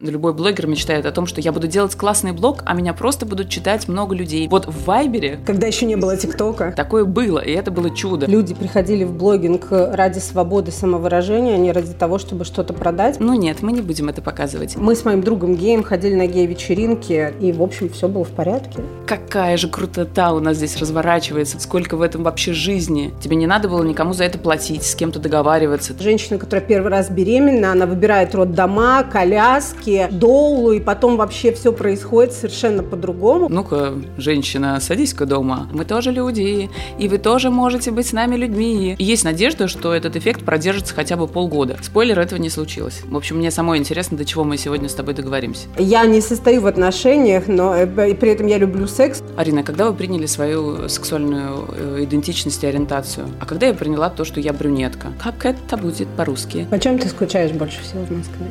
Любой 0.00 0.34
блогер 0.34 0.66
мечтает 0.66 1.06
о 1.06 1.12
том, 1.12 1.24
что 1.24 1.40
я 1.40 1.52
буду 1.52 1.68
делать 1.68 1.94
классный 1.94 2.32
блог, 2.32 2.64
а 2.66 2.74
меня 2.74 2.92
просто 2.94 3.26
будут 3.26 3.48
читать 3.48 3.86
много 3.86 4.16
людей. 4.16 4.48
Вот 4.48 4.66
в 4.66 4.86
Вайбере... 4.86 5.38
Когда 5.46 5.68
еще 5.68 5.86
не 5.86 5.94
было 5.94 6.16
ТикТока. 6.16 6.74
Такое 6.76 7.04
было, 7.04 7.38
и 7.38 7.52
это 7.52 7.70
было 7.70 7.94
чудо. 7.94 8.26
Люди 8.26 8.54
приходили 8.54 9.04
в 9.04 9.12
блогинг 9.12 9.68
ради 9.70 10.18
свободы 10.18 10.72
самовыражения, 10.72 11.54
а 11.54 11.58
не 11.58 11.70
ради 11.70 11.92
того, 11.92 12.18
чтобы 12.18 12.44
что-то 12.44 12.72
продать. 12.74 13.20
Ну 13.20 13.34
нет, 13.34 13.62
мы 13.62 13.70
не 13.70 13.82
будем 13.82 14.08
это 14.08 14.20
показывать. 14.20 14.74
Мы 14.74 14.96
с 14.96 15.04
моим 15.04 15.22
другом 15.22 15.54
геем 15.54 15.84
ходили 15.84 16.16
на 16.16 16.26
гей-вечеринки, 16.26 17.32
и, 17.40 17.52
в 17.52 17.62
общем, 17.62 17.88
все 17.88 18.08
было 18.08 18.24
в 18.24 18.32
порядке. 18.32 18.82
Какая 19.06 19.56
же 19.56 19.68
крутота 19.68 20.32
у 20.32 20.40
нас 20.40 20.56
здесь 20.56 20.76
разворачивается, 20.76 21.60
сколько 21.60 21.96
в 21.96 22.02
этом 22.02 22.24
вообще 22.24 22.52
жизни. 22.52 23.14
Тебе 23.22 23.36
не 23.36 23.46
надо 23.46 23.68
было 23.68 23.84
никому 23.84 24.12
за 24.12 24.24
это 24.24 24.38
платить, 24.38 24.82
с 24.82 24.96
кем-то 24.96 25.20
договариваться. 25.20 25.94
Женщина, 25.96 26.36
которая 26.36 26.66
первый 26.66 26.90
раз 26.90 27.10
беременна, 27.10 27.70
она 27.70 27.86
выбирает 27.86 28.34
роддома, 28.34 29.04
коляски, 29.04 29.83
сказке 29.84 30.08
Доулу, 30.10 30.72
и 30.72 30.80
потом 30.80 31.16
вообще 31.16 31.52
все 31.52 31.72
происходит 31.72 32.32
совершенно 32.32 32.82
по-другому. 32.82 33.48
Ну-ка, 33.48 33.94
женщина, 34.16 34.80
садись-ка 34.80 35.26
дома. 35.26 35.68
Мы 35.72 35.84
тоже 35.84 36.10
люди, 36.10 36.70
и 36.98 37.08
вы 37.08 37.18
тоже 37.18 37.50
можете 37.50 37.90
быть 37.90 38.06
с 38.06 38.12
нами 38.12 38.36
людьми. 38.36 38.96
И 38.98 39.04
есть 39.04 39.24
надежда, 39.24 39.68
что 39.68 39.94
этот 39.94 40.16
эффект 40.16 40.44
продержится 40.44 40.94
хотя 40.94 41.16
бы 41.16 41.26
полгода. 41.26 41.76
Спойлер, 41.82 42.18
этого 42.18 42.38
не 42.38 42.50
случилось. 42.50 43.02
В 43.04 43.16
общем, 43.16 43.36
мне 43.36 43.50
самой 43.50 43.78
интересно, 43.78 44.16
до 44.16 44.24
чего 44.24 44.44
мы 44.44 44.56
сегодня 44.56 44.88
с 44.88 44.94
тобой 44.94 45.14
договоримся. 45.14 45.68
Я 45.78 46.04
не 46.06 46.20
состою 46.20 46.62
в 46.62 46.66
отношениях, 46.66 47.44
но 47.46 47.74
э, 47.74 47.86
при 47.86 48.30
этом 48.30 48.46
я 48.46 48.58
люблю 48.58 48.86
секс. 48.86 49.22
Арина, 49.36 49.62
когда 49.62 49.86
вы 49.90 49.94
приняли 49.94 50.26
свою 50.26 50.88
сексуальную 50.88 51.68
э, 51.76 52.04
идентичность 52.04 52.62
и 52.64 52.66
ориентацию? 52.66 53.26
А 53.40 53.46
когда 53.46 53.66
я 53.66 53.74
приняла 53.74 54.10
то, 54.10 54.24
что 54.24 54.40
я 54.40 54.52
брюнетка? 54.52 55.12
Как 55.22 55.44
это 55.44 55.76
будет 55.76 56.08
по-русски? 56.08 56.66
По 56.70 56.78
чем 56.78 56.98
ты 56.98 57.08
скучаешь 57.08 57.52
больше 57.52 57.82
всего 57.82 58.04
в 58.04 58.10
Москве? 58.10 58.46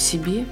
Себе. 0.00 0.44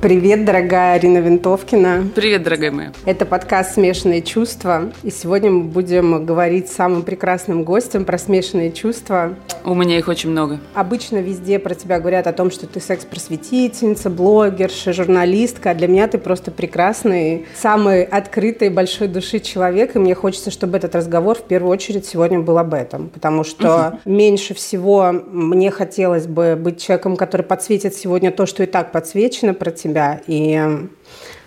Привет, 0.00 0.44
дорогая 0.44 0.94
Арина 0.94 1.18
Винтовкина. 1.18 2.10
Привет, 2.14 2.44
дорогая 2.44 2.70
моя. 2.70 2.92
Это 3.04 3.26
подкаст 3.26 3.74
«Смешанные 3.74 4.22
чувства». 4.22 4.92
И 5.02 5.10
сегодня 5.10 5.50
мы 5.50 5.64
будем 5.64 6.24
говорить 6.24 6.68
с 6.68 6.76
самым 6.76 7.02
прекрасным 7.02 7.64
гостем 7.64 8.04
про 8.04 8.16
смешанные 8.16 8.70
чувства. 8.70 9.34
У 9.64 9.74
меня 9.74 9.98
их 9.98 10.06
очень 10.06 10.30
много. 10.30 10.60
Обычно 10.74 11.16
везде 11.16 11.58
про 11.58 11.74
тебя 11.74 11.98
говорят 11.98 12.28
о 12.28 12.32
том, 12.32 12.52
что 12.52 12.68
ты 12.68 12.78
секс-просветительница, 12.78 14.08
блогерша, 14.08 14.92
журналистка. 14.92 15.70
А 15.70 15.74
для 15.74 15.88
меня 15.88 16.06
ты 16.06 16.18
просто 16.18 16.52
прекрасный, 16.52 17.46
самый 17.56 18.04
открытый, 18.04 18.70
большой 18.70 19.08
души 19.08 19.40
человек. 19.40 19.96
И 19.96 19.98
мне 19.98 20.14
хочется, 20.14 20.52
чтобы 20.52 20.78
этот 20.78 20.94
разговор 20.94 21.36
в 21.36 21.42
первую 21.42 21.72
очередь 21.72 22.06
сегодня 22.06 22.38
был 22.38 22.58
об 22.58 22.72
этом. 22.72 23.08
Потому 23.08 23.42
что 23.42 23.98
угу. 24.04 24.12
меньше 24.14 24.54
всего 24.54 25.10
мне 25.10 25.72
хотелось 25.72 26.28
бы 26.28 26.54
быть 26.54 26.80
человеком, 26.80 27.16
который 27.16 27.42
подсветит 27.42 27.94
сегодня 27.94 28.30
то, 28.30 28.46
что 28.46 28.62
и 28.62 28.66
так 28.66 28.92
подсвечено 28.92 29.54
про 29.54 29.72
тебя 29.72 29.87
себя, 29.88 30.20
и 30.26 30.88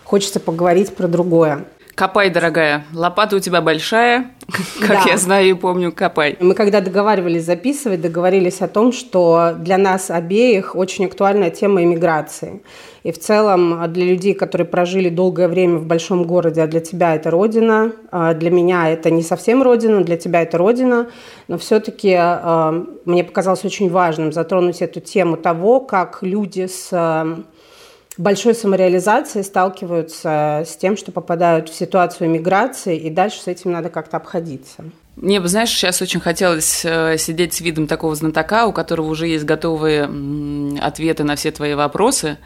хочется 0.04 0.40
поговорить 0.40 0.96
про 0.96 1.08
другое. 1.08 1.66
Копай, 1.96 2.30
дорогая. 2.30 2.86
Лопата 2.94 3.36
у 3.36 3.40
тебя 3.40 3.62
большая, 3.62 4.32
как 4.80 4.90
да. 4.90 5.04
я 5.08 5.18
знаю 5.18 5.50
и 5.50 5.54
помню, 5.54 5.92
копай. 5.92 6.38
Мы 6.40 6.56
когда 6.56 6.82
договаривались 6.82 7.46
записывать, 7.46 8.02
договорились 8.02 8.62
о 8.62 8.68
том, 8.68 8.92
что 8.92 9.54
для 9.60 9.78
нас 9.78 10.10
обеих 10.10 10.76
очень 10.76 11.06
актуальная 11.06 11.52
тема 11.52 11.84
иммиграции. 11.84 12.64
И 13.04 13.12
в 13.12 13.20
целом 13.20 13.92
для 13.92 14.06
людей, 14.06 14.34
которые 14.34 14.66
прожили 14.66 15.10
долгое 15.10 15.48
время 15.48 15.78
в 15.78 15.86
большом 15.86 16.24
городе, 16.24 16.62
а 16.62 16.68
для 16.68 16.80
тебя 16.80 17.16
это 17.16 17.30
родина, 17.30 17.92
а 18.10 18.34
для 18.34 18.52
меня 18.52 18.90
это 18.90 19.12
не 19.12 19.22
совсем 19.22 19.62
родина, 19.62 20.04
для 20.04 20.18
тебя 20.18 20.44
это 20.44 20.58
родина, 20.58 21.08
но 21.48 21.58
все-таки 21.58 22.16
а, 22.18 22.84
мне 23.06 23.24
показалось 23.24 23.66
очень 23.66 23.90
важным 23.90 24.32
затронуть 24.32 24.82
эту 24.82 25.02
тему 25.02 25.36
того, 25.36 25.82
как 25.82 26.20
люди 26.22 26.68
с 26.68 26.90
большой 28.22 28.54
самореализацией 28.54 29.44
сталкиваются 29.44 30.64
с 30.66 30.76
тем, 30.78 30.96
что 30.96 31.12
попадают 31.12 31.70
в 31.70 31.76
ситуацию 31.76 32.30
миграции, 32.30 32.98
и 32.98 33.10
дальше 33.10 33.42
с 33.42 33.48
этим 33.48 33.72
надо 33.72 33.90
как-то 33.90 34.18
обходиться. 34.18 34.84
Мне 35.16 35.40
бы, 35.40 35.48
знаешь, 35.48 35.70
сейчас 35.70 36.02
очень 36.02 36.20
хотелось 36.20 36.86
э, 36.86 37.18
сидеть 37.18 37.54
с 37.54 37.62
видом 37.62 37.88
такого 37.88 38.16
знатока, 38.16 38.66
у 38.66 38.74
которого 38.74 39.08
уже 39.08 39.28
есть 39.28 39.44
готовые 39.44 40.10
ответы 40.80 41.24
на 41.24 41.36
все 41.36 41.52
твои 41.52 41.74
вопросы, 41.74 42.38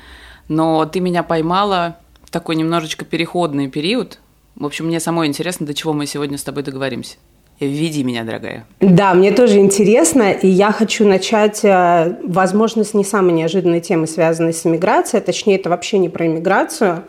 но 0.47 0.86
ты 0.86 1.00
меня 1.00 1.24
поймала 1.24 1.97
в 2.24 2.31
такой 2.31 2.56
немножечко 2.56 3.06
переходный 3.06 3.69
период. 3.69 4.19
В 4.56 4.66
общем, 4.66 4.88
мне 4.88 5.00
самой 5.00 5.28
интересно, 5.28 5.66
до 5.66 5.74
чего 5.74 5.94
мы 5.94 6.06
сегодня 6.06 6.38
с 6.38 6.44
тобой 6.44 6.63
договоримся. 6.63 7.18
Введи 7.59 8.03
меня, 8.03 8.23
дорогая. 8.23 8.66
Да, 8.81 9.13
мне 9.13 9.31
тоже 9.31 9.59
интересно, 9.59 10.31
и 10.31 10.47
я 10.47 10.71
хочу 10.71 11.07
начать, 11.07 11.63
э, 11.63 12.17
возможно, 12.23 12.83
с 12.83 12.93
не 12.93 13.05
самой 13.05 13.33
неожиданной 13.33 13.79
темы, 13.79 14.07
связанной 14.07 14.53
с 14.53 14.66
иммиграцией, 14.66 15.23
точнее, 15.23 15.55
это 15.55 15.69
вообще 15.69 15.97
не 15.97 16.09
про 16.09 16.25
иммиграцию. 16.25 17.03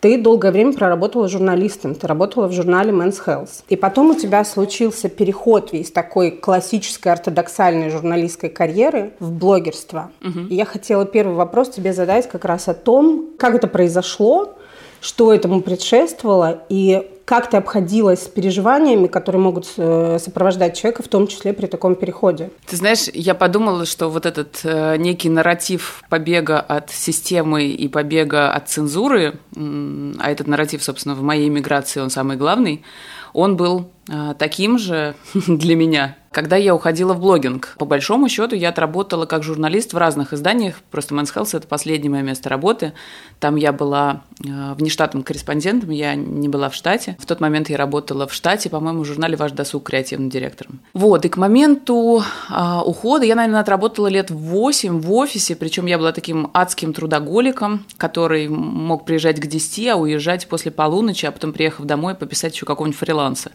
Ты 0.00 0.18
долгое 0.18 0.52
время 0.52 0.72
проработала 0.72 1.26
журналистом, 1.28 1.94
ты 1.94 2.06
работала 2.06 2.48
в 2.48 2.52
журнале 2.52 2.92
Men's 2.92 3.16
Health. 3.26 3.64
И 3.68 3.76
потом 3.76 4.10
у 4.10 4.14
тебя 4.14 4.44
случился 4.44 5.08
переход 5.08 5.72
из 5.72 5.90
такой 5.90 6.30
классической 6.30 7.12
ортодоксальной 7.12 7.90
журналистской 7.90 8.50
карьеры 8.50 9.12
в 9.20 9.32
блогерство. 9.32 10.10
Угу. 10.22 10.48
И 10.50 10.54
я 10.54 10.64
хотела 10.64 11.06
первый 11.06 11.34
вопрос 11.34 11.70
тебе 11.70 11.92
задать 11.92 12.28
как 12.28 12.44
раз 12.44 12.68
о 12.68 12.74
том, 12.74 13.30
как 13.38 13.54
это 13.54 13.68
произошло, 13.68 14.55
что 15.00 15.32
этому 15.32 15.62
предшествовало 15.62 16.62
и 16.68 17.10
как 17.26 17.50
ты 17.50 17.56
обходилась 17.56 18.22
с 18.22 18.28
переживаниями, 18.28 19.08
которые 19.08 19.42
могут 19.42 19.66
э, 19.76 20.18
сопровождать 20.20 20.78
человека, 20.78 21.02
в 21.02 21.08
том 21.08 21.26
числе 21.26 21.52
при 21.52 21.66
таком 21.66 21.96
переходе? 21.96 22.50
Ты 22.66 22.76
знаешь, 22.76 23.08
я 23.12 23.34
подумала, 23.34 23.84
что 23.84 24.08
вот 24.08 24.26
этот 24.26 24.60
э, 24.62 24.96
некий 24.96 25.28
нарратив 25.28 26.04
побега 26.08 26.60
от 26.60 26.90
системы 26.90 27.66
и 27.66 27.88
побега 27.88 28.52
от 28.52 28.68
цензуры, 28.68 29.40
а 29.56 30.30
этот 30.30 30.46
нарратив, 30.46 30.84
собственно, 30.84 31.16
в 31.16 31.22
моей 31.22 31.48
миграции, 31.48 31.98
он 31.98 32.10
самый 32.10 32.36
главный, 32.36 32.84
он 33.32 33.56
был 33.56 33.90
э, 34.08 34.34
таким 34.38 34.78
же 34.78 35.16
для 35.34 35.74
меня, 35.74 36.16
когда 36.36 36.56
я 36.56 36.74
уходила 36.74 37.14
в 37.14 37.20
блогинг. 37.20 37.76
По 37.78 37.86
большому 37.86 38.28
счету 38.28 38.54
я 38.56 38.68
отработала 38.68 39.24
как 39.24 39.42
журналист 39.42 39.94
в 39.94 39.96
разных 39.96 40.34
изданиях. 40.34 40.74
Просто 40.90 41.14
Men's 41.14 41.34
Health– 41.34 41.48
это 41.56 41.66
последнее 41.66 42.10
мое 42.10 42.20
место 42.20 42.50
работы. 42.50 42.92
Там 43.40 43.56
я 43.56 43.72
была 43.72 44.20
э, 44.44 44.74
внештатным 44.74 45.22
корреспондентом, 45.22 45.88
я 45.88 46.14
не 46.14 46.50
была 46.50 46.68
в 46.68 46.74
штате. 46.74 47.16
В 47.18 47.24
тот 47.24 47.40
момент 47.40 47.70
я 47.70 47.78
работала 47.78 48.26
в 48.26 48.34
штате, 48.34 48.68
по-моему, 48.68 49.00
в 49.00 49.06
журнале 49.06 49.34
«Ваш 49.34 49.52
досуг» 49.52 49.84
креативным 49.84 50.28
директором. 50.28 50.80
Вот, 50.92 51.24
и 51.24 51.30
к 51.30 51.38
моменту 51.38 52.22
э, 52.50 52.80
ухода 52.84 53.24
я, 53.24 53.34
наверное, 53.34 53.60
отработала 53.60 54.08
лет 54.08 54.30
8 54.30 55.00
в 55.00 55.12
офисе, 55.14 55.56
причем 55.56 55.86
я 55.86 55.96
была 55.96 56.12
таким 56.12 56.50
адским 56.52 56.92
трудоголиком, 56.92 57.86
который 57.96 58.48
мог 58.48 59.06
приезжать 59.06 59.40
к 59.40 59.46
10, 59.46 59.88
а 59.88 59.96
уезжать 59.96 60.48
после 60.48 60.70
полуночи, 60.70 61.24
а 61.24 61.32
потом, 61.32 61.54
приехав 61.54 61.86
домой, 61.86 62.14
пописать 62.14 62.54
еще 62.54 62.66
какого-нибудь 62.66 62.98
фриланса. 62.98 63.52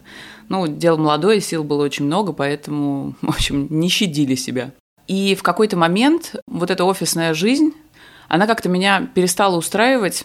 Ну, 0.48 0.66
дело 0.66 0.96
молодое, 0.96 1.40
сил 1.40 1.64
было 1.64 1.84
очень 1.84 2.04
много, 2.04 2.32
поэтому, 2.32 2.71
в 3.20 3.28
общем, 3.28 3.66
не 3.70 3.88
щадили 3.88 4.34
себя. 4.34 4.72
И 5.08 5.34
в 5.34 5.42
какой-то 5.42 5.76
момент 5.76 6.36
вот 6.46 6.70
эта 6.70 6.84
офисная 6.84 7.34
жизнь, 7.34 7.72
она 8.28 8.46
как-то 8.46 8.68
меня 8.68 9.08
перестала 9.14 9.56
устраивать. 9.56 10.24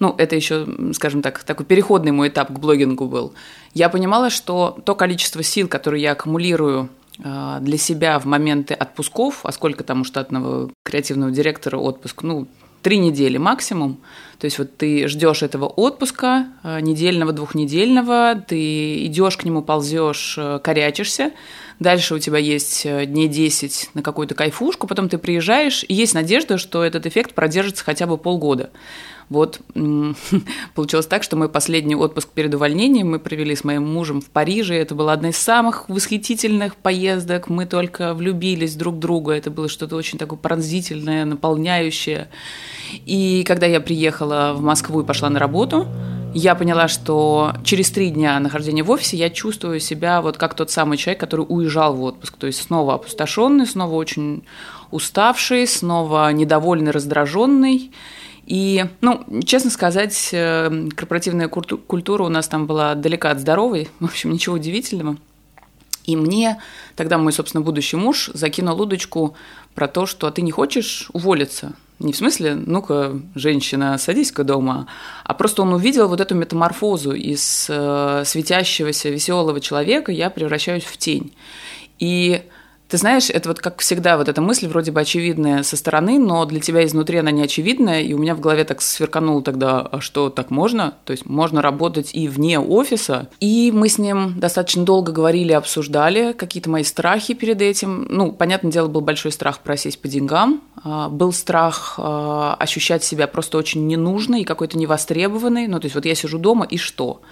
Ну, 0.00 0.14
это 0.18 0.36
еще, 0.36 0.66
скажем 0.92 1.22
так, 1.22 1.42
такой 1.44 1.66
переходный 1.66 2.12
мой 2.12 2.28
этап 2.28 2.48
к 2.48 2.58
блогингу 2.58 3.06
был. 3.06 3.32
Я 3.74 3.88
понимала, 3.88 4.30
что 4.30 4.78
то 4.84 4.94
количество 4.94 5.42
сил, 5.42 5.68
которые 5.68 6.02
я 6.02 6.12
аккумулирую 6.12 6.90
э, 7.22 7.58
для 7.60 7.78
себя 7.78 8.18
в 8.18 8.24
моменты 8.24 8.74
отпусков, 8.74 9.40
а 9.44 9.52
сколько 9.52 9.84
там 9.84 10.02
у 10.02 10.04
штатного 10.04 10.70
креативного 10.84 11.30
директора 11.30 11.78
отпуск, 11.78 12.22
ну, 12.22 12.48
три 12.82 12.98
недели 12.98 13.38
максимум. 13.38 13.98
То 14.38 14.44
есть 14.44 14.58
вот 14.58 14.76
ты 14.76 15.08
ждешь 15.08 15.42
этого 15.42 15.66
отпуска, 15.66 16.48
э, 16.62 16.80
недельного, 16.80 17.32
двухнедельного, 17.32 18.34
ты 18.46 19.06
идешь 19.06 19.36
к 19.36 19.44
нему, 19.44 19.62
ползешь, 19.62 20.36
э, 20.36 20.60
корячишься, 20.62 21.32
дальше 21.78 22.14
у 22.14 22.18
тебя 22.18 22.38
есть 22.38 22.86
э, 22.86 23.06
дней 23.06 23.28
10 23.28 23.90
на 23.94 24.02
какую-то 24.02 24.34
кайфушку, 24.34 24.86
потом 24.86 25.08
ты 25.08 25.18
приезжаешь, 25.18 25.84
и 25.86 25.94
есть 25.94 26.14
надежда, 26.14 26.58
что 26.58 26.84
этот 26.84 27.06
эффект 27.06 27.34
продержится 27.34 27.84
хотя 27.84 28.06
бы 28.06 28.18
полгода. 28.18 28.70
Вот 29.28 29.60
получилось 30.74 31.06
так, 31.06 31.22
что 31.22 31.36
мой 31.36 31.48
последний 31.48 31.96
отпуск 31.96 32.28
перед 32.28 32.54
увольнением 32.54 33.10
мы 33.10 33.18
провели 33.18 33.56
с 33.56 33.64
моим 33.64 33.86
мужем 33.86 34.20
в 34.20 34.26
Париже. 34.26 34.74
Это 34.74 34.94
была 34.94 35.12
одна 35.14 35.30
из 35.30 35.36
самых 35.36 35.88
восхитительных 35.88 36.76
поездок. 36.76 37.48
Мы 37.48 37.66
только 37.66 38.14
влюбились 38.14 38.74
друг 38.74 38.96
в 38.96 38.98
друга. 38.98 39.32
Это 39.32 39.50
было 39.50 39.68
что-то 39.68 39.96
очень 39.96 40.18
такое 40.18 40.38
пронзительное, 40.38 41.24
наполняющее. 41.24 42.28
И 43.06 43.44
когда 43.46 43.66
я 43.66 43.80
приехала 43.80 44.52
в 44.54 44.60
Москву 44.60 45.00
и 45.00 45.04
пошла 45.04 45.30
на 45.30 45.38
работу, 45.38 45.88
я 46.34 46.54
поняла, 46.54 46.88
что 46.88 47.52
через 47.64 47.90
три 47.90 48.10
дня 48.10 48.38
нахождения 48.40 48.82
в 48.82 48.90
офисе 48.90 49.16
я 49.16 49.30
чувствую 49.30 49.80
себя 49.80 50.20
вот 50.20 50.36
как 50.36 50.54
тот 50.54 50.70
самый 50.70 50.98
человек, 50.98 51.20
который 51.20 51.46
уезжал 51.48 51.94
в 51.94 52.02
отпуск. 52.02 52.36
То 52.36 52.46
есть 52.46 52.62
снова 52.62 52.94
опустошенный, 52.94 53.66
снова 53.66 53.94
очень 53.94 54.44
уставший, 54.90 55.66
снова 55.66 56.32
недовольный, 56.32 56.90
раздраженный. 56.90 57.92
И, 58.46 58.84
ну, 59.00 59.24
честно 59.44 59.70
сказать, 59.70 60.30
э, 60.32 60.88
корпоративная 60.94 61.48
культура 61.48 62.24
у 62.24 62.28
нас 62.28 62.46
там 62.48 62.66
была 62.66 62.94
далека 62.94 63.30
от 63.30 63.40
здоровой, 63.40 63.88
в 64.00 64.04
общем, 64.04 64.32
ничего 64.32 64.56
удивительного. 64.56 65.16
И 66.04 66.16
мне 66.16 66.60
тогда 66.96 67.18
мой, 67.18 67.32
собственно, 67.32 67.62
будущий 67.62 67.96
муж 67.96 68.30
закинул 68.34 68.80
удочку 68.80 69.36
про 69.74 69.88
то, 69.88 70.06
что 70.06 70.26
а 70.26 70.30
ты 70.30 70.42
не 70.42 70.50
хочешь 70.50 71.08
уволиться. 71.12 71.72
Не 72.00 72.12
в 72.12 72.16
смысле, 72.16 72.54
ну-ка, 72.54 73.20
женщина, 73.34 73.96
садись-ка 73.98 74.42
дома, 74.42 74.88
а 75.22 75.32
просто 75.32 75.62
он 75.62 75.72
увидел 75.72 76.08
вот 76.08 76.20
эту 76.20 76.34
метаморфозу 76.34 77.12
из 77.12 77.66
э, 77.70 78.22
светящегося, 78.26 79.10
веселого 79.10 79.60
человека 79.60 80.10
я 80.10 80.28
превращаюсь 80.28 80.84
в 80.84 80.96
тень. 80.96 81.32
И 82.00 82.42
ты 82.94 82.98
знаешь, 82.98 83.28
это 83.28 83.48
вот 83.48 83.58
как 83.58 83.80
всегда, 83.80 84.16
вот 84.16 84.28
эта 84.28 84.40
мысль 84.40 84.68
вроде 84.68 84.92
бы 84.92 85.00
очевидная 85.00 85.64
со 85.64 85.76
стороны, 85.76 86.16
но 86.16 86.44
для 86.44 86.60
тебя 86.60 86.86
изнутри 86.86 87.18
она 87.18 87.32
не 87.32 87.42
очевидная, 87.42 88.02
и 88.02 88.12
у 88.14 88.18
меня 88.18 88.36
в 88.36 88.40
голове 88.40 88.62
так 88.62 88.80
сверкануло 88.80 89.42
тогда, 89.42 89.80
а 89.80 90.00
что, 90.00 90.30
так 90.30 90.52
можно? 90.52 90.94
То 91.04 91.10
есть 91.10 91.26
можно 91.26 91.60
работать 91.60 92.14
и 92.14 92.28
вне 92.28 92.60
офиса. 92.60 93.28
И 93.40 93.72
мы 93.74 93.88
с 93.88 93.98
ним 93.98 94.38
достаточно 94.38 94.84
долго 94.84 95.10
говорили, 95.10 95.50
обсуждали 95.50 96.34
какие-то 96.34 96.70
мои 96.70 96.84
страхи 96.84 97.34
перед 97.34 97.60
этим. 97.62 98.06
Ну, 98.08 98.30
понятное 98.30 98.70
дело, 98.70 98.86
был 98.86 99.00
большой 99.00 99.32
страх 99.32 99.58
просесть 99.58 100.00
по 100.00 100.06
деньгам, 100.06 100.62
а, 100.84 101.08
был 101.08 101.32
страх 101.32 101.96
а, 101.98 102.54
ощущать 102.60 103.02
себя 103.02 103.26
просто 103.26 103.58
очень 103.58 103.88
ненужной 103.88 104.42
и 104.42 104.44
какой-то 104.44 104.78
невостребованной. 104.78 105.66
Ну, 105.66 105.80
то 105.80 105.86
есть 105.86 105.96
вот 105.96 106.06
я 106.06 106.14
сижу 106.14 106.38
дома, 106.38 106.64
и 106.64 106.76
что? 106.76 107.22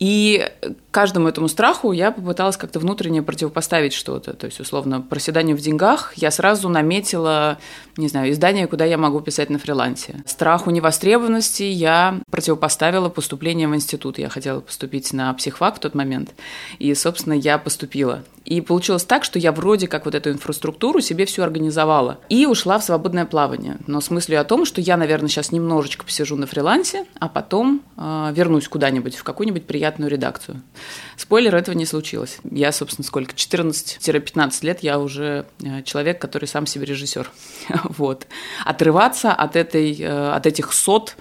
И 0.00 0.48
каждому 0.90 1.28
этому 1.28 1.46
страху 1.46 1.92
я 1.92 2.10
попыталась 2.10 2.56
как-то 2.56 2.80
внутренне 2.80 3.22
противопоставить 3.22 3.92
что-то. 3.92 4.32
То 4.32 4.46
есть, 4.46 4.58
условно, 4.58 5.02
проседанию 5.02 5.56
в 5.56 5.60
деньгах 5.60 6.14
я 6.16 6.30
сразу 6.30 6.70
наметила, 6.70 7.58
не 7.98 8.08
знаю, 8.08 8.32
издание, 8.32 8.66
куда 8.66 8.86
я 8.86 8.96
могу 8.96 9.20
писать 9.20 9.50
на 9.50 9.58
фрилансе. 9.58 10.22
Страху 10.24 10.70
невостребованности 10.70 11.64
я 11.64 12.18
противопоставила 12.30 13.10
поступление 13.10 13.68
в 13.68 13.74
институт. 13.74 14.18
Я 14.18 14.30
хотела 14.30 14.60
поступить 14.60 15.12
на 15.12 15.32
психфак 15.34 15.76
в 15.76 15.80
тот 15.80 15.94
момент. 15.94 16.30
И, 16.78 16.94
собственно, 16.94 17.34
я 17.34 17.58
поступила. 17.58 18.24
И 18.50 18.60
получилось 18.60 19.04
так, 19.04 19.22
что 19.22 19.38
я 19.38 19.52
вроде 19.52 19.86
как 19.86 20.04
вот 20.06 20.16
эту 20.16 20.30
инфраструктуру 20.30 21.00
себе 21.00 21.24
всю 21.24 21.42
организовала. 21.42 22.18
И 22.28 22.46
ушла 22.46 22.80
в 22.80 22.84
свободное 22.84 23.24
плавание. 23.24 23.76
Но 23.86 24.00
с 24.00 24.10
мыслью 24.10 24.40
о 24.40 24.44
том, 24.44 24.64
что 24.64 24.80
я, 24.80 24.96
наверное, 24.96 25.28
сейчас 25.28 25.52
немножечко 25.52 26.04
посижу 26.04 26.34
на 26.34 26.48
фрилансе, 26.48 27.06
а 27.20 27.28
потом 27.28 27.80
э, 27.96 28.32
вернусь 28.34 28.66
куда-нибудь, 28.66 29.14
в 29.14 29.22
какую-нибудь 29.22 29.68
приятную 29.68 30.10
редакцию. 30.10 30.62
Спойлер, 31.16 31.54
этого 31.54 31.76
не 31.76 31.86
случилось. 31.86 32.38
Я, 32.42 32.72
собственно, 32.72 33.06
сколько? 33.06 33.34
14-15 33.34 34.66
лет 34.66 34.80
я 34.82 34.98
уже 34.98 35.46
э, 35.62 35.84
человек, 35.84 36.20
который 36.20 36.46
сам 36.46 36.66
себе 36.66 36.86
режиссер. 36.86 37.30
вот. 37.84 38.26
Отрываться 38.64 39.32
от, 39.32 39.54
этой, 39.54 39.96
э, 39.96 40.32
от 40.32 40.46
этих 40.46 40.72
сот, 40.72 41.16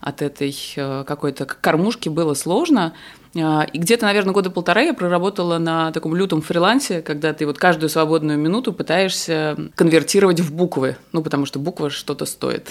от 0.00 0.20
этой 0.20 0.52
э, 0.74 1.04
какой-то 1.06 1.46
кормушки 1.46 2.08
было 2.08 2.34
сложно, 2.34 2.92
и 3.34 3.78
где-то, 3.78 4.04
наверное, 4.04 4.34
года 4.34 4.50
полтора 4.50 4.82
я 4.82 4.92
проработала 4.94 5.58
на 5.58 5.90
таком 5.92 6.14
лютом 6.14 6.42
фрилансе, 6.42 7.00
когда 7.00 7.32
ты 7.32 7.46
вот 7.46 7.56
каждую 7.56 7.88
свободную 7.88 8.38
минуту 8.38 8.72
пытаешься 8.74 9.56
конвертировать 9.74 10.40
в 10.40 10.54
буквы, 10.54 10.96
ну, 11.12 11.22
потому 11.22 11.46
что 11.46 11.58
буква 11.58 11.88
что-то 11.88 12.26
стоит. 12.26 12.68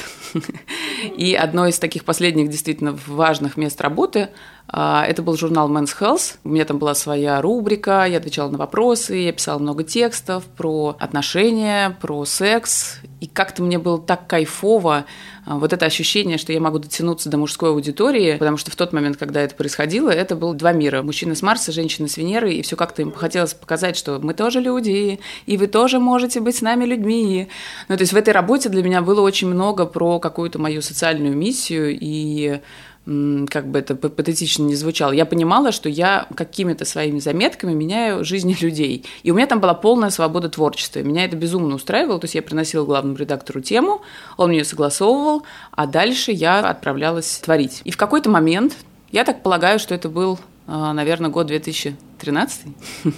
И 1.17 1.33
одно 1.33 1.65
из 1.67 1.79
таких 1.79 2.05
последних 2.05 2.49
действительно 2.49 2.95
важных 3.07 3.57
мест 3.57 3.81
работы 3.81 4.29
а, 4.67 5.03
это 5.05 5.21
был 5.21 5.35
журнал 5.35 5.69
Men's 5.69 5.95
Health. 5.99 6.37
У 6.43 6.49
меня 6.49 6.65
там 6.65 6.77
была 6.77 6.93
своя 6.93 7.41
рубрика, 7.41 8.05
я 8.05 8.17
отвечала 8.17 8.49
на 8.49 8.57
вопросы, 8.57 9.15
я 9.15 9.33
писала 9.33 9.59
много 9.59 9.83
текстов 9.83 10.45
про 10.45 10.95
отношения, 10.99 11.97
про 11.99 12.23
секс. 12.25 12.99
И 13.21 13.27
как-то 13.27 13.61
мне 13.61 13.77
было 13.77 13.99
так 13.99 14.25
кайфово 14.25 15.05
а, 15.45 15.57
вот 15.59 15.73
это 15.73 15.85
ощущение, 15.85 16.39
что 16.39 16.51
я 16.53 16.59
могу 16.59 16.79
дотянуться 16.79 17.29
до 17.29 17.37
мужской 17.37 17.69
аудитории, 17.69 18.37
потому 18.37 18.57
что 18.57 18.71
в 18.71 18.75
тот 18.75 18.93
момент, 18.93 19.17
когда 19.17 19.41
это 19.41 19.53
происходило, 19.53 20.09
это 20.09 20.35
было 20.35 20.55
два 20.55 20.71
мира. 20.71 21.03
Мужчина 21.03 21.35
с 21.35 21.43
Марса, 21.43 21.71
женщина 21.71 22.07
с 22.07 22.17
Венеры, 22.17 22.51
и 22.51 22.63
все 22.63 22.75
как-то 22.75 23.03
им 23.03 23.11
хотелось 23.11 23.53
показать, 23.53 23.95
что 23.95 24.19
мы 24.19 24.33
тоже 24.33 24.59
люди, 24.59 25.19
и 25.45 25.57
вы 25.57 25.67
тоже 25.67 25.99
можете 25.99 26.39
быть 26.41 26.55
с 26.55 26.61
нами 26.61 26.83
людьми. 26.85 27.47
Ну, 27.89 27.95
то 27.95 28.01
есть 28.01 28.11
в 28.11 28.17
этой 28.17 28.33
работе 28.33 28.69
для 28.69 28.81
меня 28.81 29.03
было 29.03 29.21
очень 29.21 29.47
много 29.47 29.85
про 29.85 30.19
какую-то 30.19 30.57
мою 30.57 30.81
социальную 30.81 31.37
миссию, 31.37 31.95
и 32.01 32.59
как 33.05 33.67
бы 33.67 33.79
это 33.79 33.95
патетично 33.95 34.63
не 34.63 34.75
звучало, 34.75 35.11
я 35.11 35.25
понимала, 35.25 35.71
что 35.71 35.89
я 35.89 36.27
какими-то 36.35 36.85
своими 36.85 37.19
заметками 37.19 37.73
меняю 37.73 38.23
жизни 38.23 38.55
людей. 38.61 39.05
И 39.23 39.31
у 39.31 39.35
меня 39.35 39.47
там 39.47 39.59
была 39.59 39.73
полная 39.73 40.11
свобода 40.11 40.49
творчества. 40.49 40.99
Меня 40.99 41.25
это 41.25 41.35
безумно 41.35 41.75
устраивало. 41.75 42.19
То 42.19 42.25
есть 42.25 42.35
я 42.35 42.41
приносила 42.41 42.85
главному 42.85 43.17
редактору 43.17 43.61
тему, 43.61 44.01
он 44.37 44.51
ее 44.51 44.63
согласовывал, 44.65 45.43
а 45.71 45.87
дальше 45.87 46.31
я 46.31 46.59
отправлялась 46.59 47.39
творить. 47.39 47.81
И 47.85 47.91
в 47.91 47.97
какой-то 47.97 48.29
момент, 48.29 48.75
я 49.11 49.23
так 49.23 49.41
полагаю, 49.41 49.79
что 49.79 49.95
это 49.95 50.07
был, 50.07 50.39
а, 50.67 50.93
наверное, 50.93 51.29
год 51.29 51.47
2000 51.47 51.95
13 52.21 52.65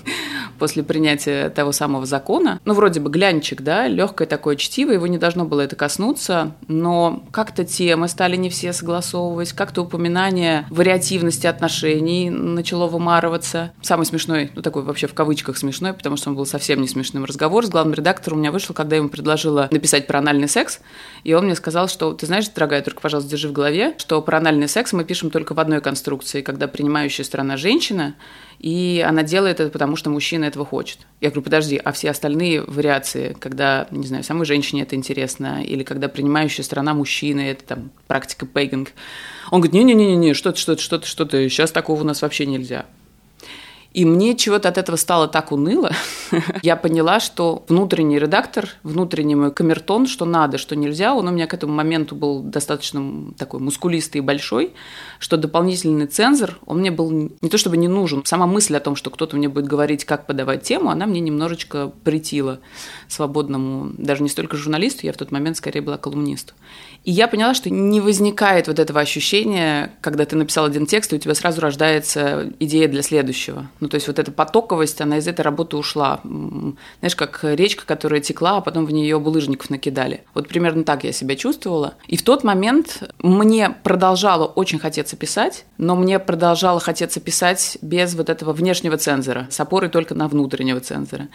после 0.59 0.83
принятия 0.83 1.49
того 1.49 1.71
самого 1.71 2.05
закона. 2.05 2.59
Ну, 2.65 2.73
вроде 2.73 2.99
бы 2.99 3.09
глянчик, 3.09 3.61
да, 3.61 3.87
легкое 3.87 4.27
такое 4.27 4.55
чтиво, 4.55 4.91
его 4.91 5.07
не 5.07 5.17
должно 5.17 5.45
было 5.45 5.61
это 5.61 5.75
коснуться, 5.75 6.55
но 6.67 7.23
как-то 7.31 7.65
темы 7.65 8.07
стали 8.07 8.35
не 8.35 8.49
все 8.49 8.73
согласовывать, 8.73 9.53
как-то 9.53 9.81
упоминание 9.83 10.65
вариативности 10.69 11.47
отношений 11.47 12.29
начало 12.29 12.87
вымарываться. 12.87 13.71
Самый 13.81 14.05
смешной, 14.05 14.51
ну, 14.55 14.61
такой 14.61 14.83
вообще 14.83 15.07
в 15.07 15.13
кавычках 15.13 15.57
смешной, 15.57 15.93
потому 15.93 16.17
что 16.17 16.29
он 16.29 16.35
был 16.35 16.45
совсем 16.45 16.81
не 16.81 16.87
смешным 16.87 17.25
разговор 17.25 17.65
с 17.65 17.69
главным 17.69 17.93
редактором 17.93 18.37
у 18.37 18.39
меня 18.39 18.51
вышел, 18.51 18.73
когда 18.73 18.95
я 18.95 18.99
ему 18.99 19.09
предложила 19.09 19.67
написать 19.71 20.07
про 20.07 20.19
анальный 20.19 20.47
секс, 20.47 20.79
и 21.23 21.33
он 21.33 21.45
мне 21.45 21.55
сказал, 21.55 21.87
что, 21.87 22.13
ты 22.13 22.25
знаешь, 22.25 22.47
дорогая, 22.49 22.81
только, 22.81 23.01
пожалуйста, 23.01 23.29
держи 23.31 23.47
в 23.47 23.51
голове, 23.51 23.95
что 23.97 24.21
про 24.21 24.37
анальный 24.37 24.67
секс 24.67 24.93
мы 24.93 25.03
пишем 25.03 25.29
только 25.29 25.53
в 25.53 25.59
одной 25.59 25.81
конструкции, 25.81 26.41
когда 26.41 26.67
принимающая 26.67 27.23
сторона 27.23 27.57
женщина, 27.57 28.15
и 28.63 29.03
она 29.05 29.23
делает 29.23 29.59
это, 29.59 29.69
потому 29.69 29.97
что 29.97 30.09
мужчина 30.09 30.45
этого 30.45 30.65
хочет. 30.65 30.99
Я 31.19 31.29
говорю, 31.29 31.41
подожди, 31.41 31.75
а 31.75 31.91
все 31.91 32.09
остальные 32.09 32.61
вариации, 32.61 33.35
когда, 33.37 33.87
не 33.91 34.07
знаю, 34.07 34.23
самой 34.23 34.45
женщине 34.45 34.83
это 34.83 34.95
интересно, 34.95 35.61
или 35.61 35.83
когда 35.83 36.07
принимающая 36.07 36.63
сторона 36.63 36.93
мужчины, 36.93 37.41
это 37.51 37.65
там 37.65 37.91
практика 38.07 38.45
пейгинг. 38.45 38.93
Он 39.51 39.59
говорит, 39.59 39.73
не-не-не-не, 39.73 40.33
что-то, 40.33 40.57
что-то, 40.57 40.81
что-то, 40.81 41.05
что-то, 41.05 41.49
сейчас 41.49 41.73
такого 41.73 42.01
у 42.01 42.05
нас 42.05 42.21
вообще 42.21 42.45
нельзя. 42.45 42.85
И 43.93 44.05
мне 44.05 44.35
чего-то 44.35 44.69
от 44.69 44.77
этого 44.77 44.95
стало 44.95 45.27
так 45.27 45.51
уныло. 45.51 45.91
Я 46.63 46.75
поняла, 46.75 47.19
что 47.19 47.63
внутренний 47.67 48.17
редактор, 48.17 48.67
внутренний 48.81 49.35
мой 49.35 49.51
камертон, 49.51 50.07
что 50.07 50.25
надо, 50.25 50.57
что 50.57 50.75
нельзя, 50.75 51.13
он 51.13 51.27
у 51.27 51.31
меня 51.31 51.45
к 51.45 51.53
этому 51.53 51.73
моменту 51.73 52.15
был 52.15 52.41
достаточно 52.41 53.31
такой 53.37 53.59
мускулистый 53.59 54.19
и 54.19 54.23
большой, 54.23 54.73
что 55.19 55.37
дополнительный 55.37 56.07
цензор, 56.07 56.57
он 56.65 56.79
мне 56.79 56.89
был 56.89 57.11
не 57.11 57.49
то 57.49 57.57
чтобы 57.57 57.77
не 57.77 57.87
нужен. 57.87 58.25
Сама 58.25 58.47
мысль 58.47 58.75
о 58.75 58.79
том, 58.79 58.95
что 58.95 59.11
кто-то 59.11 59.37
мне 59.37 59.47
будет 59.47 59.67
говорить, 59.67 60.05
как 60.05 60.25
подавать 60.25 60.63
тему, 60.63 60.89
она 60.89 61.05
мне 61.05 61.19
немножечко 61.19 61.91
притила 62.03 62.59
свободному, 63.07 63.91
даже 63.97 64.23
не 64.23 64.29
столько 64.29 64.57
журналисту, 64.57 65.05
я 65.05 65.13
в 65.13 65.17
тот 65.17 65.31
момент 65.31 65.57
скорее 65.57 65.81
была 65.81 65.97
колумнисту. 65.97 66.53
И 67.03 67.11
я 67.11 67.27
поняла, 67.27 67.53
что 67.53 67.69
не 67.69 67.99
возникает 67.99 68.67
вот 68.67 68.79
этого 68.79 69.01
ощущения, 69.01 69.93
когда 70.01 70.25
ты 70.25 70.35
написал 70.35 70.65
один 70.65 70.85
текст, 70.85 71.11
и 71.11 71.17
у 71.17 71.19
тебя 71.19 71.35
сразу 71.35 71.59
рождается 71.59 72.51
идея 72.59 72.87
для 72.87 73.01
следующего. 73.01 73.69
Ну, 73.79 73.89
то 73.89 73.95
есть 73.95 74.07
вот 74.07 74.19
эта 74.19 74.31
потоковость, 74.31 75.01
она 75.01 75.17
из 75.17 75.27
этой 75.27 75.41
работы 75.41 75.75
ушла. 75.75 76.21
Знаешь, 76.23 77.15
как 77.15 77.39
речка, 77.43 77.85
которая 77.85 78.21
текла, 78.21 78.57
а 78.57 78.61
потом 78.61 78.85
в 78.85 78.91
нее 78.91 79.19
булыжников 79.19 79.69
накидали. 79.69 80.23
Вот 80.33 80.47
примерно 80.47 80.83
так 80.83 81.03
я 81.03 81.11
себя 81.11 81.35
чувствовала. 81.35 81.95
И 82.07 82.15
в 82.15 82.23
тот 82.23 82.43
момент 82.43 83.03
мне 83.19 83.69
продолжало 83.69 84.45
очень 84.45 84.79
хотеться 84.79 85.17
писать, 85.17 85.65
но 85.77 85.95
мне 85.95 86.19
продолжало 86.19 86.79
хотеться 86.79 87.19
писать 87.19 87.77
без 87.81 88.15
вот 88.15 88.29
этого 88.29 88.53
внешнего 88.53 88.97
цензора, 88.97 89.47
с 89.49 89.59
опорой 89.59 89.89
только 89.89 90.15
на 90.15 90.27
внутреннего 90.27 90.79
цензора. 90.79 91.27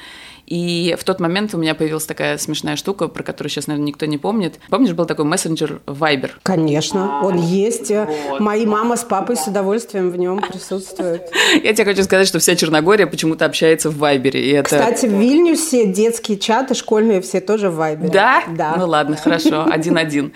И 0.49 0.97
в 0.99 1.05
тот 1.05 1.21
момент 1.21 1.55
у 1.55 1.59
меня 1.59 1.75
появилась 1.75 2.07
такая 2.07 2.39
смешная 2.39 2.77
штука, 2.77 3.09
про 3.09 3.23
которую 3.23 3.51
сейчас, 3.51 3.67
наверное, 3.67 3.89
никто 3.89 4.07
не 4.07 4.17
помнит. 4.17 4.59
Помнишь, 4.71 4.95
был 4.95 5.05
такой 5.05 5.27
мессенджер 5.27 5.83
Viber? 5.87 6.31
Конечно, 6.43 7.21
он 7.23 7.37
есть. 7.37 7.91
Вот. 7.91 8.41
Мои 8.41 8.65
мама 8.65 8.97
с 8.97 9.05
папой 9.05 9.37
с 9.37 9.47
удовольствием 9.47 10.09
в 10.09 10.17
нем 10.17 10.41
присутствуют. 10.41 11.25
Я 11.63 11.75
тебе 11.75 11.85
хочу 11.85 12.03
сказать, 12.03 12.27
что 12.27 12.39
вся 12.39 12.57
Черногория 12.57 13.07
почему-то 13.07 13.45
общается 13.45 13.91
в 13.91 13.99
Вайбере. 13.99 14.43
И 14.43 14.51
это... 14.53 14.71
Кстати, 14.71 15.05
в 15.05 15.13
Вильнюсе 15.13 15.87
детские 15.87 16.39
чаты 16.39 16.75
школьные 16.75 17.21
все 17.21 17.41
тоже 17.41 17.69
в 17.69 17.77
Вайбере. 17.77 18.11
Да? 18.11 18.45
Да. 18.49 18.77
Ну 18.79 18.87
ладно, 18.87 19.17
хорошо, 19.17 19.67
один-один. 19.71 20.33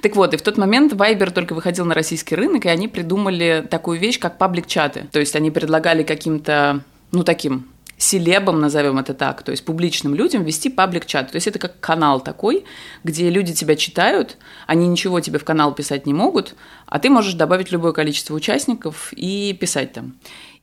Так 0.00 0.16
вот, 0.16 0.34
и 0.34 0.36
в 0.36 0.42
тот 0.42 0.58
момент 0.58 0.92
Вайбер 0.92 1.30
только 1.30 1.54
выходил 1.54 1.84
на 1.84 1.94
российский 1.94 2.34
рынок, 2.34 2.66
и 2.66 2.68
они 2.68 2.88
придумали 2.88 3.64
такую 3.70 4.00
вещь, 4.00 4.18
как 4.18 4.38
паблик-чаты. 4.38 5.06
То 5.12 5.20
есть 5.20 5.36
они 5.36 5.52
предлагали 5.52 6.02
каким-то, 6.02 6.80
ну, 7.12 7.22
таким 7.22 7.71
селебам, 8.02 8.60
назовем 8.60 8.98
это 8.98 9.14
так, 9.14 9.42
то 9.42 9.52
есть 9.52 9.64
публичным 9.64 10.14
людям 10.14 10.44
вести 10.44 10.68
паблик-чат. 10.68 11.30
То 11.30 11.36
есть 11.36 11.46
это 11.46 11.58
как 11.58 11.80
канал 11.80 12.20
такой, 12.20 12.64
где 13.04 13.30
люди 13.30 13.54
тебя 13.54 13.76
читают, 13.76 14.36
они 14.66 14.86
ничего 14.88 15.20
тебе 15.20 15.38
в 15.38 15.44
канал 15.44 15.74
писать 15.74 16.06
не 16.06 16.14
могут, 16.14 16.54
а 16.86 16.98
ты 16.98 17.10
можешь 17.10 17.34
добавить 17.34 17.70
любое 17.70 17.92
количество 17.92 18.34
участников 18.34 19.12
и 19.12 19.56
писать 19.58 19.92
там. 19.92 20.14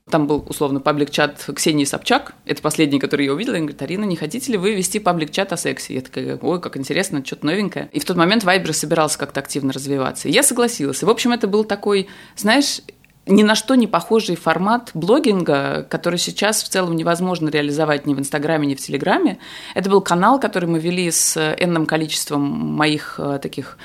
Там 0.10 0.25
был, 0.25 0.43
условно, 0.50 0.79
паблик-чат 0.79 1.50
Ксении 1.55 1.86
Собчак. 1.86 2.34
Это 2.46 2.63
последний, 2.63 3.00
который 3.00 3.27
я 3.27 3.34
увидела. 3.34 3.58
Она 3.58 3.65
говорит, 3.65 3.81
Арина, 3.84 4.05
не 4.05 4.15
хотите 4.15 4.51
ли 4.51 4.58
вы 4.58 4.74
вести 4.74 5.00
паблик-чат 5.00 5.53
о 5.53 5.58
сексе? 5.58 5.93
Я 5.93 6.01
такая, 6.01 6.38
ой, 6.41 6.60
как 6.60 6.77
интересно, 6.77 7.24
что-то 7.24 7.46
новенькое. 7.46 7.89
И 7.93 8.00
в 8.00 8.05
тот 8.05 8.17
момент 8.17 8.43
Вайбер 8.43 8.74
собирался 8.74 9.19
как-то 9.19 9.39
активно 9.39 9.72
развиваться. 9.72 10.27
И 10.27 10.31
я 10.31 10.41
согласилась. 10.41 11.03
И, 11.03 11.05
в 11.05 11.10
общем, 11.12 11.31
это 11.31 11.48
был 11.48 11.63
такой, 11.63 12.08
знаешь, 12.36 12.81
ни 13.26 13.44
на 13.44 13.56
что 13.56 13.76
не 13.76 13.88
похожий 13.88 14.36
формат 14.36 14.92
блогинга, 14.94 15.86
который 15.90 16.18
сейчас 16.20 16.64
в 16.64 16.70
целом 16.70 16.96
невозможно 16.96 17.50
реализовать 17.50 18.06
ни 18.06 18.14
в 18.14 18.20
Инстаграме, 18.20 18.68
ни 18.68 18.76
в 18.76 18.80
Телеграме. 18.80 19.40
Это 19.76 19.90
был 19.90 20.02
канал, 20.02 20.40
который 20.40 20.68
мы 20.68 20.80
вели 20.80 21.10
с 21.12 21.38
энным 21.60 21.86
количеством 21.86 22.42
моих 22.42 23.20
э, 23.20 23.40
таких 23.42 23.78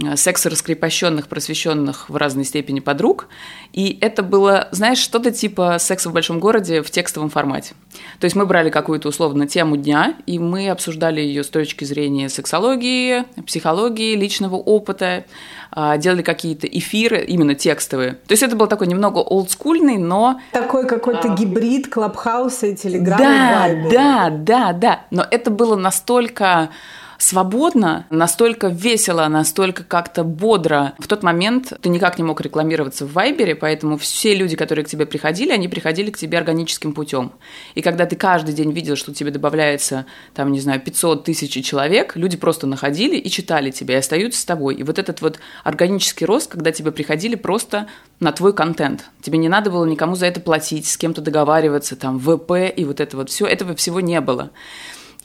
э, 0.00 0.16
секса-раскрепощенных, 0.16 1.28
просвещенных 1.28 2.08
в 2.08 2.16
разной 2.16 2.44
степени 2.44 2.80
подруг. 2.80 3.28
И 3.72 3.98
это 4.00 4.22
было, 4.22 4.68
знаешь, 4.70 4.98
что-то 4.98 5.30
типа 5.30 5.76
секса 5.78 6.10
в 6.10 6.12
большом 6.12 6.40
городе 6.40 6.82
в 6.82 6.90
текстовом 6.90 7.30
формате. 7.30 7.74
То 8.18 8.24
есть 8.24 8.36
мы 8.36 8.46
брали 8.46 8.70
какую-то 8.70 9.08
условно 9.08 9.46
тему 9.46 9.76
дня, 9.76 10.14
и 10.26 10.38
мы 10.38 10.68
обсуждали 10.70 11.20
ее 11.20 11.42
с 11.44 11.48
точки 11.48 11.84
зрения 11.84 12.28
сексологии, 12.28 13.24
психологии, 13.46 14.14
личного 14.14 14.56
опыта, 14.56 15.24
а, 15.70 15.96
делали 15.96 16.22
какие-то 16.22 16.66
эфиры, 16.66 17.24
именно 17.24 17.54
текстовые. 17.54 18.12
То 18.26 18.32
есть 18.32 18.42
это 18.42 18.56
был 18.56 18.66
такой 18.66 18.86
немного 18.86 19.18
олдскульный, 19.18 19.96
но... 19.96 20.40
Такой 20.52 20.86
какой-то 20.86 21.32
а... 21.32 21.34
гибрид 21.36 21.88
Клабхауса 21.88 22.66
и 22.66 22.76
Телеграма. 22.76 23.18
Да, 23.18 23.68
да, 23.90 24.30
да, 24.30 24.72
да. 24.72 25.00
Но 25.10 25.26
это 25.30 25.50
было 25.50 25.76
настолько 25.76 26.70
свободно, 27.22 28.06
настолько 28.10 28.66
весело, 28.66 29.28
настолько 29.28 29.84
как-то 29.84 30.24
бодро. 30.24 30.94
В 30.98 31.06
тот 31.06 31.22
момент 31.22 31.72
ты 31.80 31.88
никак 31.88 32.18
не 32.18 32.24
мог 32.24 32.40
рекламироваться 32.40 33.06
в 33.06 33.12
Вайбере, 33.12 33.54
поэтому 33.54 33.96
все 33.96 34.34
люди, 34.34 34.56
которые 34.56 34.84
к 34.84 34.88
тебе 34.88 35.06
приходили, 35.06 35.52
они 35.52 35.68
приходили 35.68 36.10
к 36.10 36.18
тебе 36.18 36.38
органическим 36.38 36.92
путем. 36.92 37.32
И 37.76 37.80
когда 37.80 38.06
ты 38.06 38.16
каждый 38.16 38.54
день 38.54 38.72
видел, 38.72 38.96
что 38.96 39.14
тебе 39.14 39.30
добавляется, 39.30 40.06
там, 40.34 40.50
не 40.50 40.60
знаю, 40.60 40.80
500 40.80 41.24
тысяч 41.24 41.64
человек, 41.64 42.16
люди 42.16 42.36
просто 42.36 42.66
находили 42.66 43.16
и 43.16 43.30
читали 43.30 43.70
тебя, 43.70 43.94
и 43.94 43.98
остаются 43.98 44.40
с 44.40 44.44
тобой. 44.44 44.74
И 44.74 44.82
вот 44.82 44.98
этот 44.98 45.20
вот 45.20 45.38
органический 45.62 46.26
рост, 46.26 46.50
когда 46.50 46.72
тебе 46.72 46.90
приходили 46.90 47.36
просто 47.36 47.86
на 48.18 48.32
твой 48.32 48.52
контент. 48.52 49.04
Тебе 49.20 49.38
не 49.38 49.48
надо 49.48 49.70
было 49.70 49.84
никому 49.84 50.16
за 50.16 50.26
это 50.26 50.40
платить, 50.40 50.88
с 50.88 50.96
кем-то 50.96 51.20
договариваться, 51.20 51.94
там, 51.94 52.18
ВП 52.18 52.72
и 52.74 52.84
вот 52.84 53.00
это 53.00 53.16
вот 53.16 53.30
все. 53.30 53.46
Этого 53.46 53.76
всего 53.76 54.00
не 54.00 54.20
было. 54.20 54.50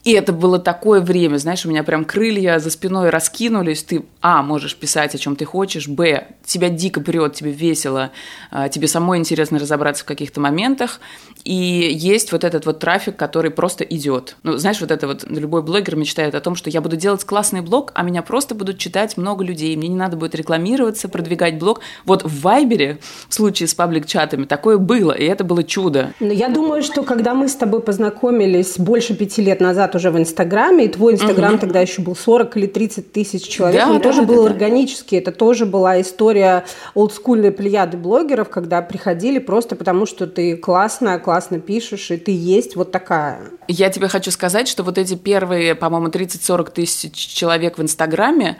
И 0.07 0.13
это 0.13 0.31
было 0.31 0.57
такое 0.57 1.01
время, 1.01 1.35
знаешь, 1.35 1.65
у 1.65 1.69
меня 1.69 1.83
прям 1.83 2.05
крылья 2.05 2.59
за 2.59 2.69
спиной 2.69 3.09
раскинулись. 3.09 3.83
Ты, 3.83 4.05
а, 4.21 4.41
можешь 4.41 4.77
писать, 4.77 5.13
о 5.13 5.17
чем 5.17 5.35
ты 5.35 5.43
хочешь, 5.43 5.89
б, 5.89 6.27
тебя 6.45 6.69
дико 6.69 7.01
прет, 7.01 7.33
тебе 7.33 7.51
весело, 7.51 8.11
а, 8.49 8.69
тебе 8.69 8.87
самой 8.87 9.17
интересно 9.17 9.59
разобраться 9.59 10.05
в 10.05 10.07
каких-то 10.07 10.39
моментах. 10.39 11.01
И 11.47 11.53
есть 11.93 12.33
вот 12.33 12.43
этот 12.43 12.65
вот 12.65 12.79
трафик, 12.79 13.15
который 13.15 13.51
просто 13.51 13.85
идет. 13.85 14.35
Ну, 14.43 14.57
знаешь, 14.57 14.81
вот 14.81 14.91
это 14.91 15.07
вот 15.07 15.23
любой 15.29 15.61
блогер 15.61 15.95
мечтает 15.95 16.35
о 16.35 16.41
том, 16.41 16.55
что 16.55 16.69
я 16.69 16.81
буду 16.81 16.97
делать 16.97 17.23
классный 17.23 17.61
блог, 17.61 17.93
а 17.95 18.03
меня 18.03 18.21
просто 18.21 18.53
будут 18.53 18.79
читать 18.79 19.15
много 19.15 19.45
людей. 19.45 19.77
Мне 19.77 19.87
не 19.87 19.95
надо 19.95 20.17
будет 20.17 20.35
рекламироваться, 20.35 21.07
продвигать 21.07 21.57
блог. 21.57 21.79
Вот 22.03 22.25
в 22.25 22.41
Вайбере, 22.41 22.99
в 23.29 23.33
случае 23.33 23.67
с 23.67 23.73
паблик-чатами, 23.73 24.43
такое 24.43 24.77
было, 24.77 25.13
и 25.13 25.23
это 25.23 25.45
было 25.45 25.63
чудо. 25.63 26.11
Но 26.19 26.33
я 26.33 26.49
думаю, 26.49 26.83
что 26.83 27.03
когда 27.03 27.33
мы 27.33 27.47
с 27.47 27.55
тобой 27.55 27.79
познакомились 27.79 28.77
больше 28.77 29.15
пяти 29.15 29.41
лет 29.41 29.61
назад 29.61 29.95
уже 29.95 30.11
в 30.11 30.17
Инстаграме, 30.17 30.83
и 30.83 30.87
твой 30.89 31.13
Инстаграм 31.13 31.53
угу. 31.53 31.61
тогда 31.61 31.79
еще 31.79 32.01
был 32.01 32.17
40 32.17 32.57
или 32.57 32.67
30 32.67 33.13
тысяч 33.13 33.47
человек, 33.47 33.85
да, 33.85 33.89
он 33.89 33.99
да, 33.99 34.03
тоже 34.03 34.23
да, 34.23 34.27
был 34.27 34.43
да. 34.43 34.49
органический, 34.49 35.17
это 35.17 35.31
тоже 35.31 35.65
была 35.65 36.01
история 36.01 36.65
олдскульной 36.93 37.53
плеяды 37.53 37.95
блогеров, 37.95 38.49
когда 38.49 38.81
приходили 38.81 39.39
просто 39.39 39.77
потому, 39.77 40.05
что 40.05 40.27
ты 40.27 40.57
классно, 40.57 41.19
классно 41.37 41.59
пишешь, 41.59 42.09
и 42.09 42.17
ты 42.17 42.31
есть 42.31 42.75
вот 42.75 42.91
такая. 42.91 43.51
Я 43.67 43.91
тебе 43.91 44.07
хочу 44.07 44.31
сказать, 44.31 44.67
что 44.67 44.81
вот 44.81 44.97
эти 44.97 45.13
первые, 45.13 45.75
по-моему, 45.75 46.07
30-40 46.07 46.71
тысяч 46.71 47.13
человек 47.13 47.77
в 47.77 47.81
Инстаграме, 47.83 48.57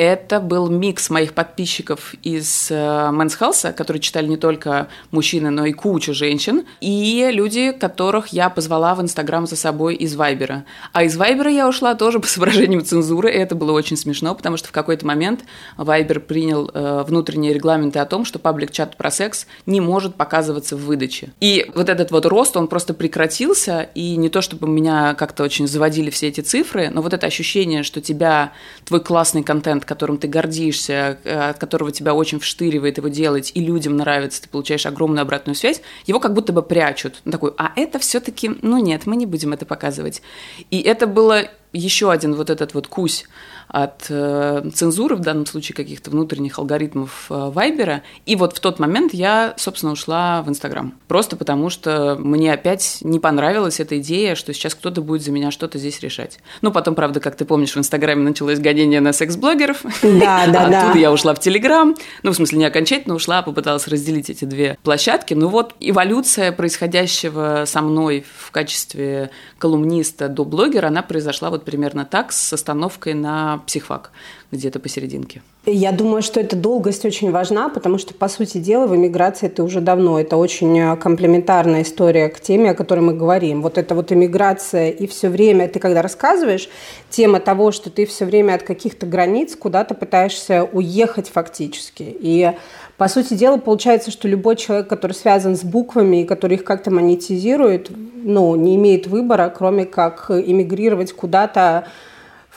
это 0.00 0.40
был 0.40 0.70
микс 0.70 1.10
моих 1.10 1.34
подписчиков 1.34 2.14
из 2.22 2.70
э, 2.70 2.74
Men's 2.74 3.38
Health, 3.38 3.74
которые 3.74 4.00
читали 4.00 4.28
не 4.28 4.38
только 4.38 4.88
мужчины, 5.10 5.50
но 5.50 5.66
и 5.66 5.72
кучу 5.72 6.14
женщин, 6.14 6.64
и 6.80 7.28
люди, 7.30 7.72
которых 7.72 8.28
я 8.28 8.48
позвала 8.48 8.94
в 8.94 9.02
Инстаграм 9.02 9.46
за 9.46 9.56
собой 9.56 9.96
из 9.96 10.16
Вайбера. 10.16 10.64
А 10.94 11.04
из 11.04 11.18
Вайбера 11.18 11.50
я 11.50 11.68
ушла 11.68 11.94
тоже 11.94 12.18
по 12.18 12.26
соображениям 12.26 12.82
цензуры, 12.82 13.30
и 13.30 13.36
это 13.36 13.54
было 13.54 13.72
очень 13.72 13.98
смешно, 13.98 14.34
потому 14.34 14.56
что 14.56 14.68
в 14.68 14.72
какой-то 14.72 15.04
момент 15.04 15.40
Вайбер 15.76 16.20
принял 16.20 16.70
э, 16.72 17.04
внутренние 17.06 17.52
регламенты 17.52 17.98
о 17.98 18.06
том, 18.06 18.24
что 18.24 18.38
паблик-чат 18.38 18.96
про 18.96 19.10
секс 19.10 19.46
не 19.66 19.82
может 19.82 20.14
показываться 20.14 20.78
в 20.78 20.80
выдаче. 20.86 21.28
И 21.40 21.70
вот 21.74 21.90
этот 21.90 22.10
вот 22.10 22.24
рост, 22.24 22.56
он 22.56 22.68
просто 22.68 22.94
прекратился, 22.94 23.90
и 23.94 24.16
не 24.16 24.30
то 24.30 24.40
чтобы 24.40 24.66
меня 24.66 25.12
как-то 25.12 25.42
очень 25.42 25.68
заводили 25.68 26.08
все 26.08 26.28
эти 26.28 26.40
цифры, 26.40 26.88
но 26.88 27.02
вот 27.02 27.12
это 27.12 27.26
ощущение, 27.26 27.82
что 27.82 28.00
тебя, 28.00 28.52
твой 28.86 29.02
классный 29.02 29.42
контент, 29.42 29.84
которым 29.90 30.18
ты 30.18 30.28
гордишься, 30.28 31.18
э, 31.24 31.50
от 31.50 31.58
которого 31.58 31.90
тебя 31.90 32.14
очень 32.14 32.38
вштыривает 32.38 32.98
его 32.98 33.08
делать, 33.08 33.50
и 33.54 33.60
людям 33.60 33.96
нравится, 33.96 34.40
ты 34.40 34.48
получаешь 34.48 34.86
огромную 34.86 35.22
обратную 35.22 35.56
связь, 35.56 35.82
его 36.06 36.20
как 36.20 36.32
будто 36.32 36.52
бы 36.52 36.62
прячут. 36.62 37.20
Он 37.26 37.32
такой, 37.32 37.52
а 37.56 37.72
это 37.74 37.98
все-таки, 37.98 38.52
ну 38.62 38.78
нет, 38.78 39.06
мы 39.06 39.16
не 39.16 39.26
будем 39.26 39.52
это 39.52 39.66
показывать. 39.66 40.22
И 40.70 40.80
это 40.80 41.08
было 41.08 41.42
еще 41.72 42.12
один 42.12 42.34
вот 42.34 42.50
этот 42.50 42.72
вот 42.72 42.86
кусь 42.86 43.24
от 43.70 44.06
э, 44.08 44.68
цензуры, 44.74 45.16
в 45.16 45.20
данном 45.20 45.46
случае 45.46 45.76
каких-то 45.76 46.10
внутренних 46.10 46.58
алгоритмов 46.58 47.26
э, 47.30 47.50
Вайбера. 47.50 48.02
И 48.26 48.34
вот 48.34 48.56
в 48.56 48.60
тот 48.60 48.80
момент 48.80 49.14
я, 49.14 49.54
собственно, 49.56 49.92
ушла 49.92 50.42
в 50.42 50.48
Инстаграм. 50.48 50.94
Просто 51.06 51.36
потому, 51.36 51.70
что 51.70 52.16
мне 52.18 52.52
опять 52.52 52.98
не 53.02 53.20
понравилась 53.20 53.78
эта 53.78 53.98
идея, 54.00 54.34
что 54.34 54.52
сейчас 54.52 54.74
кто-то 54.74 55.02
будет 55.02 55.22
за 55.22 55.30
меня 55.30 55.52
что-то 55.52 55.78
здесь 55.78 56.00
решать. 56.00 56.40
Ну, 56.62 56.72
потом, 56.72 56.96
правда, 56.96 57.20
как 57.20 57.36
ты 57.36 57.44
помнишь, 57.44 57.74
в 57.74 57.78
Инстаграме 57.78 58.22
началось 58.22 58.58
гонение 58.58 59.00
на 59.00 59.12
секс-блогеров. 59.12 59.82
Да, 60.02 60.46
да, 60.46 60.68
да. 60.68 60.82
Оттуда 60.84 60.98
я 60.98 61.12
ушла 61.12 61.34
в 61.34 61.38
Телеграм. 61.38 61.94
Ну, 62.24 62.32
в 62.32 62.34
смысле, 62.34 62.58
не 62.58 62.64
окончательно 62.64 63.14
ушла, 63.14 63.38
а 63.38 63.42
попыталась 63.42 63.86
разделить 63.86 64.30
эти 64.30 64.44
две 64.44 64.78
площадки. 64.82 65.34
Ну 65.34 65.48
вот, 65.48 65.74
эволюция 65.78 66.50
происходящего 66.50 67.64
со 67.66 67.82
мной 67.82 68.24
в 68.36 68.50
качестве 68.50 69.30
колумниста 69.58 70.28
до 70.28 70.44
блогера, 70.44 70.88
она 70.88 71.02
произошла 71.02 71.50
вот 71.50 71.64
примерно 71.64 72.04
так, 72.04 72.32
с 72.32 72.52
остановкой 72.52 73.14
на 73.14 73.59
психфак 73.60 74.10
где-то 74.50 74.80
посерединке. 74.80 75.42
Я 75.66 75.92
думаю, 75.92 76.22
что 76.22 76.40
эта 76.40 76.56
долгость 76.56 77.04
очень 77.04 77.30
важна, 77.30 77.68
потому 77.68 77.98
что, 77.98 78.14
по 78.14 78.28
сути 78.28 78.56
дела, 78.56 78.86
в 78.86 78.96
эмиграции 78.96 79.46
это 79.46 79.62
уже 79.62 79.82
давно. 79.82 80.18
Это 80.18 80.38
очень 80.38 80.78
э, 80.78 80.96
комплементарная 80.96 81.82
история 81.82 82.30
к 82.30 82.40
теме, 82.40 82.70
о 82.70 82.74
которой 82.74 83.00
мы 83.00 83.12
говорим. 83.12 83.60
Вот 83.60 83.76
это 83.76 83.94
вот 83.94 84.10
эмиграция 84.10 84.88
и 84.90 85.06
все 85.06 85.28
время, 85.28 85.68
ты 85.68 85.78
когда 85.78 86.00
рассказываешь, 86.00 86.70
тема 87.10 87.40
того, 87.40 87.72
что 87.72 87.90
ты 87.90 88.06
все 88.06 88.24
время 88.24 88.54
от 88.54 88.62
каких-то 88.62 89.04
границ 89.04 89.54
куда-то 89.54 89.94
пытаешься 89.94 90.64
уехать 90.64 91.28
фактически. 91.28 92.04
И 92.08 92.52
по 92.96 93.08
сути 93.08 93.34
дела, 93.34 93.58
получается, 93.58 94.10
что 94.10 94.28
любой 94.28 94.56
человек, 94.56 94.88
который 94.88 95.12
связан 95.12 95.56
с 95.56 95.62
буквами 95.62 96.22
и 96.22 96.24
который 96.24 96.56
их 96.56 96.64
как-то 96.64 96.90
монетизирует, 96.90 97.90
ну, 97.90 98.56
не 98.56 98.76
имеет 98.76 99.06
выбора, 99.06 99.52
кроме 99.54 99.84
как 99.84 100.30
эмигрировать 100.30 101.12
куда-то 101.12 101.86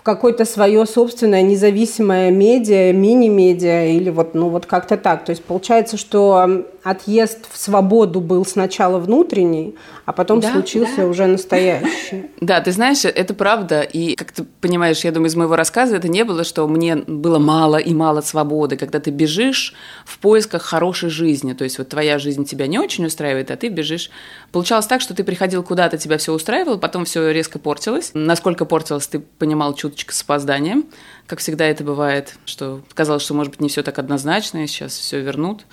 какое-то 0.03 0.43
свое 0.43 0.85
собственное 0.85 1.41
независимое 1.41 2.29
медиа, 2.29 2.91
мини-медиа 2.91 3.87
или 3.87 4.09
вот, 4.09 4.35
ну, 4.35 4.49
вот 4.49 4.65
как-то 4.65 4.97
так. 4.97 5.23
То 5.25 5.31
есть 5.31 5.43
получается, 5.43 5.97
что 5.97 6.65
отъезд 6.83 7.47
в 7.49 7.57
свободу 7.57 8.19
был 8.19 8.45
сначала 8.45 8.99
внутренний, 8.99 9.75
а 10.05 10.11
потом 10.11 10.39
да, 10.39 10.51
случился 10.51 10.97
да. 10.97 11.07
уже 11.07 11.25
настоящий. 11.27 12.29
Да, 12.43 12.59
ты 12.59 12.73
знаешь, 12.73 13.05
это 13.05 13.33
правда. 13.33 13.81
И, 13.81 14.15
как 14.15 14.33
ты 14.33 14.43
понимаешь, 14.43 15.03
я 15.05 15.11
думаю, 15.11 15.29
из 15.29 15.35
моего 15.35 15.55
рассказа 15.55 15.95
это 15.95 16.09
не 16.09 16.25
было, 16.25 16.43
что 16.43 16.67
мне 16.67 16.97
было 16.97 17.39
мало 17.39 17.77
и 17.77 17.93
мало 17.93 18.19
свободы, 18.19 18.75
когда 18.75 18.99
ты 18.99 19.11
бежишь 19.11 19.73
в 20.05 20.19
поисках 20.19 20.61
хорошей 20.61 21.09
жизни. 21.09 21.53
То 21.53 21.63
есть 21.63 21.77
вот 21.77 21.89
твоя 21.89 22.19
жизнь 22.19 22.43
тебя 22.43 22.67
не 22.67 22.79
очень 22.79 23.05
устраивает, 23.05 23.49
а 23.49 23.55
ты 23.55 23.69
бежишь. 23.69 24.09
Получалось 24.51 24.87
так, 24.87 24.99
что 24.99 25.13
ты 25.13 25.23
приходил 25.23 25.63
куда-то, 25.63 25.97
тебя 25.97 26.17
все 26.17 26.33
устраивало, 26.33 26.77
потом 26.77 27.05
все 27.05 27.31
резко 27.31 27.57
портилось. 27.57 28.11
Насколько 28.13 28.65
портилось, 28.65 29.07
ты 29.07 29.19
понимал 29.19 29.73
чуточку 29.73 30.11
с 30.11 30.21
опозданием, 30.21 30.85
как 31.27 31.39
всегда 31.39 31.65
это 31.65 31.83
бывает, 31.85 32.35
что 32.45 32.81
казалось, 32.93 33.23
что, 33.23 33.33
может 33.33 33.51
быть, 33.51 33.61
не 33.61 33.69
все 33.69 33.83
так 33.83 33.97
однозначно, 33.99 34.63
и 34.63 34.67
сейчас 34.67 34.97
все 34.97 35.21
вернут. 35.21 35.65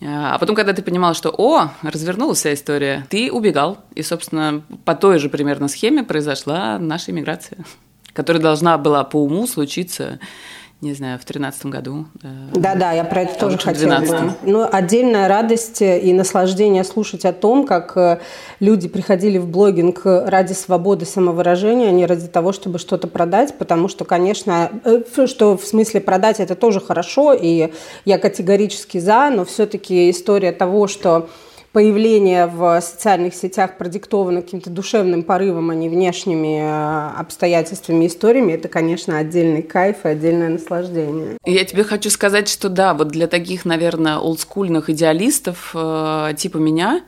А 0.00 0.38
потом, 0.38 0.54
когда 0.54 0.72
ты 0.72 0.82
понимал, 0.82 1.14
что, 1.14 1.34
о, 1.36 1.70
развернулась 1.82 2.38
вся 2.38 2.54
история, 2.54 3.06
ты 3.10 3.32
убегал. 3.32 3.78
И, 3.94 4.02
собственно, 4.02 4.62
по 4.84 4.94
той 4.94 5.18
же 5.18 5.28
примерно 5.28 5.68
схеме 5.68 6.04
произошла 6.04 6.78
наша 6.78 7.10
иммиграция, 7.10 7.58
которая 8.12 8.42
должна 8.42 8.78
была 8.78 9.02
по 9.04 9.16
уму 9.22 9.46
случиться 9.46 10.20
не 10.80 10.94
знаю, 10.94 11.18
в 11.18 11.24
тринадцатом 11.24 11.72
году. 11.72 12.06
Да-да, 12.54 12.92
я 12.92 13.02
про 13.02 13.22
это 13.22 13.34
а 13.34 13.38
тоже 13.38 13.58
хотела. 13.58 13.98
Да. 13.98 14.36
Ну, 14.42 14.68
отдельная 14.70 15.26
радость 15.26 15.82
и 15.82 16.12
наслаждение 16.12 16.84
слушать 16.84 17.24
о 17.24 17.32
том, 17.32 17.66
как 17.66 17.96
э, 17.96 18.20
люди 18.60 18.86
приходили 18.88 19.38
в 19.38 19.48
блогинг 19.48 20.02
ради 20.04 20.52
свободы 20.52 21.04
самовыражения, 21.04 21.88
а 21.88 21.90
не 21.90 22.06
ради 22.06 22.28
того, 22.28 22.52
чтобы 22.52 22.78
что-то 22.78 23.08
продать, 23.08 23.58
потому 23.58 23.88
что, 23.88 24.04
конечно, 24.04 24.70
э, 24.84 25.26
что 25.26 25.56
в 25.56 25.64
смысле 25.64 26.00
продать 26.00 26.38
это 26.38 26.54
тоже 26.54 26.80
хорошо, 26.80 27.32
и 27.32 27.72
я 28.04 28.18
категорически 28.18 28.98
за, 28.98 29.30
но 29.30 29.44
все-таки 29.44 30.10
история 30.10 30.52
того, 30.52 30.86
что 30.86 31.28
появление 31.78 32.46
в 32.46 32.80
социальных 32.80 33.36
сетях 33.36 33.78
продиктовано 33.78 34.42
каким-то 34.42 34.68
душевным 34.68 35.22
порывом, 35.22 35.70
а 35.70 35.76
не 35.76 35.88
внешними 35.88 36.58
э, 36.58 37.20
обстоятельствами, 37.20 38.08
историями, 38.08 38.50
это, 38.50 38.66
конечно, 38.66 39.16
отдельный 39.16 39.62
кайф 39.62 39.98
и 40.02 40.08
отдельное 40.08 40.48
наслаждение. 40.48 41.38
Я 41.46 41.64
тебе 41.64 41.84
хочу 41.84 42.10
сказать, 42.10 42.48
что 42.48 42.68
да, 42.68 42.94
вот 42.94 43.10
для 43.10 43.28
таких, 43.28 43.64
наверное, 43.64 44.18
олдскульных 44.18 44.90
идеалистов 44.90 45.70
э, 45.72 46.32
типа 46.36 46.56
меня, 46.56 47.02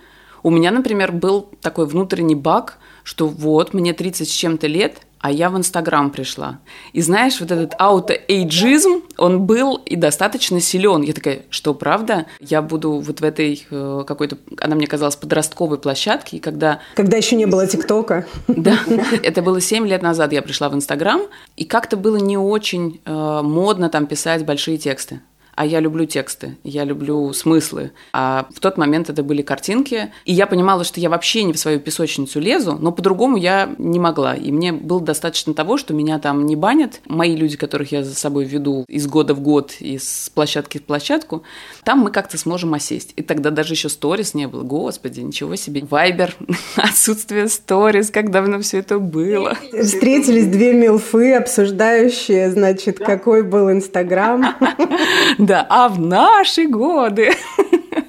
у 0.44 0.50
меня, 0.50 0.70
например, 0.70 1.10
был 1.10 1.48
такой 1.60 1.86
внутренний 1.86 2.36
баг, 2.36 2.78
что 3.02 3.26
вот, 3.26 3.74
мне 3.74 3.92
30 3.92 4.28
с 4.28 4.30
чем-то 4.30 4.68
лет, 4.68 4.98
а 5.20 5.30
я 5.30 5.50
в 5.50 5.56
Инстаграм 5.56 6.10
пришла. 6.10 6.60
И 6.92 7.02
знаешь, 7.02 7.40
вот 7.40 7.50
этот 7.50 7.74
аутоэйджизм, 7.78 9.02
он 9.18 9.42
был 9.46 9.76
и 9.76 9.96
достаточно 9.96 10.60
силен. 10.60 11.02
Я 11.02 11.12
такая, 11.12 11.42
что 11.50 11.74
правда? 11.74 12.26
Я 12.40 12.62
буду 12.62 12.92
вот 12.92 13.20
в 13.20 13.24
этой 13.24 13.66
э, 13.70 14.04
какой-то, 14.06 14.38
она 14.60 14.76
мне 14.76 14.86
казалась, 14.86 15.16
подростковой 15.16 15.78
площадке, 15.78 16.38
и 16.38 16.40
когда... 16.40 16.80
Когда 16.94 17.16
еще 17.18 17.36
не 17.36 17.46
было 17.46 17.66
ТикТока. 17.66 18.26
Да, 18.48 18.78
это 19.22 19.42
было 19.42 19.60
7 19.60 19.86
лет 19.86 20.02
назад, 20.02 20.32
я 20.32 20.42
пришла 20.42 20.68
в 20.68 20.74
Инстаграм, 20.74 21.22
и 21.56 21.64
как-то 21.64 21.96
было 21.96 22.16
не 22.16 22.38
очень 22.38 23.00
э, 23.04 23.40
модно 23.42 23.90
там 23.90 24.06
писать 24.06 24.44
большие 24.44 24.78
тексты 24.78 25.20
а 25.60 25.66
я 25.66 25.80
люблю 25.80 26.06
тексты, 26.06 26.56
я 26.64 26.84
люблю 26.84 27.34
смыслы. 27.34 27.92
А 28.14 28.48
в 28.50 28.60
тот 28.60 28.78
момент 28.78 29.10
это 29.10 29.22
были 29.22 29.42
картинки, 29.42 30.10
и 30.24 30.32
я 30.32 30.46
понимала, 30.46 30.84
что 30.84 31.00
я 31.00 31.10
вообще 31.10 31.42
не 31.42 31.52
в 31.52 31.58
свою 31.58 31.80
песочницу 31.80 32.40
лезу, 32.40 32.78
но 32.80 32.92
по-другому 32.92 33.36
я 33.36 33.68
не 33.76 33.98
могла. 33.98 34.34
И 34.34 34.52
мне 34.52 34.72
было 34.72 35.02
достаточно 35.02 35.52
того, 35.52 35.76
что 35.76 35.92
меня 35.92 36.18
там 36.18 36.46
не 36.46 36.56
банят. 36.56 37.02
Мои 37.04 37.36
люди, 37.36 37.58
которых 37.58 37.92
я 37.92 38.02
за 38.02 38.14
собой 38.14 38.46
веду 38.46 38.86
из 38.88 39.06
года 39.06 39.34
в 39.34 39.40
год, 39.42 39.72
из 39.80 40.30
площадки 40.32 40.78
в 40.78 40.84
площадку, 40.84 41.42
там 41.84 41.98
мы 41.98 42.10
как-то 42.10 42.38
сможем 42.38 42.72
осесть. 42.72 43.12
И 43.16 43.22
тогда 43.22 43.50
даже 43.50 43.74
еще 43.74 43.90
сторис 43.90 44.32
не 44.32 44.48
было. 44.48 44.62
Господи, 44.62 45.20
ничего 45.20 45.56
себе. 45.56 45.84
Вайбер, 45.84 46.36
отсутствие 46.76 47.48
сторис, 47.48 48.08
как 48.08 48.30
давно 48.30 48.62
все 48.62 48.78
это 48.78 48.98
было. 48.98 49.58
Встретились 49.78 50.46
две 50.46 50.72
милфы, 50.72 51.34
обсуждающие, 51.34 52.50
значит, 52.50 52.98
какой 52.98 53.42
был 53.42 53.70
Инстаграм. 53.70 54.56
Да, 55.50 55.66
а 55.68 55.88
в 55.88 55.98
наши 55.98 56.68
годы 56.68 57.32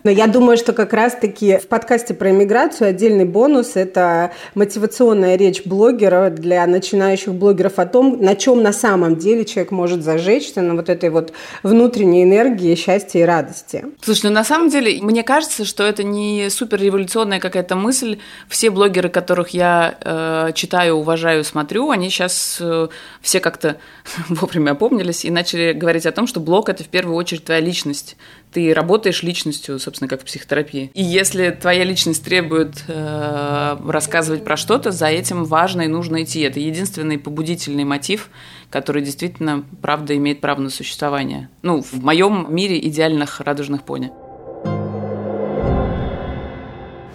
но 0.03 0.12
я 0.12 0.27
думаю, 0.27 0.58
что 0.58 0.74
как 0.74 0.93
раз-таки 0.93 1.58
в 1.58 1.67
подкасте 1.67 2.13
про 2.13 2.31
иммиграцию 2.31 2.89
отдельный 2.89 3.25
бонус– 3.25 3.72
это 3.75 4.31
мотивационная 4.55 5.36
речь 5.36 5.63
блогера 5.65 6.29
для 6.29 6.65
начинающих 6.65 7.34
блогеров 7.34 7.79
о 7.79 7.86
том, 7.86 8.22
на 8.22 8.36
чем 8.36 8.63
на 8.63 8.74
самом 8.74 9.17
деле 9.17 9.46
человек 9.46 9.72
может 9.72 10.03
зажечься, 10.03 10.62
на 10.62 10.75
вот 10.75 10.89
этой 10.89 11.10
вот 11.10 11.34
внутренней 11.63 12.24
энергии, 12.24 12.75
счастья 12.75 13.20
и 13.20 13.24
радости. 13.24 13.86
Слушай, 14.01 14.27
ну 14.27 14.31
на 14.31 14.43
самом 14.43 14.70
деле, 14.70 15.01
мне 15.01 15.24
кажется, 15.24 15.65
что 15.65 15.84
это 15.84 16.03
не 16.03 16.50
супер 16.50 16.81
революционная 16.81 17.39
какая-то 17.39 17.75
мысль. 17.75 18.20
Все 18.48 18.70
блогеры, 18.70 19.10
которых 19.10 19.50
я 19.50 19.96
э, 20.01 20.51
читаю, 20.53 20.96
уважаю, 20.96 21.43
смотрю, 21.43 21.89
они 21.89 22.10
сейчас 22.10 22.58
э, 22.60 22.88
все 23.22 23.39
как-то 23.39 23.77
вовремя 24.29 24.72
опомнились 24.72 25.25
и 25.25 25.31
начали 25.31 25.74
говорить 25.74 26.05
о 26.05 26.12
том, 26.12 26.27
что 26.27 26.39
блог– 26.39 26.70
это 26.70 26.84
в 26.84 26.88
первую 26.88 27.15
очередь 27.15 27.46
твоя 27.46 27.62
личность 27.62 28.15
ты 28.51 28.74
работаешь 28.74 29.24
личностью, 29.24 29.79
собственно, 29.79 30.08
как 30.08 30.22
в 30.22 30.25
психотерапии. 30.25 30.91
И 30.93 31.03
если 31.03 31.50
твоя 31.51 31.84
личность 31.84 32.24
требует 32.24 32.84
э, 32.88 33.77
рассказывать 33.88 34.43
про 34.43 34.58
что-то, 34.58 34.91
за 34.91 35.08
этим 35.08 35.46
важно 35.46 35.84
и 35.84 35.88
нужно 35.88 36.24
идти. 36.24 36.41
Это 36.41 36.60
единственный 36.60 37.17
побудительный 37.17 37.86
мотив, 37.86 38.29
который 38.70 39.01
действительно, 39.01 39.63
правда, 39.81 40.15
имеет 40.17 40.41
право 40.41 40.62
на 40.62 40.70
существование. 40.70 41.50
Ну, 41.62 41.81
в 41.81 42.03
моем 42.03 42.48
мире 42.50 42.79
идеальных 42.79 43.39
радужных 43.39 43.84
пони. 43.84 44.12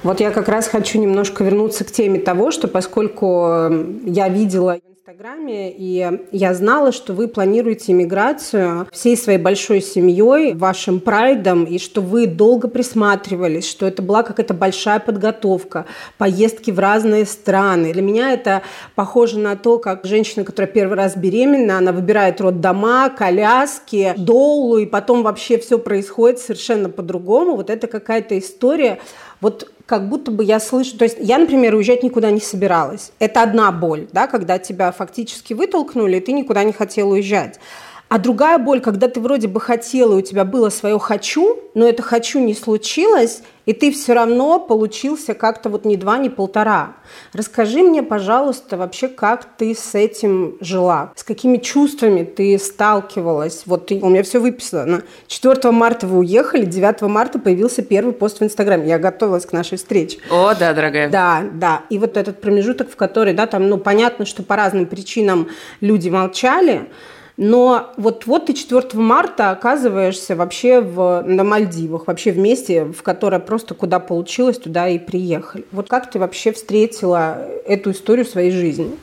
Вот 0.02 0.20
я 0.20 0.30
как 0.30 0.48
раз 0.48 0.68
хочу 0.68 1.00
немножко 1.00 1.42
вернуться 1.42 1.84
к 1.84 1.90
теме 1.90 2.20
того, 2.20 2.52
что 2.52 2.68
поскольку 2.68 3.68
я 4.04 4.28
видела 4.28 4.78
Инстаграме, 5.08 5.70
и 5.70 6.18
я 6.32 6.52
знала, 6.52 6.90
что 6.90 7.12
вы 7.12 7.28
планируете 7.28 7.92
иммиграцию 7.92 8.88
всей 8.90 9.16
своей 9.16 9.38
большой 9.38 9.80
семьей, 9.80 10.52
вашим 10.52 10.98
прайдом, 10.98 11.62
и 11.62 11.78
что 11.78 12.00
вы 12.00 12.26
долго 12.26 12.66
присматривались, 12.66 13.70
что 13.70 13.86
это 13.86 14.02
была 14.02 14.24
какая-то 14.24 14.52
большая 14.52 14.98
подготовка, 14.98 15.86
поездки 16.18 16.72
в 16.72 16.80
разные 16.80 17.24
страны. 17.24 17.92
Для 17.92 18.02
меня 18.02 18.32
это 18.32 18.62
похоже 18.96 19.38
на 19.38 19.54
то, 19.54 19.78
как 19.78 20.04
женщина, 20.04 20.44
которая 20.44 20.72
первый 20.72 20.96
раз 20.96 21.16
беременна, 21.16 21.78
она 21.78 21.92
выбирает 21.92 22.40
роддома, 22.40 23.08
коляски, 23.10 24.12
доулу, 24.16 24.78
и 24.78 24.86
потом 24.86 25.22
вообще 25.22 25.58
все 25.58 25.78
происходит 25.78 26.40
совершенно 26.40 26.90
по-другому. 26.90 27.54
Вот 27.54 27.70
это 27.70 27.86
какая-то 27.86 28.36
история. 28.36 28.98
Вот 29.40 29.70
как 29.86 30.08
будто 30.08 30.32
бы 30.32 30.44
я 30.44 30.58
слышу, 30.58 30.98
то 30.98 31.04
есть 31.04 31.16
я, 31.20 31.38
например, 31.38 31.74
уезжать 31.74 32.02
никуда 32.02 32.30
не 32.32 32.40
собиралась. 32.40 33.12
Это 33.20 33.42
одна 33.42 33.70
боль, 33.70 34.08
да, 34.12 34.26
когда 34.26 34.58
тебя 34.58 34.90
фактически 34.90 35.54
вытолкнули, 35.54 36.16
и 36.16 36.20
ты 36.20 36.32
никуда 36.32 36.64
не 36.64 36.72
хотел 36.72 37.10
уезжать. 37.10 37.60
А 38.08 38.18
другая 38.18 38.58
боль, 38.58 38.80
когда 38.80 39.08
ты 39.08 39.20
вроде 39.20 39.48
бы 39.48 39.60
хотела, 39.60 40.14
и 40.14 40.18
у 40.18 40.20
тебя 40.20 40.44
было 40.44 40.70
свое 40.70 40.98
«хочу», 40.98 41.58
но 41.74 41.88
это 41.88 42.02
«хочу» 42.02 42.38
не 42.38 42.54
случилось, 42.54 43.42
и 43.64 43.72
ты 43.72 43.90
все 43.90 44.12
равно 44.12 44.60
получился 44.60 45.34
как-то 45.34 45.68
вот 45.68 45.84
не 45.84 45.96
два, 45.96 46.16
не 46.18 46.30
полтора. 46.30 46.92
Расскажи 47.32 47.82
мне, 47.82 48.04
пожалуйста, 48.04 48.76
вообще, 48.76 49.08
как 49.08 49.44
ты 49.56 49.74
с 49.74 49.96
этим 49.96 50.56
жила? 50.60 51.12
С 51.16 51.24
какими 51.24 51.56
чувствами 51.56 52.22
ты 52.22 52.56
сталкивалась? 52.60 53.64
Вот 53.66 53.88
ты, 53.88 53.96
у 54.00 54.08
меня 54.08 54.22
все 54.22 54.38
выписано. 54.38 55.02
4 55.26 55.72
марта 55.72 56.06
вы 56.06 56.18
уехали, 56.18 56.64
9 56.64 57.02
марта 57.02 57.40
появился 57.40 57.82
первый 57.82 58.14
пост 58.14 58.38
в 58.38 58.44
Инстаграме. 58.44 58.88
Я 58.88 59.00
готовилась 59.00 59.46
к 59.46 59.52
нашей 59.52 59.78
встрече. 59.78 60.18
О, 60.30 60.54
да, 60.54 60.72
дорогая. 60.72 61.10
Да, 61.10 61.42
да. 61.52 61.82
И 61.90 61.98
вот 61.98 62.16
этот 62.16 62.40
промежуток, 62.40 62.88
в 62.88 62.94
который, 62.94 63.34
да, 63.34 63.48
там, 63.48 63.68
ну, 63.68 63.78
понятно, 63.78 64.26
что 64.26 64.44
по 64.44 64.54
разным 64.54 64.86
причинам 64.86 65.48
люди 65.80 66.08
молчали, 66.08 66.88
но 67.36 67.92
вот, 67.98 68.26
вот 68.26 68.46
ты 68.46 68.54
4 68.54 68.88
марта 68.94 69.50
оказываешься 69.50 70.34
вообще 70.36 70.80
в, 70.80 71.22
на 71.26 71.44
Мальдивах, 71.44 72.06
вообще 72.06 72.32
в 72.32 72.38
месте, 72.38 72.84
в 72.86 73.02
которое 73.02 73.40
просто 73.40 73.74
куда 73.74 74.00
получилось, 74.00 74.58
туда 74.58 74.88
и 74.88 74.98
приехали. 74.98 75.66
Вот 75.70 75.88
как 75.88 76.10
ты 76.10 76.18
вообще 76.18 76.52
встретила 76.52 77.46
эту 77.66 77.90
историю 77.90 78.24
в 78.24 78.30
своей 78.30 78.52
жизни? 78.52 78.96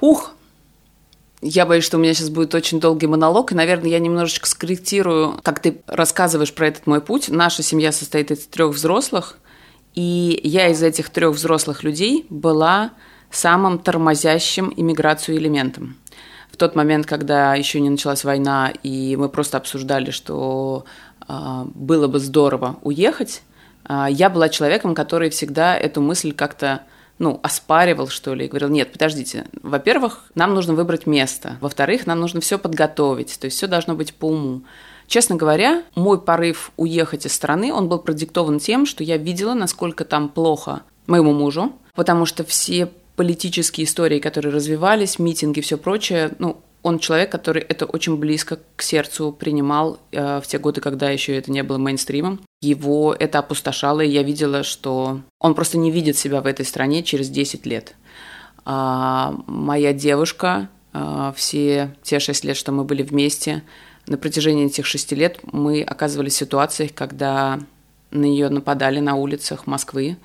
Ух, 0.00 0.34
я 1.40 1.64
боюсь, 1.64 1.84
что 1.84 1.96
у 1.96 2.00
меня 2.00 2.12
сейчас 2.12 2.28
будет 2.28 2.54
очень 2.54 2.80
долгий 2.80 3.06
монолог, 3.06 3.52
и, 3.52 3.54
наверное, 3.54 3.88
я 3.88 3.98
немножечко 3.98 4.46
скорректирую, 4.46 5.40
как 5.42 5.60
ты 5.60 5.80
рассказываешь 5.86 6.52
про 6.52 6.68
этот 6.68 6.86
мой 6.86 7.00
путь. 7.00 7.30
Наша 7.30 7.62
семья 7.62 7.92
состоит 7.92 8.30
из 8.30 8.46
трех 8.46 8.74
взрослых, 8.74 9.38
и 9.94 10.38
я 10.44 10.68
из 10.68 10.82
этих 10.82 11.08
трех 11.08 11.34
взрослых 11.34 11.82
людей 11.82 12.26
была 12.28 12.92
самым 13.30 13.78
тормозящим 13.78 14.72
иммиграцию 14.76 15.38
элементом 15.38 15.96
в 16.52 16.56
тот 16.56 16.76
момент, 16.76 17.06
когда 17.06 17.54
еще 17.54 17.80
не 17.80 17.90
началась 17.90 18.24
война, 18.24 18.72
и 18.82 19.16
мы 19.16 19.28
просто 19.28 19.56
обсуждали, 19.56 20.10
что 20.10 20.84
э, 21.26 21.64
было 21.74 22.08
бы 22.08 22.18
здорово 22.18 22.76
уехать, 22.82 23.42
э, 23.88 24.06
я 24.10 24.28
была 24.28 24.50
человеком, 24.50 24.94
который 24.94 25.30
всегда 25.30 25.76
эту 25.76 26.02
мысль 26.02 26.32
как-то 26.32 26.82
ну, 27.18 27.40
оспаривал, 27.42 28.08
что 28.08 28.34
ли, 28.34 28.44
и 28.44 28.48
говорил, 28.48 28.68
нет, 28.68 28.92
подождите, 28.92 29.46
во-первых, 29.62 30.24
нам 30.34 30.54
нужно 30.54 30.74
выбрать 30.74 31.06
место, 31.06 31.56
во-вторых, 31.60 32.06
нам 32.06 32.20
нужно 32.20 32.40
все 32.40 32.58
подготовить, 32.58 33.38
то 33.38 33.46
есть 33.46 33.56
все 33.56 33.66
должно 33.66 33.94
быть 33.94 34.14
по 34.14 34.26
уму. 34.26 34.62
Честно 35.06 35.36
говоря, 35.36 35.84
мой 35.94 36.20
порыв 36.20 36.72
уехать 36.76 37.26
из 37.26 37.32
страны, 37.32 37.72
он 37.72 37.88
был 37.88 37.98
продиктован 37.98 38.58
тем, 38.58 38.86
что 38.86 39.04
я 39.04 39.16
видела, 39.16 39.54
насколько 39.54 40.04
там 40.04 40.28
плохо 40.28 40.82
моему 41.06 41.32
мужу, 41.32 41.72
потому 41.94 42.26
что 42.26 42.44
все 42.44 42.90
политические 43.16 43.86
истории, 43.86 44.18
которые 44.18 44.52
развивались, 44.52 45.18
митинги, 45.18 45.60
все 45.60 45.76
прочее, 45.76 46.32
ну, 46.38 46.62
он 46.82 46.98
человек, 46.98 47.30
который 47.30 47.62
это 47.62 47.86
очень 47.86 48.16
близко 48.16 48.58
к 48.76 48.82
сердцу 48.82 49.32
принимал 49.32 50.00
э, 50.10 50.40
в 50.40 50.46
те 50.46 50.58
годы, 50.58 50.80
когда 50.80 51.10
еще 51.10 51.36
это 51.36 51.52
не 51.52 51.62
было 51.62 51.78
мейнстримом. 51.78 52.40
Его 52.60 53.14
это 53.16 53.38
опустошало, 53.38 54.00
и 54.00 54.08
я 54.08 54.22
видела, 54.22 54.64
что 54.64 55.20
он 55.38 55.54
просто 55.54 55.78
не 55.78 55.90
видит 55.92 56.16
себя 56.16 56.40
в 56.40 56.46
этой 56.46 56.64
стране 56.64 57.04
через 57.04 57.28
10 57.28 57.66
лет. 57.66 57.94
А 58.64 59.34
моя 59.46 59.92
девушка, 59.92 60.68
э, 60.92 61.32
все 61.36 61.94
те 62.02 62.18
6 62.18 62.44
лет, 62.44 62.56
что 62.56 62.72
мы 62.72 62.84
были 62.84 63.02
вместе, 63.02 63.62
на 64.08 64.18
протяжении 64.18 64.66
этих 64.66 64.86
6 64.86 65.12
лет 65.12 65.38
мы 65.52 65.82
оказывались 65.82 66.34
в 66.34 66.38
ситуациях, 66.38 66.92
когда 66.94 67.60
на 68.10 68.24
нее 68.24 68.48
нападали 68.48 68.98
на 68.98 69.14
улицах 69.14 69.68
Москвы, 69.68 70.16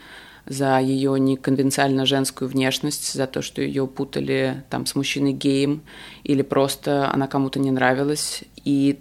за 0.48 0.80
ее 0.80 1.20
неконвенциально 1.20 2.06
женскую 2.06 2.50
внешность, 2.50 3.14
за 3.14 3.28
то, 3.28 3.42
что 3.42 3.62
ее 3.62 3.88
путали 3.88 4.64
там 4.70 4.86
с 4.86 4.96
мужчиной 4.96 5.34
геем, 5.34 5.82
или 6.24 6.42
просто 6.42 7.12
она 7.12 7.28
кому-то 7.28 7.60
не 7.60 7.72
нравилась. 7.72 8.44
И 8.64 9.00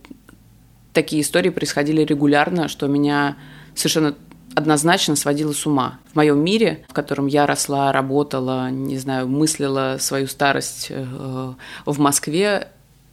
такие 0.92 1.22
истории 1.22 1.50
происходили 1.50 2.02
регулярно, 2.02 2.68
что 2.68 2.87
меня 2.87 3.37
совершенно 3.74 4.14
однозначно 4.54 5.16
сводило 5.16 5.52
с 5.52 5.66
ума. 5.66 5.98
В 6.12 6.16
моем 6.16 6.42
мире, 6.42 6.85
в 6.88 6.94
котором 6.94 7.26
я 7.26 7.46
росла, 7.46 7.92
работала, 7.92 8.70
не 8.70 8.96
знаю, 8.98 9.28
мыслила 9.28 9.98
свою 10.00 10.26
старость 10.26 10.87
э, 10.88 11.04
в 11.85 11.98
Москве, 11.98 12.68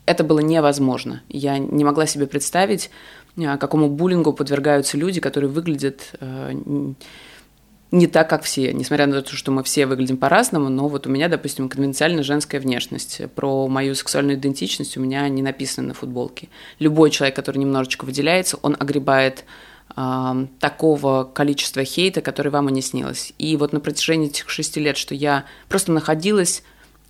это 0.06 0.24
было 0.24 0.40
невозможно. 0.40 1.22
Я 1.30 1.58
не 1.58 1.84
могла 1.84 2.06
себе 2.06 2.28
представить 2.28 2.90
а, 3.38 3.58
какому 3.58 3.90
буллингу 3.90 4.32
подвергаются 4.34 4.98
люди, 4.98 5.20
которые 5.20 5.50
выглядят 5.50 6.14
э, 6.20 6.54
не 7.94 8.08
так, 8.08 8.28
как 8.28 8.42
все, 8.42 8.74
несмотря 8.74 9.06
на 9.06 9.22
то, 9.22 9.36
что 9.36 9.52
мы 9.52 9.62
все 9.62 9.86
выглядим 9.86 10.18
по-разному, 10.18 10.68
но 10.68 10.88
вот 10.88 11.06
у 11.06 11.12
меня, 11.12 11.30
допустим, 11.30 11.70
конвенциально 11.70 12.24
женская 12.24 12.60
внешность. 12.60 13.22
Про 13.36 13.68
мою 13.68 13.94
сексуальную 13.94 14.36
идентичность 14.36 14.98
у 14.98 15.00
меня 15.00 15.30
не 15.30 15.44
написано 15.44 15.90
на 15.90 15.94
футболке. 15.94 16.50
Любой 16.80 17.12
человек, 17.12 17.36
который 17.36 17.60
немножечко 17.60 18.06
выделяется, 18.06 18.58
он 18.64 18.76
огребает 18.80 19.46
э, 19.96 20.48
такого 20.60 21.24
количества 21.24 21.84
хейта, 21.84 22.22
который 22.22 22.52
вам 22.52 22.68
и 22.70 22.72
не 22.72 22.82
снилось. 22.82 23.32
И 23.38 23.56
вот 23.58 23.74
на 23.74 23.80
протяжении 23.80 24.28
этих 24.28 24.50
шести 24.50 24.80
лет, 24.80 24.98
что 24.98 25.14
я 25.14 25.46
просто 25.70 25.92
находилась 25.92 26.64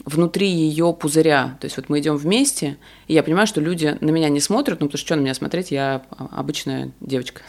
внутри 0.05 0.49
ее 0.49 0.93
пузыря. 0.93 1.57
То 1.59 1.65
есть 1.65 1.77
вот 1.77 1.89
мы 1.89 1.99
идем 1.99 2.17
вместе, 2.17 2.77
и 3.07 3.13
я 3.13 3.23
понимаю, 3.23 3.47
что 3.47 3.61
люди 3.61 3.97
на 4.01 4.09
меня 4.09 4.29
не 4.29 4.39
смотрят, 4.39 4.79
ну 4.79 4.87
потому 4.87 4.97
что 4.97 5.07
что 5.07 5.15
на 5.15 5.21
меня 5.21 5.33
смотреть, 5.33 5.71
я 5.71 6.03
обычная 6.31 6.91
девочка. 6.99 7.41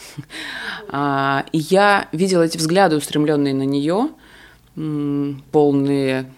А, 0.88 1.46
и 1.50 1.58
я 1.58 2.08
видела 2.12 2.42
эти 2.42 2.56
взгляды, 2.56 2.96
устремленные 2.96 3.54
на 3.54 3.64
нее, 3.64 4.10
полные... 5.50 6.30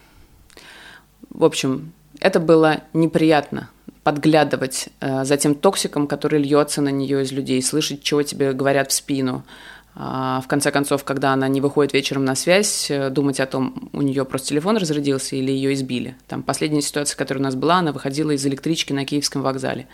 В 1.30 1.44
общем, 1.44 1.92
это 2.20 2.40
было 2.40 2.82
неприятно 2.94 3.68
подглядывать 4.02 4.88
э, 5.00 5.24
за 5.24 5.36
тем 5.36 5.54
токсиком, 5.54 6.06
который 6.06 6.40
льется 6.40 6.80
на 6.80 6.90
нее 6.90 7.22
из 7.22 7.32
людей, 7.32 7.60
слышать, 7.60 8.02
чего 8.02 8.22
тебе 8.22 8.52
говорят 8.52 8.92
в 8.92 8.94
спину, 8.94 9.44
а, 9.44 9.66
в 9.96 10.44
конце 10.46 10.70
концов, 10.70 11.04
когда 11.04 11.32
она 11.32 11.48
не 11.48 11.62
выходит 11.62 11.94
вечером 11.94 12.26
на 12.26 12.34
связь, 12.34 12.90
э, 12.90 13.08
думать 13.08 13.40
о 13.40 13.46
том, 13.46 13.88
у 13.94 14.02
нее 14.02 14.26
просто 14.26 14.48
телефон 14.48 14.76
разрядился 14.76 15.36
или 15.36 15.50
ее 15.50 15.72
избили. 15.72 16.16
Там 16.28 16.42
последняя 16.42 16.82
ситуация, 16.82 17.16
которая 17.16 17.40
у 17.40 17.44
нас 17.44 17.54
была, 17.54 17.76
она 17.76 17.92
выходила 17.92 18.30
из 18.32 18.44
электрички 18.44 18.92
на 18.92 19.06
Киевском 19.06 19.40
вокзале. 19.40 19.86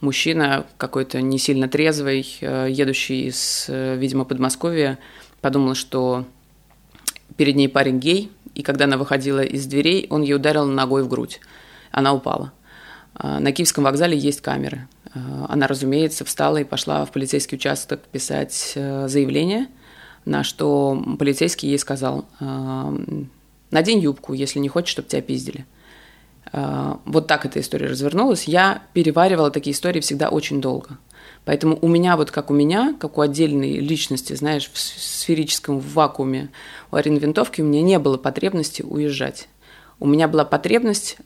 Мужчина 0.00 0.64
какой-то 0.78 1.20
не 1.20 1.38
сильно 1.38 1.68
трезвый, 1.68 2.24
э, 2.40 2.68
едущий 2.70 3.26
из, 3.26 3.66
э, 3.68 3.96
видимо, 3.96 4.24
Подмосковья, 4.24 5.00
подумал, 5.40 5.74
что 5.74 6.24
перед 7.36 7.56
ней 7.56 7.68
парень 7.68 7.98
гей, 7.98 8.30
и 8.54 8.62
когда 8.62 8.84
она 8.84 8.96
выходила 8.96 9.40
из 9.40 9.66
дверей, 9.66 10.06
он 10.08 10.22
ей 10.22 10.34
ударил 10.34 10.66
ногой 10.66 11.02
в 11.02 11.08
грудь. 11.08 11.40
Она 11.90 12.12
упала. 12.14 12.52
А, 13.14 13.40
на 13.40 13.50
Киевском 13.50 13.84
вокзале 13.84 14.16
есть 14.16 14.40
камеры. 14.40 14.86
А, 15.14 15.46
она, 15.48 15.66
разумеется, 15.66 16.24
встала 16.24 16.58
и 16.58 16.64
пошла 16.64 17.04
в 17.04 17.12
полицейский 17.12 17.56
участок 17.56 18.00
писать 18.00 18.72
э, 18.74 19.08
заявление, 19.08 19.68
на 20.24 20.44
что 20.44 21.02
полицейский 21.18 21.68
ей 21.68 21.78
сказал, 21.78 22.26
«А, 22.40 22.94
надень 23.70 24.00
юбку, 24.00 24.32
если 24.34 24.58
не 24.58 24.68
хочешь, 24.68 24.92
чтобы 24.92 25.08
тебя 25.08 25.22
пиздили. 25.22 25.66
Вот 26.52 27.28
так 27.28 27.46
эта 27.46 27.60
история 27.60 27.86
развернулась. 27.86 28.44
Я 28.44 28.82
переваривала 28.92 29.50
такие 29.50 29.72
истории 29.72 30.00
всегда 30.00 30.28
очень 30.28 30.60
долго. 30.60 30.98
Поэтому 31.44 31.78
у 31.80 31.88
меня, 31.88 32.16
вот 32.16 32.30
как 32.30 32.50
у 32.50 32.54
меня, 32.54 32.94
как 32.98 33.18
у 33.18 33.20
отдельной 33.20 33.78
личности, 33.78 34.34
знаешь, 34.34 34.70
в 34.72 34.78
сферическом 34.78 35.80
вакууме 35.80 36.50
у 36.90 36.96
Арины 36.96 37.18
Винтовки, 37.18 37.62
у 37.62 37.64
меня 37.64 37.82
не 37.82 37.98
было 37.98 38.16
потребности 38.16 38.82
уезжать. 38.82 39.48
У 39.98 40.06
меня 40.06 40.28
была 40.28 40.44
потребность 40.44 41.16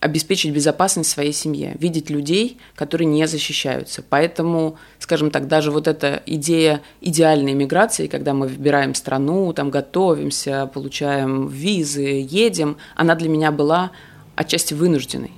обеспечить 0.00 0.52
безопасность 0.52 1.10
своей 1.10 1.32
семье, 1.32 1.76
видеть 1.78 2.08
людей, 2.08 2.58
которые 2.74 3.06
не 3.06 3.26
защищаются. 3.26 4.02
Поэтому, 4.08 4.76
скажем 4.98 5.30
так, 5.30 5.46
даже 5.46 5.70
вот 5.70 5.86
эта 5.86 6.22
идея 6.24 6.80
идеальной 7.02 7.52
миграции, 7.52 8.06
когда 8.06 8.32
мы 8.32 8.48
выбираем 8.48 8.94
страну, 8.94 9.52
там 9.52 9.70
готовимся, 9.70 10.70
получаем 10.72 11.48
визы, 11.48 12.26
едем, 12.28 12.78
она 12.96 13.14
для 13.14 13.28
меня 13.28 13.52
была 13.52 13.90
отчасти 14.36 14.72
вынужденной. 14.72 15.32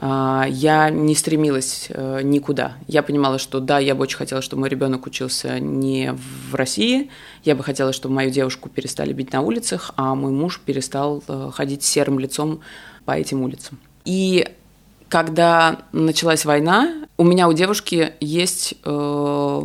А, 0.00 0.46
я 0.48 0.90
не 0.90 1.16
стремилась 1.16 1.86
э, 1.90 2.20
никуда. 2.22 2.74
Я 2.86 3.02
понимала, 3.02 3.38
что 3.38 3.58
да, 3.58 3.80
я 3.80 3.96
бы 3.96 4.02
очень 4.02 4.16
хотела, 4.16 4.42
чтобы 4.42 4.60
мой 4.60 4.68
ребенок 4.68 5.06
учился 5.06 5.58
не 5.58 6.12
в 6.12 6.54
России. 6.54 7.10
Я 7.42 7.56
бы 7.56 7.64
хотела, 7.64 7.92
чтобы 7.92 8.14
мою 8.14 8.30
девушку 8.30 8.68
перестали 8.68 9.12
бить 9.12 9.32
на 9.32 9.40
улицах, 9.40 9.92
а 9.96 10.14
мой 10.14 10.30
муж 10.30 10.60
перестал 10.64 11.22
э, 11.26 11.50
ходить 11.52 11.82
серым 11.82 12.20
лицом 12.20 12.60
по 13.08 13.12
этим 13.12 13.40
улицам. 13.40 13.78
И 14.04 14.46
когда 15.08 15.78
началась 15.92 16.44
война, 16.44 17.06
у 17.16 17.24
меня 17.24 17.48
у 17.48 17.54
девушки 17.54 18.12
есть 18.20 18.74
э, 18.84 19.62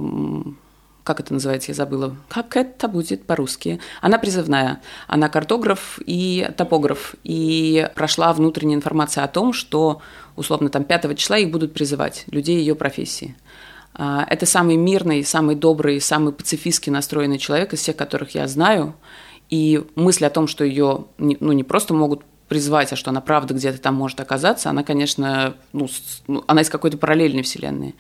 как 1.03 1.19
это 1.19 1.33
называется, 1.33 1.71
я 1.71 1.75
забыла, 1.75 2.15
как 2.29 2.55
это 2.55 2.87
будет 2.87 3.25
по-русски. 3.25 3.81
Она 3.99 4.17
призывная, 4.17 4.79
она 5.07 5.27
картограф 5.27 5.99
и 6.05 6.49
топограф, 6.55 7.15
и 7.25 7.89
прошла 7.95 8.31
внутренняя 8.31 8.77
информация 8.77 9.25
о 9.25 9.27
том, 9.27 9.51
что, 9.51 10.01
условно, 10.37 10.69
там 10.69 10.85
5 10.85 11.17
числа 11.17 11.37
их 11.37 11.51
будут 11.51 11.73
призывать, 11.73 12.23
людей 12.31 12.59
ее 12.59 12.75
профессии. 12.75 13.35
А, 13.93 14.25
это 14.29 14.45
самый 14.45 14.77
мирный, 14.77 15.25
самый 15.25 15.57
добрый, 15.57 15.99
самый 15.99 16.31
пацифистски 16.31 16.89
настроенный 16.89 17.39
человек 17.39 17.73
из 17.73 17.79
всех, 17.79 17.97
которых 17.97 18.35
я 18.35 18.47
знаю, 18.47 18.95
и 19.49 19.85
мысль 19.95 20.23
о 20.23 20.29
том, 20.29 20.47
что 20.47 20.63
ее 20.63 21.07
ну, 21.17 21.51
не 21.51 21.65
просто 21.65 21.93
могут 21.93 22.23
призвать, 22.47 22.93
а 22.93 22.95
что 22.95 23.11
она 23.11 23.21
правда 23.21 23.53
где-то 23.53 23.79
там 23.79 23.95
может 23.95 24.19
оказаться, 24.19 24.69
она, 24.69 24.83
конечно, 24.83 25.55
ну, 25.71 25.87
ну 26.27 26.43
она 26.47 26.61
из 26.61 26.69
какой-то 26.69 26.97
параллельной 26.97 27.43
вселенной. 27.43 27.95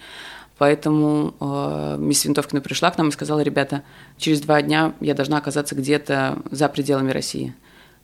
Поэтому 0.57 1.33
э, 1.39 1.95
мисс 1.99 2.25
Винтовкина 2.25 2.61
пришла 2.61 2.91
к 2.91 2.97
нам 2.97 3.09
и 3.09 3.11
сказала, 3.11 3.39
ребята, 3.41 3.83
через 4.17 4.41
два 4.41 4.61
дня 4.61 4.93
я 4.99 5.13
должна 5.13 5.37
оказаться 5.37 5.75
где-то 5.75 6.39
за 6.51 6.69
пределами 6.69 7.11
России. 7.11 7.55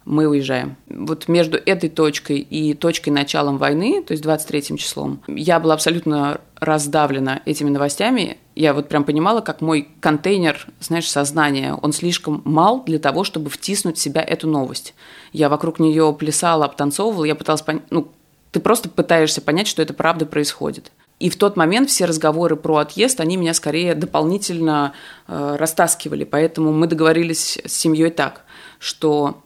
Мы 0.06 0.28
уезжаем. 0.28 0.76
Вот 0.88 1.28
между 1.28 1.58
этой 1.58 1.90
точкой 1.90 2.40
и 2.40 2.74
точкой 2.74 3.10
началом 3.10 3.58
войны, 3.58 4.02
то 4.02 4.14
есть 4.14 4.24
23 4.24 4.78
числом, 4.78 5.22
я 5.28 5.60
была 5.60 5.76
абсолютно 5.76 6.42
раздавлена 6.60 7.42
этими 7.46 7.70
новостями. 7.70 8.38
Я 8.56 8.74
вот 8.74 8.90
прям 8.90 9.04
понимала, 9.04 9.42
как 9.42 9.62
мой 9.62 9.90
контейнер, 10.00 10.68
знаешь, 10.80 11.10
сознания, 11.10 11.74
он 11.74 11.94
слишком 11.94 12.42
мал 12.46 12.84
для 12.86 13.00
того, 13.00 13.24
чтобы 13.24 13.50
втиснуть 13.50 13.98
в 13.98 14.02
себя 14.02 14.22
эту 14.22 14.48
новость. 14.48 14.94
Я 15.32 15.50
вокруг 15.50 15.80
нее 15.80 16.16
плясала, 16.18 16.66
обтанцовывала, 16.66 17.26
я 17.26 17.36
пыталась 17.36 17.62
понять, 17.62 17.84
ну, 17.90 18.10
ты 18.52 18.60
просто 18.60 18.90
пытаешься 18.90 19.42
понять, 19.42 19.68
что 19.68 19.82
это 19.82 19.94
правда 19.94 20.26
происходит. 20.26 20.92
И 21.20 21.30
в 21.30 21.36
тот 21.36 21.58
момент 21.58 21.90
все 21.90 22.06
разговоры 22.06 22.56
про 22.56 22.78
отъезд, 22.78 23.20
они 23.20 23.36
меня 23.38 23.54
скорее 23.54 23.94
дополнительно 23.94 24.94
э, 25.28 25.56
растаскивали. 25.58 26.24
Поэтому 26.24 26.72
мы 26.72 26.88
договорились 26.88 27.60
с 27.66 27.74
семьей 27.74 28.10
так, 28.10 28.46
что 28.80 29.42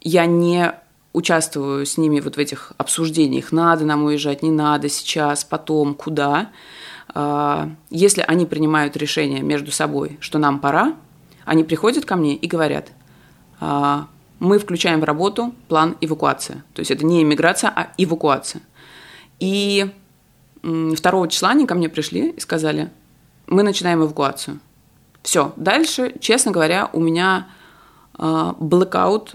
я 0.00 0.26
не 0.26 0.74
участвую 1.12 1.86
с 1.86 1.98
ними 1.98 2.20
вот 2.20 2.36
в 2.36 2.38
этих 2.38 2.72
обсуждениях, 2.78 3.52
надо 3.52 3.84
нам 3.84 4.04
уезжать, 4.04 4.42
не 4.42 4.50
надо, 4.50 4.88
сейчас, 4.88 5.44
потом, 5.44 5.94
куда. 5.94 6.50
Э, 7.14 7.68
если 7.90 8.24
они 8.26 8.46
принимают 8.46 8.96
решение 8.96 9.42
между 9.42 9.72
собой, 9.72 10.18
что 10.20 10.38
нам 10.38 10.60
пора, 10.60 10.94
они 11.44 11.64
приходят 11.64 12.04
ко 12.04 12.16
мне 12.16 12.36
и 12.36 12.46
говорят, 12.46 12.92
э, 13.60 14.02
мы 14.38 14.58
включаем 14.58 15.00
в 15.00 15.04
работу 15.04 15.54
план 15.68 15.96
эвакуации. 16.00 16.62
То 16.74 16.80
есть 16.80 16.90
это 16.90 17.04
не 17.04 17.22
иммиграция, 17.22 17.70
а 17.74 17.88
эвакуация. 17.98 18.62
И 19.38 19.90
2 20.62 21.28
числа 21.28 21.50
они 21.50 21.66
ко 21.66 21.74
мне 21.74 21.88
пришли 21.88 22.30
и 22.30 22.40
сказали, 22.40 22.90
мы 23.46 23.62
начинаем 23.62 24.02
эвакуацию. 24.02 24.60
Все, 25.22 25.52
дальше, 25.56 26.14
честно 26.20 26.52
говоря, 26.52 26.88
у 26.92 27.00
меня 27.00 27.48
э, 28.18 28.52
блэкаут. 28.58 29.34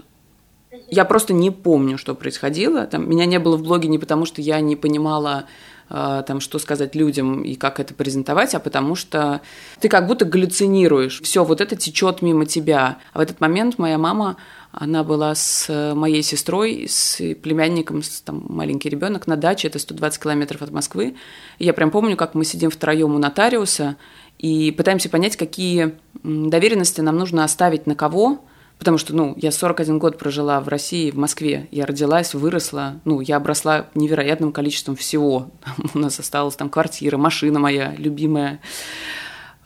Я 0.88 1.04
просто 1.04 1.32
не 1.32 1.50
помню, 1.50 1.98
что 1.98 2.14
происходило. 2.14 2.86
Там, 2.86 3.08
меня 3.08 3.26
не 3.26 3.38
было 3.38 3.56
в 3.56 3.62
блоге 3.62 3.88
не 3.88 3.98
потому, 3.98 4.24
что 4.24 4.40
я 4.40 4.60
не 4.60 4.76
понимала, 4.76 5.46
э, 5.90 6.22
там, 6.26 6.40
что 6.40 6.58
сказать 6.58 6.94
людям 6.94 7.42
и 7.42 7.54
как 7.56 7.80
это 7.80 7.92
презентовать, 7.94 8.54
а 8.54 8.60
потому 8.60 8.94
что 8.94 9.40
ты 9.80 9.88
как 9.88 10.06
будто 10.06 10.24
галлюцинируешь. 10.24 11.20
Все, 11.22 11.44
вот 11.44 11.60
это 11.60 11.76
течет 11.76 12.22
мимо 12.22 12.46
тебя. 12.46 12.98
А 13.12 13.18
в 13.18 13.20
этот 13.20 13.40
момент 13.40 13.78
моя 13.78 13.98
мама 13.98 14.36
она 14.70 15.04
была 15.04 15.34
с 15.34 15.94
моей 15.94 16.22
сестрой, 16.22 16.86
с 16.88 17.20
племянником, 17.36 18.02
с, 18.02 18.20
там 18.20 18.44
маленький 18.48 18.88
ребенок 18.88 19.26
на 19.26 19.36
даче, 19.36 19.68
это 19.68 19.78
120 19.78 20.22
километров 20.22 20.62
от 20.62 20.70
Москвы. 20.70 21.16
И 21.58 21.64
я 21.64 21.72
прям 21.72 21.90
помню, 21.90 22.16
как 22.16 22.34
мы 22.34 22.44
сидим 22.44 22.70
втроем 22.70 23.14
у 23.14 23.18
нотариуса 23.18 23.96
и 24.38 24.70
пытаемся 24.70 25.08
понять, 25.08 25.36
какие 25.36 25.94
доверенности 26.22 27.00
нам 27.00 27.16
нужно 27.16 27.42
оставить 27.44 27.86
на 27.86 27.94
кого, 27.94 28.44
потому 28.78 28.98
что, 28.98 29.14
ну, 29.14 29.34
я 29.36 29.50
41 29.50 29.98
год 29.98 30.18
прожила 30.18 30.60
в 30.60 30.68
России, 30.68 31.10
в 31.10 31.16
Москве, 31.16 31.68
я 31.70 31.86
родилась, 31.86 32.34
выросла, 32.34 33.00
ну, 33.04 33.20
я 33.20 33.36
обросла 33.36 33.88
невероятным 33.94 34.52
количеством 34.52 34.96
всего. 34.96 35.50
У 35.94 35.98
нас 35.98 36.18
осталась 36.18 36.56
там 36.56 36.68
квартира, 36.68 37.16
машина 37.16 37.58
моя 37.58 37.94
любимая. 37.96 38.60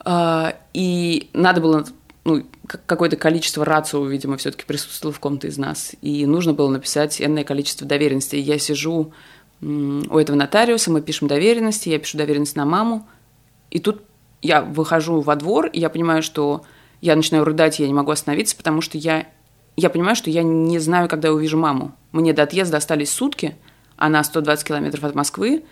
А, 0.03 0.55
и 0.73 1.29
надо 1.33 1.61
было 1.61 1.85
ну, 2.23 2.43
какое-то 2.65 3.15
количество 3.15 3.65
рацио, 3.65 4.05
видимо, 4.05 4.37
все-таки 4.37 4.65
присутствовало 4.65 5.13
в 5.13 5.19
ком-то 5.19 5.47
из 5.47 5.57
нас. 5.57 5.95
И 6.01 6.25
нужно 6.25 6.53
было 6.53 6.69
написать 6.69 7.21
энное 7.21 7.43
количество 7.43 7.87
доверенностей. 7.87 8.39
Я 8.39 8.59
сижу 8.59 9.11
у 9.61 10.17
этого 10.17 10.35
нотариуса, 10.35 10.91
мы 10.91 11.01
пишем 11.01 11.27
доверенности, 11.27 11.89
я 11.89 11.99
пишу 11.99 12.17
доверенность 12.17 12.55
на 12.55 12.65
маму, 12.65 13.07
и 13.69 13.79
тут 13.79 14.01
я 14.41 14.61
выхожу 14.61 15.21
во 15.21 15.35
двор, 15.35 15.67
и 15.67 15.79
я 15.79 15.89
понимаю, 15.89 16.23
что 16.23 16.63
я 17.01 17.15
начинаю 17.15 17.43
рыдать, 17.43 17.79
я 17.79 17.87
не 17.87 17.93
могу 17.93 18.11
остановиться, 18.11 18.55
потому 18.55 18.81
что 18.81 18.97
я, 18.97 19.27
я 19.75 19.89
понимаю, 19.89 20.15
что 20.15 20.29
я 20.29 20.43
не 20.43 20.79
знаю, 20.79 21.09
когда 21.09 21.27
я 21.27 21.33
увижу 21.33 21.57
маму. 21.57 21.93
Мне 22.11 22.33
до 22.33 22.43
отъезда 22.43 22.77
остались 22.77 23.11
сутки, 23.11 23.55
она 23.97 24.23
120 24.23 24.65
километров 24.65 25.03
от 25.03 25.15
Москвы, 25.15 25.63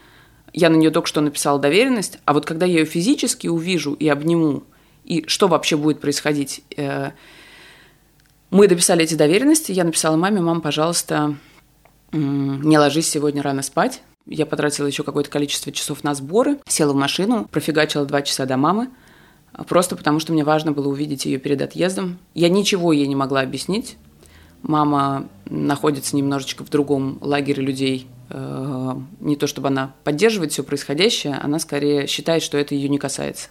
я 0.54 0.70
на 0.70 0.76
нее 0.76 0.92
только 0.92 1.08
что 1.08 1.22
написала 1.22 1.60
доверенность, 1.60 2.20
а 2.26 2.34
вот 2.34 2.46
когда 2.46 2.66
я 2.66 2.80
ее 2.80 2.86
физически 2.86 3.48
увижу 3.48 3.94
и 3.94 4.08
обниму, 4.08 4.64
и 5.04 5.26
что 5.28 5.48
вообще 5.48 5.78
будет 5.78 6.02
происходить, 6.02 6.64
э, 6.76 7.12
мы 8.50 8.68
дописали 8.68 9.04
эти 9.04 9.14
доверенности, 9.14 9.72
я 9.72 9.84
написала 9.84 10.16
маме, 10.16 10.42
мам, 10.42 10.62
пожалуйста, 10.62 11.36
не 12.12 12.78
ложись 12.80 13.08
сегодня 13.08 13.44
рано 13.44 13.62
спать. 13.62 14.02
Я 14.26 14.46
потратила 14.46 14.88
еще 14.88 15.04
какое-то 15.04 15.30
количество 15.30 15.72
часов 15.72 16.04
на 16.04 16.14
сборы, 16.16 16.58
села 16.68 16.94
в 16.94 16.96
машину, 16.96 17.48
профигачила 17.50 18.06
два 18.06 18.22
часа 18.22 18.46
до 18.46 18.58
мамы, 18.58 18.90
просто 19.68 19.96
потому 19.96 20.20
что 20.20 20.34
мне 20.34 20.44
важно 20.44 20.72
было 20.72 20.88
увидеть 20.88 21.26
ее 21.26 21.38
перед 21.38 21.62
отъездом. 21.62 22.20
Я 22.34 22.50
ничего 22.50 22.94
ей 22.94 23.08
не 23.08 23.16
могла 23.16 23.42
объяснить. 23.42 23.98
Мама 24.62 25.28
находится 25.46 26.16
немножечко 26.16 26.66
в 26.66 26.70
другом 26.70 27.18
лагере 27.22 27.64
людей. 27.64 28.08
Э, 28.30 28.96
не 29.20 29.36
то 29.36 29.48
чтобы 29.48 29.70
она 29.70 29.94
поддерживает 30.04 30.52
все 30.52 30.64
происходящее, 30.64 31.36
она 31.36 31.60
скорее 31.60 32.08
считает, 32.08 32.44
что 32.44 32.58
это 32.58 32.76
ее 32.76 32.90
не 32.90 32.98
касается. 32.98 33.50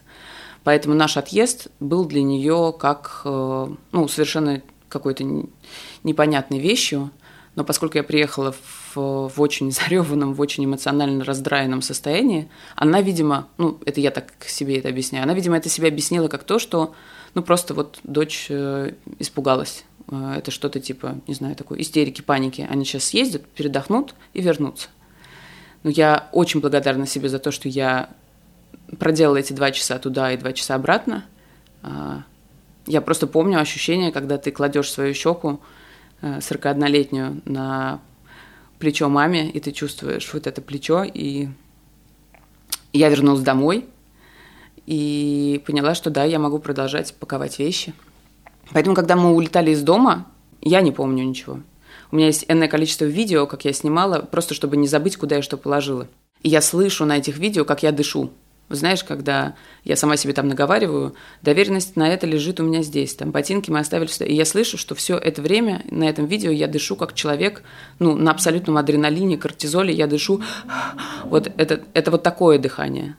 Поэтому 0.64 0.94
наш 0.94 1.16
отъезд 1.16 1.68
был 1.80 2.04
для 2.04 2.22
нее 2.22 2.74
как 2.78 3.22
э, 3.24 3.68
ну, 3.92 4.08
совершенно 4.08 4.62
какой-то 4.88 5.24
непонятной 6.04 6.58
вещью. 6.58 7.11
Но 7.54 7.64
поскольку 7.64 7.96
я 7.96 8.04
приехала 8.04 8.52
в, 8.52 8.78
в 8.96 9.40
очень 9.40 9.70
зареванном, 9.72 10.35
в 10.35 10.40
очень 10.40 10.64
эмоционально 10.64 11.24
раздраенном 11.24 11.83
состоянии, 11.83 12.48
она, 12.77 13.01
видимо, 13.01 13.48
ну, 13.59 13.79
это 13.85 14.01
я 14.01 14.11
так 14.11 14.33
себе 14.46 14.79
это 14.79 14.88
объясняю, 14.88 15.24
она, 15.24 15.35
видимо, 15.35 15.57
это 15.57 15.68
себе 15.68 15.88
объяснила 15.88 16.29
как 16.29 16.44
то, 16.44 16.59
что, 16.59 16.94
ну, 17.35 17.42
просто 17.42 17.74
вот 17.74 17.98
дочь 18.05 18.46
э, 18.51 18.92
испугалась. 19.18 19.85
Э, 20.11 20.35
это 20.38 20.51
что-то 20.51 20.81
типа, 20.81 21.20
не 21.27 21.35
знаю, 21.35 21.57
такой 21.57 21.81
истерики, 21.81 22.22
паники. 22.22 22.66
Они 22.68 22.85
сейчас 22.85 23.05
съездят, 23.05 23.46
передохнут 23.46 24.14
и 24.35 24.40
вернутся. 24.40 24.88
Но 25.83 25.90
я 25.90 26.29
очень 26.33 26.61
благодарна 26.61 27.07
себе 27.07 27.29
за 27.29 27.38
то, 27.38 27.51
что 27.51 27.68
я 27.68 28.11
проделала 28.98 29.37
эти 29.37 29.53
два 29.53 29.70
часа 29.70 29.98
туда 29.98 30.33
и 30.33 30.37
два 30.37 30.53
часа 30.53 30.74
обратно. 30.74 31.24
А, 31.83 32.22
я 32.87 33.01
просто 33.01 33.27
помню 33.27 33.61
ощущение, 33.61 34.12
когда 34.12 34.38
ты 34.38 34.51
кладешь 34.51 34.90
свою 34.90 35.14
щеку 35.14 35.61
41-летнюю 36.22 37.37
э, 37.37 37.40
на 37.44 38.01
плечо 38.79 39.09
маме, 39.09 39.51
и 39.51 39.61
ты 39.61 39.73
чувствуешь 39.73 40.33
вот 40.33 40.47
это 40.47 40.62
плечо, 40.62 41.05
и 41.05 41.49
я 42.93 43.09
вернулась 43.09 43.43
домой 43.43 43.87
и 44.87 45.62
поняла, 45.67 45.95
что 45.95 46.11
да, 46.11 46.25
я 46.25 46.38
могу 46.38 46.59
продолжать 46.59 47.14
паковать 47.14 47.59
вещи. 47.59 47.93
Поэтому, 48.73 48.95
когда 48.97 49.17
мы 49.17 49.35
улетали 49.35 49.71
из 49.71 49.83
дома, 49.83 50.27
я 50.62 50.81
не 50.81 50.93
помню 50.93 51.25
ничего. 51.25 51.61
У 52.11 52.17
меня 52.17 52.27
есть 52.27 52.45
энное 52.49 52.69
количество 52.69 53.05
видео, 53.05 53.47
как 53.47 53.64
я 53.64 53.73
снимала, 53.73 54.21
просто 54.21 54.55
чтобы 54.55 54.77
не 54.77 54.87
забыть, 54.87 55.17
куда 55.17 55.37
я 55.37 55.43
что 55.43 55.57
положила. 55.57 56.09
И 56.43 56.49
я 56.49 56.61
слышу 56.62 57.05
на 57.05 57.19
этих 57.19 57.38
видео, 57.38 57.64
как 57.64 57.83
я 57.83 57.93
дышу. 57.93 58.31
Знаешь, 58.70 59.02
когда 59.02 59.54
я 59.85 59.96
сама 59.96 60.16
себе 60.16 60.35
там 60.35 60.48
наговариваю, 60.48 61.14
доверенность 61.40 61.96
на 61.96 62.09
это 62.09 62.26
лежит 62.26 62.61
у 62.61 62.64
меня 62.64 62.83
здесь, 62.83 63.14
там 63.14 63.31
ботинки 63.31 63.70
мы 63.70 63.78
оставили 63.78 64.09
сюда. 64.09 64.26
И 64.26 64.35
я 64.35 64.44
слышу, 64.44 64.76
что 64.76 64.94
все 64.94 65.16
это 65.16 65.40
время 65.40 65.83
на 65.90 66.04
этом 66.04 66.26
видео 66.26 66.50
я 66.50 66.66
дышу 66.66 66.94
как 66.94 67.14
человек, 67.14 67.62
ну, 67.98 68.14
на 68.14 68.31
абсолютном 68.31 68.76
адреналине, 68.76 69.38
кортизоле, 69.38 69.94
я 69.94 70.07
дышу. 70.07 70.42
Вот 71.24 71.50
это, 71.57 71.83
это 71.94 72.11
вот 72.11 72.22
такое 72.22 72.59
дыхание. 72.59 73.16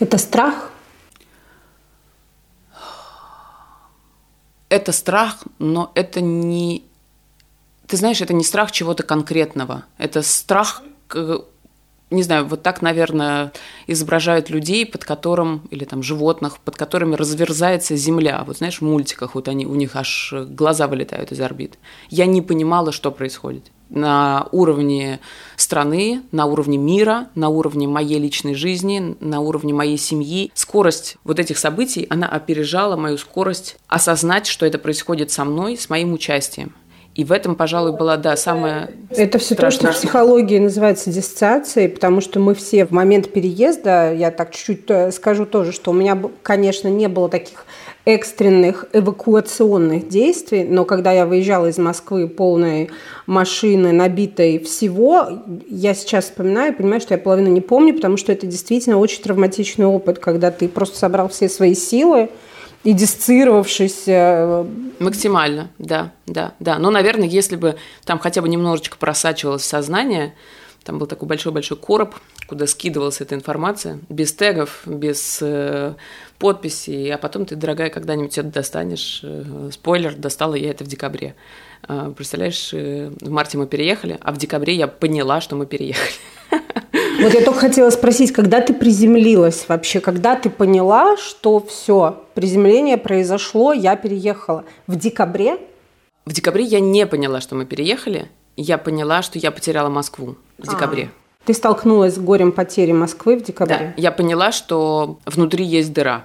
Это 0.00 0.18
страх? 0.18 0.72
Это 4.68 4.92
страх, 4.92 5.44
но 5.58 5.92
это 5.94 6.20
не... 6.20 6.84
Ты 7.86 7.96
знаешь, 7.96 8.20
это 8.20 8.34
не 8.34 8.44
страх 8.44 8.70
чего-то 8.72 9.02
конкретного. 9.02 9.84
Это 9.96 10.22
страх 10.22 10.82
не 12.10 12.22
знаю, 12.22 12.46
вот 12.46 12.62
так, 12.62 12.80
наверное, 12.80 13.52
изображают 13.86 14.50
людей, 14.50 14.86
под 14.86 15.04
которым, 15.04 15.62
или 15.70 15.84
там 15.84 16.02
животных, 16.02 16.58
под 16.58 16.76
которыми 16.76 17.14
разверзается 17.14 17.96
земля. 17.96 18.44
Вот 18.46 18.58
знаешь, 18.58 18.78
в 18.78 18.84
мультиках 18.84 19.34
вот 19.34 19.48
они, 19.48 19.66
у 19.66 19.74
них 19.74 19.94
аж 19.94 20.32
глаза 20.48 20.86
вылетают 20.86 21.32
из 21.32 21.40
орбит. 21.40 21.78
Я 22.08 22.26
не 22.26 22.40
понимала, 22.40 22.92
что 22.92 23.10
происходит. 23.10 23.64
На 23.90 24.48
уровне 24.52 25.20
страны, 25.56 26.22
на 26.30 26.44
уровне 26.44 26.76
мира, 26.76 27.28
на 27.34 27.48
уровне 27.48 27.88
моей 27.88 28.18
личной 28.18 28.54
жизни, 28.54 29.16
на 29.20 29.40
уровне 29.40 29.72
моей 29.72 29.96
семьи. 29.96 30.50
Скорость 30.54 31.16
вот 31.24 31.38
этих 31.38 31.56
событий, 31.56 32.06
она 32.10 32.28
опережала 32.28 32.96
мою 32.96 33.16
скорость 33.16 33.78
осознать, 33.86 34.46
что 34.46 34.66
это 34.66 34.78
происходит 34.78 35.30
со 35.30 35.44
мной, 35.44 35.76
с 35.78 35.88
моим 35.88 36.12
участием. 36.12 36.74
И 37.18 37.24
в 37.24 37.32
этом, 37.32 37.56
пожалуй, 37.56 37.96
была, 37.96 38.16
да, 38.16 38.36
самая 38.36 38.90
Это 39.10 39.38
все 39.38 39.56
то, 39.56 39.72
что 39.72 39.88
в 39.88 39.96
психологии 39.96 40.60
называется 40.60 41.10
диссоциацией, 41.10 41.88
потому 41.88 42.20
что 42.20 42.38
мы 42.38 42.54
все 42.54 42.86
в 42.86 42.92
момент 42.92 43.32
переезда, 43.32 44.14
я 44.14 44.30
так 44.30 44.52
чуть-чуть 44.52 44.88
э, 44.88 45.10
скажу 45.10 45.44
тоже, 45.44 45.72
что 45.72 45.90
у 45.90 45.94
меня, 45.94 46.16
конечно, 46.44 46.86
не 46.86 47.08
было 47.08 47.28
таких 47.28 47.66
экстренных 48.04 48.84
эвакуационных 48.92 50.06
действий, 50.06 50.62
но 50.62 50.84
когда 50.84 51.10
я 51.10 51.26
выезжала 51.26 51.66
из 51.66 51.78
Москвы 51.78 52.28
полной 52.28 52.88
машины, 53.26 53.90
набитой 53.90 54.60
всего, 54.60 55.28
я 55.68 55.94
сейчас 55.94 56.26
вспоминаю 56.26 56.72
и 56.72 56.76
понимаю, 56.76 57.00
что 57.00 57.14
я 57.14 57.18
половину 57.18 57.48
не 57.48 57.60
помню, 57.60 57.94
потому 57.94 58.16
что 58.16 58.30
это 58.30 58.46
действительно 58.46 58.96
очень 58.96 59.24
травматичный 59.24 59.86
опыт, 59.86 60.20
когда 60.20 60.52
ты 60.52 60.68
просто 60.68 60.96
собрал 60.96 61.28
все 61.28 61.48
свои 61.48 61.74
силы, 61.74 62.30
и 62.84 62.92
дисцировавшись. 62.92 64.04
Э, 64.06 64.64
Максимально, 64.98 65.70
да, 65.78 66.12
да, 66.26 66.54
да. 66.58 66.78
Но, 66.78 66.90
наверное, 66.90 67.28
если 67.28 67.56
бы 67.56 67.76
там 68.04 68.18
хотя 68.18 68.42
бы 68.42 68.48
немножечко 68.48 68.96
просачивалось 68.96 69.64
сознание, 69.64 70.34
там 70.84 70.98
был 70.98 71.06
такой 71.06 71.28
большой-большой 71.28 71.76
короб, 71.76 72.14
куда 72.46 72.66
скидывалась 72.66 73.20
эта 73.20 73.34
информация, 73.34 73.98
без 74.08 74.32
тегов, 74.32 74.82
без 74.86 75.38
э, 75.42 75.94
подписей, 76.38 77.12
а 77.12 77.18
потом 77.18 77.44
ты, 77.44 77.56
дорогая, 77.56 77.90
когда-нибудь 77.90 78.38
это 78.38 78.48
достанешь. 78.48 79.20
Э, 79.22 79.70
спойлер, 79.72 80.14
достала 80.14 80.54
я 80.54 80.70
это 80.70 80.84
в 80.84 80.86
декабре. 80.86 81.34
Э, 81.86 82.12
представляешь, 82.16 82.70
э, 82.72 83.12
в 83.20 83.30
марте 83.30 83.58
мы 83.58 83.66
переехали, 83.66 84.18
а 84.20 84.32
в 84.32 84.38
декабре 84.38 84.74
я 84.74 84.88
поняла, 84.88 85.40
что 85.40 85.56
мы 85.56 85.66
переехали. 85.66 86.12
Вот 87.18 87.34
я 87.34 87.44
только 87.44 87.58
хотела 87.58 87.90
спросить, 87.90 88.32
когда 88.32 88.60
ты 88.60 88.72
приземлилась 88.72 89.64
вообще, 89.68 89.98
когда 89.98 90.36
ты 90.36 90.50
поняла, 90.50 91.16
что 91.16 91.58
все, 91.58 92.24
приземление 92.34 92.96
произошло, 92.96 93.72
я 93.72 93.96
переехала? 93.96 94.64
В 94.86 94.94
декабре? 94.94 95.58
В 96.24 96.32
декабре 96.32 96.64
я 96.64 96.78
не 96.78 97.06
поняла, 97.06 97.40
что 97.40 97.56
мы 97.56 97.66
переехали. 97.66 98.30
Я 98.56 98.78
поняла, 98.78 99.22
что 99.22 99.38
я 99.38 99.50
потеряла 99.50 99.88
Москву 99.88 100.36
в 100.58 100.68
а, 100.68 100.70
декабре. 100.70 101.10
Ты 101.44 101.54
столкнулась 101.54 102.14
с 102.14 102.18
горем 102.18 102.52
потери 102.52 102.92
Москвы 102.92 103.36
в 103.36 103.42
декабре? 103.42 103.94
Да, 103.96 104.00
я 104.00 104.12
поняла, 104.12 104.52
что 104.52 105.18
внутри 105.26 105.64
есть 105.64 105.92
дыра. 105.92 106.24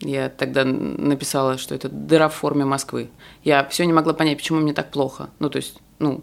Я 0.00 0.28
тогда 0.28 0.64
написала, 0.64 1.58
что 1.58 1.74
это 1.74 1.88
дыра 1.88 2.28
в 2.28 2.34
форме 2.34 2.64
Москвы. 2.64 3.10
Я 3.42 3.64
все 3.64 3.84
не 3.86 3.92
могла 3.92 4.12
понять, 4.12 4.36
почему 4.36 4.60
мне 4.60 4.72
так 4.72 4.90
плохо. 4.90 5.30
Ну, 5.40 5.50
то 5.50 5.56
есть, 5.56 5.78
ну, 5.98 6.22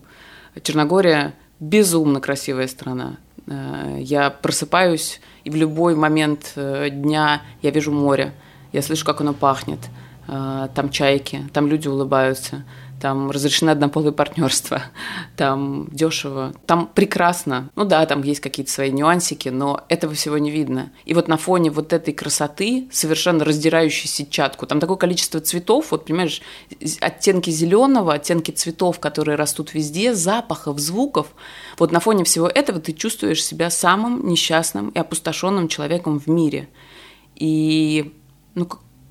Черногория 0.61 1.33
безумно 1.59 2.21
красивая 2.21 2.67
страна. 2.67 3.17
Э, 3.47 3.97
я 3.99 4.29
просыпаюсь, 4.29 5.19
и 5.43 5.49
в 5.49 5.55
любой 5.55 5.95
момент 5.95 6.53
э, 6.55 6.89
дня 6.89 7.41
я 7.61 7.71
вижу 7.71 7.91
море, 7.91 8.33
я 8.71 8.81
слышу, 8.81 9.05
как 9.05 9.21
оно 9.21 9.33
пахнет, 9.33 9.79
э, 10.27 10.69
там 10.73 10.89
чайки, 10.89 11.45
там 11.53 11.67
люди 11.67 11.87
улыбаются, 11.87 12.63
там 13.03 13.31
разрешено 13.31 13.73
однополое 13.73 14.13
партнерство, 14.13 14.81
там 15.35 15.89
дешево, 15.91 16.53
там 16.65 16.87
прекрасно. 16.87 17.69
Ну 17.75 17.83
да, 17.83 18.05
там 18.05 18.23
есть 18.23 18.39
какие-то 18.39 18.71
свои 18.71 18.91
нюансики, 18.91 19.49
но 19.49 19.81
этого 19.89 20.13
всего 20.13 20.37
не 20.37 20.49
видно. 20.49 20.93
И 21.03 21.13
вот 21.13 21.27
на 21.27 21.35
фоне 21.35 21.69
вот 21.69 21.91
этой 21.91 22.13
красоты, 22.13 22.87
совершенно 22.93 23.43
раздирающей 23.43 24.07
сетчатку, 24.07 24.67
там 24.67 24.79
такое 24.79 24.95
количество 24.95 25.41
цветов, 25.41 25.91
вот 25.91 26.05
понимаешь, 26.05 26.41
оттенки 27.01 27.49
зеленого, 27.49 28.13
оттенки 28.13 28.51
цветов, 28.51 29.01
которые 29.01 29.35
растут 29.35 29.73
везде, 29.73 30.15
запахов, 30.15 30.79
звуков. 30.79 31.27
Вот 31.77 31.91
на 31.91 31.99
фоне 31.99 32.23
всего 32.23 32.47
этого 32.47 32.79
ты 32.79 32.93
чувствуешь 32.93 33.43
себя 33.43 33.69
самым 33.69 34.25
несчастным 34.25 34.91
и 34.91 34.99
опустошенным 34.99 35.67
человеком 35.67 36.21
в 36.21 36.27
мире. 36.27 36.69
И 37.35 38.13
ну, 38.55 38.65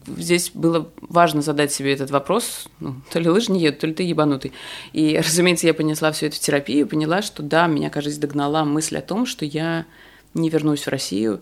здесь 0.06 0.50
было 0.54 0.88
важно 1.00 1.42
задать 1.42 1.72
себе 1.72 1.92
этот 1.92 2.10
вопрос, 2.10 2.68
ну, 2.80 2.96
то 3.10 3.18
ли 3.18 3.28
лыжи 3.28 3.52
не 3.52 3.60
едут, 3.60 3.80
то 3.80 3.86
ли 3.86 3.94
ты 3.94 4.02
ебанутый. 4.02 4.52
И, 4.92 5.16
разумеется, 5.24 5.66
я 5.66 5.74
понесла 5.74 6.12
все 6.12 6.26
это 6.26 6.36
в 6.36 6.40
терапию, 6.40 6.86
поняла, 6.86 7.22
что 7.22 7.42
да, 7.42 7.66
меня, 7.66 7.90
кажется, 7.90 8.20
догнала 8.20 8.64
мысль 8.64 8.98
о 8.98 9.02
том, 9.02 9.26
что 9.26 9.44
я 9.44 9.86
не 10.34 10.50
вернусь 10.50 10.86
в 10.86 10.88
Россию, 10.88 11.40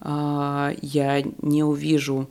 а, 0.00 0.72
я 0.80 1.22
не 1.42 1.62
увижу 1.62 2.28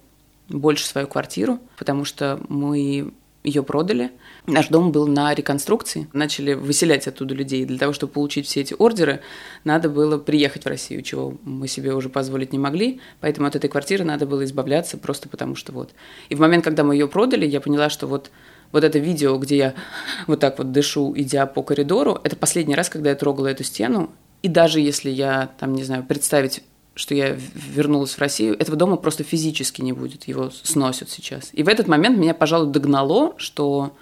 больше 0.49 0.85
свою 0.85 1.07
квартиру, 1.07 1.59
потому 1.77 2.05
что 2.05 2.39
мы 2.49 3.11
ее 3.43 3.63
продали. 3.63 4.11
Наш 4.51 4.67
дом 4.67 4.91
был 4.91 5.07
на 5.07 5.33
реконструкции. 5.33 6.07
Начали 6.13 6.53
выселять 6.53 7.07
оттуда 7.07 7.33
людей. 7.35 7.65
Для 7.65 7.77
того, 7.77 7.93
чтобы 7.93 8.13
получить 8.13 8.47
все 8.47 8.61
эти 8.61 8.73
ордеры, 8.77 9.21
надо 9.63 9.89
было 9.89 10.17
приехать 10.17 10.65
в 10.65 10.67
Россию, 10.67 11.01
чего 11.03 11.35
мы 11.43 11.67
себе 11.67 11.93
уже 11.93 12.09
позволить 12.09 12.51
не 12.51 12.59
могли. 12.59 12.99
Поэтому 13.19 13.47
от 13.47 13.55
этой 13.55 13.69
квартиры 13.69 14.03
надо 14.03 14.25
было 14.25 14.43
избавляться 14.43 14.97
просто 14.97 15.29
потому, 15.29 15.55
что 15.55 15.71
вот. 15.71 15.91
И 16.29 16.35
в 16.35 16.39
момент, 16.39 16.63
когда 16.63 16.83
мы 16.83 16.95
ее 16.95 17.07
продали, 17.07 17.45
я 17.45 17.61
поняла, 17.61 17.89
что 17.89 18.07
вот 18.07 18.31
вот 18.71 18.83
это 18.83 18.99
видео, 18.99 19.37
где 19.37 19.57
я 19.57 19.73
вот 20.27 20.39
так 20.39 20.57
вот 20.57 20.71
дышу, 20.71 21.13
идя 21.15 21.45
по 21.45 21.63
коридору, 21.63 22.19
это 22.23 22.35
последний 22.35 22.75
раз, 22.75 22.89
когда 22.89 23.09
я 23.09 23.15
трогала 23.15 23.47
эту 23.47 23.63
стену, 23.63 24.11
И 24.41 24.47
даже 24.47 24.79
если 24.79 25.09
я, 25.09 25.49
там, 25.59 25.73
не 25.73 25.83
знаю, 25.83 26.03
представить, 26.03 26.63
что 26.95 27.15
я 27.15 27.37
вернулась 27.75 28.13
в 28.13 28.19
Россию, 28.19 28.55
этого 28.59 28.77
дома 28.77 28.97
просто 28.97 29.23
физически 29.23 29.81
не 29.81 29.93
будет, 29.93 30.27
его 30.27 30.49
сносят 30.49 31.09
сейчас. 31.09 31.49
И 31.53 31.63
в 31.63 31.67
этот 31.67 31.87
момент 31.87 32.17
меня, 32.17 32.33
пожалуй, 32.33 32.71
догнало, 32.71 33.33
что 33.37 33.95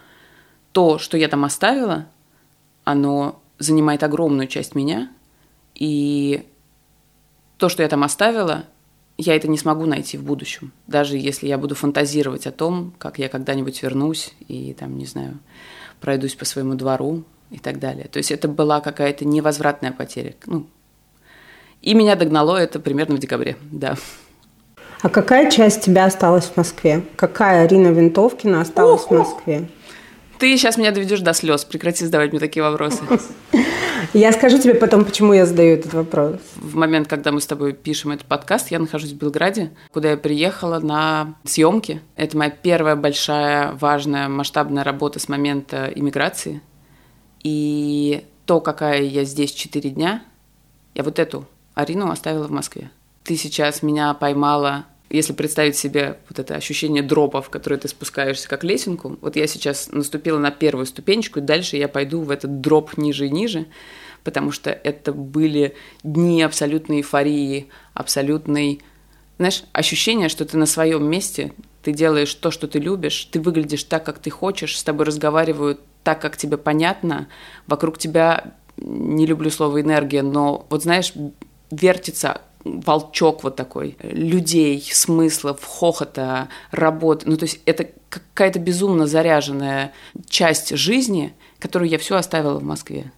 то, 0.78 0.96
что 0.98 1.16
я 1.16 1.26
там 1.26 1.44
оставила, 1.44 2.06
оно 2.84 3.42
занимает 3.58 4.04
огромную 4.04 4.46
часть 4.46 4.76
меня, 4.76 5.10
и 5.74 6.46
то, 7.56 7.68
что 7.68 7.82
я 7.82 7.88
там 7.88 8.04
оставила, 8.04 8.64
я 9.16 9.34
это 9.34 9.48
не 9.48 9.58
смогу 9.58 9.86
найти 9.86 10.16
в 10.16 10.22
будущем, 10.22 10.70
даже 10.86 11.16
если 11.16 11.48
я 11.48 11.58
буду 11.58 11.74
фантазировать 11.74 12.46
о 12.46 12.52
том, 12.52 12.94
как 12.98 13.18
я 13.18 13.28
когда-нибудь 13.28 13.82
вернусь 13.82 14.32
и 14.46 14.72
там, 14.72 14.96
не 14.96 15.04
знаю, 15.04 15.40
пройдусь 16.00 16.36
по 16.36 16.44
своему 16.44 16.74
двору 16.74 17.24
и 17.50 17.58
так 17.58 17.80
далее. 17.80 18.06
То 18.06 18.18
есть 18.18 18.30
это 18.30 18.46
была 18.46 18.80
какая-то 18.80 19.24
невозвратная 19.24 19.90
потеря. 19.90 20.36
Ну, 20.46 20.68
и 21.82 21.92
меня 21.92 22.14
догнало 22.14 22.56
это 22.56 22.78
примерно 22.78 23.16
в 23.16 23.18
декабре, 23.18 23.56
да. 23.72 23.96
А 25.02 25.08
какая 25.08 25.50
часть 25.50 25.80
тебя 25.80 26.04
осталась 26.04 26.44
в 26.44 26.56
Москве? 26.56 27.02
Какая 27.16 27.64
Арина 27.64 27.88
Винтовкина 27.88 28.60
осталась 28.60 29.02
в 29.02 29.10
Москве? 29.10 29.68
Ты 30.38 30.56
сейчас 30.56 30.78
меня 30.78 30.92
доведешь 30.92 31.20
до 31.20 31.32
слез. 31.32 31.64
Прекрати 31.64 32.04
задавать 32.04 32.30
мне 32.30 32.40
такие 32.40 32.62
вопросы. 32.62 33.02
Я 34.14 34.32
скажу 34.32 34.58
тебе 34.58 34.74
потом, 34.74 35.04
почему 35.04 35.32
я 35.32 35.44
задаю 35.44 35.74
этот 35.74 35.92
вопрос. 35.92 36.36
В 36.54 36.76
момент, 36.76 37.08
когда 37.08 37.32
мы 37.32 37.40
с 37.40 37.46
тобой 37.46 37.72
пишем 37.72 38.12
этот 38.12 38.26
подкаст, 38.26 38.70
я 38.70 38.78
нахожусь 38.78 39.12
в 39.12 39.16
Белграде, 39.16 39.72
куда 39.92 40.12
я 40.12 40.16
приехала 40.16 40.78
на 40.78 41.34
съемки. 41.44 42.00
Это 42.14 42.36
моя 42.36 42.50
первая 42.50 42.94
большая, 42.94 43.72
важная, 43.72 44.28
масштабная 44.28 44.84
работа 44.84 45.18
с 45.18 45.28
момента 45.28 45.90
иммиграции. 45.94 46.62
И 47.42 48.24
то, 48.46 48.60
какая 48.60 49.02
я 49.02 49.24
здесь 49.24 49.52
четыре 49.52 49.90
дня, 49.90 50.22
я 50.94 51.02
вот 51.02 51.18
эту 51.18 51.46
Арину 51.74 52.10
оставила 52.10 52.46
в 52.46 52.52
Москве. 52.52 52.90
Ты 53.24 53.36
сейчас 53.36 53.82
меня 53.82 54.14
поймала 54.14 54.86
если 55.10 55.32
представить 55.32 55.76
себе 55.76 56.18
вот 56.28 56.38
это 56.38 56.54
ощущение 56.54 57.02
дропа, 57.02 57.40
в 57.40 57.50
которое 57.50 57.78
ты 57.78 57.88
спускаешься 57.88 58.48
как 58.48 58.64
лесенку, 58.64 59.16
вот 59.20 59.36
я 59.36 59.46
сейчас 59.46 59.90
наступила 59.90 60.38
на 60.38 60.50
первую 60.50 60.86
ступенечку, 60.86 61.38
и 61.38 61.42
дальше 61.42 61.76
я 61.76 61.88
пойду 61.88 62.20
в 62.20 62.30
этот 62.30 62.60
дроп 62.60 62.96
ниже 62.98 63.26
и 63.26 63.30
ниже, 63.30 63.66
потому 64.22 64.52
что 64.52 64.70
это 64.70 65.12
были 65.12 65.74
дни 66.02 66.42
абсолютной 66.42 66.98
эйфории, 66.98 67.68
абсолютной, 67.94 68.82
знаешь, 69.38 69.64
ощущение, 69.72 70.28
что 70.28 70.44
ты 70.44 70.58
на 70.58 70.66
своем 70.66 71.08
месте, 71.08 71.52
ты 71.82 71.92
делаешь 71.92 72.34
то, 72.34 72.50
что 72.50 72.68
ты 72.68 72.78
любишь, 72.78 73.28
ты 73.30 73.40
выглядишь 73.40 73.84
так, 73.84 74.04
как 74.04 74.18
ты 74.18 74.28
хочешь, 74.28 74.76
с 74.76 74.84
тобой 74.84 75.06
разговаривают 75.06 75.80
так, 76.02 76.20
как 76.20 76.36
тебе 76.36 76.58
понятно, 76.58 77.28
вокруг 77.66 77.98
тебя, 77.98 78.52
не 78.76 79.26
люблю 79.26 79.50
слово 79.50 79.80
энергия, 79.80 80.22
но 80.22 80.66
вот 80.68 80.82
знаешь, 80.82 81.12
вертится 81.70 82.42
волчок 82.64 83.44
вот 83.44 83.56
такой 83.56 83.96
людей, 84.02 84.86
смыслов, 84.92 85.64
хохота, 85.64 86.48
работы. 86.70 87.28
Ну, 87.28 87.36
то 87.36 87.44
есть 87.44 87.60
это 87.64 87.88
какая-то 88.08 88.58
безумно 88.58 89.06
заряженная 89.06 89.92
часть 90.28 90.76
жизни, 90.76 91.34
которую 91.58 91.88
я 91.88 91.98
все 91.98 92.16
оставила 92.16 92.58
в 92.58 92.64
Москве. 92.64 93.12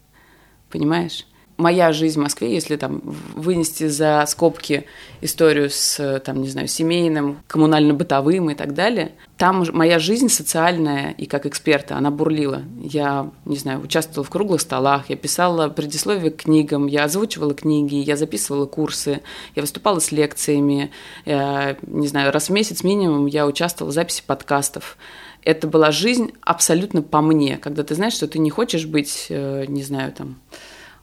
Понимаешь? 0.70 1.26
Моя 1.60 1.92
жизнь 1.92 2.18
в 2.18 2.22
Москве, 2.22 2.52
если 2.52 2.76
там 2.76 3.02
вынести 3.34 3.86
за 3.88 4.24
скобки 4.26 4.86
историю 5.20 5.70
с, 5.70 6.20
там, 6.24 6.40
не 6.40 6.48
знаю, 6.48 6.68
семейным, 6.68 7.42
коммунально-бытовым 7.46 8.50
и 8.50 8.54
так 8.54 8.74
далее, 8.74 9.12
там 9.36 9.64
моя 9.72 9.98
жизнь 9.98 10.28
социальная 10.28 11.12
и 11.12 11.26
как 11.26 11.46
эксперта, 11.46 11.96
она 11.96 12.10
бурлила. 12.10 12.62
Я, 12.82 13.30
не 13.44 13.56
знаю, 13.56 13.80
участвовала 13.80 14.24
в 14.24 14.30
круглых 14.30 14.60
столах, 14.60 15.10
я 15.10 15.16
писала 15.16 15.68
предисловие 15.68 16.30
к 16.30 16.42
книгам, 16.44 16.86
я 16.86 17.04
озвучивала 17.04 17.54
книги, 17.54 17.96
я 17.96 18.16
записывала 18.16 18.66
курсы, 18.66 19.20
я 19.54 19.62
выступала 19.62 19.98
с 19.98 20.12
лекциями, 20.12 20.90
я, 21.26 21.76
не 21.82 22.08
знаю, 22.08 22.32
раз 22.32 22.48
в 22.48 22.52
месяц 22.52 22.82
минимум 22.82 23.26
я 23.26 23.46
участвовала 23.46 23.90
в 23.90 23.94
записи 23.94 24.22
подкастов. 24.26 24.96
Это 25.42 25.66
была 25.66 25.90
жизнь 25.90 26.32
абсолютно 26.42 27.02
по 27.02 27.20
мне, 27.20 27.56
когда 27.56 27.82
ты 27.82 27.94
знаешь, 27.94 28.14
что 28.14 28.28
ты 28.28 28.38
не 28.38 28.50
хочешь 28.50 28.86
быть, 28.86 29.26
э, 29.30 29.64
не 29.68 29.82
знаю, 29.82 30.12
там, 30.12 30.36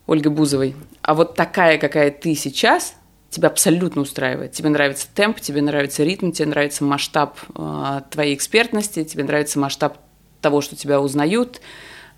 Ольгой 0.08 0.32
Бузовой. 0.32 0.76
А 1.02 1.14
вот 1.14 1.36
такая, 1.36 1.78
какая 1.78 2.12
ты 2.12 2.34
сейчас, 2.34 2.96
тебя 3.30 3.50
абсолютно 3.50 4.02
устраивает. 4.02 4.54
Тебе 4.54 4.70
нравится 4.70 5.08
темп, 5.14 5.40
тебе 5.40 5.62
нравится 5.62 6.04
ритм, 6.04 6.32
тебе 6.32 6.48
нравится 6.48 6.84
масштаб 6.84 7.38
э, 7.56 8.02
твоей 8.10 8.34
экспертности, 8.34 9.04
тебе 9.04 9.26
нравится 9.26 9.60
масштаб 9.60 9.98
того, 10.42 10.62
что 10.62 10.76
тебя 10.76 11.02
узнают. 11.02 11.62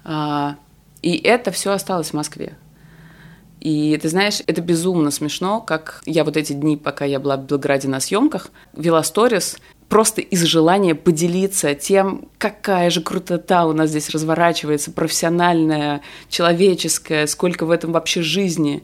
Э, 0.06 0.52
и 1.02 1.18
это 1.18 1.52
все 1.52 1.72
осталось 1.72 2.12
в 2.12 2.14
Москве. 2.14 2.56
И 3.60 3.98
ты 4.02 4.08
знаешь, 4.08 4.42
это 4.48 4.62
безумно 4.62 5.12
смешно, 5.12 5.60
как 5.60 6.02
я 6.06 6.24
вот 6.24 6.38
эти 6.38 6.54
дни, 6.54 6.78
пока 6.78 7.06
я 7.06 7.20
была 7.20 7.36
в 7.36 7.46
Белграде 7.46 7.90
на 7.90 8.00
съемках, 8.00 8.52
вела 8.74 9.04
сторис, 9.04 9.58
просто 9.90 10.22
из 10.22 10.44
желания 10.44 10.96
поделиться 10.96 11.74
тем, 11.76 12.30
какая 12.38 12.90
же 12.90 13.02
крутота 13.02 13.66
у 13.66 13.74
нас 13.74 13.90
здесь 13.90 14.10
разворачивается, 14.12 14.92
профессиональная, 14.92 16.02
человеческая, 16.30 17.28
сколько 17.28 17.66
в 17.66 17.72
этом 17.72 17.92
вообще 17.92 18.22
жизни. 18.22 18.84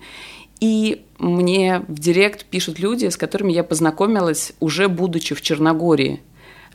И 0.60 1.06
мне 1.20 1.84
в 1.88 2.00
директ 2.00 2.46
пишут 2.46 2.80
люди, 2.80 3.08
с 3.08 3.18
которыми 3.18 3.54
я 3.54 3.64
познакомилась 3.64 4.54
уже 4.60 4.88
будучи 4.90 5.36
в 5.36 5.42
Черногории. 5.42 6.22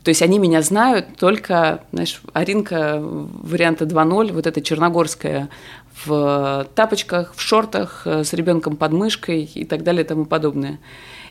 То 0.04 0.08
есть 0.08 0.22
они 0.22 0.38
меня 0.38 0.62
знают 0.62 1.18
только, 1.18 1.84
знаешь, 1.92 2.22
Аринка 2.32 2.98
варианта 3.02 3.84
2.0, 3.84 4.32
вот 4.32 4.46
эта 4.46 4.62
черногорская, 4.62 5.50
в 6.04 6.66
тапочках, 6.74 7.34
в 7.34 7.40
шортах, 7.42 8.02
э, 8.06 8.24
с 8.24 8.32
ребенком 8.32 8.76
под 8.76 8.92
мышкой 8.92 9.42
и 9.42 9.64
так 9.66 9.82
далее 9.82 10.04
и 10.04 10.06
тому 10.06 10.24
подобное. 10.24 10.78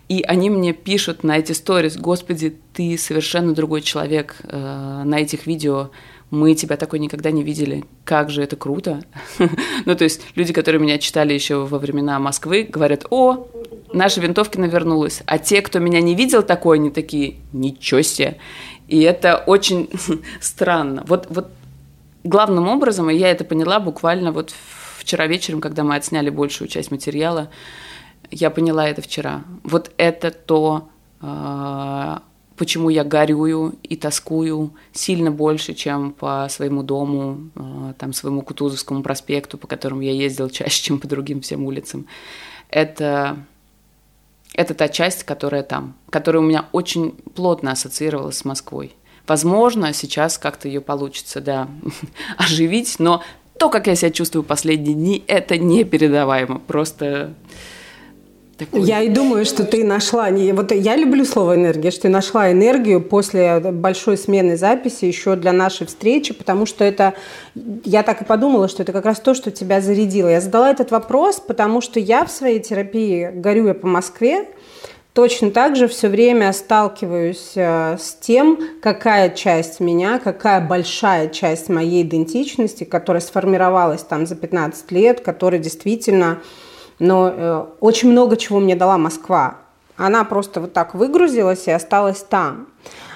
И 0.09 0.23
они 0.23 0.49
мне 0.49 0.73
пишут 0.73 1.23
на 1.23 1.37
эти 1.37 1.51
сторис, 1.51 1.95
господи, 1.95 2.55
ты 2.73 2.97
совершенно 2.97 3.53
другой 3.53 3.81
человек 3.81 4.37
э, 4.43 5.03
на 5.05 5.19
этих 5.19 5.45
видео, 5.45 5.91
мы 6.31 6.55
тебя 6.55 6.77
такой 6.77 6.99
никогда 6.99 7.29
не 7.31 7.43
видели, 7.43 7.85
как 8.05 8.31
же 8.31 8.41
это 8.43 8.55
круто. 8.55 9.03
ну, 9.85 9.95
то 9.95 10.03
есть 10.03 10.21
люди, 10.35 10.51
которые 10.51 10.81
меня 10.81 10.97
читали 10.97 11.33
еще 11.33 11.65
во 11.65 11.77
времена 11.77 12.19
Москвы, 12.19 12.67
говорят, 12.69 13.05
о, 13.11 13.47
наша 13.93 14.19
винтовка 14.19 14.59
навернулась. 14.59 15.21
А 15.25 15.37
те, 15.37 15.61
кто 15.61 15.77
меня 15.79 16.01
не 16.01 16.15
видел 16.15 16.43
такой, 16.43 16.77
они 16.77 16.89
такие, 16.89 17.35
ничего 17.53 18.01
себе. 18.01 18.37
И 18.87 19.01
это 19.01 19.37
очень 19.37 19.89
странно. 20.41 21.03
Вот, 21.07 21.27
вот 21.29 21.49
главным 22.23 22.67
образом, 22.67 23.09
и 23.11 23.15
я 23.15 23.29
это 23.29 23.43
поняла 23.43 23.79
буквально 23.79 24.31
вот 24.31 24.53
вчера 24.97 25.27
вечером, 25.27 25.61
когда 25.61 25.83
мы 25.83 25.95
отсняли 25.95 26.29
большую 26.29 26.67
часть 26.67 26.91
материала, 26.91 27.49
я 28.31 28.49
поняла 28.49 28.87
это 28.87 29.01
вчера. 29.01 29.43
Вот 29.63 29.91
это 29.97 30.31
то, 30.31 30.89
а, 31.21 32.21
почему 32.57 32.89
я 32.89 33.03
горюю 33.03 33.75
и 33.83 33.95
тоскую 33.95 34.73
сильно 34.91 35.31
больше, 35.31 35.73
чем 35.73 36.11
по 36.11 36.47
своему 36.49 36.83
дому, 36.83 37.49
а, 37.55 37.93
там, 37.97 38.13
своему 38.13 38.41
Кутузовскому 38.41 39.01
проспекту, 39.01 39.57
по 39.57 39.67
которому 39.67 40.01
я 40.01 40.11
ездил 40.11 40.49
чаще, 40.51 40.83
чем 40.83 40.99
по 40.99 41.07
другим 41.07 41.41
всем 41.41 41.65
улицам. 41.65 42.05
Это, 42.69 43.37
это 44.53 44.73
та 44.73 44.89
часть, 44.89 45.23
которая 45.23 45.63
там, 45.63 45.95
которая 46.09 46.41
у 46.43 46.45
меня 46.45 46.65
очень 46.71 47.11
плотно 47.35 47.71
ассоциировалась 47.71 48.37
с 48.37 48.45
Москвой. 48.45 48.93
Возможно, 49.27 49.93
сейчас 49.93 50.37
как-то 50.37 50.67
ее 50.67 50.81
получится, 50.81 51.39
да, 51.39 51.67
оживить, 52.37 52.95
но 52.99 53.23
то, 53.59 53.69
как 53.69 53.87
я 53.87 53.95
себя 53.95 54.09
чувствую 54.09 54.43
последние 54.43 54.95
дни, 54.95 55.23
это 55.27 55.57
непередаваемо. 55.57 56.59
Просто 56.59 57.33
такой. 58.59 58.81
Я 58.81 59.01
и 59.01 59.09
думаю, 59.09 59.45
что 59.45 59.63
ты 59.63 59.83
нашла, 59.83 60.29
вот 60.29 60.71
я 60.71 60.95
люблю 60.95 61.25
слово 61.25 61.55
энергия, 61.55 61.91
что 61.91 62.03
ты 62.03 62.09
нашла 62.09 62.51
энергию 62.51 63.01
после 63.01 63.59
большой 63.59 64.17
смены 64.17 64.57
записи 64.57 65.05
еще 65.05 65.35
для 65.35 65.53
нашей 65.53 65.87
встречи, 65.87 66.33
потому 66.33 66.65
что 66.65 66.83
это, 66.83 67.13
я 67.83 68.03
так 68.03 68.21
и 68.21 68.25
подумала, 68.25 68.67
что 68.67 68.83
это 68.83 68.91
как 68.91 69.05
раз 69.05 69.19
то, 69.19 69.33
что 69.33 69.51
тебя 69.51 69.81
зарядило. 69.81 70.27
Я 70.27 70.41
задала 70.41 70.69
этот 70.69 70.91
вопрос, 70.91 71.39
потому 71.39 71.81
что 71.81 71.99
я 71.99 72.25
в 72.25 72.31
своей 72.31 72.59
терапии 72.59 73.31
горюя 73.33 73.73
по 73.73 73.87
Москве, 73.87 74.47
точно 75.13 75.51
так 75.51 75.75
же 75.75 75.87
все 75.87 76.07
время 76.07 76.53
сталкиваюсь 76.53 77.53
э, 77.55 77.97
с 77.99 78.15
тем, 78.15 78.59
какая 78.81 79.29
часть 79.29 79.79
меня, 79.79 80.19
какая 80.19 80.61
большая 80.61 81.29
часть 81.29 81.69
моей 81.69 82.03
идентичности, 82.03 82.83
которая 82.83 83.21
сформировалась 83.21 84.03
там 84.03 84.25
за 84.25 84.35
15 84.35 84.91
лет, 84.91 85.21
которая 85.21 85.59
действительно 85.59 86.39
но 86.99 87.29
э, 87.29 87.65
очень 87.79 88.11
много 88.11 88.37
чего 88.37 88.59
мне 88.59 88.75
дала 88.75 88.97
Москва. 88.97 89.55
Она 89.97 90.23
просто 90.23 90.61
вот 90.61 90.73
так 90.73 90.93
выгрузилась 90.93 91.67
и 91.67 91.71
осталась 91.71 92.19
там. 92.19 92.67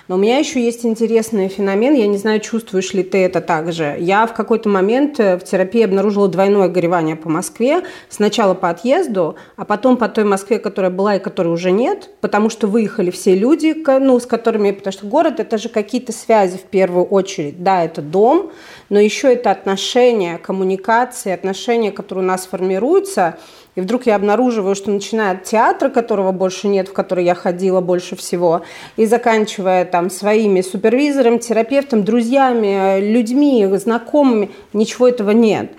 Но 0.10 0.16
у 0.16 0.18
меня 0.18 0.38
еще 0.38 0.62
есть 0.62 0.86
интересный 0.86 1.48
феномен, 1.48 1.94
я 1.94 2.08
не 2.08 2.18
знаю, 2.18 2.42
чувствуешь 2.42 2.94
ли 2.94 3.04
ты 3.04 3.20
это 3.20 3.40
также. 3.40 3.96
Я 4.00 4.28
в 4.28 4.34
какой-то 4.34 4.68
момент 4.68 5.18
э, 5.18 5.38
в 5.38 5.46
терапии 5.46 5.82
обнаружила 5.82 6.28
двойное 6.28 6.68
горевание 6.68 7.16
по 7.16 7.30
Москве. 7.30 7.84
Сначала 8.10 8.54
по 8.54 8.70
отъезду, 8.70 9.38
а 9.56 9.64
потом 9.64 9.96
по 9.96 10.10
той 10.10 10.26
Москве, 10.26 10.60
которая 10.60 10.92
была 10.92 11.16
и 11.16 11.20
которой 11.20 11.48
уже 11.48 11.72
нет, 11.72 12.10
потому 12.20 12.50
что 12.50 12.68
выехали 12.68 13.12
все 13.12 13.34
люди, 13.34 13.82
ну, 14.00 14.20
с 14.20 14.26
которыми... 14.26 14.72
Потому 14.72 14.92
что 14.92 15.08
город– 15.08 15.36
это 15.40 15.58
же 15.58 15.70
какие-то 15.70 16.12
связи 16.12 16.58
в 16.58 16.64
первую 16.64 17.06
очередь. 17.06 17.64
Да, 17.64 17.86
это 17.86 18.02
дом, 18.02 18.52
но 18.90 19.00
еще 19.00 19.32
это 19.32 19.52
отношения, 19.52 20.38
коммуникации, 20.38 21.32
отношения, 21.32 21.94
которые 21.94 22.26
у 22.26 22.28
нас 22.28 22.46
формируются– 22.46 23.38
И 23.76 23.82
вдруг 23.82 24.06
я 24.06 24.16
обнаруживаю, 24.16 24.76
что 24.76 24.92
начиная 24.92 25.32
от 25.32 25.44
театра, 25.46 25.90
которого 25.90 26.32
больше 26.32 26.68
нет, 26.68 26.90
в 26.90 26.94
который 26.94 27.26
я 27.26 27.34
ходила 27.34 27.82
больше 27.82 28.16
всего, 28.16 28.62
и 28.98 29.06
заканчивая 29.06 29.86
там 29.86 30.12
своими 30.12 30.62
супервизором, 30.62 31.40
терапевтом, 31.40 32.04
друзьями, 32.04 33.00
людьми, 33.00 33.68
знакомыми, 33.78 34.52
ничего 34.74 35.08
этого 35.08 35.32
нет. 35.32 35.72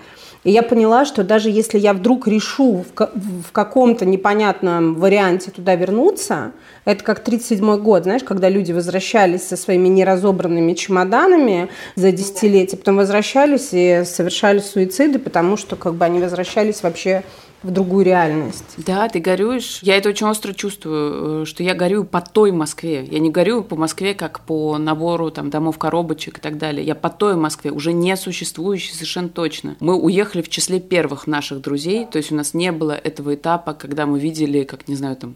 И 0.45 0.51
я 0.51 0.61
поняла, 0.61 1.05
что 1.05 1.23
даже 1.23 1.49
если 1.49 1.79
я 1.79 1.93
вдруг 1.93 2.27
решу 2.27 2.85
в, 2.95 3.51
каком-то 3.51 4.05
непонятном 4.05 4.93
варианте 4.93 5.49
туда 5.49 5.73
вернуться, 5.73 6.51
это 6.85 7.03
как 7.03 7.21
37 7.21 7.77
год, 7.77 8.03
знаешь, 8.03 8.23
когда 8.23 8.47
люди 8.47 8.71
возвращались 8.71 9.41
со 9.41 9.57
своими 9.57 9.87
неразобранными 9.87 10.73
чемоданами 10.73 11.69
за 11.95 12.11
десятилетия, 12.11 12.77
потом 12.77 12.97
возвращались 12.97 13.69
и 13.71 14.03
совершали 14.05 14.59
суициды, 14.59 15.17
потому 15.17 15.57
что 15.57 15.75
как 15.75 15.95
бы 15.95 16.05
они 16.05 16.19
возвращались 16.19 16.83
вообще 16.83 17.23
в 17.65 17.71
другую 17.71 18.05
реальность. 18.05 18.75
Да, 18.77 19.09
ты 19.09 19.19
горюешь. 19.19 19.79
Я 19.81 19.97
это 19.97 20.09
очень 20.09 20.27
остро 20.27 20.53
чувствую, 20.53 21.41
э, 21.41 21.45
что 21.45 21.63
я 21.63 21.73
горю 21.73 22.03
по 22.03 22.21
той 22.21 22.51
Москве. 22.51 23.03
Я 23.03 23.19
не 23.19 23.31
горю 23.31 23.63
по 23.63 23.75
Москве 23.75 24.13
как 24.13 24.41
по 24.41 24.77
набору 24.77 25.31
там, 25.31 25.49
домов 25.49 25.77
коробочек 25.79 26.37
и 26.37 26.41
так 26.41 26.57
далее. 26.57 26.85
Я 26.85 26.93
по 26.95 27.09
той 27.09 27.35
Москве, 27.35 27.71
уже 27.71 27.91
не 27.91 28.15
существующей 28.15 28.93
совершенно 28.93 29.29
точно. 29.29 29.75
Мы 29.79 29.95
уехали 29.95 30.41
в 30.41 30.49
числе 30.49 30.79
первых 30.79 31.25
наших 31.25 31.61
друзей, 31.61 32.05
то 32.05 32.17
есть 32.17 32.31
у 32.31 32.35
нас 32.35 32.53
не 32.53 32.71
было 32.71 32.91
этого 32.91 33.33
этапа, 33.33 33.73
когда 33.73 34.05
мы 34.05 34.19
видели, 34.19 34.63
как, 34.63 34.87
не 34.87 34.95
знаю, 34.95 35.15
там, 35.15 35.35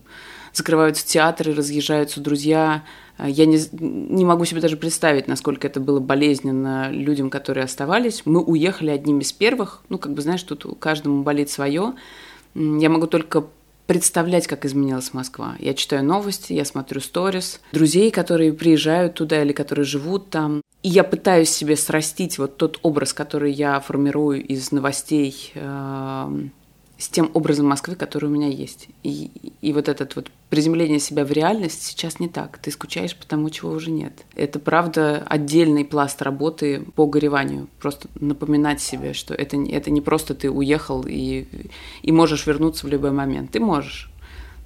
закрываются 0.53 1.05
театры, 1.05 1.53
разъезжаются 1.53 2.21
друзья. 2.21 2.83
А, 3.19 3.27
я 3.27 3.45
не, 3.45 3.59
не 3.71 4.23
могу 4.25 4.45
себе 4.45 4.61
даже 4.61 4.77
представить, 4.77 5.27
насколько 5.27 5.67
это 5.67 5.79
было 5.79 5.99
болезненно 5.99 6.89
людям, 6.89 7.29
которые 7.29 7.65
оставались. 7.65 8.23
Мы 8.25 8.41
уехали 8.41 8.89
одними 8.89 9.21
из 9.21 9.33
первых. 9.33 9.81
Ну, 9.89 9.97
как 9.97 10.13
бы, 10.13 10.21
знаешь, 10.21 10.41
тут 10.43 10.65
каждому 10.79 11.23
болит 11.23 11.49
свое. 11.49 11.93
Я 12.55 12.89
могу 12.89 13.07
только 13.07 13.45
представлять, 13.87 14.47
как 14.47 14.65
изменилась 14.65 15.13
Москва. 15.13 15.55
Я 15.59 15.73
читаю 15.73 16.05
новости, 16.05 16.53
я 16.53 16.63
смотрю 16.63 17.01
сторис, 17.01 17.59
друзей, 17.73 18.11
которые 18.11 18.53
приезжают 18.53 19.15
туда 19.15 19.41
или 19.41 19.51
которые 19.51 19.83
живут 19.83 20.29
там. 20.29 20.61
И 20.81 20.89
я 20.89 21.03
пытаюсь 21.03 21.49
себе 21.49 21.75
срастить 21.75 22.37
вот 22.37 22.55
тот 22.55 22.79
образ, 22.83 23.13
который 23.13 23.51
я 23.51 23.79
формирую 23.81 24.45
из 24.45 24.71
новостей, 24.71 25.51
эм, 25.55 26.51
с 26.99 27.07
тем 27.07 27.31
образом 27.33 27.65
Москвы, 27.65 27.95
который 27.95 28.25
у 28.25 28.29
меня 28.29 28.49
есть. 28.49 28.89
И, 29.03 29.31
и 29.61 29.71
вот 29.71 29.87
этот 29.87 30.17
вот 30.17 30.29
приземление 30.49 30.99
себя 30.99 31.23
в 31.23 31.31
реальность 31.31 31.81
сейчас 31.83 32.19
не 32.19 32.27
так. 32.27 32.57
Ты 32.57 32.71
скучаешь 32.71 33.15
по 33.15 33.25
тому, 33.25 33.49
чего 33.49 33.71
уже 33.71 33.89
нет. 33.89 34.25
Это, 34.35 34.59
правда, 34.59 35.25
отдельный 35.25 35.85
пласт 35.85 36.21
работы 36.21 36.83
по 36.95 37.05
гореванию. 37.05 37.69
Просто 37.79 38.09
напоминать 38.19 38.81
себе, 38.81 39.13
что 39.13 39.33
это, 39.33 39.55
это 39.57 39.91
не 39.91 40.01
просто 40.01 40.35
ты 40.35 40.51
уехал 40.51 41.05
и, 41.07 41.47
и 42.01 42.11
можешь 42.11 42.45
вернуться 42.45 42.85
в 42.85 42.89
любой 42.89 43.11
момент. 43.11 43.51
Ты 43.51 43.61
можешь 43.61 44.11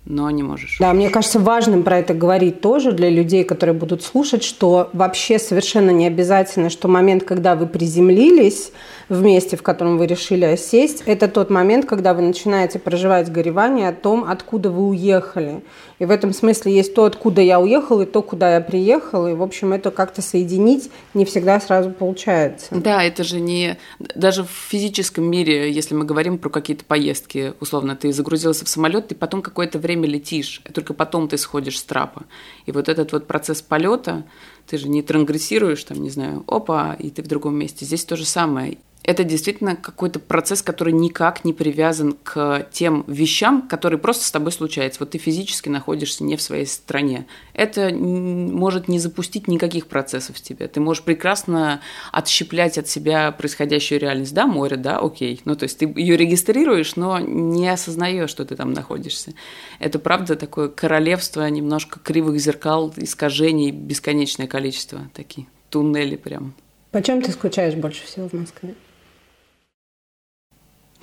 но 0.06 0.30
не 0.32 0.44
можешь. 0.44 0.78
Да, 0.80 0.94
мне 0.94 1.10
кажется 1.10 1.40
важным 1.40 1.84
про 1.84 2.00
это 2.00 2.14
говорить 2.14 2.62
тоже 2.62 2.92
для 2.92 3.10
людей, 3.10 3.44
которые 3.44 3.74
будут 3.74 4.04
слушать, 4.04 4.44
что 4.44 4.90
вообще 4.94 5.40
совершенно 5.40 5.92
не 5.92 6.08
обязательно, 6.08 6.70
что 6.70 6.88
момент, 6.88 7.24
когда 7.24 7.56
вы 7.56 7.68
приземлились, 7.68 8.72
в 9.10 9.22
месте, 9.22 9.58
в 9.58 9.64
котором 9.64 9.98
вы 9.98 10.08
решили 10.08 10.46
осесть, 10.46 11.04
это 11.06 11.28
тот 11.28 11.50
момент, 11.50 11.86
когда 11.86 12.14
вы 12.14 12.22
начинаете 12.22 12.80
проживать 12.80 13.32
горевание 13.32 13.90
о 13.90 13.94
том, 13.94 14.26
откуда 14.28 14.70
вы 14.70 14.88
уехали. 14.88 15.64
И 16.00 16.06
в 16.06 16.12
этом 16.12 16.34
смысле 16.34 16.74
есть 16.74 16.96
то, 16.96 17.06
откуда 17.06 17.42
я 17.42 17.60
уехал, 17.60 18.02
и 18.02 18.06
то, 18.06 18.22
куда 18.22 18.56
я 18.56 18.62
приехал. 18.62 19.28
И, 19.28 19.34
в 19.34 19.42
общем, 19.42 19.74
это 19.74 19.92
как-то 19.92 20.22
соединить 20.22 20.92
не 21.14 21.26
всегда 21.26 21.60
сразу 21.60 21.92
получается. 21.92 22.68
Да, 22.72 23.04
это 23.04 23.24
же 23.24 23.40
не... 23.40 23.78
Даже 24.00 24.44
в 24.44 24.50
физическом 24.50 25.26
мире, 25.26 25.72
если 25.72 25.96
мы 25.96 26.06
говорим 26.06 26.38
про 26.38 26.50
какие-то 26.50 26.84
поездки, 26.86 27.54
условно, 27.60 27.96
ты 27.96 28.12
загрузился 28.12 28.66
в 28.66 28.70
самолет, 28.70 29.10
ты 29.10 29.16
потом 29.16 29.42
какое-то 29.42 29.80
время 29.80 30.08
летишь, 30.08 30.62
и 30.68 30.72
только 30.72 30.94
потом 30.94 31.28
ты 31.28 31.38
сходишь 31.38 31.80
с 31.80 31.84
трапа. 31.84 32.24
И 32.66 32.72
вот 32.72 32.90
этот 32.90 33.12
вот 33.14 33.28
процесс 33.28 33.62
полета, 33.62 34.24
ты 34.68 34.78
же 34.78 34.90
не 34.90 35.02
трангрессируешь, 35.02 35.84
там, 35.84 36.02
не 36.02 36.10
знаю, 36.10 36.44
опа, 36.48 36.96
и 36.98 37.10
ты 37.10 37.22
в 37.22 37.28
другом 37.28 37.56
месте. 37.56 37.86
Здесь 37.86 38.06
то 38.06 38.16
же 38.16 38.26
самое 38.26 38.78
это 39.04 39.24
действительно 39.24 39.76
какой-то 39.76 40.20
процесс, 40.20 40.62
который 40.62 40.94
никак 40.94 41.44
не 41.44 41.54
привязан 41.54 42.14
к 42.24 42.68
тем 42.72 43.04
вещам, 43.08 43.68
которые 43.68 44.00
просто 44.00 44.26
с 44.26 44.32
тобой 44.32 44.52
случаются. 44.52 45.00
Вот 45.02 45.12
ты 45.12 45.18
физически 45.18 45.70
находишься 45.70 46.24
не 46.24 46.38
в 46.38 46.42
своей 46.42 46.66
стране. 46.66 47.28
Это 47.54 47.94
может 47.94 48.88
не 48.88 49.00
запустить 49.00 49.48
никаких 49.48 49.88
процессов 49.88 50.38
в 50.38 50.42
тебе. 50.42 50.68
Ты 50.68 50.80
можешь 50.80 51.04
прекрасно 51.04 51.82
отщеплять 52.12 52.78
от 52.78 52.88
себя 52.88 53.32
происходящую 53.32 54.00
реальность. 54.00 54.34
Да, 54.34 54.48
море, 54.48 54.78
да, 54.78 55.00
окей. 55.00 55.42
Ну, 55.44 55.56
то 55.56 55.64
есть 55.64 55.80
ты 55.80 55.86
ее 55.86 56.16
регистрируешь, 56.16 56.96
но 56.96 57.20
не 57.20 57.68
осознаешь, 57.68 58.30
что 58.30 58.46
ты 58.46 58.56
там 58.56 58.72
находишься. 58.74 59.34
Это 59.80 60.00
правда 60.00 60.36
такое 60.36 60.70
королевство 60.70 61.46
немножко 61.50 62.00
кривых 62.00 62.40
зеркал, 62.40 62.94
искажений, 62.96 63.72
бесконечное 63.72 64.48
количество 64.48 65.10
такие 65.14 65.48
туннели 65.70 66.16
прям. 66.16 66.54
Почем 66.92 67.22
ты 67.22 67.32
скучаешь 67.32 67.74
больше 67.74 68.06
всего 68.06 68.30
в 68.30 68.34
Москве? 68.34 68.76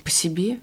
По 0.03 0.09
себе. 0.09 0.59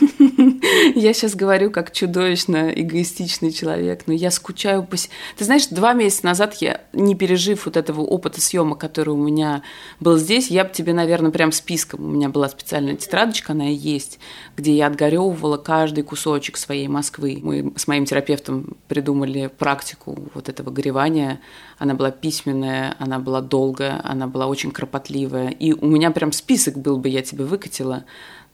я 0.94 1.12
сейчас 1.12 1.34
говорю 1.34 1.70
как 1.70 1.92
чудовищно 1.92 2.70
эгоистичный 2.70 3.52
человек, 3.52 4.02
но 4.06 4.12
я 4.12 4.30
скучаю 4.30 4.84
по 4.84 4.96
себе. 4.96 5.12
Ты 5.36 5.44
знаешь, 5.44 5.66
два 5.68 5.92
месяца 5.92 6.26
назад 6.26 6.54
я, 6.56 6.80
не 6.92 7.14
пережив 7.14 7.66
вот 7.66 7.76
этого 7.76 8.02
опыта 8.02 8.40
съемок, 8.40 8.78
который 8.78 9.10
у 9.10 9.16
меня 9.16 9.62
был 10.00 10.18
здесь, 10.18 10.50
я 10.50 10.64
бы 10.64 10.70
тебе, 10.72 10.92
наверное, 10.92 11.30
прям 11.30 11.52
списком, 11.52 12.04
у 12.04 12.10
меня 12.10 12.28
была 12.28 12.48
специальная 12.48 12.96
тетрадочка, 12.96 13.52
она 13.52 13.70
и 13.70 13.74
есть, 13.74 14.18
где 14.56 14.74
я 14.74 14.86
отгоревывала 14.86 15.56
каждый 15.56 16.04
кусочек 16.04 16.56
своей 16.56 16.88
Москвы. 16.88 17.38
Мы 17.42 17.72
с 17.76 17.86
моим 17.86 18.04
терапевтом 18.04 18.76
придумали 18.88 19.46
практику 19.46 20.30
вот 20.34 20.48
этого 20.48 20.70
горевания. 20.70 21.40
Она 21.78 21.94
была 21.94 22.10
письменная, 22.10 22.96
она 22.98 23.18
была 23.18 23.40
долгая, 23.40 24.00
она 24.04 24.26
была 24.26 24.46
очень 24.46 24.70
кропотливая. 24.70 25.48
И 25.50 25.72
у 25.72 25.86
меня 25.86 26.10
прям 26.10 26.32
список 26.32 26.76
был 26.78 26.98
бы, 26.98 27.08
я 27.08 27.22
тебе 27.22 27.44
выкатила 27.44 28.04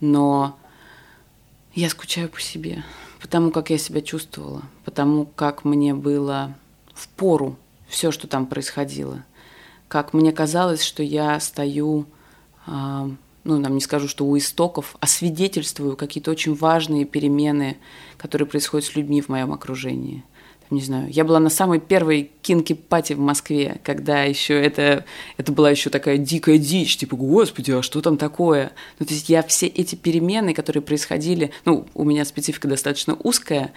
но 0.00 0.58
я 1.74 1.90
скучаю 1.90 2.28
по 2.28 2.40
себе, 2.40 2.84
потому 3.20 3.50
как 3.50 3.70
я 3.70 3.78
себя 3.78 4.00
чувствовала, 4.00 4.62
потому 4.84 5.26
как 5.26 5.64
мне 5.64 5.94
было 5.94 6.54
в 6.94 7.08
пору 7.08 7.56
все, 7.88 8.10
что 8.10 8.26
там 8.26 8.46
происходило, 8.46 9.24
как 9.88 10.12
мне 10.12 10.32
казалось, 10.32 10.82
что 10.82 11.02
я 11.02 11.38
стою, 11.40 12.06
э, 12.66 13.10
ну, 13.44 13.58
нам 13.58 13.74
не 13.74 13.80
скажу, 13.80 14.08
что 14.08 14.26
у 14.26 14.36
истоков, 14.36 14.96
а 15.00 15.06
свидетельствую 15.06 15.96
какие-то 15.96 16.30
очень 16.30 16.54
важные 16.54 17.04
перемены, 17.04 17.76
которые 18.16 18.48
происходят 18.48 18.86
с 18.86 18.96
людьми 18.96 19.20
в 19.20 19.28
моем 19.28 19.52
окружении– 19.52 20.24
не 20.70 20.80
знаю, 20.80 21.08
я 21.10 21.24
была 21.24 21.38
на 21.38 21.50
самой 21.50 21.80
первой 21.80 22.30
кинки-пати 22.42 23.12
в 23.12 23.18
Москве, 23.18 23.80
когда 23.84 24.24
еще 24.24 24.60
это, 24.60 25.04
это 25.36 25.52
была 25.52 25.70
еще 25.70 25.90
такая 25.90 26.18
дикая 26.18 26.58
дичь, 26.58 26.96
типа, 26.96 27.16
господи, 27.16 27.72
а 27.72 27.82
что 27.82 28.00
там 28.00 28.16
такое? 28.16 28.72
Ну, 28.98 29.06
то 29.06 29.14
есть 29.14 29.28
я 29.28 29.42
все 29.42 29.66
эти 29.66 29.94
перемены, 29.94 30.54
которые 30.54 30.82
происходили, 30.82 31.50
ну, 31.64 31.86
у 31.94 32.04
меня 32.04 32.24
специфика 32.24 32.68
достаточно 32.68 33.16
узкая, 33.22 33.72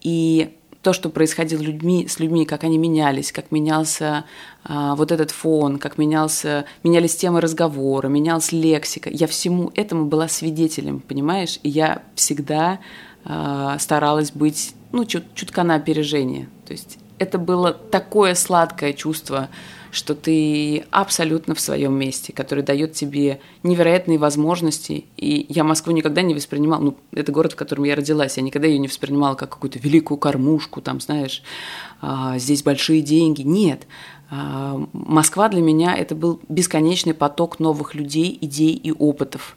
и 0.00 0.50
то, 0.84 0.92
что 0.92 1.08
происходило 1.08 1.62
людьми, 1.62 2.06
с 2.06 2.20
людьми, 2.20 2.44
как 2.44 2.62
они 2.62 2.76
менялись, 2.76 3.32
как 3.32 3.50
менялся 3.50 4.26
а, 4.64 4.94
вот 4.94 5.12
этот 5.12 5.30
фон, 5.30 5.78
как 5.78 5.96
менялся, 5.96 6.66
менялись 6.84 7.16
темы 7.16 7.40
разговора, 7.40 8.08
менялась 8.08 8.52
лексика. 8.52 9.08
Я 9.10 9.26
всему 9.26 9.72
этому 9.74 10.04
была 10.04 10.28
свидетелем, 10.28 11.00
понимаешь? 11.00 11.58
И 11.62 11.70
я 11.70 12.02
всегда 12.14 12.80
старалась 13.24 14.30
быть 14.32 14.74
ну, 14.92 15.04
чут, 15.04 15.24
чутка 15.34 15.62
на 15.62 15.74
опережение. 15.74 16.48
То 16.66 16.72
есть 16.72 16.98
это 17.18 17.38
было 17.38 17.72
такое 17.72 18.34
сладкое 18.34 18.92
чувство, 18.92 19.48
что 19.94 20.14
ты 20.14 20.84
абсолютно 20.90 21.54
в 21.54 21.60
своем 21.60 21.94
месте, 21.94 22.32
которое 22.32 22.62
дает 22.62 22.94
тебе 22.94 23.40
невероятные 23.62 24.18
возможности. 24.18 25.04
И 25.16 25.46
я 25.48 25.62
Москву 25.62 25.92
никогда 25.92 26.22
не 26.22 26.34
воспринимала, 26.34 26.82
ну, 26.82 26.96
это 27.12 27.30
город, 27.30 27.52
в 27.52 27.56
котором 27.56 27.84
я 27.84 27.94
родилась, 27.94 28.36
я 28.36 28.42
никогда 28.42 28.66
ее 28.66 28.78
не 28.78 28.88
воспринимала 28.88 29.36
как 29.36 29.50
какую-то 29.50 29.78
великую 29.78 30.18
кормушку, 30.18 30.80
там, 30.80 31.00
знаешь, 31.00 31.42
а, 32.00 32.38
здесь 32.38 32.64
большие 32.64 33.02
деньги. 33.02 33.42
Нет. 33.42 33.86
А, 34.30 34.84
Москва 34.92 35.48
для 35.48 35.62
меня 35.62 35.94
это 35.94 36.16
был 36.16 36.40
бесконечный 36.48 37.14
поток 37.14 37.60
новых 37.60 37.94
людей, 37.94 38.36
идей 38.40 38.74
и 38.74 38.90
опытов. 38.90 39.56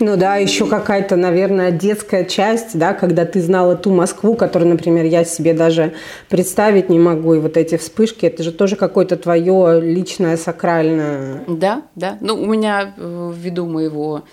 Ну 0.00 0.16
да, 0.16 0.36
еще 0.36 0.66
какая-то, 0.66 1.16
наверное, 1.16 1.70
детская 1.70 2.24
часть, 2.24 2.78
да, 2.78 2.94
когда 2.94 3.24
ты 3.24 3.40
знала 3.40 3.76
ту 3.76 3.92
Москву, 3.92 4.34
которую, 4.34 4.70
например, 4.70 5.04
я 5.04 5.24
себе 5.24 5.54
даже 5.54 5.94
представить 6.28 6.88
не 6.88 6.98
могу, 6.98 7.34
и 7.34 7.38
вот 7.38 7.56
эти 7.56 7.76
вспышки, 7.76 8.26
это 8.26 8.42
же 8.42 8.52
тоже 8.52 8.76
какое-то 8.76 9.16
твое 9.16 9.80
личное 9.80 10.36
сакральное. 10.36 11.44
Да, 11.46 11.82
да. 11.94 12.18
Ну, 12.20 12.34
у 12.34 12.46
меня 12.46 12.94
э, 12.96 13.32
ввиду 13.36 13.66
моего 13.66 14.24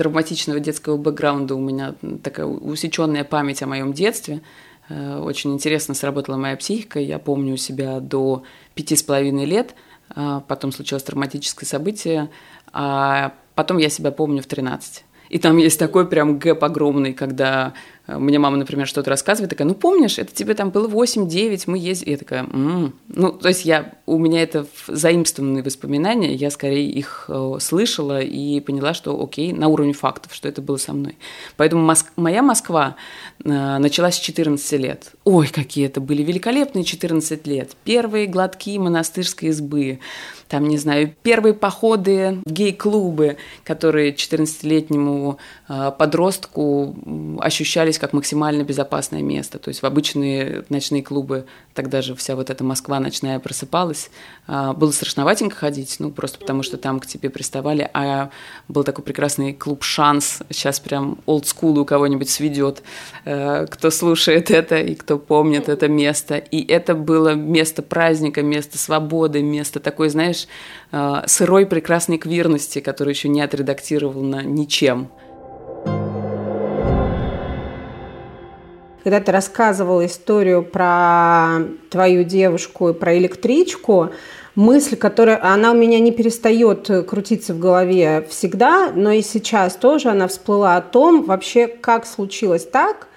травматичного 0.00 0.60
детского 0.60 0.96
бэкграунда 0.96 1.54
у 1.54 1.60
меня 1.60 1.94
такая 2.22 2.46
усеченная 2.46 3.22
память 3.24 3.62
о 3.62 3.66
моем 3.66 3.92
детстве. 3.92 4.40
Э, 4.88 5.18
очень 5.18 5.52
интересно 5.52 5.94
сработала 5.94 6.36
моя 6.36 6.56
психика. 6.56 6.98
Я 6.98 7.18
помню 7.18 7.58
себя 7.58 8.00
до 8.00 8.44
пяти 8.74 8.96
с 8.96 9.02
половиной 9.02 9.44
лет, 9.44 9.74
а 10.08 10.40
потом 10.40 10.72
случилось 10.72 11.02
травматическое 11.02 11.66
событие, 11.66 12.30
а 12.72 13.34
потом 13.54 13.76
я 13.76 13.90
себя 13.90 14.10
помню 14.10 14.42
в 14.42 14.46
13. 14.46 15.04
И 15.30 15.38
там 15.38 15.56
есть 15.58 15.78
такой 15.78 16.08
прям 16.08 16.38
гэп 16.38 16.62
огромный, 16.64 17.14
когда 17.14 17.72
мне 18.18 18.38
мама, 18.38 18.56
например, 18.56 18.86
что-то 18.86 19.10
рассказывает, 19.10 19.50
такая, 19.50 19.68
ну 19.68 19.74
помнишь, 19.74 20.18
это 20.18 20.34
тебе 20.34 20.54
там 20.54 20.70
было 20.70 20.88
8-9, 20.88 21.64
мы 21.66 21.78
ездили. 21.78 22.10
Я 22.10 22.16
такая, 22.16 22.44
м-м". 22.44 22.94
ну, 23.08 23.32
то 23.32 23.48
есть 23.48 23.64
я, 23.64 23.94
у 24.06 24.18
меня 24.18 24.42
это 24.42 24.66
заимствованные 24.88 25.62
воспоминания, 25.62 26.34
я 26.34 26.50
скорее 26.50 26.88
их 26.90 27.26
э, 27.28 27.56
слышала 27.60 28.20
и 28.20 28.60
поняла, 28.60 28.94
что 28.94 29.22
окей, 29.22 29.52
на 29.52 29.68
уровне 29.68 29.92
фактов, 29.92 30.34
что 30.34 30.48
это 30.48 30.60
было 30.62 30.76
со 30.76 30.92
мной. 30.92 31.16
Поэтому 31.56 31.84
Моск... 31.84 32.06
моя 32.16 32.42
Москва 32.42 32.96
э, 33.44 33.78
началась 33.78 34.16
с 34.16 34.20
14 34.20 34.72
лет. 34.80 35.12
Ой, 35.24 35.48
какие 35.48 35.86
это 35.86 36.00
были 36.00 36.22
великолепные 36.22 36.84
14 36.84 37.46
лет. 37.46 37.76
Первые 37.84 38.26
глотки 38.26 38.76
монастырской 38.78 39.50
избы, 39.50 40.00
там, 40.48 40.66
не 40.66 40.78
знаю, 40.78 41.14
первые 41.22 41.54
походы 41.54 42.40
в 42.44 42.52
гей-клубы, 42.52 43.36
которые 43.62 44.12
14-летнему 44.12 45.38
э, 45.68 45.92
подростку 45.96 46.96
ощущались 47.38 47.99
как 48.00 48.12
максимально 48.12 48.62
безопасное 48.62 49.22
место. 49.22 49.58
То 49.58 49.68
есть 49.68 49.82
в 49.82 49.86
обычные 49.86 50.64
ночные 50.70 51.02
клубы, 51.02 51.44
тогда 51.74 52.02
же 52.02 52.14
вся 52.16 52.34
вот 52.34 52.50
эта 52.50 52.64
Москва 52.64 52.98
ночная 52.98 53.38
просыпалась, 53.38 54.10
э, 54.48 54.72
было 54.72 54.90
страшноватенько 54.90 55.54
ходить, 55.54 55.96
ну, 55.98 56.10
просто 56.10 56.38
потому 56.38 56.62
что 56.62 56.78
там 56.78 56.98
к 56.98 57.06
тебе 57.06 57.30
приставали, 57.30 57.88
а 57.92 58.30
был 58.68 58.82
такой 58.82 59.04
прекрасный 59.04 59.52
клуб 59.52 59.84
«Шанс», 59.84 60.40
сейчас 60.50 60.80
прям 60.80 61.18
олдскул 61.26 61.78
у 61.78 61.84
кого-нибудь 61.84 62.30
сведет, 62.30 62.82
э, 63.24 63.66
кто 63.66 63.90
слушает 63.90 64.50
это 64.50 64.78
и 64.78 64.94
кто 64.94 65.18
помнит 65.18 65.68
это 65.68 65.86
место. 65.88 66.36
И 66.36 66.66
это 66.66 66.94
было 66.94 67.34
место 67.34 67.82
праздника, 67.82 68.42
место 68.42 68.78
свободы, 68.78 69.42
место 69.42 69.78
такой, 69.78 70.08
знаешь, 70.08 70.48
э, 70.92 71.22
сырой 71.26 71.66
прекрасной 71.66 72.18
квирности, 72.18 72.80
которая 72.80 73.14
еще 73.14 73.28
не 73.28 73.42
отредактирована 73.42 74.42
ничем. 74.42 75.10
Когда 79.02 79.20
ты 79.20 79.32
рассказывала 79.32 80.04
историю 80.04 80.62
про 80.62 81.60
твою 81.88 82.24
девушку 82.24 82.90
и 82.90 82.92
про 82.92 83.16
электричку, 83.16 84.10
мысль, 84.54 84.96
которая 84.96 85.42
она 85.42 85.72
у 85.72 85.74
меня 85.74 85.98
не 86.00 86.12
перестает 86.12 86.90
крутиться 87.08 87.54
в 87.54 87.58
голове 87.58 88.26
всегда, 88.28 88.90
но 88.94 89.10
и 89.10 89.22
сейчас 89.22 89.76
тоже 89.76 90.10
она 90.10 90.28
всплыла 90.28 90.76
о 90.76 90.82
том, 90.82 91.24
вообще 91.24 91.66
как 91.66 92.04
случилось 92.04 92.66
так, 92.66 93.08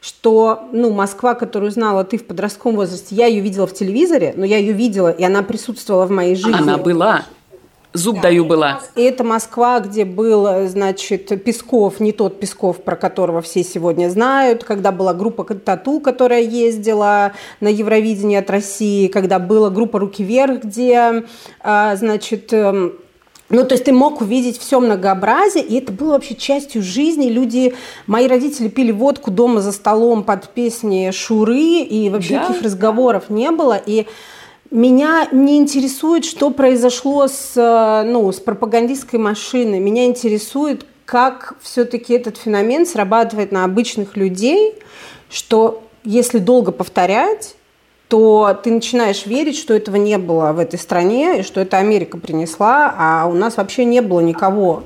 что, 0.00 0.68
ну, 0.72 0.92
Москва, 0.92 1.34
которую 1.34 1.72
знала 1.72 2.04
ты 2.04 2.18
в 2.18 2.24
подростковом 2.24 2.76
возрасте, 2.76 3.16
я 3.16 3.26
ее 3.26 3.40
видела 3.40 3.66
в 3.66 3.74
телевизоре, 3.74 4.34
но 4.36 4.44
я 4.44 4.58
ее 4.58 4.72
видела, 4.72 5.08
и 5.10 5.24
она 5.24 5.42
присутствовала 5.42 6.06
в 6.06 6.10
моей 6.12 6.36
жизни. 6.36 6.62
Она 6.62 6.78
была. 6.78 7.24
Зуб 7.96 8.16
да. 8.16 8.22
даю 8.22 8.44
была. 8.44 8.80
И 8.94 9.02
это 9.02 9.24
Москва, 9.24 9.80
где 9.80 10.04
был, 10.04 10.68
значит, 10.68 11.42
Песков, 11.42 12.00
не 12.00 12.12
тот 12.12 12.40
Песков, 12.40 12.82
про 12.82 12.96
которого 12.96 13.42
все 13.42 13.62
сегодня 13.62 14.08
знают, 14.08 14.64
когда 14.64 14.92
была 14.92 15.14
группа 15.14 15.44
Тату, 15.44 16.00
которая 16.00 16.42
ездила 16.42 17.32
на 17.60 17.68
Евровидение 17.68 18.40
от 18.40 18.50
России, 18.50 19.08
когда 19.08 19.38
была 19.38 19.70
группа 19.70 19.98
Руки 19.98 20.22
вверх, 20.22 20.62
где, 20.64 21.24
а, 21.60 21.96
значит, 21.96 22.52
эм, 22.52 22.94
ну, 23.48 23.64
то 23.64 23.74
есть 23.74 23.84
ты 23.84 23.92
мог 23.92 24.20
увидеть 24.20 24.58
все 24.58 24.80
многообразие, 24.80 25.64
и 25.64 25.78
это 25.78 25.92
было 25.92 26.12
вообще 26.12 26.34
частью 26.34 26.82
жизни. 26.82 27.28
Люди, 27.28 27.74
мои 28.06 28.26
родители 28.26 28.68
пили 28.68 28.90
водку 28.90 29.30
дома 29.30 29.60
за 29.60 29.70
столом 29.70 30.24
под 30.24 30.48
песни 30.48 31.10
Шуры, 31.12 31.80
и 31.80 32.10
вообще 32.10 32.34
да. 32.34 32.44
никаких 32.44 32.62
разговоров 32.62 33.30
не 33.30 33.50
было. 33.52 33.80
И 33.84 34.06
меня 34.70 35.28
не 35.32 35.56
интересует, 35.56 36.24
что 36.24 36.50
произошло 36.50 37.28
с, 37.28 37.52
ну, 38.06 38.30
с 38.32 38.40
пропагандистской 38.40 39.18
машиной. 39.18 39.78
Меня 39.78 40.06
интересует, 40.06 40.86
как 41.04 41.54
все-таки 41.62 42.14
этот 42.14 42.36
феномен 42.36 42.86
срабатывает 42.86 43.52
на 43.52 43.64
обычных 43.64 44.16
людей, 44.16 44.74
что 45.30 45.84
если 46.04 46.38
долго 46.38 46.72
повторять, 46.72 47.54
то 48.08 48.56
ты 48.62 48.70
начинаешь 48.70 49.26
верить, 49.26 49.56
что 49.56 49.74
этого 49.74 49.96
не 49.96 50.18
было 50.18 50.52
в 50.52 50.58
этой 50.58 50.78
стране, 50.78 51.40
и 51.40 51.42
что 51.42 51.60
это 51.60 51.78
Америка 51.78 52.18
принесла, 52.18 52.94
а 52.96 53.26
у 53.26 53.32
нас 53.32 53.56
вообще 53.56 53.84
не 53.84 54.00
было 54.00 54.20
никого. 54.20 54.84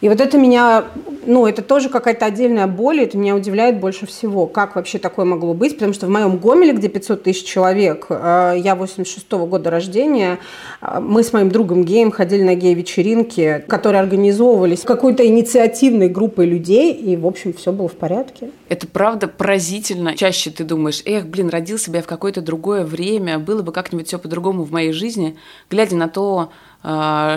И 0.00 0.08
вот 0.08 0.20
это 0.20 0.38
меня, 0.38 0.84
ну, 1.26 1.46
это 1.46 1.60
тоже 1.60 1.88
какая-то 1.88 2.26
отдельная 2.26 2.68
боль, 2.68 3.00
и 3.00 3.04
это 3.04 3.18
меня 3.18 3.34
удивляет 3.34 3.80
больше 3.80 4.06
всего, 4.06 4.46
как 4.46 4.76
вообще 4.76 4.98
такое 4.98 5.24
могло 5.24 5.54
быть, 5.54 5.74
потому 5.74 5.92
что 5.92 6.06
в 6.06 6.10
моем 6.10 6.38
Гомеле, 6.38 6.72
где 6.72 6.88
500 6.88 7.24
тысяч 7.24 7.44
человек, 7.44 8.06
э, 8.08 8.54
я 8.58 8.76
86 8.76 9.26
-го 9.32 9.46
года 9.46 9.70
рождения, 9.70 10.38
э, 10.80 11.00
мы 11.00 11.24
с 11.24 11.32
моим 11.32 11.50
другом 11.50 11.84
геем 11.84 12.12
ходили 12.12 12.44
на 12.44 12.54
гей-вечеринки, 12.54 13.64
которые 13.66 14.00
организовывались 14.00 14.82
какой-то 14.82 15.26
инициативной 15.26 16.08
группой 16.08 16.46
людей, 16.46 16.92
и, 16.92 17.16
в 17.16 17.26
общем, 17.26 17.52
все 17.52 17.72
было 17.72 17.88
в 17.88 17.96
порядке. 17.96 18.50
Это 18.68 18.86
правда 18.86 19.26
поразительно. 19.26 20.16
Чаще 20.16 20.50
ты 20.50 20.62
думаешь, 20.62 21.02
эх, 21.04 21.26
блин, 21.26 21.48
родился 21.48 21.90
бы 21.90 21.96
я 21.96 22.02
в 22.02 22.06
какое-то 22.06 22.40
другое 22.40 22.84
время, 22.84 23.40
было 23.40 23.62
бы 23.62 23.72
как-нибудь 23.72 24.06
все 24.06 24.18
по-другому 24.18 24.62
в 24.62 24.70
моей 24.70 24.92
жизни, 24.92 25.36
глядя 25.70 25.96
на 25.96 26.08
то, 26.08 26.50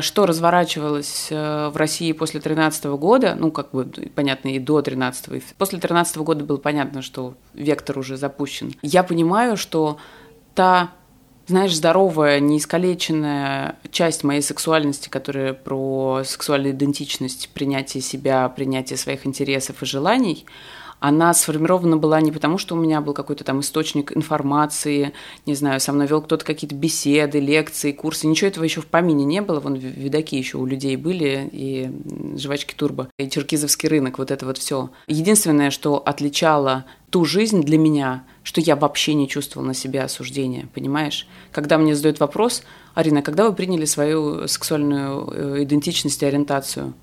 что 0.01 0.25
разворачивалось 0.25 1.27
э, 1.29 1.69
в 1.69 1.75
России 1.75 2.11
после 2.13 2.39
2013 2.39 2.85
года, 2.85 3.35
ну, 3.37 3.51
как 3.51 3.71
бы, 3.71 3.85
понятно, 4.15 4.49
и 4.49 4.59
до 4.59 4.81
2013. 4.81 5.25
После 5.57 5.77
2013 5.79 6.17
года 6.17 6.45
было 6.45 6.57
понятно, 6.57 7.01
что 7.01 7.33
вектор 7.53 7.99
уже 7.99 8.15
запущен. 8.15 8.73
Я 8.81 9.03
понимаю, 9.03 9.57
что 9.57 9.97
та 10.55 10.91
знаешь, 11.47 11.75
здоровая, 11.75 12.39
неискалеченная 12.39 13.75
часть 13.91 14.23
моей 14.23 14.41
сексуальности, 14.41 15.09
которая 15.09 15.53
про 15.53 16.21
сексуальную 16.23 16.73
идентичность, 16.73 17.49
принятие 17.49 18.01
себя, 18.01 18.47
принятие 18.47 18.95
своих 18.95 19.25
интересов 19.25 19.83
и 19.83 19.85
желаний– 19.85 20.45
она 21.01 21.33
сформирована 21.33 21.97
была 21.97 22.21
не 22.21 22.31
потому, 22.31 22.59
что 22.59 22.75
у 22.75 22.77
меня 22.77 23.01
был 23.01 23.13
какой-то 23.13 23.43
там 23.43 23.59
источник 23.59 24.15
информации, 24.15 25.13
не 25.47 25.55
знаю, 25.55 25.79
со 25.79 25.91
мной 25.91 26.05
вел 26.05 26.21
кто-то 26.21 26.45
какие-то 26.45 26.75
беседы, 26.75 27.39
лекции, 27.39 27.91
курсы, 27.91 28.27
ничего 28.27 28.49
этого 28.49 28.63
еще 28.63 28.81
в 28.81 28.85
помине 28.85 29.25
не 29.25 29.41
было, 29.41 29.59
вон 29.59 29.73
видаки 29.73 30.37
еще 30.37 30.59
у 30.59 30.65
людей 30.67 30.95
были, 30.97 31.49
и 31.51 31.91
жвачки 32.37 32.75
турбо, 32.75 33.09
и 33.17 33.27
черкизовский 33.27 33.89
рынок, 33.89 34.19
вот 34.19 34.29
это 34.29 34.45
вот 34.45 34.59
все. 34.59 34.91
Единственное, 35.07 35.71
что 35.71 35.97
отличало 35.97 36.85
ту 37.09 37.25
жизнь 37.25 37.63
для 37.63 37.79
меня, 37.79 38.23
что 38.43 38.61
я 38.61 38.75
вообще 38.75 39.15
не 39.15 39.27
чувствовала 39.27 39.69
на 39.69 39.73
себе 39.73 40.03
осуждения, 40.03 40.69
понимаешь? 40.71 41.27
Когда 41.51 41.79
мне 41.79 41.95
задают 41.95 42.19
вопрос, 42.19 42.61
Арина, 42.93 43.23
когда 43.23 43.49
вы 43.49 43.55
приняли 43.55 43.85
свою 43.85 44.47
сексуальную 44.47 45.31
э, 45.33 45.63
идентичность 45.63 46.21
и 46.21 46.27
ориентацию? 46.27 46.93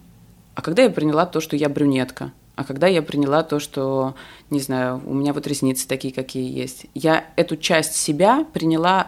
А 0.54 0.62
когда 0.62 0.84
я 0.84 0.90
приняла 0.90 1.26
то, 1.26 1.40
что 1.40 1.56
я 1.56 1.68
брюнетка? 1.68 2.32
А 2.58 2.64
когда 2.64 2.88
я 2.88 3.02
приняла 3.02 3.44
то, 3.44 3.60
что, 3.60 4.16
не 4.50 4.58
знаю, 4.58 5.00
у 5.06 5.14
меня 5.14 5.32
вот 5.32 5.46
ресницы 5.46 5.86
такие, 5.86 6.12
какие 6.12 6.52
есть, 6.52 6.86
я 6.92 7.26
эту 7.36 7.56
часть 7.56 7.94
себя 7.94 8.44
приняла 8.52 9.06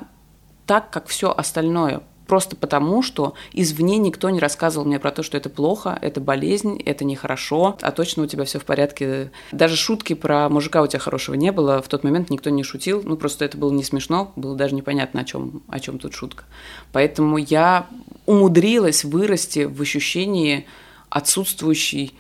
так, 0.67 0.91
как 0.91 1.09
все 1.09 1.33
остальное, 1.33 2.03
просто 2.29 2.55
потому, 2.55 3.03
что 3.03 3.35
извне 3.53 3.99
никто 3.99 4.31
не 4.31 4.39
рассказывал 4.39 4.87
мне 4.87 5.01
про 5.01 5.11
то, 5.11 5.25
что 5.25 5.37
это 5.37 5.51
плохо, 5.51 5.99
это 6.01 6.21
болезнь, 6.21 6.81
это 6.87 7.05
нехорошо, 7.05 7.77
а 7.83 7.91
точно 7.91 8.23
у 8.23 8.27
тебя 8.27 8.45
все 8.45 8.61
в 8.61 8.65
порядке. 8.65 9.33
Даже 9.51 9.75
шутки 9.75 10.13
про 10.13 10.49
мужика 10.49 10.81
у 10.81 10.87
тебя 10.87 11.01
хорошего 11.01 11.35
не 11.35 11.51
было, 11.51 11.83
в 11.83 11.89
тот 11.89 12.05
момент 12.05 12.31
никто 12.31 12.51
не 12.51 12.63
шутил, 12.63 13.03
ну 13.05 13.17
просто 13.17 13.45
это 13.45 13.59
было 13.59 13.73
не 13.73 13.83
смешно, 13.83 14.33
было 14.37 14.55
даже 14.55 14.77
непонятно, 14.77 15.23
о 15.23 15.25
чем, 15.25 15.65
о 15.67 15.81
чем 15.81 15.99
тут 15.99 16.15
шутка. 16.15 16.45
Поэтому 16.93 17.37
я 17.37 17.89
умудрилась 18.27 19.03
вырасти 19.03 19.65
в 19.65 19.83
ощущении 19.83 20.69
отсутствующей 21.09 22.15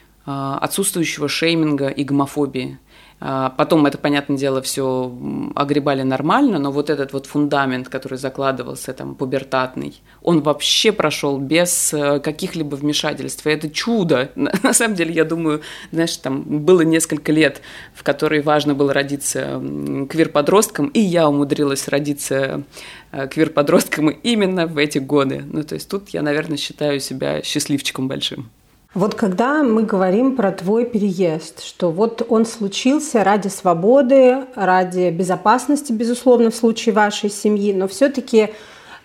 отсутствующего 0.60 1.28
шейминга 1.28 1.88
и 1.88 2.04
гомофобии. 2.04 2.78
А, 3.22 3.50
потом 3.50 3.84
это, 3.84 3.98
понятное 3.98 4.38
дело, 4.38 4.62
все 4.62 5.14
огребали 5.54 6.02
нормально, 6.02 6.58
но 6.58 6.72
вот 6.72 6.88
этот 6.88 7.12
вот 7.12 7.26
фундамент, 7.26 7.90
который 7.90 8.16
закладывался 8.16 8.94
там 8.94 9.14
пубертатный, 9.14 10.00
он 10.22 10.40
вообще 10.40 10.90
прошел 10.90 11.38
без 11.38 11.92
э, 11.92 12.18
каких-либо 12.20 12.76
вмешательств. 12.76 13.46
И 13.46 13.50
это 13.50 13.68
чудо. 13.68 14.30
На 14.34 14.72
самом 14.72 14.94
деле, 14.94 15.12
я 15.12 15.26
думаю, 15.26 15.60
знаешь, 15.92 16.16
там 16.16 16.42
было 16.42 16.80
несколько 16.80 17.30
лет, 17.30 17.60
в 17.92 18.02
которые 18.02 18.40
важно 18.40 18.74
было 18.74 18.94
родиться 18.94 19.60
квир-подростком, 20.08 20.86
и 20.88 21.00
я 21.00 21.28
умудрилась 21.28 21.88
родиться 21.88 22.64
э, 23.12 23.28
квир-подростком 23.28 24.08
именно 24.08 24.66
в 24.66 24.78
эти 24.78 24.96
годы. 24.96 25.44
Ну, 25.46 25.62
то 25.62 25.74
есть 25.74 25.90
тут 25.90 26.08
я, 26.08 26.22
наверное, 26.22 26.56
считаю 26.56 27.00
себя 27.00 27.42
счастливчиком 27.42 28.08
большим. 28.08 28.50
Вот 28.93 29.14
когда 29.14 29.62
мы 29.62 29.84
говорим 29.84 30.34
про 30.34 30.51
твой 30.51 30.84
переезд, 30.84 31.62
что 31.62 31.93
вот 31.93 32.26
он 32.28 32.45
случился 32.45 33.22
ради 33.22 33.47
свободы, 33.47 34.38
ради 34.57 35.11
безопасности, 35.11 35.93
безусловно, 35.93 36.51
в 36.51 36.57
случае 36.57 36.93
вашей 36.93 37.30
семьи, 37.30 37.72
но 37.72 37.86
все-таки 37.86 38.49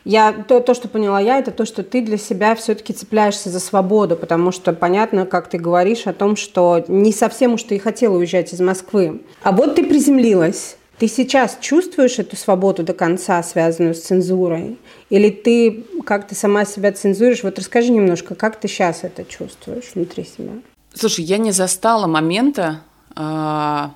я 0.04 0.34
то, 0.34 0.60
то, 0.60 0.74
что 0.74 0.88
поняла 0.88 1.20
я, 1.20 1.38
это 1.38 1.52
то, 1.52 1.66
что 1.66 1.84
ты 1.84 2.02
для 2.02 2.18
себя 2.18 2.56
все-таки 2.56 2.94
цепляешься 2.94 3.50
за 3.50 3.60
свободу, 3.60 4.16
потому 4.16 4.52
что 4.52 4.74
понятно, 4.74 5.28
как 5.28 5.52
ты 5.52 5.60
говоришь 5.60 6.08
о 6.08 6.14
том, 6.14 6.36
что 6.36 6.84
не 6.88 7.12
совсем 7.12 7.54
уж 7.54 7.62
ты 7.62 7.76
и 7.76 7.80
хотела 7.80 8.18
уезжать 8.18 8.54
из 8.54 8.60
Москвы. 8.62 9.22
А 9.44 9.52
вот 9.52 9.76
ты 9.76 9.84
приземлилась. 9.84 10.78
Ты 10.98 11.08
сейчас 11.10 11.58
чувствуешь 11.60 12.20
эту 12.20 12.38
свободу 12.38 12.84
до 12.84 12.93
конца, 12.93 13.43
связанную 13.43 13.96
с 13.96 14.02
цензурой? 14.02 14.78
Или 15.10 15.30
ты 15.30 15.86
как-то 16.06 16.36
сама 16.36 16.66
себя 16.66 16.93
цензуришь? 16.93 17.43
Вот 17.43 17.60
расскажи 17.60 17.91
немножко, 17.91 18.36
как 18.36 18.60
ты 18.60 18.68
сейчас 18.68 19.04
это 19.04 19.26
чувствуешь 19.26 19.91
внутри 19.93 20.24
себя? 20.24 20.54
Слушай, 20.93 21.26
я 21.26 21.38
не 21.38 21.52
застала 21.52 22.08
момента, 22.08 22.82
а, 23.16 23.93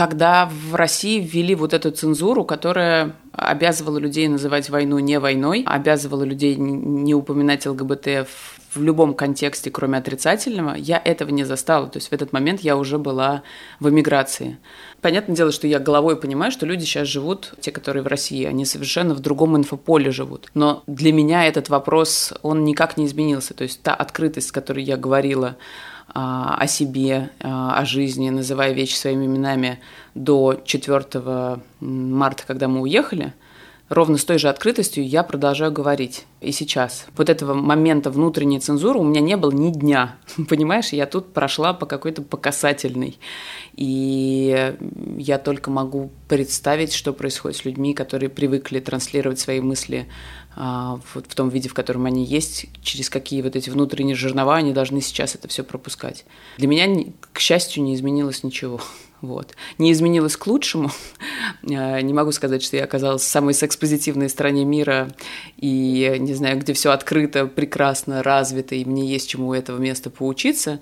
когда 0.00 0.46
в 0.46 0.76
России 0.76 1.20
ввели 1.20 1.54
вот 1.54 1.74
эту 1.74 1.90
цензуру, 1.90 2.46
которая 2.46 3.16
обязывала 3.32 3.98
людей 3.98 4.28
называть 4.28 4.70
войну 4.70 4.98
не 4.98 5.20
войной, 5.20 5.62
обязывала 5.66 6.22
людей 6.22 6.56
не 6.56 7.14
упоминать 7.14 7.66
ЛГБТ 7.66 8.26
в 8.26 8.60
в 8.72 8.82
любом 8.82 9.14
контексте, 9.14 9.70
кроме 9.70 9.98
отрицательного, 9.98 10.76
я 10.76 11.00
этого 11.04 11.30
не 11.30 11.44
застала. 11.44 11.88
То 11.88 11.96
есть 11.96 12.10
в 12.10 12.12
этот 12.12 12.32
момент 12.32 12.60
я 12.60 12.76
уже 12.76 12.98
была 12.98 13.42
в 13.80 13.88
эмиграции. 13.88 14.58
Понятное 15.00 15.34
дело, 15.34 15.50
что 15.50 15.66
я 15.66 15.80
головой 15.80 16.16
понимаю, 16.16 16.52
что 16.52 16.66
люди 16.66 16.84
сейчас 16.84 17.08
живут, 17.08 17.54
те, 17.60 17.72
которые 17.72 18.04
в 18.04 18.06
России, 18.06 18.44
они 18.44 18.64
совершенно 18.64 19.14
в 19.14 19.20
другом 19.20 19.56
инфополе 19.56 20.12
живут. 20.12 20.50
Но 20.54 20.84
для 20.86 21.12
меня 21.12 21.46
этот 21.46 21.68
вопрос, 21.68 22.32
он 22.42 22.64
никак 22.64 22.96
не 22.96 23.06
изменился. 23.06 23.54
То 23.54 23.64
есть 23.64 23.82
та 23.82 23.92
открытость, 23.92 24.48
с 24.48 24.52
которой 24.52 24.84
я 24.84 24.96
говорила 24.96 25.56
о 26.14 26.66
себе, 26.66 27.30
а, 27.40 27.78
о 27.78 27.84
жизни, 27.84 28.30
называя 28.30 28.72
вещи 28.72 28.94
своими 28.94 29.26
именами 29.26 29.80
до 30.14 30.60
4 30.64 31.60
марта, 31.80 32.44
когда 32.46 32.68
мы 32.68 32.80
уехали, 32.80 33.34
ровно 33.90 34.16
с 34.16 34.24
той 34.24 34.38
же 34.38 34.48
открытостью 34.48 35.06
я 35.06 35.22
продолжаю 35.22 35.72
говорить 35.72 36.24
и 36.40 36.52
сейчас. 36.52 37.06
Вот 37.16 37.28
этого 37.28 37.54
момента 37.54 38.10
внутренней 38.10 38.60
цензуры 38.60 38.98
у 38.98 39.04
меня 39.04 39.20
не 39.20 39.36
было 39.36 39.50
ни 39.50 39.70
дня, 39.70 40.16
понимаешь? 40.48 40.90
Я 40.90 41.06
тут 41.06 41.34
прошла 41.34 41.74
по 41.74 41.84
какой-то 41.86 42.22
покасательной. 42.22 43.18
И 43.74 44.74
я 45.18 45.38
только 45.38 45.70
могу 45.70 46.10
представить, 46.28 46.92
что 46.92 47.12
происходит 47.12 47.58
с 47.58 47.64
людьми, 47.64 47.92
которые 47.92 48.30
привыкли 48.30 48.80
транслировать 48.80 49.38
свои 49.38 49.60
мысли 49.60 50.06
а, 50.06 50.10
в, 50.60 51.22
в 51.22 51.34
том 51.34 51.48
виде, 51.48 51.70
в 51.70 51.74
котором 51.74 52.04
они 52.04 52.22
есть, 52.22 52.66
через 52.82 53.08
какие 53.08 53.40
вот 53.40 53.56
эти 53.56 53.70
внутренние 53.70 54.14
жернова 54.14 54.56
они 54.56 54.72
должны 54.72 55.00
сейчас 55.00 55.34
это 55.34 55.48
все 55.48 55.64
пропускать. 55.64 56.26
Для 56.58 56.68
меня, 56.68 57.04
к 57.32 57.40
счастью, 57.40 57.82
не 57.82 57.94
изменилось 57.94 58.44
ничего. 58.44 58.80
Вот. 59.22 59.54
Не 59.76 59.92
изменилось 59.92 60.36
к 60.36 60.46
лучшему. 60.46 60.90
А, 61.72 62.00
не 62.00 62.14
могу 62.14 62.32
сказать, 62.32 62.62
что 62.62 62.78
я 62.78 62.84
оказалась 62.84 63.20
в 63.20 63.26
самой 63.26 63.52
секс-позитивной 63.52 64.30
стране 64.30 64.64
мира 64.64 65.14
и, 65.58 66.16
не 66.18 66.32
знаю, 66.32 66.58
где 66.58 66.72
все 66.72 66.90
открыто, 66.90 67.46
прекрасно, 67.46 68.22
развито, 68.22 68.74
и 68.74 68.84
мне 68.86 69.06
есть 69.06 69.28
чему 69.28 69.48
у 69.48 69.54
этого 69.54 69.78
места 69.78 70.08
поучиться. 70.08 70.80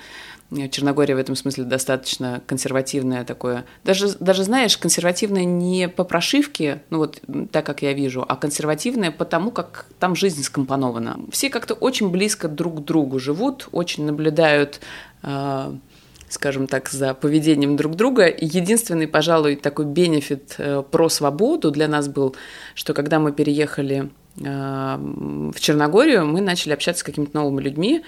Черногория 0.51 1.15
в 1.15 1.19
этом 1.19 1.37
смысле 1.37 1.65
достаточно 1.65 2.41
консервативное 2.47 3.25
такое. 3.25 3.67
Даже, 3.85 4.17
даже 4.19 4.45
знаешь, 4.45 4.79
консервативное 4.79 5.45
не 5.45 5.89
по 5.89 6.05
прошивке, 6.05 6.83
ну 6.89 6.99
вот 6.99 7.21
так, 7.53 7.67
как 7.67 7.83
я 7.83 7.93
вижу, 7.93 8.25
а 8.27 8.35
консервативное 8.35 9.11
по 9.11 9.27
тому, 9.27 9.51
как 9.51 9.85
там 9.99 10.17
жизнь 10.17 10.43
скомпонована. 10.43 11.21
Все 11.31 11.51
как-то 11.51 11.75
очень 11.75 12.09
близко 12.09 12.49
друг 12.49 12.81
к 12.81 12.85
другу 12.85 13.19
живут, 13.19 13.69
очень 13.73 14.07
наблюдают 14.07 14.81
э, 15.23 15.73
скажем 16.31 16.67
так, 16.67 16.89
за 16.89 17.15
поведением 17.15 17.77
друг 17.77 17.95
друга. 17.95 18.27
единственный, 18.27 19.07
пожалуй, 19.07 19.57
такой 19.57 19.85
бенефит 19.85 20.55
э, 20.59 20.83
про 20.91 21.09
свободу 21.09 21.71
для 21.71 21.89
нас 21.89 22.09
был, 22.09 22.37
что 22.75 22.95
когда 22.95 23.19
мы 23.19 23.33
переехали 23.33 24.11
э, 24.41 24.45
в 24.45 25.61
Черногорию, 25.61 26.27
мы 26.27 26.41
начали 26.41 26.73
общаться 26.73 27.01
с 27.01 27.05
какими-то 27.05 27.37
новыми 27.37 27.61
людьми, 27.61 28.03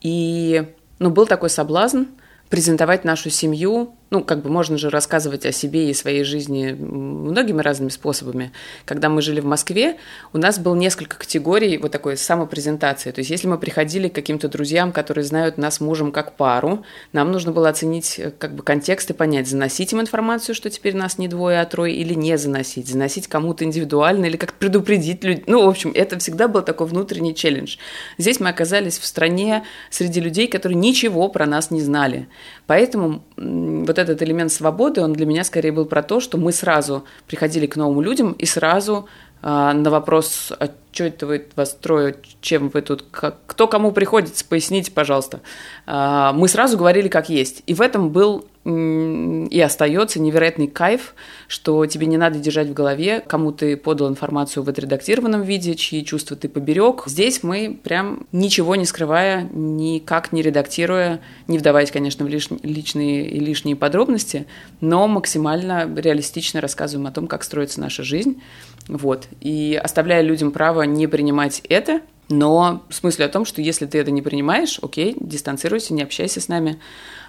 и 0.00 0.64
ну, 0.98 1.10
был 1.10 1.26
такой 1.26 1.50
соблазн 1.50 2.04
презентовать 2.48 3.04
нашу 3.04 3.30
семью 3.30 3.95
ну, 4.10 4.22
как 4.22 4.42
бы 4.42 4.50
можно 4.50 4.78
же 4.78 4.88
рассказывать 4.88 5.44
о 5.46 5.52
себе 5.52 5.90
и 5.90 5.94
своей 5.94 6.22
жизни 6.22 6.72
многими 6.72 7.60
разными 7.60 7.90
способами. 7.90 8.52
Когда 8.84 9.08
мы 9.08 9.20
жили 9.20 9.40
в 9.40 9.44
Москве, 9.44 9.96
у 10.32 10.38
нас 10.38 10.58
было 10.58 10.76
несколько 10.76 11.16
категорий 11.16 11.76
вот 11.78 11.90
такой 11.90 12.16
самопрезентации. 12.16 13.10
То 13.10 13.20
есть, 13.20 13.30
если 13.30 13.48
мы 13.48 13.58
приходили 13.58 14.08
к 14.08 14.14
каким-то 14.14 14.48
друзьям, 14.48 14.92
которые 14.92 15.24
знают 15.24 15.58
нас 15.58 15.80
мужем 15.80 16.12
как 16.12 16.36
пару, 16.36 16.84
нам 17.12 17.32
нужно 17.32 17.50
было 17.50 17.68
оценить 17.68 18.18
э, 18.18 18.30
как 18.30 18.54
бы 18.54 18.62
контекст 18.62 19.10
и 19.10 19.12
понять, 19.12 19.48
заносить 19.48 19.92
им 19.92 20.00
информацию, 20.00 20.54
что 20.54 20.70
теперь 20.70 20.94
нас 20.94 21.18
не 21.18 21.26
двое, 21.26 21.60
а 21.60 21.66
трое, 21.66 21.94
или 21.94 22.14
не 22.14 22.38
заносить, 22.38 22.88
заносить 22.88 23.26
кому-то 23.26 23.64
индивидуально, 23.64 24.26
или 24.26 24.36
как 24.36 24.52
предупредить 24.52 25.24
людей. 25.24 25.44
Ну, 25.48 25.64
в 25.64 25.68
общем, 25.68 25.90
это 25.92 26.16
всегда 26.20 26.46
был 26.46 26.62
такой 26.62 26.86
внутренний 26.86 27.34
челлендж. 27.34 27.76
Здесь 28.18 28.38
мы 28.38 28.50
оказались 28.50 28.98
в 28.98 29.06
стране 29.06 29.64
среди 29.90 30.20
людей, 30.20 30.46
которые 30.46 30.76
ничего 30.76 31.28
про 31.28 31.46
нас 31.46 31.72
не 31.72 31.80
знали. 31.80 32.28
Поэтому 32.66 33.24
вот 33.36 33.95
этот 33.98 34.22
элемент 34.22 34.52
свободы, 34.52 35.00
он 35.00 35.12
для 35.12 35.26
меня 35.26 35.44
скорее 35.44 35.72
был 35.72 35.86
про 35.86 36.02
то, 36.02 36.20
что 36.20 36.38
мы 36.38 36.52
сразу 36.52 37.04
приходили 37.26 37.66
к 37.66 37.76
новым 37.76 38.02
людям 38.02 38.32
и 38.32 38.46
сразу 38.46 39.08
э, 39.42 39.46
на 39.46 39.90
вопрос, 39.90 40.52
а 40.58 40.70
что 40.92 41.04
это 41.04 41.26
вы 41.26 41.46
вас 41.56 41.74
трое, 41.74 42.16
чем 42.40 42.70
вы 42.70 42.82
тут, 42.82 43.04
как, 43.10 43.38
кто 43.46 43.66
кому 43.66 43.92
приходится, 43.92 44.44
поясните, 44.44 44.90
пожалуйста. 44.92 45.40
Э, 45.86 46.30
мы 46.34 46.48
сразу 46.48 46.76
говорили 46.78 47.08
как 47.08 47.28
есть. 47.28 47.62
И 47.66 47.74
в 47.74 47.80
этом 47.80 48.10
был 48.10 48.46
и 48.66 49.60
остается 49.60 50.20
невероятный 50.20 50.66
кайф, 50.66 51.14
что 51.46 51.86
тебе 51.86 52.06
не 52.06 52.16
надо 52.16 52.40
держать 52.40 52.68
в 52.68 52.72
голове, 52.72 53.22
кому 53.24 53.52
ты 53.52 53.76
подал 53.76 54.08
информацию 54.08 54.64
в 54.64 54.68
отредактированном 54.68 55.42
виде, 55.42 55.76
чьи 55.76 56.04
чувства 56.04 56.36
ты 56.36 56.48
поберег. 56.48 57.04
Здесь 57.06 57.44
мы 57.44 57.78
прям 57.80 58.26
ничего 58.32 58.74
не 58.74 58.84
скрывая, 58.84 59.48
никак 59.52 60.32
не 60.32 60.42
редактируя, 60.42 61.20
не 61.46 61.58
вдаваясь, 61.58 61.92
конечно, 61.92 62.24
в 62.24 62.28
лиш... 62.28 62.48
личные 62.62 63.28
и 63.28 63.38
лишние 63.38 63.76
подробности, 63.76 64.46
но 64.80 65.06
максимально 65.06 65.88
реалистично 65.96 66.60
рассказываем 66.60 67.06
о 67.06 67.12
том, 67.12 67.28
как 67.28 67.44
строится 67.44 67.80
наша 67.80 68.02
жизнь. 68.02 68.42
Вот. 68.88 69.28
И 69.40 69.80
оставляя 69.80 70.22
людям 70.22 70.50
право 70.50 70.82
не 70.82 71.06
принимать 71.06 71.62
это, 71.68 72.00
но 72.28 72.84
в 72.88 72.94
смысле 72.94 73.26
о 73.26 73.28
том, 73.28 73.44
что 73.44 73.62
если 73.62 73.86
ты 73.86 73.98
это 73.98 74.10
не 74.10 74.22
принимаешь, 74.22 74.78
окей, 74.82 75.16
дистанцируйся, 75.20 75.94
не 75.94 76.02
общайся 76.02 76.40
с 76.40 76.48
нами. 76.48 76.80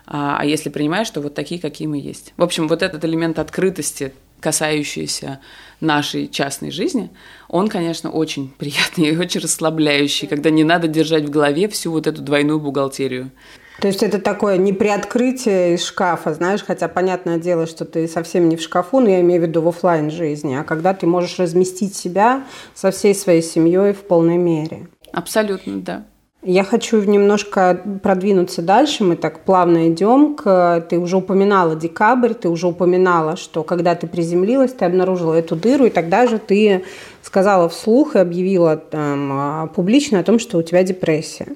А, 0.08 0.38
а 0.40 0.46
если 0.46 0.70
принимаешь, 0.70 1.10
то 1.10 1.22
вот 1.22 1.36
такие, 1.36 1.62
какие 1.62 1.88
мы 1.88 2.00
есть. 2.00 2.34
В 2.38 2.44
общем, 2.44 2.68
вот 2.68 2.82
этот 2.82 3.04
элемент 3.06 3.40
открытости, 3.40 4.14
касающийся 4.40 5.40
нашей 5.82 6.28
частной 6.28 6.72
жизни, 6.72 7.12
он, 7.48 7.68
конечно, 7.68 8.10
очень 8.10 8.50
приятный 8.58 9.10
и 9.10 9.18
очень 9.18 9.42
расслабляющий, 9.42 10.28
когда 10.28 10.50
не 10.50 10.64
надо 10.64 10.88
держать 10.88 11.26
в 11.26 11.30
голове 11.30 11.68
всю 11.68 11.92
вот 11.92 12.08
эту 12.08 12.22
двойную 12.22 12.60
бухгалтерию. 12.60 13.32
То 13.80 13.88
есть 13.88 14.02
это 14.02 14.20
такое 14.20 14.58
не 14.58 14.74
приоткрытие 14.74 15.76
из 15.76 15.86
шкафа, 15.86 16.34
знаешь, 16.34 16.64
хотя 16.66 16.88
понятное 16.88 17.38
дело, 17.38 17.68
что 17.68 17.86
ты 17.86 18.08
совсем 18.08 18.50
не 18.50 18.56
в 18.56 18.62
шкафу, 18.62 19.00
но 19.00 19.10
я 19.10 19.22
имею 19.22 19.42
в 19.42 19.46
виду 19.46 19.62
в 19.62 19.68
офлайн 19.68 20.10
жизни, 20.10 20.56
а 20.56 20.64
когда 20.64 20.94
ты 20.94 21.06
можешь 21.06 21.38
разместить 21.38 21.96
себя 21.96 22.44
со 22.74 22.90
всей 22.90 23.14
своей 23.14 23.44
семьей 23.44 23.94
в 23.94 24.02
полной 24.02 24.38
мере. 24.38 24.88
Абсолютно, 25.12 25.80
да. 25.80 26.04
Я 26.44 26.64
хочу 26.64 27.02
немножко 27.02 27.82
продвинуться 28.02 28.62
дальше. 28.62 29.04
Мы 29.04 29.16
так 29.16 29.40
плавно 29.42 29.90
идем. 29.90 30.36
К... 30.36 30.82
Ты 30.88 30.98
уже 30.98 31.18
упоминала 31.18 31.76
декабрь, 31.76 32.34
ты 32.34 32.48
уже 32.48 32.68
упоминала, 32.68 33.36
что 33.36 33.64
когда 33.64 33.96
ты 33.96 34.08
приземлилась, 34.08 34.72
ты 34.72 34.86
обнаружила 34.86 35.34
эту 35.34 35.56
дыру, 35.56 35.86
и 35.86 35.90
тогда 35.90 36.28
же 36.28 36.38
ты 36.38 36.84
сказала 37.22 37.68
вслух 37.68 38.16
и 38.16 38.20
объявила 38.20 38.78
там, 38.78 39.30
а, 39.34 39.68
публично 39.68 40.20
о 40.20 40.24
том, 40.24 40.40
что 40.40 40.58
у 40.60 40.64
тебя 40.64 40.84
депрессия. 40.84 41.48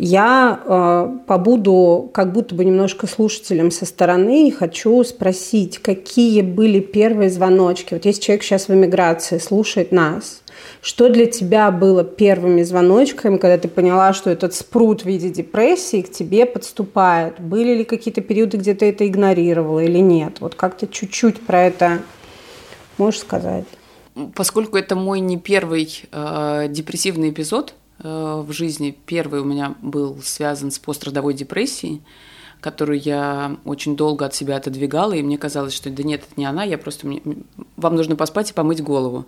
Я 0.00 0.60
э, 0.64 1.18
побуду 1.26 2.08
как 2.14 2.32
будто 2.32 2.54
бы 2.54 2.64
немножко 2.64 3.08
слушателем 3.08 3.72
со 3.72 3.84
стороны 3.84 4.46
и 4.46 4.52
хочу 4.52 5.02
спросить, 5.02 5.78
какие 5.78 6.42
были 6.42 6.78
первые 6.78 7.30
звоночки. 7.30 7.94
Вот 7.94 8.04
если 8.04 8.20
человек 8.20 8.44
сейчас 8.44 8.68
в 8.68 8.74
эмиграции 8.74 9.38
слушает 9.38 9.90
нас, 9.90 10.42
что 10.82 11.08
для 11.08 11.26
тебя 11.26 11.72
было 11.72 12.04
первыми 12.04 12.62
звоночками, 12.62 13.38
когда 13.38 13.58
ты 13.58 13.66
поняла, 13.66 14.12
что 14.12 14.30
этот 14.30 14.54
спрут 14.54 15.02
в 15.02 15.06
виде 15.06 15.30
депрессии 15.30 16.02
к 16.02 16.12
тебе 16.12 16.46
подступает? 16.46 17.40
Были 17.40 17.74
ли 17.78 17.84
какие-то 17.84 18.20
периоды, 18.20 18.58
где 18.58 18.74
ты 18.74 18.90
это 18.90 19.04
игнорировала 19.04 19.80
или 19.80 19.98
нет? 19.98 20.36
Вот 20.38 20.54
как-то 20.54 20.86
чуть-чуть 20.86 21.40
про 21.40 21.64
это 21.64 21.98
можешь 22.98 23.20
сказать? 23.20 23.64
Поскольку 24.36 24.76
это 24.76 24.94
мой 24.94 25.18
не 25.18 25.38
первый 25.38 26.04
э, 26.12 26.66
депрессивный 26.70 27.30
эпизод, 27.30 27.74
в 27.98 28.52
жизни. 28.52 28.96
Первый 29.06 29.40
у 29.40 29.44
меня 29.44 29.74
был 29.82 30.18
связан 30.22 30.70
с 30.70 30.78
пострадовой 30.78 31.34
депрессией, 31.34 32.02
которую 32.60 33.00
я 33.00 33.56
очень 33.64 33.96
долго 33.96 34.24
от 34.24 34.34
себя 34.34 34.56
отодвигала, 34.56 35.12
и 35.12 35.22
мне 35.22 35.38
казалось, 35.38 35.72
что 35.72 35.90
да 35.90 36.02
нет, 36.02 36.22
это 36.22 36.32
не 36.36 36.44
она, 36.44 36.64
я 36.64 36.76
просто 36.76 37.06
мне, 37.06 37.22
вам 37.76 37.94
нужно 37.94 38.16
поспать 38.16 38.50
и 38.50 38.54
помыть 38.54 38.82
голову, 38.82 39.26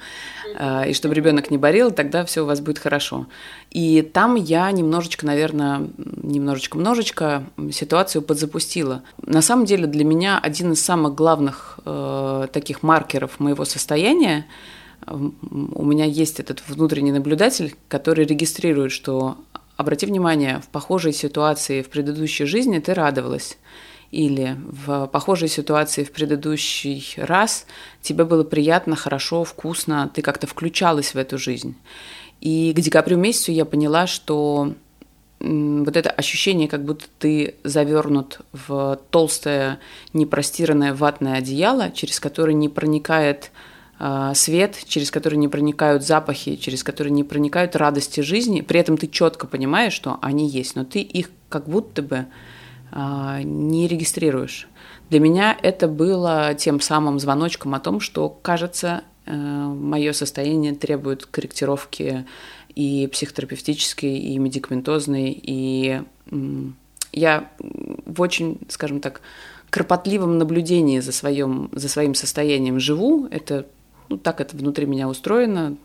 э, 0.58 0.90
и 0.90 0.94
чтобы 0.94 1.14
ребенок 1.14 1.50
не 1.50 1.58
болел, 1.58 1.90
тогда 1.92 2.24
все 2.24 2.42
у 2.42 2.46
вас 2.46 2.60
будет 2.60 2.78
хорошо. 2.78 3.26
И 3.70 4.02
там 4.02 4.34
я 4.34 4.70
немножечко, 4.72 5.26
наверное, 5.26 5.88
немножечко-множечко 5.96 7.44
ситуацию 7.72 8.22
подзапустила. 8.22 9.02
На 9.24 9.42
самом 9.42 9.64
деле 9.64 9.86
для 9.86 10.04
меня 10.04 10.38
один 10.38 10.72
из 10.72 10.84
самых 10.84 11.14
главных 11.14 11.78
э, 11.84 12.48
таких 12.52 12.82
маркеров 12.82 13.38
моего 13.38 13.64
состояния 13.64 14.46
у 15.10 15.84
меня 15.84 16.04
есть 16.04 16.40
этот 16.40 16.62
внутренний 16.68 17.12
наблюдатель, 17.12 17.74
который 17.88 18.24
регистрирует, 18.24 18.92
что 18.92 19.38
обрати 19.76 20.06
внимание, 20.06 20.60
в 20.60 20.68
похожей 20.68 21.12
ситуации 21.12 21.82
в 21.82 21.88
предыдущей 21.88 22.44
жизни 22.44 22.78
ты 22.78 22.94
радовалась. 22.94 23.58
Или 24.10 24.56
в 24.66 25.06
похожей 25.06 25.48
ситуации 25.48 26.02
в 26.02 26.10
предыдущий 26.10 27.14
раз 27.16 27.66
тебе 28.02 28.24
было 28.24 28.42
приятно, 28.42 28.96
хорошо, 28.96 29.44
вкусно, 29.44 30.10
ты 30.12 30.20
как-то 30.20 30.46
включалась 30.46 31.14
в 31.14 31.16
эту 31.16 31.38
жизнь. 31.38 31.76
И 32.40 32.72
к 32.74 32.80
декабрю 32.80 33.16
месяцу 33.16 33.52
я 33.52 33.64
поняла, 33.64 34.06
что 34.06 34.74
вот 35.38 35.96
это 35.96 36.10
ощущение, 36.10 36.68
как 36.68 36.84
будто 36.84 37.06
ты 37.18 37.54
завернут 37.64 38.40
в 38.52 39.00
толстое, 39.10 39.78
непростиранное 40.12 40.92
ватное 40.92 41.38
одеяло, 41.38 41.90
через 41.90 42.20
которое 42.20 42.52
не 42.52 42.68
проникает 42.68 43.50
свет, 44.34 44.78
через 44.86 45.10
который 45.10 45.36
не 45.36 45.48
проникают 45.48 46.04
запахи, 46.04 46.56
через 46.56 46.82
которые 46.82 47.12
не 47.12 47.24
проникают 47.24 47.76
радости 47.76 48.20
жизни. 48.20 48.62
При 48.62 48.80
этом 48.80 48.96
ты 48.96 49.06
четко 49.06 49.46
понимаешь, 49.46 49.92
что 49.92 50.18
они 50.22 50.48
есть, 50.48 50.74
но 50.74 50.84
ты 50.84 51.00
их 51.00 51.30
как 51.50 51.68
будто 51.68 52.00
бы 52.00 52.26
э, 52.92 53.40
не 53.42 53.88
регистрируешь. 53.88 54.68
Для 55.10 55.20
меня 55.20 55.58
это 55.60 55.88
было 55.88 56.54
тем 56.54 56.80
самым 56.80 57.18
звоночком 57.18 57.74
о 57.74 57.80
том, 57.80 58.00
что, 58.00 58.28
кажется, 58.28 59.02
э, 59.26 59.34
мое 59.34 60.12
состояние 60.12 60.74
требует 60.74 61.26
корректировки 61.26 62.24
и 62.74 63.08
психотерапевтической, 63.12 64.16
и 64.16 64.38
медикаментозной, 64.38 65.38
и 65.42 66.02
я 67.12 67.50
в 68.06 68.20
очень, 68.20 68.60
скажем 68.68 69.00
так, 69.00 69.20
кропотливом 69.70 70.38
наблюдении 70.38 71.00
за, 71.00 71.12
своим, 71.12 71.68
за 71.72 71.88
своим 71.88 72.14
состоянием 72.14 72.78
живу. 72.78 73.26
Это 73.30 73.66
ну, 74.10 74.18
так 74.18 74.40
это 74.40 74.56
внутри 74.56 74.86
меня 74.86 75.08
устроено. 75.08 75.76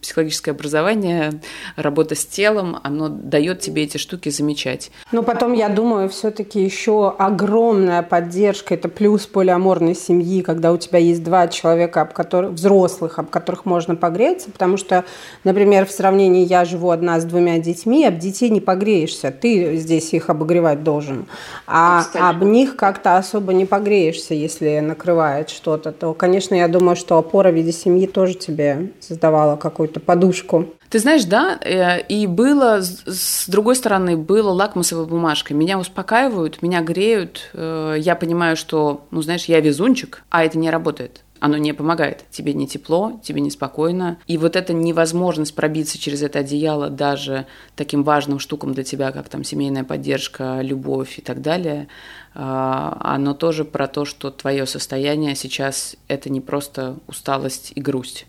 Психологическое 0.00 0.52
образование, 0.52 1.40
работа 1.74 2.14
с 2.14 2.24
телом, 2.24 2.78
оно 2.84 3.08
дает 3.08 3.58
тебе 3.58 3.82
эти 3.82 3.96
штуки 3.96 4.28
замечать. 4.28 4.92
Но 5.10 5.24
потом, 5.24 5.54
я 5.54 5.68
думаю, 5.68 6.08
все-таки 6.08 6.62
еще 6.62 7.12
огромная 7.18 8.02
поддержка, 8.02 8.74
это 8.74 8.88
плюс 8.88 9.26
полиаморной 9.26 9.96
семьи, 9.96 10.42
когда 10.42 10.72
у 10.72 10.76
тебя 10.76 11.00
есть 11.00 11.24
два 11.24 11.48
человека, 11.48 12.02
об 12.02 12.12
которых, 12.12 12.52
взрослых, 12.52 13.18
об 13.18 13.28
которых 13.28 13.64
можно 13.64 13.96
погреться, 13.96 14.52
потому 14.52 14.76
что, 14.76 15.04
например, 15.42 15.84
в 15.84 15.90
сравнении 15.90 16.46
я 16.46 16.64
живу 16.64 16.90
одна 16.90 17.18
с 17.18 17.24
двумя 17.24 17.58
детьми, 17.58 18.06
об 18.06 18.18
детей 18.18 18.50
не 18.50 18.60
погреешься, 18.60 19.32
ты 19.32 19.74
здесь 19.76 20.14
их 20.14 20.30
обогревать 20.30 20.84
должен, 20.84 21.26
а 21.66 21.98
Абсолютно. 21.98 22.30
об 22.30 22.42
них 22.44 22.76
как-то 22.76 23.16
особо 23.16 23.52
не 23.52 23.66
погреешься, 23.66 24.34
если 24.34 24.78
накрывает 24.78 25.50
что-то, 25.50 25.90
то, 25.90 26.14
конечно, 26.14 26.54
я 26.54 26.68
думаю, 26.68 26.94
что 26.94 27.18
опора 27.18 27.47
опора 27.48 27.50
в 27.50 27.54
виде 27.54 27.72
семьи 27.72 28.06
тоже 28.06 28.34
тебе 28.34 28.92
создавала 29.00 29.56
какую-то 29.56 30.00
подушку. 30.00 30.66
Ты 30.90 30.98
знаешь, 31.00 31.24
да, 31.24 31.58
э, 31.60 32.00
и 32.08 32.26
было, 32.26 32.80
с 32.80 33.46
другой 33.48 33.76
стороны, 33.76 34.16
было 34.16 34.50
лакмусовой 34.50 35.06
бумажкой. 35.06 35.56
Меня 35.56 35.78
успокаивают, 35.78 36.62
меня 36.62 36.80
греют, 36.80 37.50
э, 37.52 37.96
я 37.98 38.14
понимаю, 38.14 38.56
что, 38.56 39.06
ну, 39.10 39.20
знаешь, 39.20 39.44
я 39.46 39.60
везунчик, 39.60 40.22
а 40.30 40.44
это 40.44 40.58
не 40.58 40.70
работает 40.70 41.24
оно 41.40 41.56
не 41.56 41.72
помогает. 41.72 42.24
Тебе 42.30 42.52
не 42.52 42.66
тепло, 42.66 43.20
тебе 43.22 43.40
не 43.40 43.50
спокойно. 43.50 44.18
И 44.26 44.38
вот 44.38 44.56
эта 44.56 44.72
невозможность 44.72 45.54
пробиться 45.54 45.98
через 45.98 46.22
это 46.22 46.40
одеяло 46.40 46.90
даже 46.90 47.46
таким 47.76 48.02
важным 48.02 48.38
штукам 48.38 48.74
для 48.74 48.84
тебя, 48.84 49.12
как 49.12 49.28
там 49.28 49.44
семейная 49.44 49.84
поддержка, 49.84 50.60
любовь 50.62 51.18
и 51.18 51.22
так 51.22 51.42
далее, 51.42 51.88
а, 52.34 52.98
оно 53.00 53.34
тоже 53.34 53.64
про 53.64 53.88
то, 53.88 54.04
что 54.04 54.30
твое 54.30 54.66
состояние 54.66 55.34
сейчас 55.34 55.96
это 56.08 56.30
не 56.30 56.40
просто 56.40 56.98
усталость 57.06 57.72
и 57.74 57.80
грусть, 57.80 58.26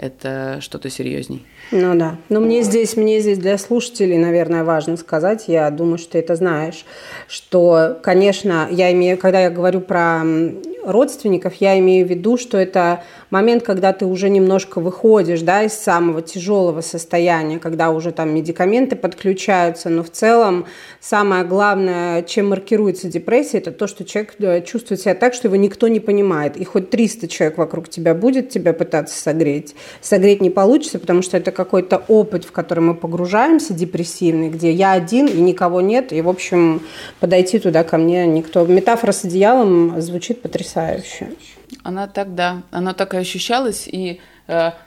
это 0.00 0.58
что-то 0.60 0.88
серьезней. 0.88 1.44
Ну 1.70 1.94
да. 1.94 2.16
Но 2.30 2.40
мне 2.40 2.62
здесь, 2.62 2.96
мне 2.96 3.20
здесь 3.20 3.38
для 3.38 3.58
слушателей, 3.58 4.16
наверное, 4.16 4.64
важно 4.64 4.96
сказать, 4.96 5.44
я 5.46 5.70
думаю, 5.70 5.98
что 5.98 6.12
ты 6.12 6.18
это 6.18 6.36
знаешь, 6.36 6.84
что, 7.28 7.98
конечно, 8.02 8.66
я 8.70 8.90
имею, 8.92 9.18
когда 9.18 9.40
я 9.40 9.50
говорю 9.50 9.80
про 9.80 10.22
родственников, 10.84 11.54
я 11.56 11.78
имею 11.78 12.06
в 12.06 12.10
виду, 12.10 12.36
что 12.36 12.56
это 12.56 13.04
момент, 13.30 13.62
когда 13.62 13.92
ты 13.92 14.06
уже 14.06 14.28
немножко 14.28 14.80
выходишь 14.80 15.42
да, 15.42 15.62
из 15.62 15.74
самого 15.74 16.22
тяжелого 16.22 16.80
состояния, 16.80 17.58
когда 17.58 17.90
уже 17.90 18.12
там 18.12 18.34
медикаменты 18.34 18.96
подключаются, 18.96 19.88
но 19.88 20.02
в 20.02 20.10
целом 20.10 20.66
самое 21.00 21.44
главное, 21.44 22.22
чем 22.22 22.50
маркируется 22.50 23.08
депрессия, 23.08 23.58
это 23.58 23.72
то, 23.72 23.86
что 23.86 24.04
человек 24.04 24.34
э, 24.38 24.62
чувствует 24.62 25.00
себя 25.00 25.14
так, 25.14 25.34
что 25.34 25.48
его 25.48 25.56
никто 25.56 25.88
не 25.88 26.00
понимает. 26.00 26.56
И 26.56 26.64
хоть 26.64 26.90
300 26.90 27.28
человек 27.28 27.58
вокруг 27.58 27.88
тебя 27.88 28.14
будет 28.14 28.50
тебя 28.50 28.72
пытаться 28.72 29.20
согреть, 29.20 29.74
согреть 30.00 30.40
не 30.40 30.50
получится, 30.50 30.98
потому 30.98 31.22
что 31.22 31.36
это 31.36 31.50
какой-то 31.52 32.02
опыт, 32.08 32.44
в 32.44 32.52
который 32.52 32.80
мы 32.80 32.94
погружаемся, 32.94 33.74
депрессивный, 33.74 34.48
где 34.48 34.72
я 34.72 34.92
один 34.92 35.26
и 35.26 35.40
никого 35.40 35.80
нет, 35.80 36.12
и, 36.12 36.20
в 36.20 36.28
общем, 36.28 36.82
подойти 37.20 37.58
туда 37.58 37.84
ко 37.84 37.98
мне 37.98 38.26
никто. 38.26 38.66
Метафора 38.66 39.12
с 39.12 39.24
одеялом 39.24 40.00
звучит 40.00 40.42
потрясающе. 40.42 41.30
Она 41.82 42.06
так, 42.06 42.34
да, 42.34 42.62
она 42.70 42.94
так 42.94 43.14
и 43.14 43.16
ощущалась, 43.16 43.86
и 43.86 44.20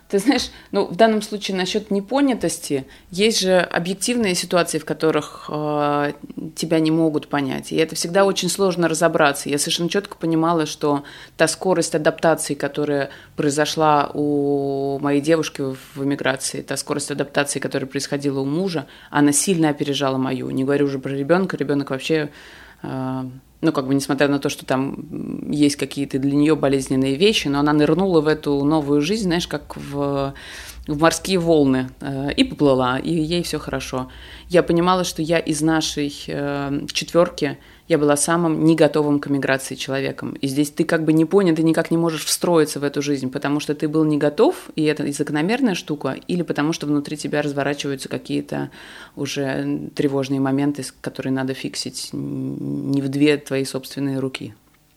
ты 0.10 0.20
знаешь, 0.20 0.52
ну, 0.72 0.86
в 0.86 0.96
данном 0.96 1.22
случае 1.22 1.56
насчет 1.58 1.90
непонятости, 1.90 2.86
есть 3.10 3.40
же 3.40 3.60
объективные 3.60 4.36
ситуации, 4.36 4.78
в 4.78 4.86
которых 4.86 5.46
э, 5.50 6.12
тебя 6.56 6.80
не 6.80 6.92
могут 6.92 7.30
понять, 7.30 7.72
и 7.72 7.78
это 7.78 7.96
всегда 7.96 8.26
очень 8.26 8.50
сложно 8.50 8.88
разобраться. 8.88 9.50
Я 9.50 9.58
совершенно 9.58 9.90
четко 9.90 10.18
понимала, 10.18 10.66
что 10.66 11.04
та 11.38 11.48
скорость 11.48 11.96
адаптации, 11.96 12.54
которая 12.54 13.10
произошла 13.36 14.12
у 14.14 15.00
моей 15.00 15.22
девушки 15.22 15.62
в 15.62 16.04
эмиграции, 16.04 16.62
та 16.62 16.78
скорость 16.78 17.12
адаптации, 17.12 17.60
которая 17.60 17.88
происходила 17.88 18.42
у 18.42 18.46
мужа, 18.46 18.86
она 19.10 19.32
сильно 19.32 19.70
опережала 19.70 20.18
мою. 20.18 20.50
Не 20.52 20.64
говорю 20.64 20.88
уже 20.88 21.00
про 21.00 21.12
ребенка, 21.12 21.58
ребенок 21.58 21.90
вообще 21.90 22.16
э, 22.16 22.30
ну, 22.84 23.72
как 23.72 23.88
бы, 23.88 23.96
несмотря 23.96 24.28
на 24.28 24.40
то, 24.40 24.50
что 24.50 24.66
там 24.66 25.50
есть 25.50 25.78
какие-то 25.78 26.20
для 26.20 26.36
нее 26.36 26.56
болезненные 26.56 27.16
вещи, 27.16 27.48
но 27.48 27.60
она 27.60 27.72
нырнула 27.72 28.20
в 28.20 28.28
эту 28.28 28.64
новую 28.66 29.02
жизнь, 29.02 29.24
знаешь, 29.24 29.48
как 29.48 29.78
в, 29.78 30.34
в 30.88 31.00
морские 31.00 31.40
волны, 31.40 31.90
э, 32.02 32.34
и 32.34 32.44
поплыла, 32.44 33.00
и 33.00 33.12
ей 33.14 33.44
все 33.44 33.58
хорошо. 33.58 34.10
Я 34.50 34.64
понимала, 34.64 35.04
что 35.04 35.22
я 35.22 35.40
из 35.40 35.62
нашей 35.62 36.14
э, 36.28 36.82
четверки 36.92 37.58
я 37.88 37.98
была 37.98 38.16
самым 38.16 38.64
не 38.64 38.76
готовым 38.76 39.20
к 39.20 39.28
эмиграции 39.28 39.76
человеком. 39.76 40.34
И 40.42 40.48
здесь 40.48 40.72
ты 40.72 40.86
как 40.86 41.04
бы 41.04 41.12
не 41.12 41.26
понял, 41.26 41.56
ты 41.56 41.64
никак 41.64 41.92
не 41.92 41.98
можешь 41.98 42.24
встроиться 42.24 42.80
в 42.80 42.84
эту 42.84 43.02
жизнь, 43.02 43.30
потому 43.30 43.60
что 43.60 43.76
ты 43.76 43.88
был 43.88 44.06
не 44.06 44.18
готов, 44.18 44.70
и 44.76 44.84
это 44.84 45.10
закономерная 45.12 45.76
штука, 45.76 46.16
или 46.28 46.44
потому 46.44 46.72
что 46.74 46.88
внутри 46.88 47.18
тебя 47.18 47.42
разворачиваются 47.42 48.08
какие-то 48.08 48.70
уже 49.16 49.90
тревожные 49.96 50.40
моменты, 50.40 50.84
которые 51.02 51.34
надо 51.34 51.54
фиксить 51.54 52.10
не 52.14 53.02
в 53.02 53.10
две 53.10 53.38
твои 53.38 53.66
собственные 53.66 54.20
руки. 54.20 54.54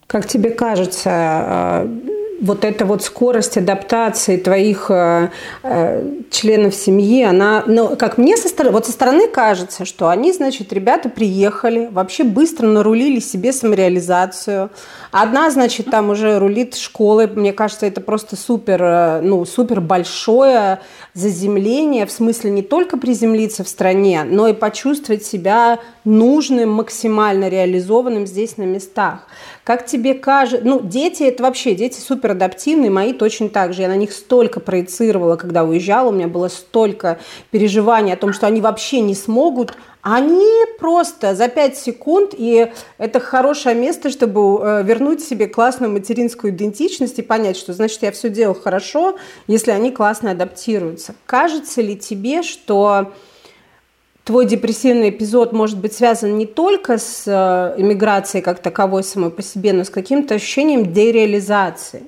Как 0.07 0.27
тебе 0.29 0.51
кажется, 0.51 1.11
а, 1.11 2.01
вот 2.41 2.65
эта 2.65 2.85
вот 2.85 3.03
скорость 3.03 3.57
адаптации 3.57 4.37
твоих 4.37 4.91
э, 4.91 5.31
э, 5.63 6.11
членов 6.31 6.75
семьи, 6.75 7.23
она, 7.23 7.65
ну, 7.67 7.97
как 7.97 8.19
мне 8.19 8.37
со 8.37 8.49
стороны, 8.49 8.73
вот 8.73 8.87
со 8.87 8.93
стороны 8.93 9.29
кажется, 9.29 9.85
что 9.85 10.09
они, 10.09 10.33
значит, 10.33 10.73
ребята 10.73 11.09
приехали, 11.09 11.89
вообще 11.91 12.25
быстро 12.25 12.67
нарулили 12.67 13.21
себе 13.21 13.53
самореализацию. 13.53 14.71
Одна, 15.11 15.51
значит, 15.51 15.91
там 15.91 16.11
уже 16.11 16.39
рулит 16.39 16.75
школой, 16.75 17.27
мне 17.27 17.53
кажется, 17.53 17.87
это 17.87 18.01
просто 18.01 18.37
супер, 18.37 18.83
э, 18.83 19.21
ну, 19.23 19.45
супер 19.45 19.81
большое 19.81 20.81
заземление, 21.15 22.07
в 22.07 22.11
смысле 22.11 22.51
не 22.51 22.63
только 22.63 22.99
приземлиться 22.99 23.65
в 23.65 23.69
стране, 23.69 24.25
но 24.25 24.49
и 24.49 24.53
почувствовать 24.53 25.25
себя 25.25 25.79
нужным, 26.05 26.71
максимально 26.71 27.49
реализованным 27.49 28.27
здесь 28.27 28.59
на 28.59 28.65
местах. 28.65 29.27
Как 29.65 29.87
тебе 29.87 30.15
кажется, 30.15 30.65
ну, 30.65 30.81
дети 30.81 31.25
это 31.25 31.43
вообще, 31.43 31.75
дети 31.75 31.99
супер 31.99 32.35
адаптивные, 32.37 32.91
мои 32.91 33.13
точно 33.13 33.49
так 33.49 33.73
же. 33.73 33.83
Я 33.83 33.89
на 33.89 33.97
них 33.97 34.13
столько 34.13 34.61
проецировала, 34.61 35.37
когда 35.37 35.65
уезжала, 35.65 36.11
у 36.11 36.13
меня 36.13 36.29
было 36.29 36.49
столько 36.49 37.19
переживаний 37.51 38.13
о 38.13 38.17
том, 38.17 38.33
что 38.33 38.47
они 38.47 38.61
вообще 38.61 39.01
не 39.01 39.15
смогут, 39.15 39.77
они 40.09 40.65
просто 40.79 41.35
за 41.35 41.49
5 41.49 41.77
секунд, 41.77 42.35
и 42.37 42.71
это 42.97 43.19
хорошее 43.19 43.75
место, 43.75 44.11
чтобы 44.11 44.61
э, 44.63 44.83
вернуть 44.85 45.21
себе 45.21 45.49
классную 45.49 45.91
материнскую 45.93 46.53
идентичность 46.53 47.19
и 47.19 47.23
понять, 47.23 47.57
что 47.57 47.73
значит 47.73 48.03
я 48.03 48.13
все 48.13 48.31
делал 48.31 48.55
хорошо, 48.55 49.19
если 49.49 49.73
они 49.73 49.91
классно 49.91 50.31
адаптируются. 50.31 51.17
Кажется 51.27 51.83
ли 51.83 51.97
тебе, 51.97 52.45
что 52.45 53.13
твой 54.27 54.45
депрессивный 54.45 55.11
эпизод 55.11 55.53
может 55.53 55.79
быть 55.79 55.93
связан 55.95 56.37
не 56.37 56.47
только 56.47 56.99
с 56.99 57.23
э, 57.27 57.81
иммиграцией 57.81 58.43
как 58.43 58.59
таковой 58.59 59.05
самой 59.05 59.31
по 59.31 59.41
себе, 59.41 59.73
но 59.73 59.85
с 59.85 59.89
каким-то 59.89 60.35
ощущением 60.35 60.93
дереализации. 60.93 62.03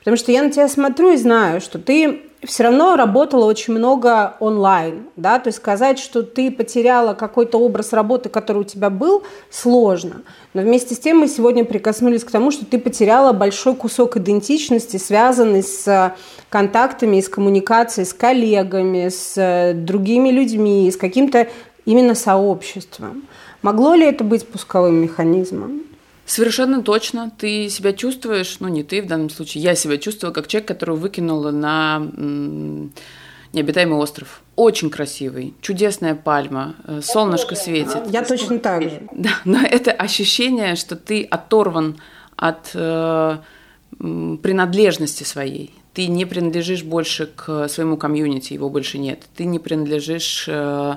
Потому 0.00 0.18
что 0.18 0.32
я 0.32 0.42
на 0.42 0.50
тебя 0.50 0.68
смотрю 0.68 1.12
и 1.12 1.16
знаю, 1.16 1.62
что 1.62 1.78
ты 1.78 2.20
все 2.44 2.64
равно 2.64 2.96
работала 2.96 3.44
очень 3.44 3.72
много 3.72 4.34
онлайн, 4.40 5.06
да, 5.16 5.38
то 5.38 5.48
есть 5.48 5.58
сказать, 5.58 5.98
что 5.98 6.22
ты 6.22 6.50
потеряла 6.50 7.14
какой-то 7.14 7.58
образ 7.58 7.92
работы, 7.92 8.28
который 8.28 8.58
у 8.58 8.64
тебя 8.64 8.90
был, 8.90 9.22
сложно. 9.50 10.22
Но 10.52 10.62
вместе 10.62 10.94
с 10.94 10.98
тем 10.98 11.18
мы 11.18 11.28
сегодня 11.28 11.64
прикоснулись 11.64 12.24
к 12.24 12.30
тому, 12.30 12.50
что 12.50 12.66
ты 12.66 12.78
потеряла 12.78 13.32
большой 13.32 13.76
кусок 13.76 14.16
идентичности, 14.16 14.96
связанный 14.96 15.62
с 15.62 16.14
контактами, 16.48 17.20
с 17.20 17.28
коммуникацией 17.28 18.06
с 18.06 18.12
коллегами, 18.12 19.08
с 19.08 19.34
э, 19.36 19.72
другими 19.74 20.30
людьми, 20.30 20.90
с 20.90 20.96
каким-то 20.96 21.48
именно 21.84 22.14
сообществом. 22.14 23.22
Могло 23.62 23.94
ли 23.94 24.04
это 24.04 24.24
быть 24.24 24.46
пусковым 24.46 24.96
механизмом? 24.96 25.82
Совершенно 26.32 26.82
точно. 26.82 27.30
Ты 27.36 27.68
себя 27.68 27.92
чувствуешь, 27.92 28.56
ну 28.60 28.68
не 28.68 28.82
ты 28.82 29.02
в 29.02 29.06
данном 29.06 29.28
случае, 29.28 29.64
я 29.64 29.74
себя 29.74 29.98
чувствую 29.98 30.32
как 30.32 30.46
человек, 30.46 30.66
который 30.66 30.96
выкинула 30.96 31.50
на 31.50 31.98
Необитаемый 33.52 33.98
остров. 33.98 34.40
Очень 34.56 34.88
красивый, 34.88 35.52
чудесная 35.60 36.14
пальма, 36.14 36.74
э, 36.86 37.00
солнышко 37.02 37.54
светит. 37.54 38.06
Я 38.08 38.24
точно 38.24 38.58
так 38.58 38.82
же. 38.84 39.02
Да, 39.12 39.28
но 39.44 39.58
это 39.60 39.92
ощущение, 39.92 40.74
что 40.76 40.96
ты 40.96 41.22
оторван 41.24 41.98
от 42.36 42.70
э, 42.72 43.36
принадлежности 43.98 45.24
своей. 45.24 45.74
Ты 45.92 46.06
не 46.06 46.24
принадлежишь 46.24 46.82
больше 46.82 47.26
к 47.26 47.68
своему 47.68 47.98
комьюнити, 47.98 48.54
его 48.54 48.70
больше 48.70 48.96
нет. 48.96 49.20
Ты 49.36 49.44
не 49.44 49.58
принадлежишь 49.58 50.46
э, 50.48 50.96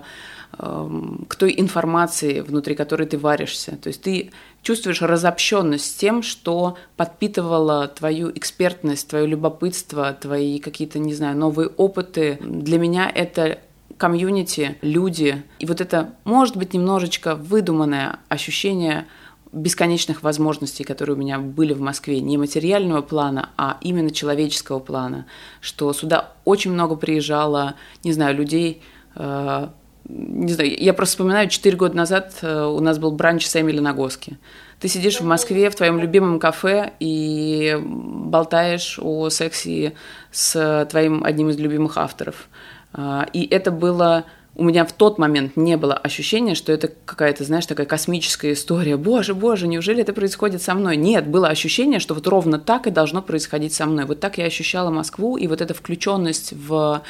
к 0.58 1.36
той 1.36 1.53
информации, 1.58 2.39
внутри 2.41 2.76
которой 2.76 3.08
ты 3.08 3.18
варишься. 3.18 3.78
То 3.78 3.88
есть 3.88 4.01
ты 4.01 4.32
чувствуешь 4.62 5.01
разобщенность 5.01 5.86
с 5.86 5.93
тем, 5.93 6.24
что 6.24 6.78
подпитывало 6.95 7.88
твою 7.88 8.32
экспертность, 8.32 9.08
твое 9.10 9.28
любопытство, 9.28 10.14
твои 10.14 10.60
какие-то, 10.60 10.99
не 10.99 11.14
знаю, 11.14 11.38
новые 11.38 11.68
опыты. 11.68 12.38
Для 12.41 12.80
меня 12.80 13.12
это 13.14 13.60
комьюнити, 13.97 14.78
люди. 14.82 15.43
И 15.60 15.66
вот 15.66 15.82
это, 15.82 16.14
может 16.24 16.58
быть, 16.58 16.74
немножечко 16.74 17.36
выдуманное 17.36 18.20
ощущение 18.30 19.08
бесконечных 19.51 20.22
возможностей, 20.22 20.84
которые 20.84 21.16
у 21.16 21.20
меня 21.20 21.39
были 21.39 21.74
в 21.74 21.80
Москве, 21.80 22.20
не 22.20 22.38
материального 22.38 23.01
плана, 23.01 23.51
а 23.58 23.78
именно 23.82 24.12
человеческого 24.12 24.80
плана, 24.80 25.28
что 25.62 25.93
сюда 25.93 26.34
очень 26.43 26.72
много 26.72 26.95
приезжало, 26.95 27.76
не 28.03 28.12
знаю, 28.12 28.36
людей, 28.36 28.82
э, 29.16 29.68
не 30.08 30.53
знаю, 30.53 30.76
я 30.78 30.93
просто 30.93 31.14
вспоминаю, 31.14 31.49
4 31.49 31.76
года 31.78 31.95
назад 31.95 32.36
э, 32.41 32.64
у 32.66 32.80
нас 32.80 32.99
был 32.99 33.12
бранч 33.12 33.47
с 33.47 33.60
Эмили 33.60 33.80
Нагоски. 33.80 34.38
Ты 34.80 34.88
сидишь 34.88 35.20
в 35.20 35.26
Москве 35.26 35.70
в 35.70 35.76
твоем 35.76 35.99
любимом 35.99 36.39
кафе 36.39 36.93
и 36.99 37.78
болтаешь 37.82 38.99
о 39.01 39.30
сексе 39.30 39.93
с 40.32 40.88
твоим 40.89 41.24
одним 41.24 41.49
из 41.49 41.58
любимых 41.58 41.97
авторов. 41.97 42.47
А, 42.93 43.28
и 43.34 43.45
это 43.45 43.72
было 43.72 44.26
у 44.58 44.64
меня 44.64 44.86
в 44.86 44.93
тот 44.93 45.18
момент 45.18 45.58
не 45.58 45.76
было 45.76 45.95
ощущения, 45.95 46.56
что 46.56 46.72
это 46.72 46.89
какая-то, 47.03 47.43
знаешь, 47.43 47.66
такая 47.66 47.86
космическая 47.86 48.53
история. 48.53 48.95
Боже, 48.95 49.34
боже, 49.34 49.68
неужели 49.68 50.01
это 50.01 50.14
происходит 50.14 50.62
со 50.62 50.74
мной? 50.76 50.95
Нет, 50.95 51.28
было 51.28 51.49
ощущение, 51.49 51.99
что 51.99 52.14
вот 52.14 52.26
ровно 52.28 52.58
так 52.58 52.88
и 52.88 52.91
должно 52.91 53.22
происходить 53.22 53.74
со 53.74 53.86
мной. 53.86 54.06
Вот 54.06 54.22
так 54.22 54.38
я 54.38 54.45
ощущала 54.45 54.91
Москву, 54.91 55.36
и 55.36 55.47
вот 55.47 55.62
эта 55.62 55.74
включенность 55.74 56.53
в 56.53 57.01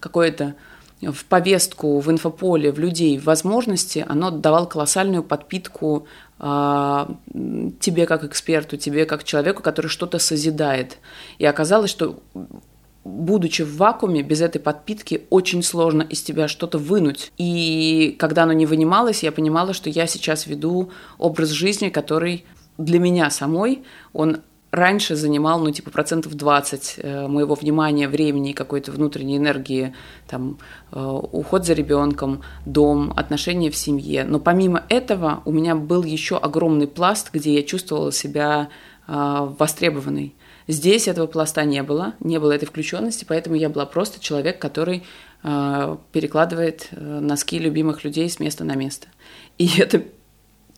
какое-то 0.00 0.56
в 1.02 1.24
повестку, 1.24 1.98
в 2.00 2.10
инфополе, 2.10 2.72
в 2.72 2.78
людей, 2.78 3.18
в 3.18 3.24
возможности, 3.24 4.04
оно 4.06 4.30
давало 4.30 4.66
колоссальную 4.66 5.22
подпитку 5.22 6.06
э, 6.38 7.06
тебе 7.80 8.06
как 8.06 8.24
эксперту, 8.24 8.76
тебе 8.76 9.06
как 9.06 9.24
человеку, 9.24 9.62
который 9.62 9.88
что-то 9.88 10.18
созидает. 10.18 10.98
И 11.38 11.46
оказалось, 11.46 11.90
что 11.90 12.20
будучи 13.04 13.62
в 13.62 13.76
вакууме, 13.76 14.22
без 14.22 14.42
этой 14.42 14.60
подпитки 14.60 15.26
очень 15.30 15.62
сложно 15.62 16.02
из 16.02 16.22
тебя 16.22 16.48
что-то 16.48 16.78
вынуть. 16.78 17.32
И 17.38 18.14
когда 18.18 18.42
оно 18.42 18.52
не 18.52 18.66
вынималось, 18.66 19.22
я 19.22 19.32
понимала, 19.32 19.72
что 19.72 19.88
я 19.88 20.06
сейчас 20.06 20.46
веду 20.46 20.90
образ 21.18 21.48
жизни, 21.48 21.88
который 21.88 22.44
для 22.76 22.98
меня 22.98 23.30
самой, 23.30 23.82
он 24.12 24.38
раньше 24.70 25.16
занимал, 25.16 25.60
ну, 25.60 25.70
типа, 25.70 25.90
процентов 25.90 26.34
20 26.34 26.94
э, 26.98 27.26
моего 27.26 27.54
внимания, 27.54 28.08
времени, 28.08 28.52
какой-то 28.52 28.92
внутренней 28.92 29.36
энергии, 29.36 29.94
там, 30.28 30.58
э, 30.92 31.00
уход 31.00 31.66
за 31.66 31.72
ребенком, 31.72 32.42
дом, 32.66 33.12
отношения 33.16 33.70
в 33.70 33.76
семье. 33.76 34.24
Но 34.24 34.38
помимо 34.38 34.84
этого 34.88 35.42
у 35.44 35.52
меня 35.52 35.74
был 35.74 36.04
еще 36.04 36.36
огромный 36.36 36.86
пласт, 36.86 37.30
где 37.32 37.54
я 37.54 37.62
чувствовала 37.62 38.12
себя 38.12 38.68
э, 39.08 39.12
востребованной. 39.58 40.34
Здесь 40.68 41.08
этого 41.08 41.26
пласта 41.26 41.64
не 41.64 41.82
было, 41.82 42.14
не 42.20 42.38
было 42.38 42.52
этой 42.52 42.66
включенности, 42.66 43.24
поэтому 43.28 43.56
я 43.56 43.68
была 43.68 43.86
просто 43.86 44.20
человек, 44.20 44.60
который 44.60 45.04
перекладывает 45.42 46.90
носки 46.92 47.58
любимых 47.58 48.04
людей 48.04 48.28
с 48.28 48.38
места 48.38 48.62
на 48.62 48.74
место. 48.74 49.08
И 49.56 49.68
это 49.78 50.04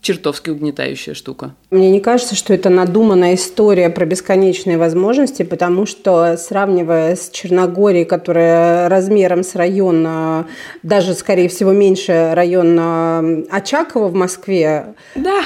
чертовски 0.03 0.49
угнетающая 0.49 1.13
штука. 1.13 1.55
Мне 1.71 1.89
не 1.89 2.01
кажется, 2.01 2.35
что 2.35 2.53
это 2.53 2.69
надуманная 2.69 3.35
история 3.35 3.89
про 3.89 4.05
бесконечные 4.05 4.77
возможности, 4.77 5.43
потому 5.43 5.85
что, 5.85 6.37
сравнивая 6.37 7.15
с 7.15 7.29
Черногорией, 7.29 8.05
которая 8.05 8.89
размером 8.89 9.43
с 9.43 9.55
района, 9.55 10.45
даже, 10.83 11.13
скорее 11.15 11.47
всего, 11.47 11.71
меньше 11.71 12.31
района 12.33 13.43
Очакова 13.49 14.09
в 14.09 14.13
Москве, 14.13 14.93
да 15.15 15.41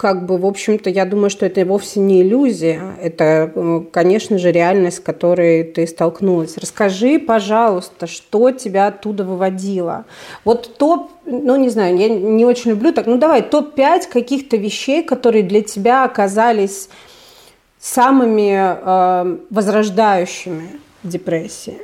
как 0.00 0.24
бы, 0.24 0.38
в 0.38 0.46
общем-то, 0.46 0.88
я 0.88 1.04
думаю, 1.04 1.28
что 1.28 1.44
это 1.44 1.62
вовсе 1.66 2.00
не 2.00 2.22
иллюзия. 2.22 2.96
Это, 3.02 3.84
конечно 3.92 4.38
же, 4.38 4.50
реальность, 4.50 4.96
с 4.96 5.00
которой 5.00 5.62
ты 5.62 5.86
столкнулась. 5.86 6.56
Расскажи, 6.56 7.18
пожалуйста, 7.18 8.06
что 8.06 8.50
тебя 8.50 8.86
оттуда 8.86 9.24
выводило. 9.24 10.06
Вот 10.46 10.78
топ, 10.78 11.10
ну, 11.26 11.54
не 11.56 11.68
знаю, 11.68 11.98
я 11.98 12.08
не 12.08 12.46
очень 12.46 12.70
люблю 12.70 12.94
так, 12.94 13.04
ну, 13.04 13.18
давай, 13.18 13.42
топ-5 13.42 14.10
каких-то 14.10 14.56
вещей, 14.56 15.02
которые 15.02 15.42
для 15.42 15.60
тебя 15.60 16.04
оказались 16.04 16.88
самыми 17.78 18.56
э, 18.56 19.36
возрождающими 19.50 20.80
депрессии. 21.02 21.76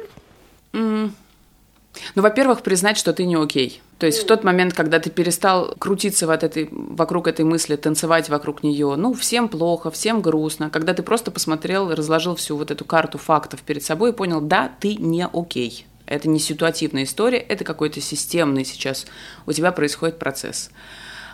Mm. 0.73 1.11
Ну, 2.15 2.23
во-первых, 2.23 2.63
признать, 2.63 2.97
что 2.97 3.13
ты 3.13 3.27
не 3.27 3.35
окей. 3.35 3.83
То 3.99 4.05
есть 4.05 4.23
в 4.23 4.27
тот 4.27 4.45
момент, 4.45 4.75
когда 4.75 4.99
ты 4.99 5.09
перестал 5.09 5.75
крутиться 5.79 6.27
вот 6.27 6.43
этой, 6.43 6.69
вокруг 6.71 7.29
этой 7.29 7.47
мысли, 7.47 7.77
танцевать 7.77 8.29
вокруг 8.29 8.63
нее, 8.63 8.95
ну, 8.97 9.15
всем 9.15 9.49
плохо, 9.49 9.91
всем 9.91 10.21
грустно, 10.21 10.69
когда 10.69 10.93
ты 10.93 11.03
просто 11.03 11.31
посмотрел, 11.31 11.95
разложил 11.95 12.35
всю 12.35 12.57
вот 12.57 12.71
эту 12.71 12.85
карту 12.85 13.17
фактов 13.17 13.63
перед 13.63 13.83
собой 13.83 14.11
и 14.11 14.13
понял, 14.13 14.43
да, 14.43 14.71
ты 14.81 14.97
не 14.97 15.27
окей. 15.27 15.87
Это 16.05 16.29
не 16.29 16.39
ситуативная 16.39 17.05
история, 17.05 17.39
это 17.39 17.65
какой-то 17.65 18.01
системный 18.01 18.65
сейчас 18.65 19.07
у 19.47 19.53
тебя 19.53 19.73
происходит 19.73 20.19
процесс. 20.19 20.71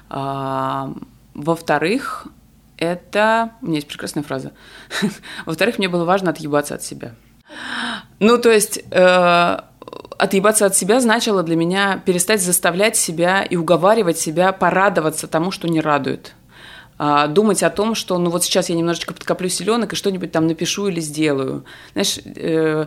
А, 0.08 0.94
во-вторых, 1.34 2.28
это... 2.76 3.52
У 3.60 3.66
меня 3.66 3.76
есть 3.76 3.88
прекрасная 3.88 4.22
фраза. 4.22 4.52
Во-вторых, 5.46 5.78
мне 5.78 5.88
было 5.88 6.04
важно 6.04 6.30
отъебаться 6.30 6.74
от 6.74 6.82
себя. 6.82 7.14
Ну, 8.18 8.38
то 8.38 8.50
есть... 8.50 8.82
Отъебаться 10.22 10.66
от 10.66 10.76
себя 10.76 11.00
значило 11.00 11.42
для 11.42 11.56
меня 11.56 12.00
перестать 12.06 12.40
заставлять 12.40 12.94
себя 12.94 13.42
и 13.42 13.56
уговаривать 13.56 14.20
себя 14.20 14.52
порадоваться 14.52 15.26
тому, 15.26 15.50
что 15.50 15.66
не 15.66 15.80
радует. 15.80 16.34
А, 17.04 17.26
думать 17.26 17.64
о 17.64 17.70
том, 17.70 17.96
что 17.96 18.16
ну 18.16 18.30
вот 18.30 18.44
сейчас 18.44 18.68
я 18.68 18.76
немножечко 18.76 19.12
подкоплю 19.12 19.48
селенок 19.48 19.92
и 19.92 19.96
что-нибудь 19.96 20.30
там 20.30 20.46
напишу 20.46 20.86
или 20.86 21.00
сделаю. 21.00 21.64
Знаешь, 21.94 22.20
э, 22.24 22.86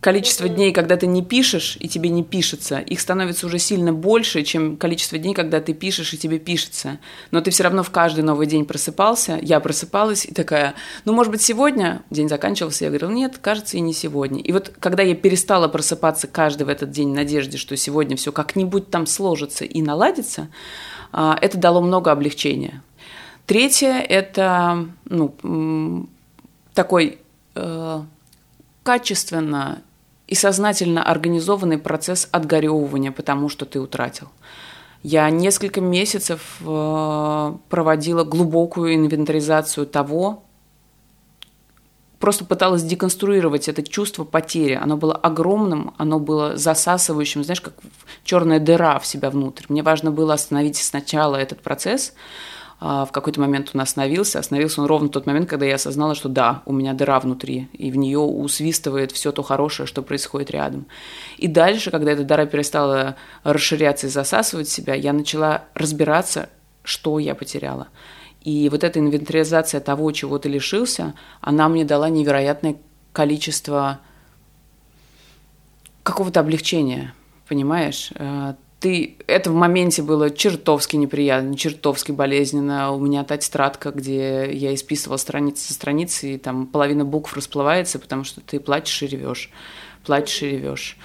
количество 0.00 0.50
дней, 0.50 0.70
когда 0.70 0.98
ты 0.98 1.06
не 1.06 1.22
пишешь 1.22 1.78
и 1.80 1.88
тебе 1.88 2.10
не 2.10 2.22
пишется, 2.22 2.80
их 2.80 3.00
становится 3.00 3.46
уже 3.46 3.58
сильно 3.58 3.94
больше, 3.94 4.42
чем 4.42 4.76
количество 4.76 5.16
дней, 5.16 5.32
когда 5.32 5.62
ты 5.62 5.72
пишешь 5.72 6.12
и 6.12 6.18
тебе 6.18 6.38
пишется. 6.38 6.98
Но 7.30 7.40
ты 7.40 7.50
все 7.52 7.62
равно 7.62 7.82
в 7.82 7.88
каждый 7.88 8.20
новый 8.20 8.46
день 8.46 8.66
просыпался, 8.66 9.38
я 9.40 9.60
просыпалась 9.60 10.26
и 10.26 10.34
такая, 10.34 10.74
ну, 11.06 11.14
может 11.14 11.32
быть, 11.32 11.40
сегодня 11.40 12.02
день 12.10 12.28
заканчивался, 12.28 12.84
я 12.84 12.90
говорила, 12.90 13.12
нет, 13.12 13.38
кажется, 13.38 13.78
и 13.78 13.80
не 13.80 13.94
сегодня. 13.94 14.42
И 14.42 14.52
вот 14.52 14.74
когда 14.78 15.02
я 15.02 15.14
перестала 15.14 15.68
просыпаться 15.68 16.26
каждый 16.26 16.64
в 16.64 16.68
этот 16.68 16.90
день 16.90 17.12
в 17.12 17.14
надежде, 17.14 17.56
что 17.56 17.74
сегодня 17.78 18.14
все 18.18 18.30
как-нибудь 18.30 18.90
там 18.90 19.06
сложится 19.06 19.64
и 19.64 19.80
наладится, 19.80 20.50
а, 21.12 21.38
это 21.40 21.56
дало 21.56 21.80
много 21.80 22.12
облегчения. 22.12 22.82
Третье– 23.46 23.92
это 24.08 24.88
ну, 25.04 26.06
такой 26.72 27.18
э, 27.54 28.02
качественно 28.82 29.82
и 30.26 30.34
сознательно 30.34 31.02
организованный 31.02 31.78
процесс 31.78 32.28
отгоревывания, 32.32 33.12
потому 33.12 33.50
что 33.50 33.66
ты 33.66 33.80
утратил. 33.80 34.28
Я 35.02 35.28
несколько 35.28 35.82
месяцев 35.82 36.56
э, 36.62 37.54
проводила 37.68 38.24
глубокую 38.24 38.94
инвентаризацию 38.94 39.86
того, 39.86 40.42
просто 42.18 42.46
пыталась 42.46 42.82
деконструировать 42.82 43.68
это 43.68 43.82
чувство 43.82 44.24
потери. 44.24 44.72
Оно 44.72 44.96
было 44.96 45.14
огромным, 45.14 45.92
оно 45.98 46.18
было 46.18 46.56
засасывающим, 46.56 47.44
знаешь, 47.44 47.60
как 47.60 47.74
черная 48.24 48.60
дыра 48.60 48.98
в 48.98 49.06
себя 49.06 49.28
внутрь. 49.28 49.66
Мне 49.68 49.82
важно 49.82 50.10
было 50.10 50.32
остановить 50.32 50.78
сначала 50.78 51.36
этот 51.36 51.60
процесс, 51.60 52.14
в 52.84 53.08
какой-то 53.12 53.40
момент 53.40 53.70
он 53.72 53.80
остановился. 53.80 54.38
Остановился 54.38 54.82
он 54.82 54.86
ровно 54.86 55.08
в 55.08 55.10
тот 55.10 55.24
момент, 55.24 55.48
когда 55.48 55.64
я 55.64 55.76
осознала, 55.76 56.14
что 56.14 56.28
да, 56.28 56.62
у 56.66 56.72
меня 56.74 56.92
дыра 56.92 57.18
внутри, 57.18 57.70
и 57.72 57.90
в 57.90 57.96
нее 57.96 58.18
усвистывает 58.18 59.10
все 59.10 59.32
то 59.32 59.42
хорошее, 59.42 59.86
что 59.86 60.02
происходит 60.02 60.50
рядом. 60.50 60.84
И 61.38 61.48
дальше, 61.48 61.90
когда 61.90 62.12
эта 62.12 62.24
дыра 62.24 62.44
перестала 62.44 63.16
расширяться 63.42 64.08
и 64.08 64.10
засасывать 64.10 64.68
себя, 64.68 64.92
я 64.92 65.14
начала 65.14 65.64
разбираться, 65.72 66.50
что 66.82 67.18
я 67.18 67.34
потеряла. 67.34 67.88
И 68.42 68.68
вот 68.68 68.84
эта 68.84 68.98
инвентаризация 68.98 69.80
того, 69.80 70.12
чего 70.12 70.36
ты 70.36 70.50
лишился, 70.50 71.14
она 71.40 71.70
мне 71.70 71.86
дала 71.86 72.10
невероятное 72.10 72.76
количество 73.14 74.00
какого-то 76.02 76.40
облегчения, 76.40 77.14
понимаешь? 77.48 78.12
Ты... 78.84 79.16
Это 79.26 79.50
в 79.50 79.54
моменте 79.54 80.02
было 80.02 80.28
чертовски 80.28 80.96
неприятно, 80.96 81.56
чертовски 81.56 82.12
болезненно. 82.12 82.92
У 82.92 83.00
меня 83.00 83.24
та 83.24 83.38
тетрадка, 83.38 83.92
где 83.92 84.52
я 84.52 84.74
исписывала 84.74 85.16
страницы 85.16 85.68
за 85.68 85.72
страницей, 85.72 86.34
и 86.34 86.38
там 86.38 86.66
половина 86.66 87.06
букв 87.06 87.34
расплывается, 87.34 87.98
потому 87.98 88.24
что 88.24 88.42
ты 88.42 88.60
плачешь 88.60 89.02
и 89.02 89.06
ревешь, 89.06 89.50
плачешь 90.04 90.42
и 90.42 90.50
ревешь. 90.50 90.98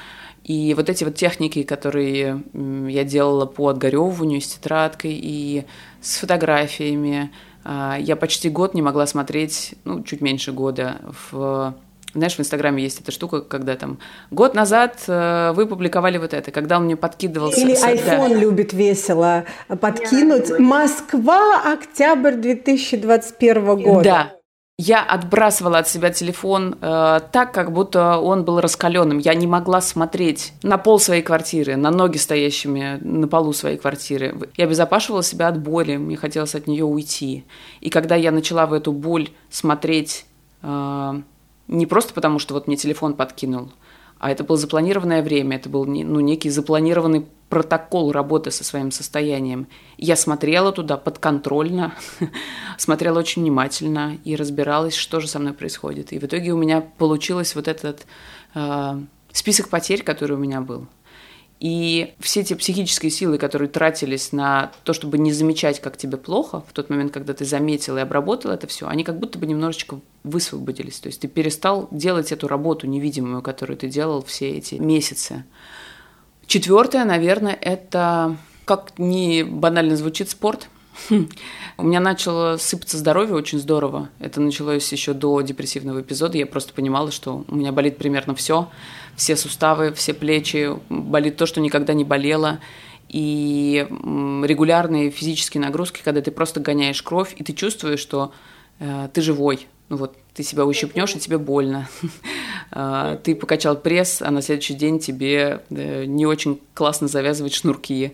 И 0.44 0.74
вот 0.74 0.90
эти 0.90 1.06
вот 1.06 1.16
техники, 1.16 1.64
которые 1.64 2.44
я 2.54 3.04
делала 3.06 3.46
по 3.46 3.70
отгоревыванию 3.70 4.42
с 4.42 4.48
тетрадкой 4.48 5.14
и 5.14 5.64
с 6.02 6.18
фотографиями, 6.18 7.32
а, 7.64 7.98
я 7.98 8.18
почти 8.18 8.50
год 8.50 8.74
не 8.74 8.82
могла 8.82 9.08
смотреть, 9.08 9.76
ну, 9.86 10.04
чуть 10.04 10.20
меньше 10.20 10.52
года 10.52 11.00
в 11.32 11.76
знаешь, 12.14 12.36
в 12.36 12.40
Инстаграме 12.40 12.84
есть 12.84 13.02
эта 13.02 13.12
штука, 13.12 13.42
когда 13.42 13.76
там 13.76 14.00
год 14.32 14.56
назад 14.56 15.04
э, 15.08 15.52
вы 15.54 15.68
публиковали 15.68 16.18
вот 16.18 16.34
это, 16.34 16.52
когда 16.52 16.78
он 16.78 16.86
мне 16.86 16.96
подкидывал... 16.96 17.52
Или 17.52 17.76
iPhone 17.76 18.30
да. 18.30 18.36
любит 18.36 18.74
весело 18.74 19.46
подкинуть. 19.80 20.58
Москва, 20.60 21.62
октябрь 21.74 22.36
2021 22.36 23.84
года. 23.84 24.04
Да, 24.04 24.32
я 24.82 25.04
отбрасывала 25.04 25.80
от 25.80 25.90
себя 25.90 26.10
телефон 26.10 26.78
э, 26.82 27.20
так, 27.34 27.54
как 27.54 27.74
будто 27.74 28.18
он 28.18 28.46
был 28.46 28.62
раскаленным. 28.62 29.18
Я 29.18 29.34
не 29.34 29.46
могла 29.46 29.82
смотреть 29.82 30.54
на 30.64 30.78
пол 30.78 31.00
своей 31.00 31.22
квартиры, 31.22 31.76
на 31.76 31.92
ноги 31.92 32.16
стоящими 32.16 32.98
на 33.02 33.28
полу 33.28 33.52
своей 33.52 33.78
квартиры. 33.78 34.34
Я 34.56 34.68
безопашивала 34.68 35.22
себя 35.22 35.50
от 35.50 35.60
боли, 35.60 35.98
мне 35.98 36.16
хотелось 36.16 36.56
от 36.56 36.68
нее 36.68 36.86
уйти. 36.86 37.44
И 37.82 37.90
когда 37.90 38.16
я 38.16 38.32
начала 38.32 38.66
в 38.68 38.72
эту 38.72 38.94
боль 38.94 39.32
смотреть 39.50 40.26
э, 40.62 41.22
не 41.70 41.86
просто 41.86 42.14
потому, 42.14 42.40
что 42.40 42.54
вот 42.54 42.68
мне 42.68 42.76
телефон 42.76 43.14
подкинул, 43.14 43.72
а 44.18 44.32
это 44.32 44.44
было 44.44 44.58
запланированное 44.58 45.24
время, 45.24 45.56
это 45.56 45.70
был 45.70 45.86
ну, 45.86 46.20
некий 46.20 46.50
запланированный 46.50 47.26
протокол 47.48 48.12
работы 48.12 48.52
со 48.52 48.64
своим 48.64 48.92
состоянием. 48.92 49.68
Я 49.98 50.16
смотрела 50.16 50.72
туда 50.72 50.98
подконтрольно, 50.98 51.96
смотрела 52.78 53.20
очень 53.20 53.44
внимательно 53.44 54.18
и 54.26 54.36
разбиралась, 54.36 54.96
что 54.96 55.20
же 55.20 55.28
со 55.28 55.40
мной 55.40 55.54
происходит. 55.54 56.12
И 56.12 56.20
в 56.20 56.26
итоге 56.26 56.52
у 56.52 56.58
меня 56.58 56.82
получилось 56.82 57.56
вот 57.56 57.68
этот 57.68 58.06
э, 58.56 59.00
список 59.32 59.70
потерь, 59.70 60.04
который 60.04 60.36
у 60.36 60.40
меня 60.40 60.62
был. 60.62 60.88
И 61.60 62.14
все 62.20 62.40
эти 62.40 62.54
психические 62.54 63.12
силы, 63.12 63.38
которые 63.38 63.68
тратились 63.68 64.32
на 64.32 64.72
то, 64.86 64.94
чтобы 64.94 65.18
не 65.18 65.34
замечать, 65.34 65.82
как 65.82 65.98
тебе 65.98 66.16
плохо, 66.18 66.64
в 66.68 66.72
тот 66.72 66.90
момент, 66.90 67.12
когда 67.12 67.34
ты 67.34 67.44
заметил 67.44 67.98
и 67.98 68.02
обработал 68.02 68.52
это 68.52 68.66
все, 68.68 68.88
они 68.88 69.04
как 69.04 69.20
будто 69.20 69.38
бы 69.40 69.46
немножечко 69.46 70.00
высвободились. 70.24 71.00
То 71.00 71.08
есть 71.08 71.20
ты 71.20 71.28
перестал 71.28 71.90
делать 71.92 72.32
эту 72.32 72.48
работу 72.48 72.88
невидимую, 72.88 73.42
которую 73.42 73.76
ты 73.78 73.90
делал 73.90 74.24
все 74.24 74.52
эти 74.52 74.76
месяцы. 74.76 75.44
Четвертое, 76.48 77.04
наверное, 77.04 77.58
это, 77.60 78.38
как 78.64 78.98
не 78.98 79.44
банально 79.44 79.98
звучит, 79.98 80.30
спорт. 80.30 80.70
У 81.78 81.84
меня 81.84 82.00
начало 82.00 82.56
сыпаться 82.58 82.98
здоровье 82.98 83.36
очень 83.36 83.60
здорово. 83.60 84.10
Это 84.20 84.40
началось 84.40 84.90
еще 84.92 85.14
до 85.14 85.42
депрессивного 85.42 86.02
эпизода. 86.02 86.38
Я 86.38 86.46
просто 86.46 86.74
понимала, 86.74 87.12
что 87.12 87.44
у 87.48 87.56
меня 87.56 87.72
болит 87.74 87.98
примерно 87.98 88.34
все 88.34 88.70
все 89.20 89.36
суставы, 89.36 89.94
все 89.94 90.14
плечи, 90.14 90.70
болит 90.88 91.36
то, 91.36 91.46
что 91.46 91.60
никогда 91.60 91.94
не 91.94 92.06
болело. 92.06 92.60
И 93.10 93.86
регулярные 93.90 95.12
физические 95.12 95.62
нагрузки, 95.62 96.02
когда 96.04 96.22
ты 96.22 96.32
просто 96.32 96.62
гоняешь 96.62 97.02
кровь, 97.04 97.36
и 97.36 97.44
ты 97.44 97.52
чувствуешь, 97.54 98.00
что 98.00 98.32
э, 98.80 99.10
ты 99.14 99.22
живой. 99.22 99.68
Ну 99.90 99.98
вот, 99.98 100.16
ты 100.34 100.44
себя 100.44 100.66
ущипнешь, 100.66 101.16
и 101.16 101.20
тебе 101.20 101.38
больно. 101.38 101.88
А, 102.72 103.16
ты 103.16 103.34
покачал 103.34 103.76
пресс, 103.76 104.22
а 104.22 104.30
на 104.30 104.44
следующий 104.44 104.76
день 104.76 105.00
тебе 105.00 105.64
э, 105.72 106.06
не 106.06 106.28
очень 106.28 106.62
классно 106.76 107.08
завязывать 107.08 107.56
шнурки. 107.56 108.14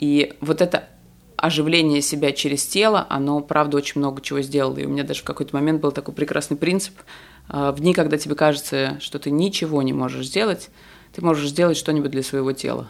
И 0.00 0.32
вот 0.40 0.60
это 0.60 0.88
оживление 1.36 2.02
себя 2.02 2.32
через 2.32 2.66
тело, 2.66 3.06
оно, 3.08 3.38
правда, 3.38 3.76
очень 3.76 4.00
много 4.00 4.20
чего 4.20 4.40
сделало. 4.40 4.76
И 4.78 4.86
у 4.86 4.88
меня 4.88 5.04
даже 5.04 5.20
в 5.20 5.24
какой-то 5.24 5.54
момент 5.54 5.80
был 5.80 5.92
такой 5.92 6.14
прекрасный 6.14 6.56
принцип– 6.56 6.94
в 7.48 7.74
дни, 7.78 7.94
когда 7.94 8.16
тебе 8.16 8.34
кажется, 8.34 8.98
что 9.00 9.18
ты 9.18 9.30
ничего 9.30 9.82
не 9.82 9.92
можешь 9.92 10.26
сделать, 10.26 10.70
ты 11.12 11.22
можешь 11.22 11.48
сделать 11.48 11.76
что-нибудь 11.76 12.10
для 12.10 12.22
своего 12.22 12.52
тела. 12.52 12.88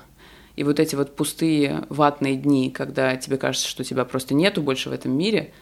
И 0.54 0.64
вот 0.64 0.78
эти 0.78 0.94
вот 0.94 1.16
пустые 1.16 1.84
ватные 1.88 2.36
дни, 2.36 2.70
когда 2.70 3.16
тебе 3.16 3.38
кажется, 3.38 3.68
что 3.68 3.84
тебя 3.84 4.04
просто 4.04 4.34
нету 4.34 4.62
больше 4.62 4.90
в 4.90 4.92
этом 4.92 5.12
мире, 5.12 5.52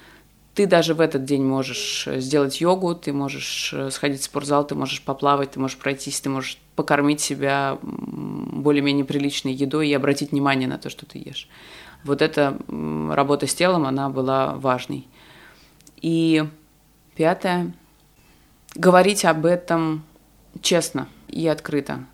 ты 0.54 0.66
даже 0.66 0.94
в 0.94 1.00
этот 1.00 1.24
день 1.24 1.44
можешь 1.44 2.08
сделать 2.16 2.60
йогу, 2.60 2.94
ты 2.96 3.12
можешь 3.12 3.72
э, 3.72 3.90
сходить 3.90 4.20
в 4.20 4.24
спортзал, 4.24 4.66
ты 4.66 4.74
можешь 4.74 5.00
поплавать, 5.02 5.52
ты 5.52 5.60
можешь 5.60 5.78
пройтись, 5.78 6.20
ты 6.20 6.28
можешь 6.28 6.58
покормить 6.74 7.20
себя 7.20 7.78
более-менее 7.82 9.04
приличной 9.04 9.52
едой 9.52 9.88
и 9.88 9.94
обратить 9.94 10.32
внимание 10.32 10.68
на 10.68 10.78
то, 10.78 10.90
что 10.90 11.06
ты 11.06 11.18
ешь. 11.18 11.48
Вот 12.02 12.20
эта 12.20 12.58
работа 12.68 13.46
с 13.46 13.54
телом, 13.54 13.86
она 13.86 14.08
была 14.08 14.54
важной. 14.54 15.06
И 16.02 16.44
пятое, 17.14 17.72
говорить 18.74 19.24
об 19.24 19.46
этом 19.46 20.04
честно 20.62 21.08
и 21.28 21.46
открыто. 21.48 22.06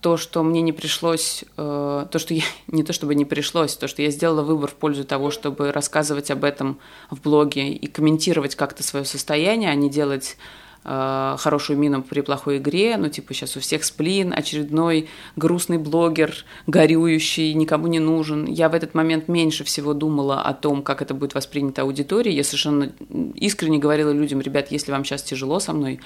То, 0.00 0.18
что 0.18 0.42
мне 0.42 0.60
не 0.60 0.72
пришлось, 0.72 1.44
э, 1.56 2.06
то, 2.10 2.18
что 2.18 2.34
я, 2.34 2.42
не 2.66 2.82
то 2.82 2.92
чтобы 2.92 3.14
не 3.14 3.24
пришлось, 3.24 3.76
то, 3.76 3.88
что 3.88 4.02
я 4.02 4.10
сделала 4.10 4.42
выбор 4.42 4.70
в 4.70 4.74
пользу 4.74 5.04
того, 5.04 5.30
чтобы 5.30 5.72
рассказывать 5.72 6.30
об 6.30 6.44
этом 6.44 6.78
в 7.10 7.20
блоге 7.20 7.72
и 7.72 7.86
комментировать 7.86 8.54
как-то 8.54 8.82
свое 8.82 9.04
состояние, 9.04 9.70
а 9.70 9.74
не 9.74 9.88
делать 9.88 10.36
э, 10.84 11.36
хорошую 11.38 11.78
мину 11.78 12.02
при 12.02 12.20
плохой 12.20 12.58
игре, 12.58 12.96
ну, 12.96 13.08
типа, 13.08 13.34
сейчас 13.34 13.56
у 13.56 13.60
всех 13.60 13.84
сплин, 13.84 14.32
очередной 14.32 15.08
грустный 15.36 15.78
блогер, 15.78 16.44
горюющий, 16.66 17.54
никому 17.54 17.86
не 17.86 17.98
нужен. 17.98 18.46
Я 18.46 18.68
в 18.68 18.74
этот 18.74 18.94
момент 18.94 19.28
меньше 19.28 19.64
всего 19.64 19.94
думала 19.94 20.42
о 20.42 20.54
том, 20.54 20.82
как 20.82 21.02
это 21.02 21.14
будет 21.14 21.34
воспринято 21.34 21.82
аудиторией. 21.82 22.36
Я 22.36 22.44
совершенно 22.44 22.92
искренне 23.34 23.78
говорила 23.78 24.10
людям, 24.10 24.40
ребят, 24.40 24.70
если 24.70 24.92
вам 24.92 25.04
сейчас 25.04 25.22
тяжело 25.22 25.60
со 25.60 25.72
мной, 25.72 26.00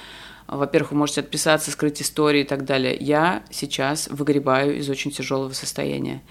во-первых, 0.48 0.92
вы 0.92 0.98
можете 0.98 1.20
отписаться, 1.20 1.70
скрыть 1.70 2.00
истории 2.00 2.40
и 2.40 2.44
так 2.44 2.64
далее. 2.64 2.96
Я 2.98 3.42
сейчас 3.50 4.08
выгребаю 4.08 4.78
из 4.78 4.88
очень 4.88 5.10
тяжелого 5.10 5.52
состояния. 5.52 6.22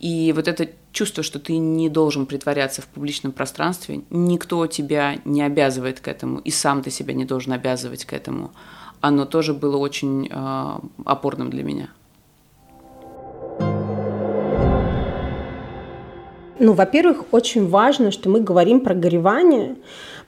И 0.00 0.32
вот 0.34 0.48
это 0.48 0.68
чувство, 0.92 1.22
что 1.22 1.38
ты 1.38 1.56
не 1.58 1.88
должен 1.88 2.26
притворяться 2.26 2.82
в 2.82 2.86
публичном 2.86 3.32
пространстве, 3.32 4.02
никто 4.10 4.66
тебя 4.66 5.16
не 5.24 5.42
обязывает 5.42 6.00
к 6.00 6.08
этому, 6.08 6.38
и 6.38 6.50
сам 6.50 6.82
ты 6.82 6.90
себя 6.90 7.14
не 7.14 7.24
должен 7.24 7.52
обязывать 7.52 8.04
к 8.04 8.12
этому, 8.12 8.52
оно 9.00 9.24
тоже 9.26 9.54
было 9.54 9.76
очень 9.76 10.28
э, 10.30 10.78
опорным 11.04 11.50
для 11.50 11.62
меня. 11.62 11.88
Ну, 16.58 16.72
во-первых, 16.72 17.24
очень 17.32 17.68
важно, 17.68 18.12
что 18.12 18.30
мы 18.30 18.40
говорим 18.40 18.80
про 18.80 18.94
горевание, 18.94 19.76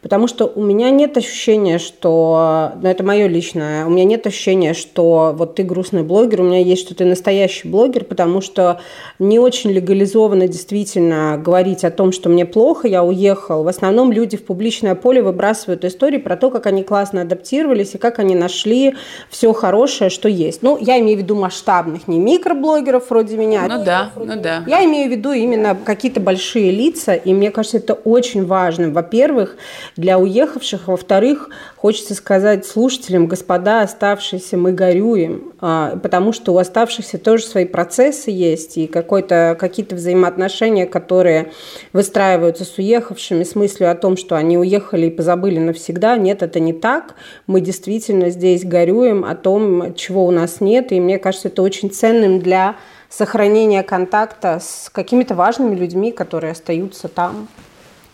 потому 0.06 0.28
что 0.28 0.46
у 0.46 0.62
меня 0.62 0.90
нет 0.90 1.16
ощущения, 1.16 1.78
что, 1.78 2.70
ну 2.80 2.88
это 2.88 3.02
мое 3.02 3.26
личное, 3.26 3.84
у 3.86 3.90
меня 3.90 4.04
нет 4.04 4.24
ощущения, 4.24 4.72
что 4.72 5.34
вот 5.36 5.56
ты 5.56 5.64
грустный 5.64 6.04
блогер, 6.04 6.42
у 6.42 6.44
меня 6.44 6.60
есть, 6.60 6.82
что 6.82 6.94
ты 6.94 7.04
настоящий 7.04 7.66
блогер, 7.66 8.04
потому 8.04 8.40
что 8.40 8.78
не 9.18 9.40
очень 9.40 9.72
легализованно 9.72 10.46
действительно 10.46 11.42
говорить 11.44 11.82
о 11.82 11.90
том, 11.90 12.12
что 12.12 12.28
мне 12.28 12.46
плохо, 12.46 12.86
я 12.86 13.02
уехал. 13.02 13.64
В 13.64 13.66
основном 13.66 14.12
люди 14.12 14.36
в 14.36 14.44
публичное 14.44 14.94
поле 14.94 15.22
выбрасывают 15.22 15.84
истории 15.84 16.18
про 16.18 16.36
то, 16.36 16.50
как 16.50 16.66
они 16.66 16.84
классно 16.84 17.22
адаптировались 17.22 17.96
и 17.96 17.98
как 17.98 18.20
они 18.20 18.36
нашли 18.36 18.94
все 19.28 19.52
хорошее, 19.52 20.08
что 20.08 20.28
есть. 20.28 20.62
Ну, 20.62 20.78
я 20.80 21.00
имею 21.00 21.18
в 21.18 21.22
виду 21.22 21.34
масштабных, 21.34 22.06
не 22.06 22.20
микроблогеров 22.20 23.10
вроде 23.10 23.36
меня. 23.36 23.66
Ну 23.66 23.84
да, 23.84 24.12
ну 24.14 24.40
да. 24.40 24.62
Я 24.68 24.84
имею 24.84 25.08
в 25.08 25.10
виду 25.10 25.32
именно 25.32 25.76
какие-то 25.84 26.20
большие 26.20 26.70
лица, 26.70 27.14
и 27.14 27.34
мне 27.34 27.50
кажется, 27.50 27.78
это 27.78 27.94
очень 27.94 28.46
важно. 28.46 28.90
Во-первых, 28.90 29.56
для 29.96 30.18
уехавших. 30.18 30.88
Во-вторых, 30.88 31.48
хочется 31.76 32.14
сказать 32.14 32.66
слушателям, 32.66 33.26
господа, 33.26 33.80
оставшиеся, 33.80 34.56
мы 34.56 34.72
горюем, 34.72 35.52
а, 35.60 35.96
потому 35.96 36.32
что 36.32 36.52
у 36.52 36.58
оставшихся 36.58 37.18
тоже 37.18 37.44
свои 37.44 37.64
процессы 37.64 38.30
есть 38.30 38.76
и 38.76 38.86
какие-то 38.86 39.94
взаимоотношения, 39.94 40.86
которые 40.86 41.52
выстраиваются 41.92 42.64
с 42.64 42.76
уехавшими 42.78 43.44
с 43.44 43.54
мыслью 43.54 43.90
о 43.90 43.94
том, 43.94 44.16
что 44.16 44.36
они 44.36 44.58
уехали 44.58 45.06
и 45.06 45.10
позабыли 45.10 45.58
навсегда. 45.58 46.16
Нет, 46.16 46.42
это 46.42 46.60
не 46.60 46.72
так. 46.72 47.14
Мы 47.46 47.60
действительно 47.60 48.30
здесь 48.30 48.64
горюем 48.64 49.24
о 49.24 49.34
том, 49.34 49.94
чего 49.94 50.26
у 50.26 50.30
нас 50.30 50.60
нет, 50.60 50.92
и 50.92 51.00
мне 51.00 51.18
кажется, 51.18 51.48
это 51.48 51.62
очень 51.62 51.90
ценным 51.90 52.40
для 52.40 52.76
сохранения 53.08 53.82
контакта 53.82 54.58
с 54.60 54.90
какими-то 54.92 55.34
важными 55.34 55.74
людьми, 55.74 56.12
которые 56.12 56.52
остаются 56.52 57.08
там 57.08 57.48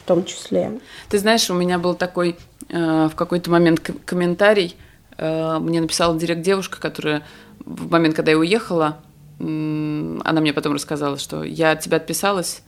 в 0.02 0.08
том 0.08 0.24
числе. 0.24 0.80
Ты 1.08 1.18
знаешь, 1.18 1.48
у 1.50 1.54
меня 1.54 1.78
был 1.78 1.94
такой 1.94 2.36
э, 2.68 3.08
в 3.08 3.14
какой-то 3.14 3.50
момент 3.50 3.80
комментарий. 4.04 4.76
Э, 5.16 5.58
мне 5.58 5.80
написала 5.80 6.18
директ 6.18 6.42
девушка, 6.42 6.80
которая 6.80 7.22
в 7.64 7.90
момент, 7.90 8.16
когда 8.16 8.32
я 8.32 8.38
уехала, 8.38 8.98
э, 9.38 9.44
она 9.44 10.40
мне 10.40 10.52
потом 10.52 10.74
рассказала, 10.74 11.18
что 11.18 11.44
я 11.44 11.70
от 11.72 11.80
тебя 11.80 11.98
отписалась, 11.98 12.62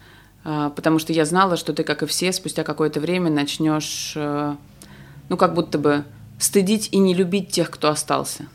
э, 0.44 0.70
потому 0.76 1.00
что 1.00 1.12
я 1.12 1.24
знала, 1.24 1.56
что 1.56 1.72
ты, 1.72 1.82
как 1.82 2.04
и 2.04 2.06
все, 2.06 2.32
спустя 2.32 2.62
какое-то 2.62 3.00
время 3.00 3.30
начнешь, 3.30 4.12
э, 4.14 4.54
ну, 5.28 5.36
как 5.36 5.54
будто 5.54 5.78
бы 5.78 6.04
стыдить 6.38 6.90
и 6.92 6.98
не 6.98 7.14
любить 7.14 7.50
тех, 7.50 7.68
кто 7.70 7.88
остался. 7.88 8.46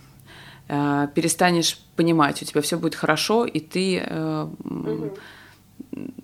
Э, 0.70 1.10
перестанешь 1.14 1.82
понимать, 1.98 2.42
у 2.42 2.46
тебя 2.46 2.62
все 2.62 2.78
будет 2.78 2.96
хорошо, 2.96 3.46
и 3.46 3.60
ты... 3.60 4.02
Э, 4.06 4.48
угу 4.64 5.18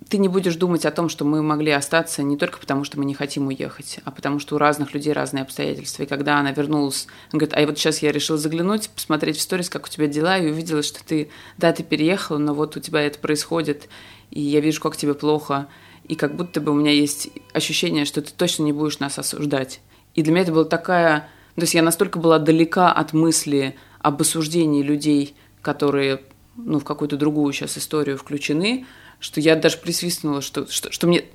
ты 0.09 0.17
не 0.17 0.27
будешь 0.27 0.55
думать 0.55 0.85
о 0.85 0.91
том, 0.91 1.09
что 1.09 1.25
мы 1.25 1.41
могли 1.41 1.71
остаться 1.71 2.23
не 2.23 2.37
только 2.37 2.59
потому, 2.59 2.83
что 2.83 2.97
мы 2.99 3.05
не 3.05 3.13
хотим 3.13 3.47
уехать, 3.47 3.99
а 4.03 4.11
потому 4.11 4.39
что 4.39 4.55
у 4.55 4.57
разных 4.57 4.93
людей 4.93 5.13
разные 5.13 5.43
обстоятельства. 5.43 6.03
И 6.03 6.05
когда 6.05 6.39
она 6.39 6.51
вернулась, 6.51 7.07
она 7.31 7.39
говорит, 7.39 7.57
а 7.57 7.65
вот 7.65 7.77
сейчас 7.77 8.01
я 8.01 8.11
решила 8.11 8.37
заглянуть, 8.37 8.89
посмотреть 8.89 9.37
в 9.37 9.41
сторис, 9.41 9.69
как 9.69 9.85
у 9.85 9.89
тебя 9.89 10.07
дела, 10.07 10.37
и 10.37 10.49
увидела, 10.49 10.83
что 10.83 11.03
ты, 11.03 11.29
да, 11.57 11.73
ты 11.73 11.83
переехала, 11.83 12.37
но 12.37 12.53
вот 12.53 12.77
у 12.77 12.79
тебя 12.79 13.01
это 13.01 13.19
происходит, 13.19 13.89
и 14.31 14.41
я 14.41 14.59
вижу, 14.59 14.81
как 14.81 14.97
тебе 14.97 15.13
плохо, 15.13 15.67
и 16.07 16.15
как 16.15 16.35
будто 16.35 16.61
бы 16.61 16.71
у 16.71 16.75
меня 16.75 16.91
есть 16.91 17.29
ощущение, 17.53 18.05
что 18.05 18.21
ты 18.21 18.31
точно 18.31 18.63
не 18.63 18.73
будешь 18.73 18.99
нас 18.99 19.17
осуждать. 19.17 19.81
И 20.13 20.21
для 20.21 20.31
меня 20.31 20.43
это 20.43 20.51
была 20.51 20.65
такая... 20.65 21.29
То 21.55 21.61
есть 21.61 21.73
я 21.73 21.81
настолько 21.81 22.19
была 22.19 22.37
далека 22.37 22.91
от 22.91 23.13
мысли 23.13 23.75
об 23.99 24.21
осуждении 24.21 24.83
людей, 24.83 25.35
которые 25.61 26.21
ну, 26.57 26.79
в 26.79 26.83
какую-то 26.83 27.17
другую 27.17 27.51
сейчас 27.53 27.77
историю 27.77 28.17
включены, 28.17 28.85
что 29.19 29.39
я 29.39 29.55
даже 29.55 29.77
присвистнула, 29.77 30.41
что, 30.41 30.69
что, 30.71 30.91
что 30.91 31.07
мне... 31.07 31.25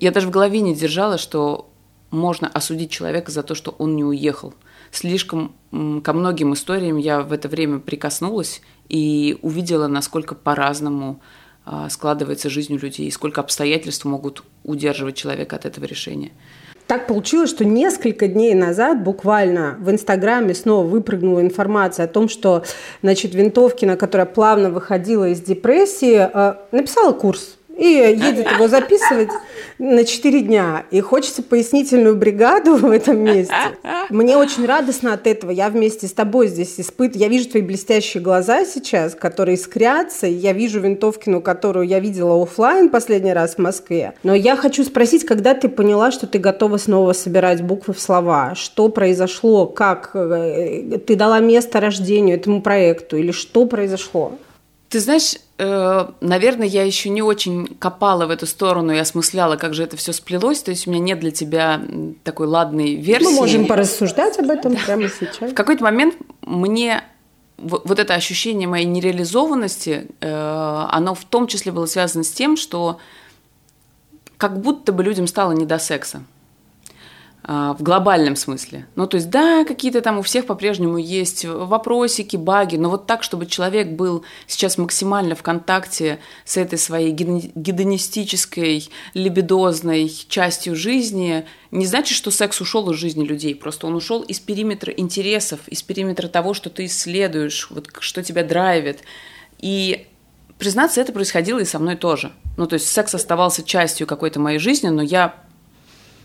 Я 0.00 0.10
даже 0.10 0.28
в 0.28 0.30
голове 0.30 0.60
не 0.60 0.74
держала, 0.74 1.18
что 1.18 1.70
можно 2.10 2.48
осудить 2.48 2.90
человека 2.90 3.30
за 3.30 3.42
то, 3.42 3.54
что 3.54 3.74
он 3.78 3.96
не 3.96 4.04
уехал. 4.04 4.54
Слишком 4.90 5.54
ко 5.70 6.12
многим 6.12 6.54
историям 6.54 6.96
я 6.96 7.20
в 7.20 7.32
это 7.32 7.48
время 7.48 7.78
прикоснулась 7.78 8.62
и 8.88 9.38
увидела, 9.42 9.86
насколько 9.86 10.34
по-разному 10.34 11.20
а, 11.64 11.90
складывается 11.90 12.48
жизнь 12.48 12.74
у 12.74 12.78
людей, 12.78 13.08
и 13.08 13.10
сколько 13.10 13.42
обстоятельств 13.42 14.06
могут 14.06 14.42
удерживать 14.64 15.16
человека 15.16 15.56
от 15.56 15.66
этого 15.66 15.84
решения. 15.84 16.32
Так 16.88 17.06
получилось, 17.06 17.50
что 17.50 17.66
несколько 17.66 18.28
дней 18.28 18.54
назад 18.54 19.04
буквально 19.04 19.76
в 19.78 19.90
Инстаграме 19.90 20.54
снова 20.54 20.86
выпрыгнула 20.86 21.42
информация 21.42 22.06
о 22.06 22.08
том, 22.08 22.30
что 22.30 22.64
значит, 23.02 23.34
Винтовкина, 23.34 23.98
которая 23.98 24.24
плавно 24.24 24.70
выходила 24.70 25.28
из 25.28 25.42
депрессии, 25.42 26.16
э, 26.18 26.54
написала 26.72 27.12
курс 27.12 27.57
и 27.78 27.84
едет 27.84 28.50
его 28.50 28.66
записывать 28.66 29.30
на 29.78 30.04
4 30.04 30.40
дня. 30.40 30.84
И 30.90 31.00
хочется 31.00 31.42
пояснительную 31.42 32.16
бригаду 32.16 32.76
в 32.76 32.90
этом 32.90 33.20
месте. 33.20 33.54
Мне 34.10 34.36
очень 34.36 34.66
радостно 34.66 35.14
от 35.14 35.26
этого. 35.26 35.52
Я 35.52 35.70
вместе 35.70 36.08
с 36.08 36.12
тобой 36.12 36.48
здесь 36.48 36.78
испытываю. 36.78 37.22
Я 37.22 37.28
вижу 37.28 37.48
твои 37.48 37.62
блестящие 37.62 38.22
глаза 38.22 38.64
сейчас, 38.64 39.14
которые 39.14 39.54
искрятся. 39.54 40.26
Я 40.26 40.52
вижу 40.52 40.80
винтовкину, 40.80 41.40
которую 41.40 41.86
я 41.86 42.00
видела 42.00 42.42
офлайн 42.42 42.88
последний 42.88 43.32
раз 43.32 43.54
в 43.54 43.58
Москве. 43.58 44.14
Но 44.24 44.34
я 44.34 44.56
хочу 44.56 44.82
спросить, 44.82 45.24
когда 45.24 45.54
ты 45.54 45.68
поняла, 45.68 46.10
что 46.10 46.26
ты 46.26 46.38
готова 46.38 46.78
снова 46.78 47.12
собирать 47.12 47.62
буквы 47.62 47.94
в 47.94 48.00
слова? 48.00 48.56
Что 48.56 48.88
произошло? 48.88 49.66
Как? 49.66 50.10
Э, 50.14 50.98
ты 50.98 51.14
дала 51.14 51.38
место 51.38 51.78
рождению 51.78 52.36
этому 52.36 52.60
проекту? 52.60 53.16
Или 53.16 53.30
что 53.30 53.66
произошло? 53.66 54.32
Ты 54.88 55.00
знаешь, 55.00 55.36
наверное, 55.58 56.66
я 56.66 56.84
еще 56.84 57.08
не 57.08 57.20
очень 57.20 57.66
копала 57.78 58.26
в 58.26 58.30
эту 58.30 58.46
сторону 58.46 58.92
и 58.92 58.98
осмысляла, 58.98 59.56
как 59.56 59.74
же 59.74 59.82
это 59.82 59.96
все 59.96 60.12
сплелось. 60.12 60.62
То 60.62 60.70
есть 60.70 60.86
у 60.86 60.90
меня 60.90 61.00
нет 61.00 61.20
для 61.20 61.32
тебя 61.32 61.80
такой 62.22 62.46
ладной 62.46 62.94
версии. 62.94 63.24
Мы 63.24 63.32
можем 63.32 63.66
порассуждать 63.66 64.38
об 64.38 64.50
этом 64.50 64.74
да. 64.74 64.80
прямо 64.86 65.08
сейчас. 65.08 65.50
В 65.50 65.54
какой-то 65.54 65.82
момент 65.82 66.14
мне 66.42 67.02
вот 67.58 67.98
это 67.98 68.14
ощущение 68.14 68.68
моей 68.68 68.86
нереализованности, 68.86 70.06
э, 70.20 70.86
оно 70.90 71.14
в 71.14 71.24
том 71.24 71.48
числе 71.48 71.72
было 71.72 71.86
связано 71.86 72.22
с 72.22 72.30
тем, 72.30 72.56
что 72.56 72.98
как 74.36 74.60
будто 74.60 74.92
бы 74.92 75.02
людям 75.02 75.26
стало 75.26 75.52
не 75.52 75.66
до 75.66 75.78
секса. 75.80 76.22
А, 77.50 77.72
в 77.72 77.82
глобальном 77.82 78.36
смысле. 78.36 78.86
Ну, 78.94 79.06
то 79.06 79.16
есть, 79.16 79.30
да, 79.30 79.64
какие-то 79.64 80.02
там 80.02 80.18
у 80.18 80.22
всех 80.22 80.44
по-прежнему 80.44 80.98
есть 80.98 81.46
вопросики, 81.46 82.36
баги, 82.36 82.76
но 82.76 82.90
вот 82.90 83.06
так, 83.06 83.22
чтобы 83.22 83.46
человек 83.46 83.88
был 83.88 84.22
сейчас 84.46 84.76
максимально 84.76 85.34
в 85.34 85.42
контакте 85.42 86.18
с 86.44 86.58
этой 86.58 86.78
своей 86.78 87.10
гедонистической, 87.10 88.90
либидозной 89.14 90.10
частью 90.28 90.76
жизни, 90.76 91.46
не 91.70 91.86
значит, 91.86 92.18
что 92.18 92.30
секс 92.30 92.60
ушел 92.60 92.90
из 92.90 92.98
жизни 92.98 93.24
людей, 93.24 93.54
просто 93.54 93.86
он 93.86 93.94
ушел 93.94 94.20
из 94.20 94.40
периметра 94.40 94.92
интересов, 94.92 95.60
из 95.68 95.82
периметра 95.82 96.28
того, 96.28 96.52
что 96.52 96.68
ты 96.68 96.84
исследуешь, 96.84 97.68
вот 97.70 97.88
что 98.00 98.22
тебя 98.22 98.44
драйвит. 98.44 98.98
И 99.58 100.06
признаться, 100.58 101.00
это 101.00 101.14
происходило 101.14 101.60
и 101.60 101.64
со 101.64 101.78
мной 101.78 101.96
тоже. 101.96 102.30
Ну, 102.58 102.66
то 102.66 102.74
есть 102.74 102.88
секс 102.88 103.14
оставался 103.14 103.62
частью 103.62 104.06
какой-то 104.06 104.38
моей 104.38 104.58
жизни, 104.58 104.88
но 104.88 105.00
я 105.00 105.47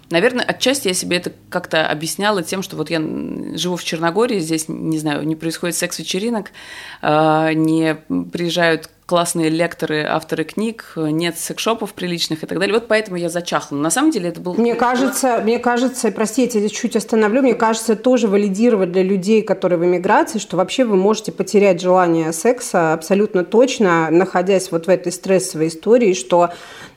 Наверное, 0.10 0.44
отчасти 0.46 0.90
я 0.90 0.94
себе 0.94 1.18
это 1.18 1.32
как-то 1.50 1.88
объясняла 1.88 2.44
тем, 2.44 2.62
что 2.62 2.76
вот 2.76 2.90
я 2.90 3.00
живу 3.56 3.78
в 3.78 3.84
Черногории, 3.84 4.40
здесь, 4.40 4.66
не 4.68 5.00
знаю, 5.00 5.26
не 5.26 5.36
происходит 5.36 5.76
секс-вечеринок, 5.76 6.52
а, 7.02 7.54
не 7.54 7.96
приезжают 8.32 8.90
классные 9.06 9.50
лекторы, 9.50 10.04
авторы 10.04 10.44
книг, 10.44 10.94
нет 10.96 11.38
секшопов 11.38 11.94
приличных 11.94 12.44
и 12.44 12.46
так 12.46 12.60
далее. 12.60 12.74
Вот 12.74 12.88
поэтому 12.88 13.18
я 13.18 13.30
зачахла. 13.30 13.76
На 13.76 13.90
самом 13.90 14.12
деле 14.12 14.30
это 14.30 14.40
был... 14.40 14.56
Мне 14.56 14.76
кажется, 14.76 15.42
мне 15.44 15.60
кажется, 15.60 16.12
простите, 16.12 16.62
я 16.62 16.70
чуть 16.70 16.96
остановлю, 16.96 17.42
мне 17.42 17.56
кажется, 17.56 17.96
тоже 17.96 18.28
валидировать 18.28 18.92
для 18.92 19.04
людей, 19.04 19.42
которые 19.42 19.80
в 19.80 19.86
эмиграции, 19.86 20.40
что 20.40 20.58
вообще 20.58 20.86
вы 20.86 20.96
можете 20.96 21.32
потерять 21.32 21.82
желание 21.82 22.32
секса 22.34 22.94
абсолютно 22.94 23.44
точно, 23.44 24.10
находясь 24.10 24.72
вот 24.72 24.88
в 24.88 24.90
этой 24.90 25.12
стрессовой 25.12 25.68
истории, 25.68 26.14
что 26.14 26.52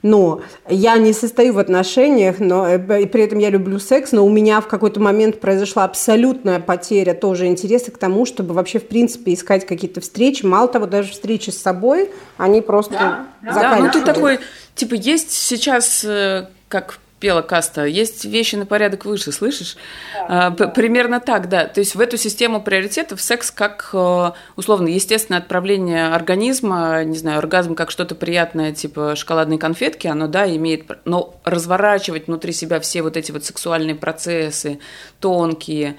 но 0.07 0.40
я 0.68 0.96
не 0.98 1.12
состою 1.12 1.54
в 1.54 1.59
отношениях, 1.59 2.38
но 2.38 2.66
э, 2.68 3.02
и 3.02 3.07
при 3.07 3.24
этом 3.24 3.38
я 3.38 3.50
люблю 3.50 3.78
секс, 3.78 4.12
но 4.12 4.24
у 4.24 4.30
меня 4.30 4.61
в 4.61 4.68
какой-то 4.68 5.00
момент 5.00 5.40
произошла 5.40 5.84
абсолютная 5.84 6.61
потеря 6.61 7.14
тоже 7.14 7.46
интереса 7.46 7.90
к 7.90 7.98
тому, 7.98 8.24
чтобы 8.24 8.54
вообще 8.54 8.78
в 8.78 8.86
принципе 8.86 9.34
искать 9.34 9.66
какие-то 9.66 10.00
встречи. 10.00 10.44
Мало 10.44 10.68
того, 10.68 10.86
даже 10.86 11.11
встречи 11.11 11.50
с 11.50 11.59
собой, 11.59 11.95
они 12.36 12.61
просто 12.61 13.26
да, 13.42 13.53
Да, 13.53 13.76
ну 13.76 13.90
ты 13.90 14.03
такой, 14.03 14.40
типа, 14.74 14.94
есть 14.94 15.32
сейчас 15.32 16.05
э, 16.05 16.49
как 16.68 16.99
пела 17.20 17.40
Каста, 17.40 17.86
есть 17.86 18.24
вещи 18.26 18.57
на 18.57 18.66
порядок 18.66 19.07
выше, 19.07 19.32
слышишь? 19.32 19.76
Да, 20.14 20.47
а, 20.47 20.51
да. 20.51 20.68
Примерно 20.68 21.18
так, 21.18 21.49
да. 21.49 21.64
То 21.64 21.80
есть 21.80 21.94
в 21.94 22.01
эту 22.01 22.18
систему 22.18 22.61
приоритетов 22.61 23.22
секс 23.22 23.51
как, 23.51 23.88
э, 23.94 24.30
условно, 24.57 24.88
естественное 24.88 25.40
отправление 25.40 26.09
организма, 26.09 27.03
не 27.05 27.16
знаю, 27.16 27.38
оргазм 27.38 27.74
как 27.74 27.90
что-то 27.90 28.14
приятное, 28.14 28.72
типа 28.72 29.16
шоколадной 29.16 29.59
конфетки, 29.59 30.07
оно, 30.07 30.28
да, 30.28 30.47
имеет... 30.57 30.90
Но 31.07 31.36
разворачивать 31.44 32.26
внутри 32.26 32.53
себя 32.53 32.80
все 32.80 33.03
вот 33.03 33.16
эти 33.16 33.32
вот 33.32 33.44
сексуальные 33.44 33.94
процессы, 33.94 34.78
тонкие, 35.18 35.97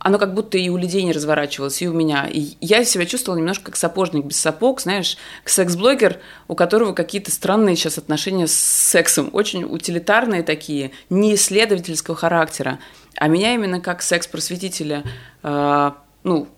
оно 0.00 0.18
как 0.18 0.34
будто 0.34 0.58
и 0.58 0.68
у 0.68 0.76
людей 0.76 1.02
не 1.02 1.12
разворачивалось, 1.12 1.82
и 1.82 1.88
у 1.88 1.92
меня. 1.92 2.26
И 2.26 2.56
я 2.60 2.84
себя 2.84 3.06
чувствовала 3.06 3.38
немножко 3.38 3.66
как 3.66 3.76
сапожник 3.76 4.24
без 4.24 4.38
сапог, 4.38 4.80
знаешь, 4.80 5.16
секс-блогер, 5.44 6.18
у 6.46 6.54
которого 6.54 6.92
какие-то 6.92 7.30
странные 7.30 7.76
сейчас 7.76 7.98
отношения 7.98 8.46
с 8.46 8.54
сексом, 8.54 9.30
очень 9.32 9.64
утилитарные 9.64 10.42
такие, 10.42 10.92
не 11.10 11.34
исследовательского 11.34 12.16
характера. 12.16 12.78
А 13.16 13.28
меня 13.28 13.54
именно 13.54 13.80
как 13.80 14.02
секс-просветителя, 14.02 15.02
э, 15.42 15.90
ну, 16.22 16.48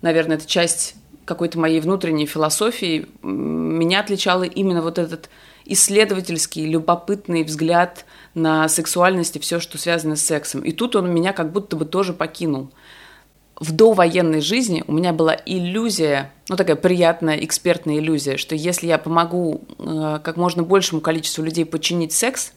наверное, 0.00 0.36
это 0.36 0.46
часть 0.46 0.94
какой-то 1.26 1.58
моей 1.58 1.80
внутренней 1.80 2.26
философии, 2.26 3.08
меня 3.22 4.00
отличало 4.00 4.44
именно 4.44 4.80
вот 4.80 4.98
этот 4.98 5.28
исследовательский, 5.66 6.64
любопытный 6.64 7.42
взгляд 7.42 8.06
на 8.34 8.68
сексуальность 8.68 9.36
и 9.36 9.40
все, 9.40 9.60
что 9.60 9.76
связано 9.76 10.16
с 10.16 10.22
сексом. 10.22 10.62
И 10.62 10.72
тут 10.72 10.96
он 10.96 11.12
меня 11.12 11.32
как 11.32 11.52
будто 11.52 11.76
бы 11.76 11.84
тоже 11.84 12.12
покинул 12.12 12.70
в 13.58 13.72
довоенной 13.72 14.40
жизни 14.40 14.84
у 14.86 14.92
меня 14.92 15.12
была 15.12 15.36
иллюзия, 15.46 16.32
ну 16.48 16.56
такая 16.56 16.76
приятная 16.76 17.36
экспертная 17.36 17.98
иллюзия, 17.98 18.36
что 18.36 18.54
если 18.54 18.86
я 18.86 18.98
помогу 18.98 19.62
э, 19.78 20.20
как 20.22 20.36
можно 20.36 20.62
большему 20.62 21.00
количеству 21.00 21.42
людей 21.42 21.64
подчинить 21.64 22.12
секс, 22.12 22.52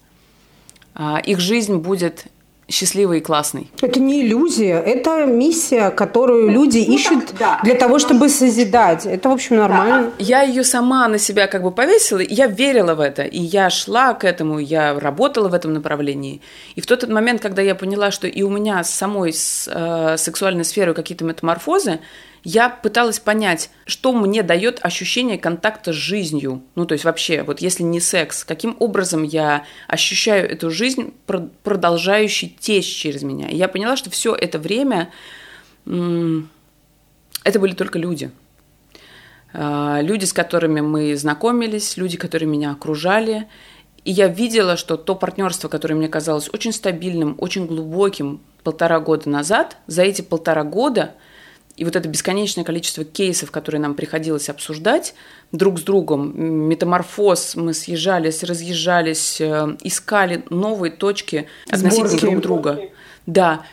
э, 0.96 1.18
их 1.26 1.40
жизнь 1.40 1.78
будет 1.78 2.26
счастливый 2.70 3.20
и 3.20 3.22
классный. 3.22 3.70
Это 3.82 4.00
не 4.00 4.22
иллюзия, 4.22 4.80
это 4.80 5.26
миссия, 5.26 5.90
которую 5.90 6.50
люди 6.50 6.86
ну, 6.88 6.96
ищут 6.96 7.28
так, 7.28 7.38
да. 7.40 7.60
для 7.64 7.76
того, 7.76 8.00
чтобы 8.00 8.30
созидать. 8.30 9.06
Это, 9.06 9.30
в 9.30 9.34
общем, 9.34 9.58
нормально. 9.58 10.12
Да. 10.18 10.24
Я 10.24 10.42
ее 10.44 10.64
сама 10.64 11.08
на 11.08 11.18
себя 11.18 11.48
как 11.48 11.64
бы 11.64 11.72
повесила, 11.72 12.20
и 12.20 12.34
я 12.34 12.48
верила 12.48 12.96
в 12.96 13.00
это, 13.00 13.24
и 13.24 13.40
я 13.40 13.70
шла 13.70 14.14
к 14.14 14.24
этому, 14.24 14.60
я 14.60 15.00
работала 15.00 15.50
в 15.50 15.54
этом 15.54 15.74
направлении. 15.74 16.42
И 16.76 16.82
в 16.82 16.86
тот 16.86 17.08
момент, 17.08 17.42
когда 17.42 17.62
я 17.62 17.76
поняла, 17.76 18.12
что 18.12 18.28
и 18.28 18.42
у 18.44 18.50
меня 18.50 18.84
с 18.84 18.90
самой 18.90 19.34
с, 19.34 19.70
э, 19.72 20.18
сексуальной 20.18 20.66
сферой 20.66 20.94
какие-то 20.94 21.26
метаморфозы, 21.26 22.00
я 22.44 22.70
пыталась 22.70 23.20
понять, 23.20 23.70
что 23.86 24.14
мне 24.14 24.44
дает 24.44 24.80
ощущение 24.84 25.38
контакта 25.38 25.92
с 25.92 25.96
жизнью. 25.96 26.64
Ну, 26.76 26.86
то 26.86 26.94
есть 26.94 27.06
вообще, 27.06 27.44
вот 27.44 27.62
если 27.62 27.84
не 27.84 28.00
секс, 28.00 28.44
каким 28.44 28.76
образом 28.80 29.24
я 29.24 29.66
ощущаю 29.88 30.50
эту 30.50 30.72
жизнь, 30.72 31.14
продолжающей 31.64 32.56
течь 32.60 32.88
через 32.88 33.24
меня. 33.24 33.50
И 33.50 33.56
я 33.56 33.68
поняла, 33.68 33.98
что 33.98 34.10
все 34.10 34.34
это 34.34 34.58
время 34.60 35.12
это 35.86 37.60
были 37.60 37.74
только 37.74 38.00
люди. 38.00 38.32
А, 39.52 40.00
люди, 40.02 40.26
с 40.26 40.34
которыми 40.34 40.82
мы 40.82 41.16
знакомились, 41.16 41.98
люди, 41.98 42.18
которые 42.18 42.48
меня 42.48 42.72
окружали. 42.72 43.48
И 44.06 44.12
я 44.12 44.28
видела, 44.28 44.78
что 44.78 44.98
то 44.98 45.16
партнерство, 45.16 45.68
которое 45.68 45.96
мне 45.96 46.08
казалось 46.08 46.50
очень 46.54 46.72
стабильным, 46.72 47.36
очень 47.38 47.66
глубоким 47.66 48.42
полтора 48.64 49.00
года 49.00 49.30
назад, 49.30 49.78
за 49.88 50.04
эти 50.04 50.22
полтора 50.22 50.64
года– 50.64 51.16
и 51.80 51.86
вот 51.86 51.96
это 51.96 52.10
бесконечное 52.10 52.66
количество 52.66 53.06
кейсов, 53.06 53.52
которые 53.52 53.80
нам 53.80 53.96
приходилось 53.96 54.50
обсуждать 54.50 55.14
друг 55.54 55.80
с 55.80 55.84
другом, 55.84 56.34
метаморфоз, 56.68 57.56
мы 57.56 57.74
съезжались, 57.74 58.44
разъезжались, 58.44 59.40
э, 59.40 59.78
искали 59.82 60.44
новые 60.50 60.92
точки 60.92 61.48
относительно 61.70 62.10
Сборки. 62.10 62.26
друг 62.26 62.42
друга. 62.42 62.80
Да, 63.26 63.66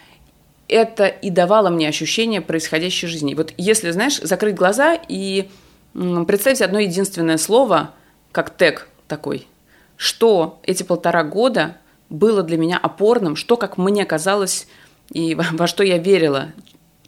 это 0.69 1.07
и 1.07 1.31
давало 1.31 1.69
мне 1.69 1.89
ощущение 1.89 2.41
происходящей 2.41 3.09
жизни. 3.09 3.35
Вот 3.35 3.53
если, 3.57 3.91
знаешь, 3.91 4.21
закрыть 4.21 4.55
глаза 4.55 4.97
и 5.09 5.49
представить 5.93 6.63
одно 6.63 6.79
единственное 6.79 7.39
слово, 7.39 7.91
как 8.31 8.57
тег 8.57 8.89
такой, 9.09 9.49
что 9.97 10.61
эти 10.63 10.85
полтора 10.85 11.25
года 11.25 11.79
было 12.09 12.45
для 12.45 12.57
меня 12.57 12.79
опорным, 12.79 13.35
что, 13.35 13.57
как 13.57 13.79
мне 13.79 14.05
казалось, 14.05 14.69
и 15.11 15.35
во 15.35 15.67
что 15.67 15.83
я 15.83 15.99
верила, 15.99 16.53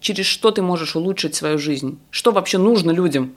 через 0.01 0.27
что 0.27 0.51
ты 0.51 0.63
можешь 0.63 0.97
улучшить 0.97 1.35
свою 1.35 1.59
жизнь, 1.59 1.99
что 2.11 2.33
вообще 2.33 2.59
нужно 2.59 2.91
людям. 2.91 3.35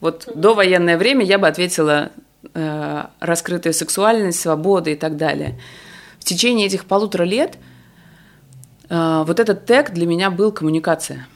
Вот 0.00 0.28
до 0.34 0.54
военное 0.54 0.98
время 0.98 1.24
я 1.24 1.38
бы 1.38 1.48
ответила 1.48 2.10
э, 2.52 3.04
раскрытая 3.20 3.72
сексуальность, 3.72 4.40
свобода 4.40 4.90
и 4.90 4.96
так 4.96 5.16
далее. 5.16 5.58
В 6.18 6.24
течение 6.24 6.66
этих 6.66 6.84
полутора 6.84 7.24
лет 7.24 7.58
э, 8.88 9.24
вот 9.26 9.40
этот 9.40 9.66
тег 9.66 9.92
для 9.92 10.06
меня 10.06 10.30
был 10.30 10.52
коммуникация. 10.52 11.26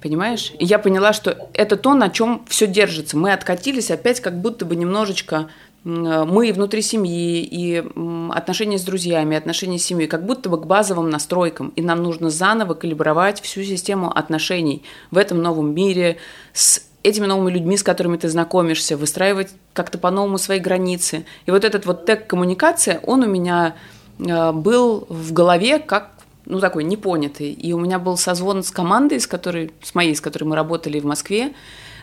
Понимаешь? 0.00 0.52
И 0.58 0.66
я 0.66 0.78
поняла, 0.78 1.14
что 1.14 1.48
это 1.54 1.76
то, 1.76 1.94
на 1.94 2.10
чем 2.10 2.44
все 2.46 2.66
держится. 2.66 3.16
Мы 3.16 3.32
откатились 3.32 3.90
опять 3.90 4.20
как 4.20 4.38
будто 4.38 4.66
бы 4.66 4.76
немножечко 4.76 5.48
мы 5.84 6.52
внутри 6.52 6.80
семьи, 6.80 7.42
и 7.42 7.84
отношения 8.30 8.78
с 8.78 8.82
друзьями, 8.82 9.36
отношения 9.36 9.78
с 9.78 9.84
семьей, 9.84 10.08
как 10.08 10.24
будто 10.24 10.48
бы 10.48 10.58
к 10.58 10.66
базовым 10.66 11.10
настройкам. 11.10 11.72
И 11.76 11.82
нам 11.82 12.02
нужно 12.02 12.30
заново 12.30 12.74
калибровать 12.74 13.40
всю 13.42 13.62
систему 13.62 14.10
отношений 14.10 14.82
в 15.10 15.18
этом 15.18 15.42
новом 15.42 15.74
мире, 15.74 16.16
с 16.54 16.82
этими 17.02 17.26
новыми 17.26 17.52
людьми, 17.52 17.76
с 17.76 17.82
которыми 17.82 18.16
ты 18.16 18.30
знакомишься, 18.30 18.96
выстраивать 18.96 19.50
как-то 19.74 19.98
по-новому 19.98 20.38
свои 20.38 20.58
границы. 20.58 21.26
И 21.44 21.50
вот 21.50 21.64
этот 21.64 21.84
вот 21.84 22.06
тег 22.06 22.26
коммуникация, 22.26 23.00
он 23.02 23.22
у 23.22 23.26
меня 23.26 23.76
э, 24.18 24.52
был 24.52 25.06
в 25.10 25.34
голове 25.34 25.78
как 25.80 26.12
ну, 26.46 26.60
такой 26.60 26.84
непонятый. 26.84 27.52
И 27.52 27.72
у 27.72 27.78
меня 27.78 27.98
был 27.98 28.16
созвон 28.16 28.62
с 28.62 28.70
командой, 28.70 29.20
с 29.20 29.26
которой, 29.26 29.72
с 29.82 29.94
моей, 29.94 30.14
с 30.14 30.20
которой 30.20 30.44
мы 30.44 30.56
работали 30.56 30.98
в 31.00 31.04
Москве, 31.04 31.52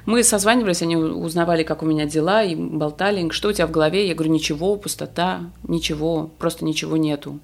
мы 0.06 0.23
созванивались, 0.23 0.82
они 0.82 0.95
узнавали, 0.95 1.64
как 1.64 1.84
у 1.84 1.86
меня 1.86 2.06
дела, 2.06 2.44
и 2.44 2.56
болтали, 2.56 3.30
что 3.30 3.49
у 3.49 3.53
тебя 3.53 3.68
в 3.68 3.72
голове? 3.72 4.07
Я 4.07 4.15
говорю, 4.15 4.32
ничего, 4.32 4.76
пустота, 4.76 5.52
ничего, 5.64 6.32
просто 6.38 6.65
ничего 6.65 6.98
нету. 6.98 7.40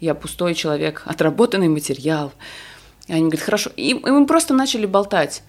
Я 0.00 0.14
пустой 0.14 0.54
человек, 0.54 1.02
отработанный 1.06 1.68
материал. 1.68 2.32
И 3.06 3.12
они 3.12 3.22
говорят, 3.22 3.40
хорошо. 3.40 3.70
И 3.76 3.94
мы 3.94 4.26
просто 4.26 4.54
начали 4.54 4.86
болтать. 4.86 5.42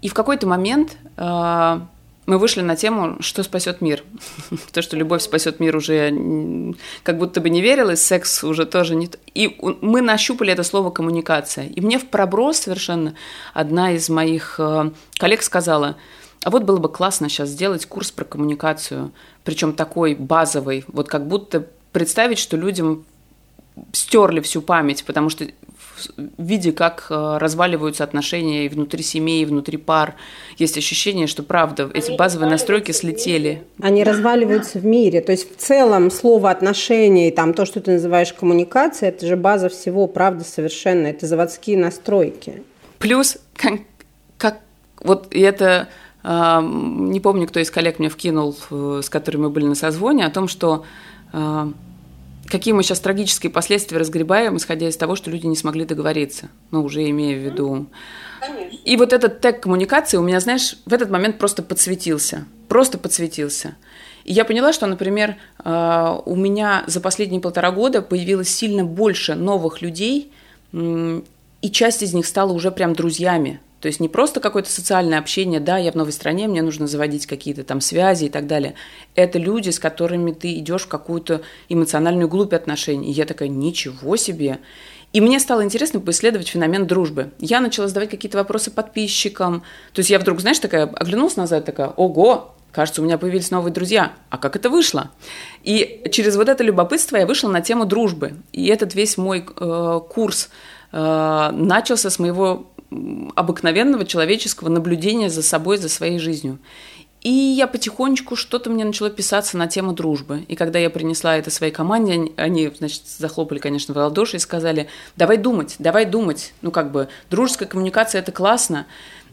И 0.00 0.08
в 0.08 0.14
какой-то 0.14 0.46
момент 0.46 0.96
э, 1.16 1.80
мы 2.26 2.38
вышли 2.38 2.60
на 2.60 2.76
тему, 2.76 3.16
что 3.20 3.42
спасет 3.42 3.80
мир. 3.80 4.04
То, 4.72 4.82
что 4.82 4.96
любовь 4.96 5.22
спасет 5.22 5.60
мир 5.60 5.76
уже 5.76 6.74
как 7.02 7.18
будто 7.18 7.40
бы 7.40 7.50
не 7.50 7.60
верилось, 7.60 8.02
секс 8.02 8.44
уже 8.44 8.64
тоже 8.64 8.94
не... 8.94 9.10
И 9.34 9.56
мы 9.80 10.00
нащупали 10.00 10.52
это 10.52 10.62
слово 10.62 10.90
коммуникация. 10.90 11.66
И 11.66 11.80
мне 11.80 11.98
в 11.98 12.06
проброс 12.06 12.58
совершенно 12.58 13.14
одна 13.54 13.92
из 13.92 14.08
моих 14.08 14.56
э, 14.58 14.90
коллег 15.18 15.42
сказала, 15.42 15.96
а 16.44 16.50
вот 16.50 16.64
было 16.64 16.78
бы 16.78 16.88
классно 16.88 17.28
сейчас 17.28 17.50
сделать 17.50 17.86
курс 17.86 18.10
про 18.10 18.24
коммуникацию, 18.24 19.12
причем 19.44 19.72
такой 19.72 20.14
базовый, 20.14 20.84
вот 20.88 21.08
как 21.08 21.26
будто 21.26 21.66
представить, 21.92 22.38
что 22.38 22.56
людям 22.56 23.04
стерли 23.92 24.40
всю 24.40 24.60
память, 24.60 25.04
потому 25.04 25.28
что 25.30 25.46
виде, 26.38 26.72
как 26.72 27.06
э, 27.10 27.38
разваливаются 27.38 28.04
отношения 28.04 28.66
и 28.66 28.68
внутри 28.68 29.02
семьи, 29.02 29.42
и 29.42 29.44
внутри 29.44 29.76
пар. 29.76 30.14
Есть 30.58 30.76
ощущение, 30.78 31.26
что 31.26 31.42
правда, 31.42 31.90
эти 31.94 32.16
базовые 32.16 32.50
настройки 32.50 32.92
слетели. 32.92 33.64
Они 33.80 34.04
разваливаются 34.04 34.78
в 34.78 34.84
мире. 34.84 35.20
То 35.20 35.32
есть 35.32 35.54
в 35.54 35.56
целом 35.56 36.10
слово 36.10 36.50
отношения 36.50 37.28
и 37.28 37.30
там 37.30 37.54
то, 37.54 37.64
что 37.66 37.80
ты 37.80 37.92
называешь 37.92 38.32
коммуникация, 38.32 39.08
это 39.10 39.26
же 39.26 39.36
база 39.36 39.68
всего, 39.68 40.06
правда, 40.06 40.44
совершенно. 40.44 41.06
Это 41.06 41.26
заводские 41.26 41.78
настройки. 41.78 42.62
Плюс, 42.98 43.38
как, 43.54 43.80
как 44.38 44.60
вот 45.00 45.28
это 45.30 45.88
э, 46.22 46.60
не 46.62 47.20
помню, 47.20 47.46
кто 47.46 47.60
из 47.60 47.70
коллег 47.70 47.98
мне 47.98 48.08
вкинул, 48.08 48.56
э, 48.70 49.00
с 49.02 49.08
которыми 49.08 49.42
мы 49.42 49.50
были 49.50 49.64
на 49.66 49.74
созвоне, 49.74 50.26
о 50.26 50.30
том, 50.30 50.48
что 50.48 50.84
какие 52.52 52.74
мы 52.74 52.82
сейчас 52.82 53.00
трагические 53.00 53.50
последствия 53.50 53.96
разгребаем, 53.96 54.58
исходя 54.58 54.86
из 54.86 54.96
того, 54.98 55.16
что 55.16 55.30
люди 55.30 55.46
не 55.46 55.56
смогли 55.56 55.86
договориться, 55.86 56.50
ну, 56.70 56.84
уже 56.84 57.08
имея 57.08 57.34
в 57.34 57.42
виду. 57.42 57.86
Конечно. 58.40 58.78
И 58.84 58.96
вот 58.98 59.14
этот 59.14 59.40
тег 59.40 59.60
коммуникации 59.60 60.18
у 60.18 60.22
меня, 60.22 60.38
знаешь, 60.38 60.76
в 60.84 60.92
этот 60.92 61.10
момент 61.10 61.38
просто 61.38 61.62
подсветился. 61.62 62.44
Просто 62.68 62.98
подсветился. 62.98 63.76
И 64.24 64.34
я 64.34 64.44
поняла, 64.44 64.74
что, 64.74 64.86
например, 64.86 65.36
э, 65.64 66.16
у 66.26 66.36
меня 66.36 66.84
за 66.86 67.00
последние 67.00 67.40
полтора 67.40 67.70
года 67.70 68.02
появилось 68.02 68.50
сильно 68.50 68.84
больше 68.84 69.34
новых 69.34 69.80
людей, 69.80 70.30
и 70.72 71.70
часть 71.70 72.02
из 72.02 72.12
них 72.12 72.26
стала 72.26 72.52
уже 72.52 72.70
прям 72.70 72.94
друзьями. 72.94 73.60
То 73.82 73.88
есть 73.88 73.98
не 73.98 74.08
просто 74.08 74.38
какое-то 74.38 74.70
социальное 74.70 75.18
общение, 75.18 75.58
да, 75.58 75.76
я 75.76 75.90
в 75.90 75.96
новой 75.96 76.12
стране, 76.12 76.46
мне 76.46 76.62
нужно 76.62 76.86
заводить 76.86 77.26
какие-то 77.26 77.64
там 77.64 77.80
связи 77.80 78.26
и 78.26 78.28
так 78.28 78.46
далее. 78.46 78.74
Это 79.16 79.40
люди, 79.40 79.70
с 79.70 79.80
которыми 79.80 80.30
ты 80.30 80.54
идешь 80.54 80.82
в 80.82 80.88
какую-то 80.88 81.42
эмоциональную 81.68 82.28
глубь 82.28 82.54
отношений. 82.54 83.08
И 83.08 83.12
я 83.12 83.26
такая, 83.26 83.48
ничего 83.48 84.16
себе. 84.16 84.60
И 85.12 85.20
мне 85.20 85.40
стало 85.40 85.64
интересно 85.64 85.98
поисследовать 85.98 86.46
феномен 86.46 86.86
дружбы. 86.86 87.32
Я 87.40 87.60
начала 87.60 87.88
задавать 87.88 88.08
какие-то 88.08 88.38
вопросы 88.38 88.70
подписчикам. 88.70 89.64
То 89.92 89.98
есть 89.98 90.10
я 90.10 90.20
вдруг, 90.20 90.40
знаешь, 90.40 90.60
такая 90.60 90.86
оглянулась 90.86 91.34
назад, 91.34 91.64
такая, 91.64 91.88
ого, 91.88 92.54
кажется, 92.70 93.02
у 93.02 93.04
меня 93.04 93.18
появились 93.18 93.50
новые 93.50 93.72
друзья. 93.72 94.12
А 94.30 94.38
как 94.38 94.54
это 94.54 94.70
вышло? 94.70 95.10
И 95.64 96.04
через 96.12 96.36
вот 96.36 96.48
это 96.48 96.62
любопытство 96.62 97.16
я 97.16 97.26
вышла 97.26 97.48
на 97.48 97.60
тему 97.60 97.84
дружбы. 97.84 98.34
И 98.52 98.68
этот 98.68 98.94
весь 98.94 99.18
мой 99.18 99.44
э, 99.44 100.00
курс 100.08 100.50
э, 100.92 101.50
начался 101.52 102.08
с 102.08 102.20
моего 102.20 102.71
обыкновенного 103.34 104.04
человеческого 104.04 104.68
наблюдения 104.68 105.30
за 105.30 105.42
собой, 105.42 105.78
за 105.78 105.88
своей 105.88 106.18
жизнью. 106.18 106.58
И 107.22 107.30
я 107.30 107.68
потихонечку 107.68 108.34
что-то 108.34 108.68
мне 108.68 108.84
начало 108.84 109.08
писаться 109.08 109.56
на 109.56 109.68
тему 109.68 109.92
дружбы. 109.92 110.44
И 110.48 110.56
когда 110.56 110.80
я 110.80 110.90
принесла 110.90 111.36
это 111.36 111.50
своей 111.50 111.72
команде, 111.72 112.32
они, 112.36 112.72
значит, 112.76 113.02
захлопали, 113.06 113.60
конечно, 113.60 113.94
в 113.94 113.96
ладоши 113.96 114.36
и 114.36 114.40
сказали, 114.40 114.88
давай 115.16 115.36
думать, 115.36 115.76
давай 115.78 116.04
думать. 116.04 116.52
Ну, 116.62 116.72
как 116.72 116.90
бы, 116.90 117.08
дружеская 117.30 117.68
коммуникация– 117.68 118.18
это 118.20 118.32
классно. 118.32 118.86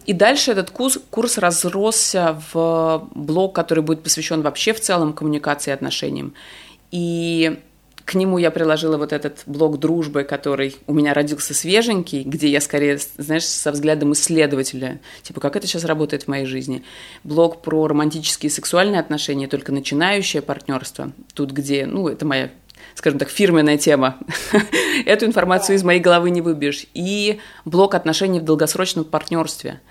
И 0.06 0.14
дальше 0.14 0.52
этот 0.52 0.70
курс, 0.70 1.00
курс 1.10 1.40
разросся 1.40 2.40
в 2.54 3.10
блок, 3.16 3.56
который 3.56 3.84
будет 3.84 4.04
посвящен 4.04 4.42
вообще 4.42 4.74
в 4.74 4.80
целом 4.80 5.14
коммуникации 5.14 5.72
и 5.72 5.74
отношениям. 5.74 6.36
И 6.92 7.60
к 8.10 8.16
нему 8.16 8.40
я 8.40 8.50
приложила 8.50 8.98
вот 8.98 9.14
этот 9.14 9.44
блок 9.46 9.78
дружбы, 9.78 10.24
который 10.24 10.76
у 10.88 10.94
меня 10.94 11.14
родился 11.14 11.54
свеженький, 11.54 12.24
где 12.24 12.48
я 12.48 12.60
скорее, 12.60 12.98
знаешь, 13.20 13.46
со 13.46 13.72
взглядом 13.72 14.14
исследователя, 14.14 15.00
типа, 15.22 15.40
как 15.40 15.56
это 15.56 15.68
сейчас 15.68 15.86
работает 15.86 16.24
в 16.24 16.28
моей 16.28 16.48
жизни. 16.48 16.84
Блок 17.24 17.62
про 17.62 17.86
романтические 17.86 18.50
и 18.50 18.52
сексуальные 18.52 19.00
отношения, 19.00 19.48
только 19.48 19.72
начинающее 19.72 20.42
партнерство. 20.42 21.12
Тут, 21.36 21.52
где, 21.52 21.86
ну, 21.86 22.08
это 22.08 22.26
моя 22.26 22.50
скажем 22.96 23.20
так, 23.20 23.30
фирменная 23.30 23.78
тема. 23.78 24.18
Эту 25.06 25.28
информацию 25.28 25.76
из 25.76 25.84
моей 25.84 26.00
головы 26.00 26.32
не 26.32 26.42
выбьешь. 26.42 26.88
И 26.96 27.40
блок 27.64 27.94
отношений 27.94 28.40
в 28.40 28.44
долгосрочном 28.44 29.06
партнерстве. 29.06 29.82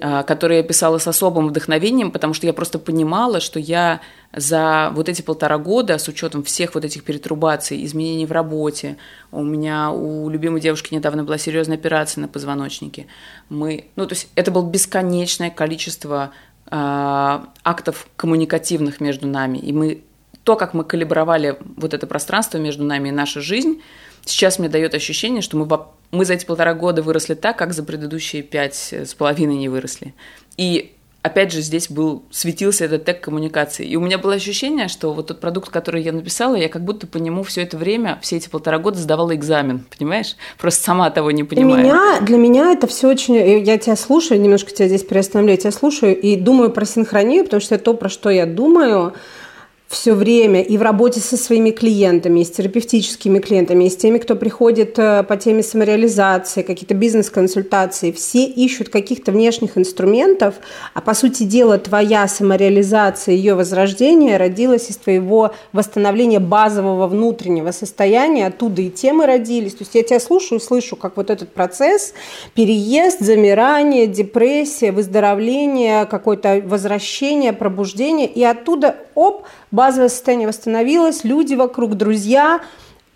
А, 0.00 0.22
который 0.24 0.58
я 0.58 0.62
писала 0.62 0.98
с 0.98 1.06
особым 1.06 1.48
вдохновением, 1.48 2.10
потому 2.10 2.34
что 2.34 2.46
я 2.46 2.52
просто 2.52 2.78
понимала, 2.78 3.40
что 3.40 3.58
я 3.58 4.00
за 4.34 4.90
вот 4.94 5.08
эти 5.08 5.22
полтора 5.22 5.56
года, 5.58 5.96
с 5.98 6.08
учетом 6.08 6.42
всех 6.42 6.74
вот 6.74 6.84
этих 6.84 7.02
перетрубаций, 7.04 7.82
изменений 7.84 8.26
в 8.26 8.32
работе, 8.32 8.98
у 9.32 9.42
меня 9.42 9.90
у 9.90 10.28
любимой 10.28 10.60
девушки 10.60 10.92
недавно 10.94 11.24
была 11.24 11.38
серьезная 11.38 11.76
операция 11.76 12.20
на 12.20 12.28
позвоночнике, 12.28 13.06
мы, 13.48 13.86
ну 13.96 14.06
то 14.06 14.14
есть 14.14 14.28
это 14.34 14.50
было 14.50 14.68
бесконечное 14.68 15.50
количество 15.50 16.32
э, 16.66 16.70
актов 16.70 18.08
коммуникативных 18.16 19.00
между 19.00 19.26
нами, 19.26 19.58
и 19.58 19.72
мы 19.72 20.02
то, 20.44 20.56
как 20.56 20.74
мы 20.74 20.84
калибровали 20.84 21.56
вот 21.76 21.94
это 21.94 22.06
пространство 22.06 22.58
между 22.58 22.84
нами 22.84 23.08
и 23.08 23.12
наша 23.12 23.40
жизнь, 23.40 23.80
сейчас 24.26 24.58
мне 24.58 24.68
дает 24.68 24.94
ощущение, 24.94 25.40
что 25.40 25.56
мы, 25.56 25.66
мы 26.10 26.24
за 26.26 26.34
эти 26.34 26.44
полтора 26.44 26.74
года 26.74 27.02
выросли 27.02 27.34
так, 27.34 27.56
как 27.56 27.72
за 27.72 27.82
предыдущие 27.82 28.42
пять 28.42 28.92
с 28.92 29.14
половиной 29.14 29.56
не 29.56 29.70
выросли. 29.70 30.12
И 30.58 30.92
опять 31.26 31.52
же, 31.52 31.60
здесь 31.60 31.90
был, 31.90 32.22
светился 32.30 32.84
этот 32.84 33.04
тег 33.04 33.20
коммуникации. 33.20 33.86
И 33.86 33.96
у 33.96 34.00
меня 34.00 34.18
было 34.18 34.34
ощущение, 34.34 34.88
что 34.88 35.12
вот 35.12 35.28
тот 35.28 35.40
продукт, 35.40 35.70
который 35.70 36.02
я 36.02 36.12
написала, 36.12 36.54
я 36.54 36.68
как 36.68 36.84
будто 36.84 37.06
по 37.06 37.18
нему 37.18 37.42
все 37.42 37.62
это 37.62 37.76
время, 37.76 38.18
все 38.22 38.36
эти 38.36 38.48
полтора 38.48 38.78
года 38.78 38.98
сдавала 38.98 39.34
экзамен, 39.34 39.84
понимаешь? 39.96 40.36
Просто 40.58 40.84
сама 40.84 41.10
того 41.10 41.32
не 41.32 41.42
понимаю. 41.42 41.82
Для 41.82 41.84
меня, 41.84 42.20
для 42.20 42.36
меня 42.38 42.72
это 42.72 42.86
все 42.86 43.08
очень... 43.08 43.34
Я 43.64 43.78
тебя 43.78 43.96
слушаю, 43.96 44.40
немножко 44.40 44.70
тебя 44.70 44.88
здесь 44.88 45.02
приостановляю, 45.02 45.56
я 45.56 45.60
тебя 45.60 45.72
слушаю 45.72 46.18
и 46.18 46.36
думаю 46.36 46.70
про 46.70 46.84
синхронию, 46.84 47.44
потому 47.44 47.60
что 47.60 47.74
это 47.74 47.84
то, 47.84 47.94
про 47.94 48.08
что 48.08 48.30
я 48.30 48.46
думаю. 48.46 49.14
Все 49.88 50.14
время 50.14 50.62
и 50.62 50.76
в 50.78 50.82
работе 50.82 51.20
со 51.20 51.36
своими 51.36 51.70
клиентами, 51.70 52.40
и 52.40 52.44
с 52.44 52.50
терапевтическими 52.50 53.38
клиентами, 53.38 53.84
и 53.84 53.90
с 53.90 53.96
теми, 53.96 54.18
кто 54.18 54.34
приходит 54.34 54.98
э, 54.98 55.22
по 55.22 55.36
теме 55.36 55.62
самореализации, 55.62 56.62
какие-то 56.62 56.94
бизнес-консультации, 56.94 58.10
все 58.10 58.44
ищут 58.46 58.88
каких-то 58.88 59.30
внешних 59.30 59.78
инструментов, 59.78 60.56
а 60.92 61.00
по 61.00 61.14
сути 61.14 61.44
дела 61.44 61.78
твоя 61.78 62.26
самореализация, 62.26 63.36
ее 63.36 63.54
возрождение 63.54 64.38
родилась 64.38 64.90
из 64.90 64.96
твоего 64.96 65.52
восстановления 65.72 66.40
базового 66.40 67.06
внутреннего 67.06 67.70
состояния, 67.70 68.48
оттуда 68.48 68.82
и 68.82 68.90
темы 68.90 69.26
родились. 69.26 69.74
То 69.74 69.84
есть 69.84 69.94
я 69.94 70.02
тебя 70.02 70.18
слушаю, 70.18 70.58
слышу, 70.58 70.96
как 70.96 71.16
вот 71.16 71.30
этот 71.30 71.52
процесс, 71.52 72.12
переезд, 72.54 73.20
замирание, 73.20 74.08
депрессия, 74.08 74.90
выздоровление, 74.90 76.06
какое-то 76.06 76.60
возвращение, 76.64 77.52
пробуждение, 77.52 78.26
и 78.26 78.42
оттуда, 78.42 78.96
оп, 79.14 79.44
базовое 79.70 80.08
состояние 80.08 80.48
восстановилось, 80.48 81.24
люди 81.24 81.54
вокруг, 81.54 81.96
друзья, 81.96 82.60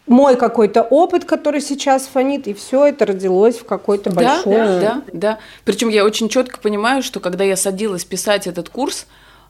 мой 0.07 0.37
какой-то 0.37 0.83
опыт, 0.83 1.25
который 1.25 1.61
сейчас 1.61 2.07
фонит, 2.07 2.49
и 2.49 2.55
все 2.55 2.87
это 2.87 3.07
родилось 3.07 3.59
в 3.59 3.65
какой-то 3.65 4.11
большой... 4.11 4.55
Да, 4.55 4.81
да, 4.81 5.03
да. 5.13 5.39
Причем 5.65 5.89
я 5.89 6.05
очень 6.05 6.29
четко 6.29 6.59
понимаю, 6.59 7.03
что 7.03 7.21
когда 7.21 7.45
я 7.45 7.57
садилась 7.57 8.05
писать 8.05 8.47
этот 8.49 8.69
курс, 8.71 9.07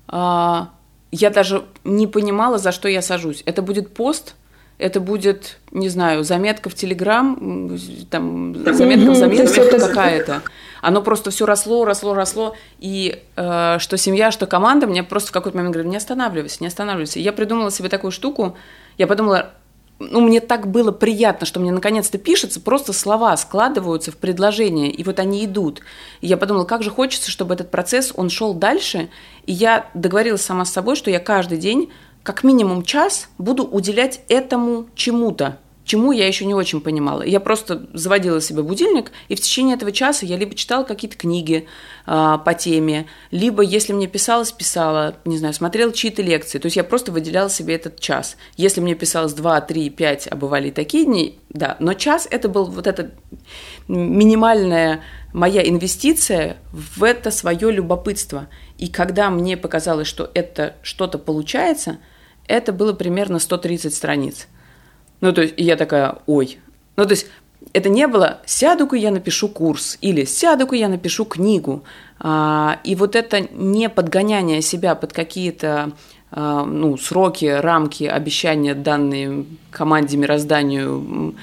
а, 0.06 0.68
я 1.12 1.30
даже 1.30 1.64
не 1.84 2.06
понимала, 2.06 2.58
за 2.58 2.72
что 2.72 2.88
я 2.88 3.00
сажусь. 3.00 3.42
Это 3.46 3.62
будет 3.62 3.94
пост, 3.94 4.34
это 4.76 5.00
будет, 5.00 5.58
не 5.70 5.88
знаю, 5.88 6.24
заметка 6.24 6.68
в 6.68 6.74
Телеграм, 6.74 7.78
там 8.10 8.54
заметка 8.74 9.10
в 9.12 9.16
заметках 9.16 9.70
какая-то. 9.80 10.42
Оно 10.80 11.02
просто 11.02 11.30
все 11.30 11.46
росло, 11.46 11.84
росло, 11.84 12.14
росло. 12.14 12.54
И 12.78 13.22
э, 13.36 13.76
что 13.78 13.96
семья, 13.96 14.30
что 14.30 14.46
команда 14.46 14.86
мне 14.86 15.02
просто 15.02 15.30
в 15.30 15.32
какой-то 15.32 15.56
момент 15.56 15.74
говорили, 15.74 15.90
не 15.90 15.96
останавливайся, 15.96 16.58
не 16.60 16.66
останавливайся. 16.66 17.18
И 17.18 17.22
я 17.22 17.32
придумала 17.32 17.70
себе 17.70 17.88
такую 17.88 18.10
штуку. 18.10 18.56
Я 18.98 19.06
подумала, 19.06 19.52
ну, 20.00 20.20
мне 20.20 20.40
так 20.40 20.66
было 20.66 20.92
приятно, 20.92 21.46
что 21.46 21.60
мне 21.60 21.70
наконец-то 21.70 22.16
пишется, 22.16 22.60
просто 22.60 22.92
слова 22.92 23.36
складываются 23.36 24.10
в 24.10 24.16
предложения, 24.16 24.90
и 24.90 25.04
вот 25.04 25.18
они 25.20 25.44
идут. 25.44 25.82
И 26.22 26.26
я 26.26 26.38
подумала, 26.38 26.64
как 26.64 26.82
же 26.82 26.90
хочется, 26.90 27.30
чтобы 27.30 27.54
этот 27.54 27.70
процесс, 27.70 28.12
он 28.16 28.30
шел 28.30 28.54
дальше. 28.54 29.10
И 29.44 29.52
я 29.52 29.90
договорилась 29.92 30.42
сама 30.42 30.64
с 30.64 30.72
собой, 30.72 30.96
что 30.96 31.10
я 31.10 31.20
каждый 31.20 31.58
день 31.58 31.92
как 32.22 32.44
минимум 32.44 32.82
час 32.82 33.28
буду 33.38 33.64
уделять 33.64 34.20
этому 34.28 34.86
чему-то 34.94 35.58
чему 35.90 36.12
я 36.12 36.28
еще 36.28 36.44
не 36.44 36.54
очень 36.54 36.80
понимала. 36.80 37.22
Я 37.22 37.40
просто 37.40 37.88
заводила 37.94 38.40
себе 38.40 38.62
будильник, 38.62 39.10
и 39.26 39.34
в 39.34 39.40
течение 39.40 39.74
этого 39.74 39.90
часа 39.90 40.24
я 40.24 40.36
либо 40.36 40.54
читала 40.54 40.84
какие-то 40.84 41.16
книги 41.16 41.66
э, 42.06 42.38
по 42.44 42.54
теме, 42.54 43.06
либо, 43.32 43.60
если 43.64 43.92
мне 43.92 44.06
писалось, 44.06 44.52
писала, 44.52 45.16
не 45.24 45.36
знаю, 45.36 45.52
смотрела 45.52 45.92
чьи-то 45.92 46.22
лекции. 46.22 46.60
То 46.60 46.66
есть 46.66 46.76
я 46.76 46.84
просто 46.84 47.10
выделяла 47.10 47.50
себе 47.50 47.74
этот 47.74 47.98
час. 47.98 48.36
Если 48.56 48.80
мне 48.80 48.94
писалось 48.94 49.32
2, 49.32 49.60
3, 49.62 49.90
5, 49.90 50.28
а 50.30 50.36
бывали 50.36 50.68
и 50.68 50.70
такие 50.70 51.06
дни, 51.06 51.40
да. 51.48 51.76
Но 51.80 51.94
час– 51.94 52.28
это 52.30 52.48
был 52.48 52.66
вот 52.66 52.86
эта 52.86 53.10
минимальная 53.88 55.02
моя 55.32 55.68
инвестиция 55.68 56.58
в 56.70 57.02
это 57.02 57.32
свое 57.32 57.72
любопытство. 57.72 58.46
И 58.78 58.86
когда 58.86 59.28
мне 59.28 59.56
показалось, 59.56 60.06
что 60.06 60.30
это 60.34 60.76
что-то 60.82 61.18
получается, 61.18 61.98
это 62.46 62.72
было 62.72 62.92
примерно 62.92 63.40
130 63.40 63.92
страниц– 63.92 64.46
ну, 65.20 65.32
то 65.32 65.42
есть, 65.42 65.54
и 65.56 65.64
я 65.64 65.76
такая, 65.76 66.18
ой. 66.26 66.58
Ну, 66.96 67.04
то 67.04 67.10
есть, 67.10 67.26
это 67.72 67.88
не 67.88 68.06
было 68.06 68.40
«сяду-ка 68.46 68.96
я 68.96 69.10
напишу 69.10 69.48
курс» 69.48 69.98
или 70.00 70.24
«сяду-ка 70.24 70.74
я 70.76 70.88
напишу 70.88 71.24
книгу». 71.24 71.84
А, 72.18 72.78
и 72.84 72.94
вот 72.94 73.16
это 73.16 73.40
не 73.40 73.88
подгоняние 73.88 74.60
себя 74.60 74.94
под 74.94 75.12
какие-то 75.12 75.92
а, 76.30 76.64
ну, 76.64 76.96
сроки, 76.96 77.46
рамки, 77.46 78.04
обещания, 78.04 78.74
данные 78.74 79.46
команде, 79.70 80.16
мирозданию, 80.16 81.34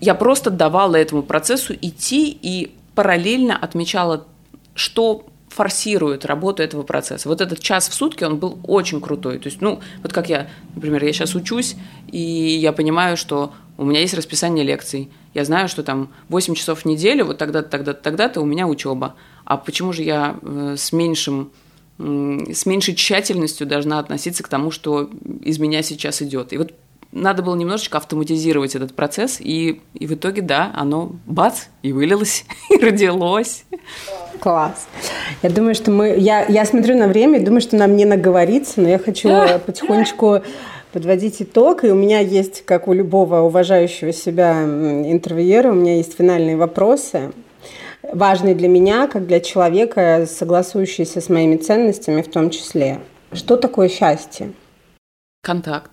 я 0.00 0.14
просто 0.14 0.50
давала 0.50 0.96
этому 0.96 1.22
процессу 1.22 1.74
идти 1.74 2.36
и 2.42 2.74
параллельно 2.94 3.56
отмечала, 3.56 4.26
что 4.74 5.26
форсирует 5.50 6.24
работу 6.24 6.62
этого 6.62 6.84
процесса. 6.84 7.28
Вот 7.28 7.40
этот 7.40 7.60
час 7.60 7.88
в 7.88 7.94
сутки, 7.94 8.24
он 8.24 8.38
был 8.38 8.58
очень 8.62 9.00
крутой. 9.00 9.38
То 9.38 9.48
есть, 9.48 9.60
ну, 9.60 9.80
вот 10.02 10.12
как 10.12 10.30
я, 10.30 10.48
например, 10.74 11.04
я 11.04 11.12
сейчас 11.12 11.34
учусь, 11.34 11.76
и 12.10 12.18
я 12.18 12.72
понимаю, 12.72 13.16
что 13.16 13.52
у 13.76 13.84
меня 13.84 14.00
есть 14.00 14.14
расписание 14.14 14.64
лекций. 14.64 15.10
Я 15.34 15.44
знаю, 15.44 15.68
что 15.68 15.82
там 15.82 16.10
8 16.28 16.54
часов 16.54 16.80
в 16.80 16.84
неделю, 16.84 17.24
вот 17.26 17.38
тогда-то, 17.38 17.68
тогда-то, 17.68 18.00
тогда-то 18.00 18.40
у 18.40 18.46
меня 18.46 18.68
учеба. 18.68 19.16
А 19.44 19.56
почему 19.56 19.92
же 19.92 20.02
я 20.02 20.36
э, 20.40 20.76
с 20.78 20.92
меньшим 20.92 21.50
с 22.00 22.64
меньшей 22.64 22.94
тщательностью 22.94 23.66
должна 23.66 23.98
относиться 23.98 24.42
к 24.42 24.48
тому, 24.48 24.70
что 24.70 25.10
из 25.42 25.58
меня 25.58 25.82
сейчас 25.82 26.22
идет. 26.22 26.54
И 26.54 26.56
вот 26.56 26.72
надо 27.12 27.42
было 27.42 27.54
немножечко 27.56 27.98
автоматизировать 27.98 28.74
этот 28.74 28.94
процесс, 28.94 29.40
и, 29.40 29.82
и 29.94 30.06
в 30.06 30.14
итоге, 30.14 30.42
да, 30.42 30.72
оно 30.74 31.12
бац, 31.26 31.64
и 31.82 31.92
вылилось, 31.92 32.44
и 32.70 32.78
родилось. 32.78 33.64
Класс. 34.40 34.88
Я 35.42 35.50
думаю, 35.50 35.74
что 35.74 35.90
мы... 35.90 36.16
Я, 36.18 36.46
я 36.46 36.64
смотрю 36.64 36.96
на 36.96 37.08
время 37.08 37.38
и 37.38 37.44
думаю, 37.44 37.60
что 37.60 37.76
нам 37.76 37.94
не 37.94 38.06
наговориться, 38.06 38.80
но 38.80 38.88
я 38.88 38.98
хочу 38.98 39.28
потихонечку 39.66 40.42
подводить 40.92 41.42
итог. 41.42 41.84
И 41.84 41.90
у 41.90 41.94
меня 41.94 42.20
есть, 42.20 42.64
как 42.64 42.88
у 42.88 42.92
любого 42.92 43.40
уважающего 43.40 44.12
себя 44.12 44.62
интервьюера, 44.62 45.70
у 45.70 45.74
меня 45.74 45.96
есть 45.96 46.16
финальные 46.16 46.56
вопросы, 46.56 47.32
важные 48.02 48.54
для 48.54 48.68
меня, 48.68 49.06
как 49.06 49.26
для 49.26 49.40
человека, 49.40 50.26
согласующиеся 50.26 51.20
с 51.20 51.28
моими 51.28 51.56
ценностями 51.56 52.22
в 52.22 52.30
том 52.30 52.50
числе. 52.50 53.00
Что 53.32 53.56
такое 53.56 53.88
счастье? 53.88 54.52
Контакт. 55.42 55.92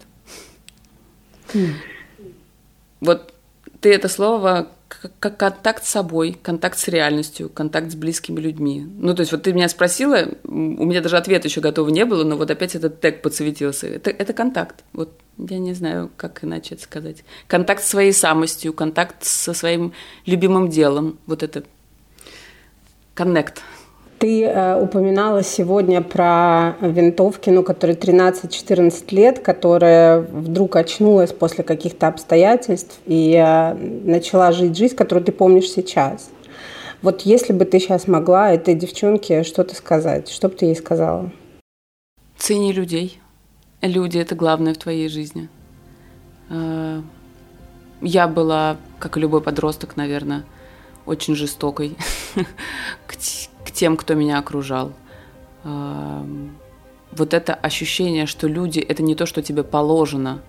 Mm. 1.53 1.73
Вот 3.01 3.33
ты 3.79 3.93
это 3.93 4.09
слово 4.09 4.67
как 4.87 5.37
контакт 5.37 5.85
с 5.85 5.89
собой, 5.89 6.37
контакт 6.41 6.77
с 6.77 6.87
реальностью, 6.87 7.49
контакт 7.49 7.91
с 7.91 7.95
близкими 7.95 8.39
людьми. 8.39 8.85
Ну, 8.85 9.13
то 9.13 9.21
есть 9.21 9.31
вот 9.31 9.43
ты 9.43 9.53
меня 9.53 9.69
спросила, 9.69 10.27
у 10.43 10.85
меня 10.85 11.01
даже 11.01 11.17
ответа 11.17 11.47
еще 11.47 11.61
готова 11.61 11.89
не 11.89 12.05
было, 12.05 12.23
но 12.23 12.37
вот 12.37 12.49
опять 12.49 12.75
этот 12.75 13.01
тег 13.01 13.21
подсветился. 13.21 13.87
Это, 13.87 14.09
это 14.09 14.33
контакт. 14.33 14.83
Вот 14.93 15.11
я 15.37 15.59
не 15.59 15.73
знаю, 15.73 16.09
как 16.15 16.43
иначе 16.43 16.75
это 16.75 16.83
сказать. 16.83 17.23
Контакт 17.47 17.83
с 17.83 17.87
своей 17.87 18.13
самостью, 18.13 18.73
контакт 18.73 19.23
со 19.23 19.53
своим 19.53 19.93
любимым 20.25 20.69
делом. 20.69 21.19
Вот 21.27 21.43
это 21.43 21.63
коннект. 23.13 23.61
Ты 24.19 24.45
э, 24.45 24.81
упоминала 24.81 25.43
сегодня 25.43 26.01
про 26.01 26.75
винтовки, 26.81 27.51
ну, 27.51 27.61
которые 27.61 27.95
13-14 27.95 29.13
лет, 29.13 29.39
которая 29.39 30.21
вдруг 30.21 30.75
очнулась 30.75 31.31
после 31.31 31.63
каких-то 31.63 32.07
обстоятельств 32.07 32.99
и 33.05 33.33
э, 33.33 33.73
начала 33.75 34.51
жить 34.51 34.75
жизнь, 34.75 34.95
которую 34.95 35.23
ты 35.23 35.31
помнишь 35.31 35.69
сейчас. 35.69 36.31
Вот 37.03 37.21
если 37.21 37.53
бы 37.53 37.65
ты 37.65 37.79
сейчас 37.79 38.07
могла 38.07 38.51
этой 38.51 38.73
девчонке 38.73 39.43
что-то 39.43 39.75
сказать, 39.75 40.29
что 40.29 40.49
бы 40.49 40.55
ты 40.55 40.65
ей 40.65 40.75
сказала? 40.75 41.31
Цени 42.37 42.73
людей. 42.73 43.19
Люди– 43.83 44.17
это 44.19 44.33
главное 44.33 44.73
в 44.73 44.77
твоей 44.77 45.09
жизни. 45.09 45.47
Э, 46.49 47.01
я 48.01 48.27
была, 48.27 48.77
как 48.97 49.17
и 49.17 49.19
любой 49.19 49.41
подросток, 49.41 49.95
наверное, 49.95 50.43
очень 51.05 51.35
жестокой 51.35 51.95
к 53.05 53.15
тем, 53.77 53.95
кто 53.95 54.15
меня 54.15 54.39
окружал. 54.39 54.91
Вот 55.63 57.33
это 57.33 57.53
ощущение, 57.53 58.25
что 58.25 58.47
люди– 58.47 58.79
это 58.89 59.03
не 59.03 59.15
то, 59.15 59.25
что 59.25 59.41
тебе 59.41 59.63
положено, 59.63 60.41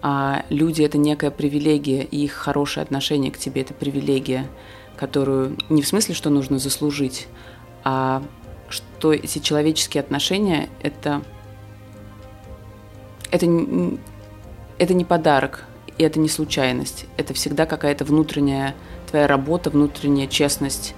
а 0.00 0.44
люди– 0.48 0.82
это 0.84 0.96
некая 0.96 1.30
привилегия, 1.30 2.02
и 2.02 2.24
их 2.24 2.32
хорошее 2.32 2.84
отношение 2.84 3.32
к 3.32 3.38
тебе– 3.38 3.60
это 3.62 3.74
привилегия, 3.74 4.48
которую 4.96 5.58
не 5.70 5.82
в 5.82 5.86
смысле, 5.86 6.14
что 6.14 6.30
нужно 6.30 6.58
заслужить, 6.58 7.26
а 7.82 8.22
что 8.68 9.12
эти 9.12 9.40
человеческие 9.40 10.00
отношения– 10.00 10.68
это, 10.82 11.22
это, 13.30 13.46
это 14.78 14.94
не 14.94 15.04
подарок, 15.04 15.64
и 15.98 16.04
это 16.04 16.20
не 16.20 16.28
случайность. 16.28 17.06
Это 17.16 17.34
всегда 17.34 17.66
какая-то 17.66 18.04
внутренняя 18.04 18.74
твоя 19.10 19.26
работа, 19.26 19.70
внутренняя 19.70 20.28
честность, 20.28 20.94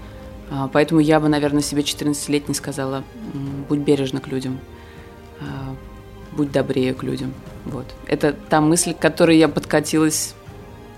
поэтому 0.73 1.01
я 1.01 1.21
бы, 1.21 1.29
наверное, 1.29 1.63
себе 1.63 1.83
14-летней 1.83 2.55
сказала, 2.55 3.05
будь 3.69 3.81
бережна 3.81 4.21
к 4.21 4.29
людям, 4.29 4.59
а, 5.41 5.75
будь 6.33 6.53
добрее 6.53 6.95
к 6.95 7.03
людям. 7.03 7.33
Вот. 7.65 7.87
Это 8.07 8.33
та 8.33 8.61
мысль, 8.61 8.95
к 8.95 8.99
которой 8.99 9.39
я 9.39 9.49
подкатилась, 9.49 10.35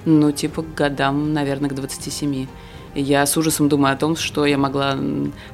ну, 0.05 0.33
типа, 0.33 0.63
к 0.63 0.75
годам, 0.75 1.33
наверное, 1.33 1.71
к 1.71 1.75
27. 1.75 2.47
И 2.95 3.03
я 3.03 3.27
с 3.27 3.37
ужасом 3.37 3.69
думаю 3.69 3.95
о 3.95 3.97
том, 3.97 4.17
что 4.17 4.47
я 4.47 4.57
могла, 4.57 4.99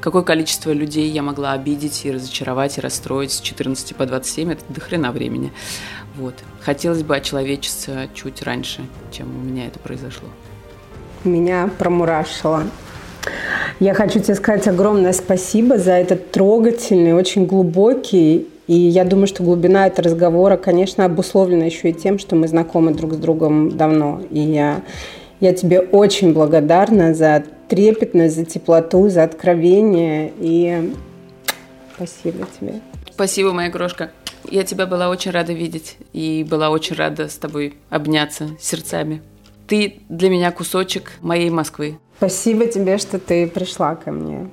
какое 0.01 0.23
количество 0.23 0.71
людей 0.71 1.11
я 1.11 1.23
могла 1.23 1.53
обидеть 1.53 2.05
и 2.05 2.13
разочаровать, 2.13 2.79
и 2.79 2.81
расстроить 2.81 3.33
с 3.33 3.41
14 3.41 3.97
по 3.97 4.07
27, 4.07 4.53
это 4.53 4.65
до 4.69 4.81
хрена 4.81 5.11
времени. 5.11 5.53
Вот. 6.17 6.35
Хотелось 6.61 7.03
бы 7.03 7.17
очеловечиться 7.17 8.09
чуть 8.15 8.43
раньше, 8.43 8.87
чем 9.11 9.37
у 9.37 9.41
меня 9.41 9.67
это 9.67 9.81
произошло. 9.81 10.29
Меня 11.25 11.69
промурашило. 11.79 12.65
Я 13.81 13.95
хочу 13.95 14.21
тебе 14.21 14.35
сказать 14.35 14.67
огромное 14.69 15.13
спасибо 15.13 15.79
за 15.79 15.93
этот 15.93 16.31
трогательный, 16.31 17.13
очень 17.15 17.47
глубокий 17.47 18.49
И 18.67 18.75
я 18.75 19.05
думаю, 19.05 19.27
что 19.27 19.43
глубина 19.43 19.87
этого 19.87 20.09
разговора, 20.09 20.57
конечно, 20.57 21.05
обусловлена 21.05 21.65
еще 21.65 21.91
и 21.91 21.93
тем, 21.93 22.19
что 22.19 22.37
мы 22.37 22.49
знакомы 22.49 22.95
друг 22.95 23.15
с 23.15 23.17
другом 23.17 23.77
давно. 23.77 24.21
И 24.31 24.39
я, 24.39 24.83
я 25.41 25.53
тебе 25.53 25.81
очень 25.81 26.33
благодарна 26.33 27.15
за 27.15 27.45
трепетность, 27.69 28.37
за 28.37 28.45
теплоту, 28.45 29.09
за 29.09 29.25
откровение. 29.25 30.33
И 30.39 30.95
спасибо 31.97 32.47
тебе. 32.59 32.75
Спасибо, 33.11 33.53
моя 33.53 33.71
крошка. 33.71 34.11
Я 34.51 34.65
тебя 34.65 34.87
была 34.87 35.09
очень 35.09 35.31
рада 35.31 35.53
видеть 35.53 35.97
и 36.13 36.47
была 36.49 36.71
очень 36.71 36.97
рада 36.97 37.29
с 37.29 37.37
тобой 37.37 37.75
обняться 37.91 38.49
сердцами. 38.61 39.23
Ты 39.67 40.01
для 40.09 40.29
меня 40.29 40.51
кусочек 40.51 41.13
моей 41.21 41.51
Москвы. 41.51 41.99
Спасибо 42.23 42.67
тебе, 42.67 42.99
что 42.99 43.19
ты 43.19 43.49
пришла 43.49 43.97
ко 43.97 44.13
мне. 44.13 44.49